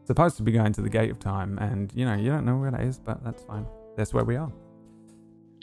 [0.04, 2.56] supposed to be going to the gate of time, and you know, you don't know
[2.56, 3.66] where that is, but that's fine.
[3.96, 4.46] That's where we are.
[4.46, 4.52] we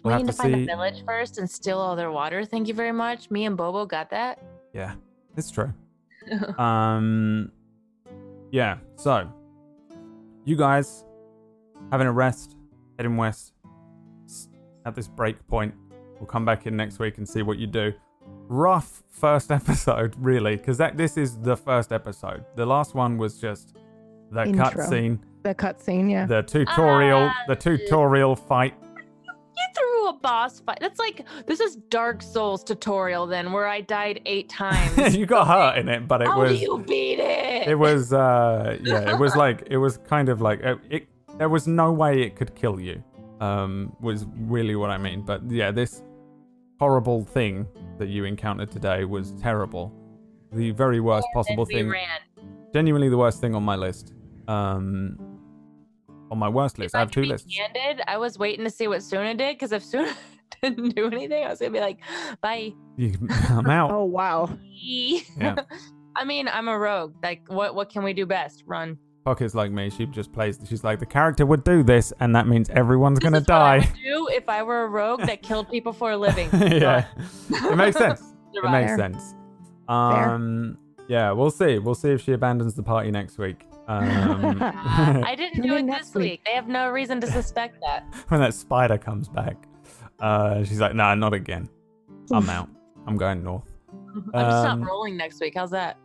[0.03, 0.63] We'll need have to to find see.
[0.63, 2.45] a village first and steal all their water.
[2.45, 3.31] Thank you very much.
[3.31, 4.43] Me and Bobo got that.
[4.73, 4.95] Yeah,
[5.37, 5.73] it's true.
[6.57, 7.51] Um,
[8.51, 8.77] yeah.
[8.95, 9.31] So,
[10.43, 11.03] you guys
[11.91, 12.55] having a rest,
[12.97, 13.53] heading west
[14.85, 15.73] at this break point.
[16.19, 17.93] We'll come back in next week and see what you do.
[18.47, 22.43] Rough first episode, really, because that this is the first episode.
[22.55, 23.75] The last one was just
[24.31, 24.65] the Intro.
[24.65, 26.25] cutscene, The cutscene, yeah.
[26.25, 28.73] the tutorial, Ah, the tutorial fight.
[29.57, 30.79] You threw a boss fight.
[30.81, 35.15] That's like this is Dark Souls tutorial then, where I died eight times.
[35.15, 37.67] you got hurt in it, but it How was do you beat it?
[37.69, 41.07] it was uh yeah it was like it was kind of like uh, it
[41.37, 43.01] there was no way it could kill you
[43.41, 46.03] um was really what i mean but yeah this
[46.79, 49.93] horrible thing that you encountered today was terrible
[50.51, 52.19] the very worst And possible thing ran.
[52.73, 54.13] genuinely the worst thing on my list
[54.47, 55.17] um
[56.31, 58.71] on my worst list If i have could two lists Candid, I was waiting to
[58.71, 60.13] see what Suna did because if Suna
[60.61, 61.99] didn't do anything, I was gonna be like,
[62.41, 62.73] bye.
[62.97, 63.13] You-
[63.49, 64.49] i'm out Oh wow.
[64.71, 65.55] Yeah.
[66.17, 67.15] I mean, I'm a rogue.
[67.21, 68.63] Like, what what can we do best?
[68.65, 68.97] Run.
[69.25, 72.47] Pockets like me she just plays she's like the character would do this and that
[72.47, 75.21] means everyone's This gonna is what I die would do if I were a rogue
[75.25, 76.47] that killed people for a living.
[76.53, 77.05] yeah
[77.49, 78.21] it makes sense
[78.53, 79.35] It makes sense.
[79.89, 80.77] Um,
[81.09, 81.77] yeah, we'll see.
[81.77, 83.65] We'll see if she abandons the party next week.
[83.87, 86.23] Um, Uh, I didn't do it this week.
[86.23, 86.41] week.
[86.45, 88.05] They have no reason to suspect that.
[88.29, 89.67] when that spider comes back,
[90.21, 91.67] uh, she's like, "Nah, not again.
[92.31, 92.69] I'm out.
[93.05, 93.69] I'm going north."
[94.33, 95.53] I'm just Um, not rolling next week.
[95.57, 95.97] How's that?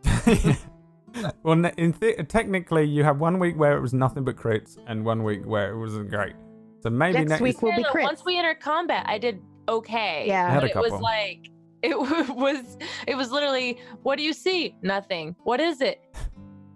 [1.43, 5.05] Well, in th- technically, you have one week where it was nothing but crits, and
[5.05, 6.35] one week where it wasn't great.
[6.83, 8.05] So maybe Next next week will be No, no, crits.
[8.05, 10.25] Once we enter combat, I did okay.
[10.27, 10.47] Yeah.
[10.47, 11.51] I had but a it was like
[11.83, 14.77] it was it was literally what do you see?
[14.83, 15.35] Nothing.
[15.45, 16.01] What is it?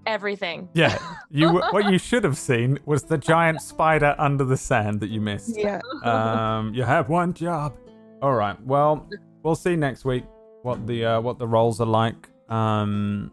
[0.07, 0.69] Everything.
[0.75, 0.99] Yeah,
[1.31, 5.21] you what you should have seen was the giant spider under the sand that you
[5.21, 5.59] missed.
[5.59, 5.81] Yeah.
[6.03, 7.75] um, you have one job.
[8.21, 8.61] All right.
[8.63, 9.09] Well,
[9.43, 10.25] we'll see next week
[10.63, 12.29] what the uh, what the roles are like.
[12.51, 13.33] Um,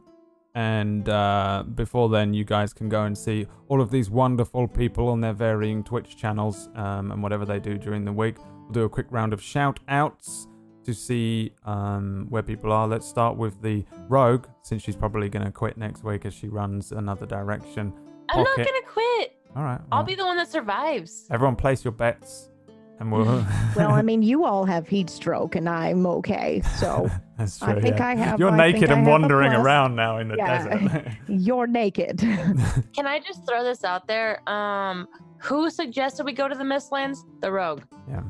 [0.53, 5.07] and uh, before then, you guys can go and see all of these wonderful people
[5.09, 8.35] on their varying Twitch channels um, and whatever they do during the week.
[8.63, 10.47] We'll do a quick round of shout outs
[10.83, 12.87] to see um, where people are.
[12.87, 16.47] Let's start with the rogue, since she's probably going to quit next week as she
[16.47, 17.93] runs another direction.
[18.29, 19.33] I'm not gonna quit.
[19.55, 19.81] All right.
[19.91, 21.27] I'll be the one that survives.
[21.29, 22.49] Everyone, place your bets,
[23.01, 23.45] and we'll.
[23.75, 26.61] Well, I mean, you all have heat stroke, and I'm okay.
[26.79, 27.73] So That's true.
[27.73, 28.07] I think yeah.
[28.07, 28.39] I have.
[28.39, 30.67] You're I naked and wandering around now in the Yeah.
[30.67, 31.07] desert.
[31.27, 32.19] You're naked.
[32.19, 34.47] Can I just throw this out there?
[34.47, 35.07] Um,
[35.39, 37.19] who suggested we go to the Mistlands?
[37.41, 37.81] The Rogue.
[38.09, 38.21] yeah.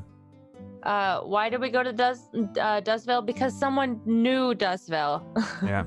[0.83, 3.23] Uh, why did we go to Dust uh, Dustvale?
[3.23, 5.21] Because someone knew Dustvale.
[5.63, 5.83] Yeah.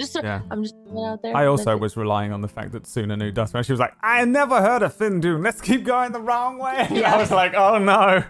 [0.00, 0.40] Just Yeah.
[0.50, 1.36] I'm just out there.
[1.36, 1.80] I also That's it.
[1.80, 3.62] was relying on the fact that Suna knew Dustman.
[3.64, 5.42] She was like, I never heard of Thin Dune.
[5.42, 6.86] Let's keep going the wrong way.
[6.90, 8.24] And I was like, oh no.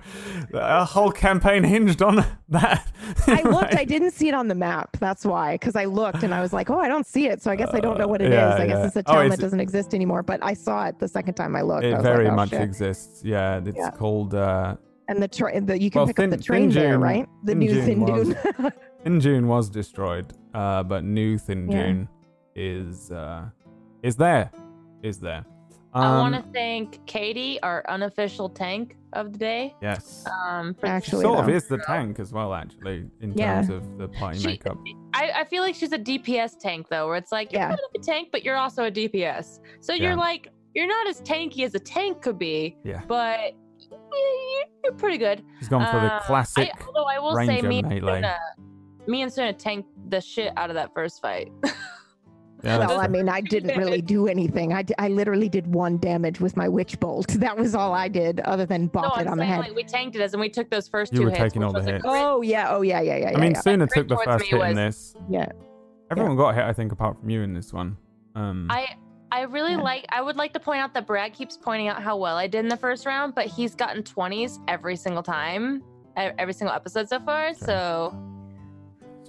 [0.50, 2.16] The whole campaign hinged on
[2.50, 2.86] that.
[3.26, 3.74] I looked.
[3.74, 4.96] I didn't see it on the map.
[4.98, 5.54] That's why.
[5.54, 7.42] Because I looked and I was like, oh, I don't see it.
[7.42, 8.34] So I guess I don't know what it is.
[8.34, 10.22] yeah, I guess it's a Oh, town it's- that doesn't exist anymore.
[10.22, 11.84] But I saw it the second time I looked.
[11.84, 12.60] It was very like, oh, much shit.
[12.62, 13.22] exists.
[13.24, 13.90] Yeah, it's Yeah.
[13.90, 14.76] called uh,
[15.08, 17.00] And the train, the, you can Well, pick Thin- up the train Thin there, Dune-
[17.00, 17.26] right?
[17.44, 18.72] The Thin new Dune Thin Dune.
[19.04, 21.82] Thin Dune was destroyed, uh, but New Thin Yeah.
[21.86, 22.08] Dune
[22.54, 23.46] is uh,
[24.02, 24.50] is there,
[25.02, 25.44] is there.
[25.92, 29.74] I want Um, to thank Katie, our unofficial tank of the day.
[29.82, 33.54] Yes, Um, for Actually, sort of is the tank as well, actually, in Yeah.
[33.62, 34.78] terms of the party She- makeup.
[35.14, 37.68] I, I feel like she's a DPS tank though, where it's like you're Yeah.
[37.70, 39.60] kind of a tank, but you're also a DPS.
[39.80, 40.02] So Yeah.
[40.10, 43.40] you're like you're not as tanky as a tank could be, Yeah, but
[43.90, 43.98] yeah,
[44.84, 45.42] you're pretty good.
[45.58, 46.70] she's gone for the Uh, classic.
[46.72, 48.32] I, although I will say, Ranger me and, melee.
[49.06, 51.50] Suna, me and Suna tanked the shit out of that first fight.
[52.62, 54.72] yeah, well, I mean, I didn't really do anything.
[54.72, 57.28] I, d- I literally did one damage with my witch bolt.
[57.40, 59.60] That was all I did, other than no, bop I'm it on the head.
[59.60, 61.40] like we tanked it as, and we took those first You two were hits.
[61.42, 62.02] taking which all the was a hits.
[62.02, 63.32] crit- oh yeah, oh yeah, yeah, yeah.
[63.34, 65.14] I mean, yeah, Suna took the towards first me hit in was- this.
[65.30, 65.46] yeah.
[66.10, 67.96] Everyone got hit, I think, apart from you in this one.
[68.34, 68.96] Um, I
[69.32, 69.82] I really Yeah.
[69.82, 70.04] like.
[70.10, 72.58] I would like to point out that Brad keeps pointing out how well I did
[72.58, 75.82] in the first round, but he's gotten twenties every single time,
[76.18, 77.54] e- every single episode so far.
[77.54, 78.39] So It's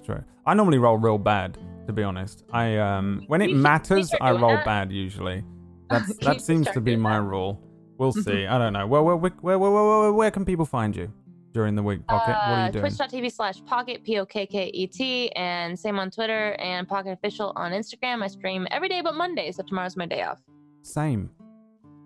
[0.04, 0.22] true.
[0.46, 2.44] I normally roll real bad, to be honest.
[2.52, 4.64] I um when it should- matters, I roll that.
[4.64, 5.44] bad usually.
[5.90, 7.22] That's that seems to be my that.
[7.22, 7.60] rule.
[7.98, 8.46] We'll see.
[8.46, 8.86] I don't know.
[8.86, 11.12] Where where where where, where, where, where, where can people find you
[11.52, 12.28] during the week, Pokket?
[12.28, 12.84] what are uh, you doing?
[12.94, 17.12] Twitch.tv slash Pokket P O K K E T and same on Twitter and Pokket
[17.12, 18.22] Official on Instagram.
[18.22, 20.40] I stream every day but Monday, so tomorrow's my day off.
[20.82, 21.30] Same.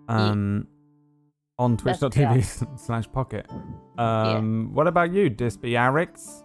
[0.09, 0.67] Um,
[1.57, 3.45] on That's- Twitch.tv slash Pokket.
[3.97, 6.43] Um, what about you, Dispy Arix?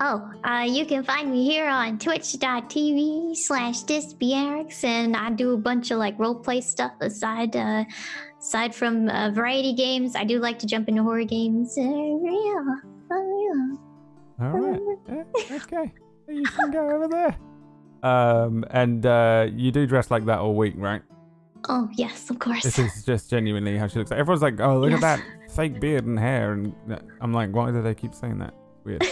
[0.00, 5.56] Oh, uh, you can find me here on twitch.tv slash disbierix, and I do a
[5.56, 7.84] bunch of like roleplay stuff aside uh,
[8.40, 10.16] aside from uh, variety games.
[10.16, 11.76] I do like to jump into horror games.
[11.78, 12.64] Uh, yeah.
[13.10, 13.56] Oh,
[14.40, 14.80] All right.
[15.08, 15.92] Yeah, okay.
[16.28, 17.36] You can go over there.
[18.02, 21.02] Um, and uh, you do dress like that all week, right?
[21.68, 22.62] Oh, yes, of course.
[22.62, 24.12] This is just genuinely how she looks.
[24.12, 26.74] Everyone's like, "Oh, look at that fake beard and hair," and
[27.20, 28.54] I'm like, "Why do they keep saying that?"
[28.84, 29.02] Weird.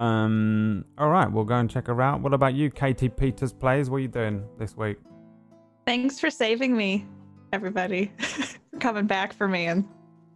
[0.00, 0.84] um.
[0.98, 2.20] All right, we'll go and check her out.
[2.20, 3.90] What about you, Katie Peters plays?
[3.90, 4.98] What are you doing this week?
[5.86, 7.06] Thanks for saving me,
[7.52, 8.12] everybody.
[8.80, 9.86] coming back for me and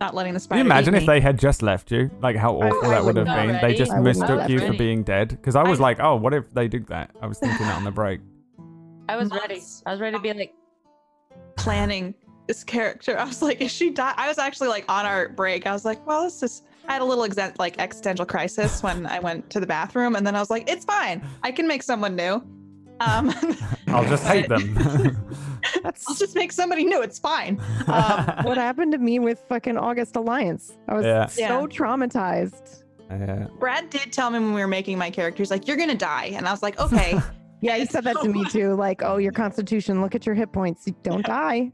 [0.00, 0.58] not letting the Can spider.
[0.60, 1.06] you imagine eat if me.
[1.06, 2.08] they had just left you?
[2.22, 3.48] Like how awful I that would have been.
[3.50, 5.28] have They just I mistook left you for being dead.
[5.30, 7.76] Because I was I- like, "Oh, what if they did that?" I was thinking that
[7.76, 8.20] on the break.
[9.08, 9.60] I was ready.
[9.86, 10.54] I was ready to be like,
[11.56, 12.14] planning
[12.46, 13.18] this character.
[13.18, 14.14] I was like, is she die?
[14.16, 15.66] I was actually like on our break.
[15.66, 16.62] I was like, well, this is.
[16.88, 20.26] I had a little exen- like existential crisis when I went to the bathroom, and
[20.26, 21.22] then I was like, it's fine.
[21.42, 22.42] I can make someone new.
[23.00, 23.32] Um,
[23.88, 24.74] I'll just hate them.
[25.82, 27.02] That's I'll just make somebody new.
[27.02, 27.60] It's fine.
[27.88, 30.76] Um, what happened to me with fucking August Alliance.
[30.88, 31.26] I was Yeah.
[31.26, 31.66] so Yeah.
[31.66, 32.82] traumatized.
[33.10, 33.46] Yeah.
[33.58, 36.46] Brad did tell me when we were making my characters, like, you're gonna die, and
[36.46, 37.18] I was like, okay.
[37.60, 38.74] Yeah, he said that to me too.
[38.74, 40.00] Like, oh, your constitution.
[40.00, 40.86] Look at your hit points.
[40.86, 41.72] You Don't die.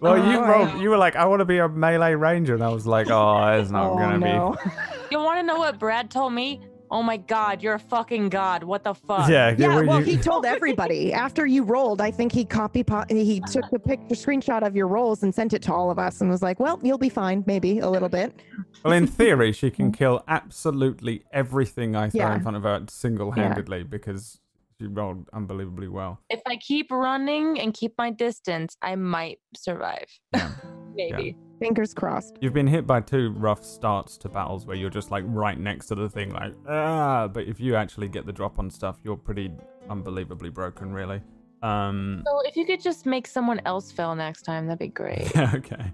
[0.00, 0.46] Well, Oh, you boy.
[0.46, 3.08] rolled, you were like, I want to be a melee ranger, and I was like,
[3.10, 4.56] oh, it's not oh gonna no.
[5.10, 6.60] you want to know what Brad told me?
[6.90, 8.62] Oh my God, you're a fucking god.
[8.62, 9.28] What the fuck?
[9.28, 12.00] Yeah, Yeah, were well, you- he told everybody after you rolled.
[12.00, 15.52] I think he copy po- he took the picture screenshot of your rolls and sent
[15.52, 18.08] it to all of us and was like, "Well, you'll be fine, maybe a little
[18.08, 18.32] bit."
[18.84, 22.36] well, in theory, she can kill absolutely everything I throw Yeah.
[22.36, 24.40] in front of her single-handedly because
[24.80, 26.20] she rolled unbelievably well.
[26.30, 30.08] If I keep running and keep my distance, I might survive.
[30.96, 31.16] Yeah.
[31.16, 31.36] Maybe.
[31.60, 32.38] Fingers crossed.
[32.40, 35.86] You've been hit by two rough starts to battles where you're just like right next
[35.86, 37.28] to the thing, like ah.
[37.28, 39.52] But if you actually get the drop on stuff, you're pretty
[39.88, 41.20] unbelievably broken, really.
[41.62, 42.24] Um.
[42.26, 45.36] So if you could just make someone else fail next time, that'd be great.
[45.54, 45.92] okay.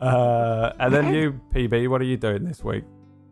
[0.00, 2.82] Uh, and then you, PB, what are you doing this week?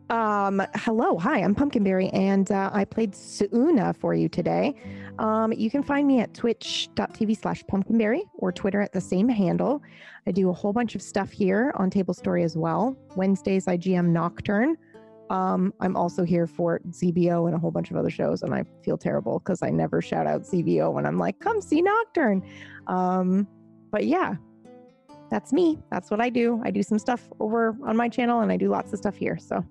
[0.09, 4.73] Um, hello, hi, I'm Pumpkinberry, and uh, I played Suna for you today.
[5.19, 9.83] Um, you can find me at twitch.tv slash pumpkinberry or Twitter at the same handle.
[10.25, 12.97] I do a whole bunch of stuff here on Table Story as well.
[13.15, 14.77] Wednesdays, I GM Nocturne.
[15.29, 18.63] Um, I'm also here for ZBO and a whole bunch of other shows, and I
[18.83, 22.43] feel terrible because I never shout out ZBO when I'm like, come see Nocturne.
[22.87, 23.47] Um,
[23.91, 24.37] but yeah,
[25.29, 25.77] that's me.
[25.91, 26.59] That's what I do.
[26.65, 29.37] I do some stuff over on my channel, and I do lots of stuff here.
[29.37, 29.63] So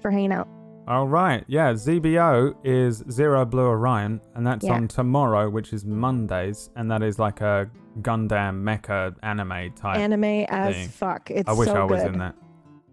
[0.00, 0.48] for hanging out.
[0.88, 1.44] All right.
[1.46, 4.74] Yeah, ZBO is Zero Blue Orion, and that's Yeah.
[4.74, 7.70] on tomorrow, which is Mondays, and that is like a
[8.00, 9.98] Gundam mecha anime type.
[9.98, 10.88] Anime as thing.
[10.88, 11.30] fuck.
[11.30, 11.48] It's.
[11.48, 12.14] I wish so I was good.
[12.14, 12.34] in that.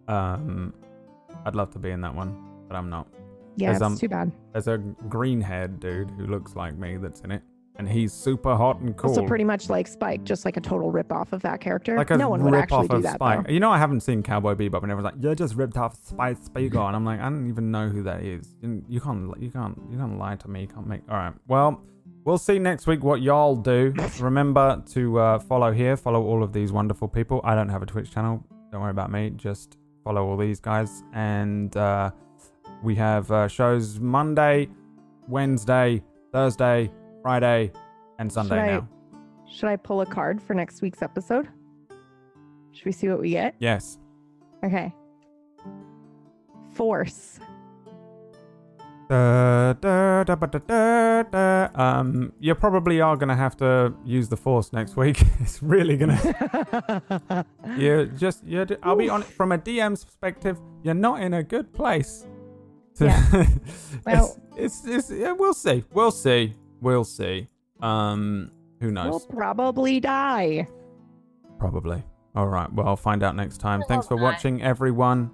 [0.07, 0.73] Um,
[1.45, 2.35] I'd love to be in that one,
[2.67, 3.07] but I'm not.
[3.55, 4.31] Yeah, it's um, too bad.
[4.53, 7.41] There's a green haired dude who looks like me that's in it.
[7.79, 9.09] And he's super hot and cool.
[9.09, 11.95] Also, pretty much like Spike, just like a total rip off of that character.
[11.95, 13.47] like a no one would rip actually off do that Spike.
[13.47, 13.53] though.
[13.53, 16.37] You know, I haven't seen Cowboy Bebop, and everyone's like, "You're just ripped off Spike
[16.43, 18.53] Spiegel," and I'm like, I don't even know who that is.
[18.61, 20.61] You, you can't, you can't, you can't lie to me.
[20.63, 21.03] You can't make.
[21.09, 21.33] All right.
[21.47, 21.81] Well,
[22.25, 23.93] we'll see next week what y'all do.
[24.19, 27.39] Remember to uh, follow here, follow all of these wonderful people.
[27.45, 28.43] I don't have a Twitch channel.
[28.73, 29.29] Don't worry about me.
[29.29, 32.11] Just follow all these guys, and uh,
[32.83, 34.67] we have uh, shows Monday,
[35.29, 36.91] Wednesday, Thursday,
[37.21, 37.71] Friday,
[38.19, 38.87] and Sunday Should I- now.
[39.51, 41.47] Should I pull a card for next week's episode?
[42.71, 43.55] Should we see what we get?
[43.59, 43.97] Yes.
[44.63, 44.93] Okay.
[46.73, 47.39] Force.
[49.09, 51.69] Da, da, da.
[51.73, 55.23] Um, you probably are gonna have to use the force next week.
[55.39, 57.45] it's really gonna.
[57.77, 58.67] You just, you.
[58.83, 60.59] I'll be on from a DM's perspective.
[60.83, 62.27] You're not in a good place.
[62.97, 63.45] to- Yeah.
[64.05, 65.83] Well- it's, it's, it's yeah, we'll see.
[65.93, 66.53] We'll see.
[66.81, 67.49] We'll see.
[67.81, 68.51] Um,
[68.81, 69.09] who knows?
[69.11, 70.67] we'll probably die.
[71.57, 72.03] Probably.
[72.35, 72.71] All right.
[72.71, 73.81] Well, I'll find out next time.
[73.83, 75.31] I Thanks for hope watching, everyone.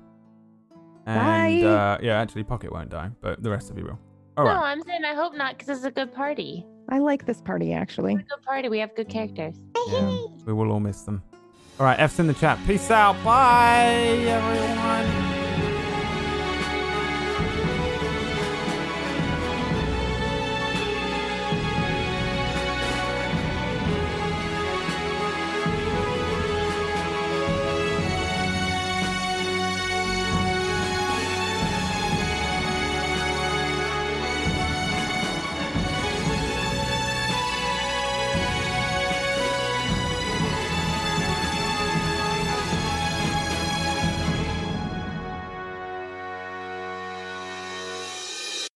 [1.05, 1.67] And Bye.
[1.67, 3.99] uh, yeah, actually, Pokket won't die, but the rest of you will.
[4.37, 4.71] All no, right.
[4.71, 6.65] I'm saying I hope not because it's a good party.
[6.89, 8.13] I like this party actually.
[8.13, 8.69] It's a good party.
[8.69, 9.55] We have good characters.
[9.87, 11.23] Yeah, we will all miss them.
[11.79, 12.59] All right, F's in the chat.
[12.65, 13.21] Peace out.
[13.23, 13.93] Bye,
[14.27, 15.24] everyone.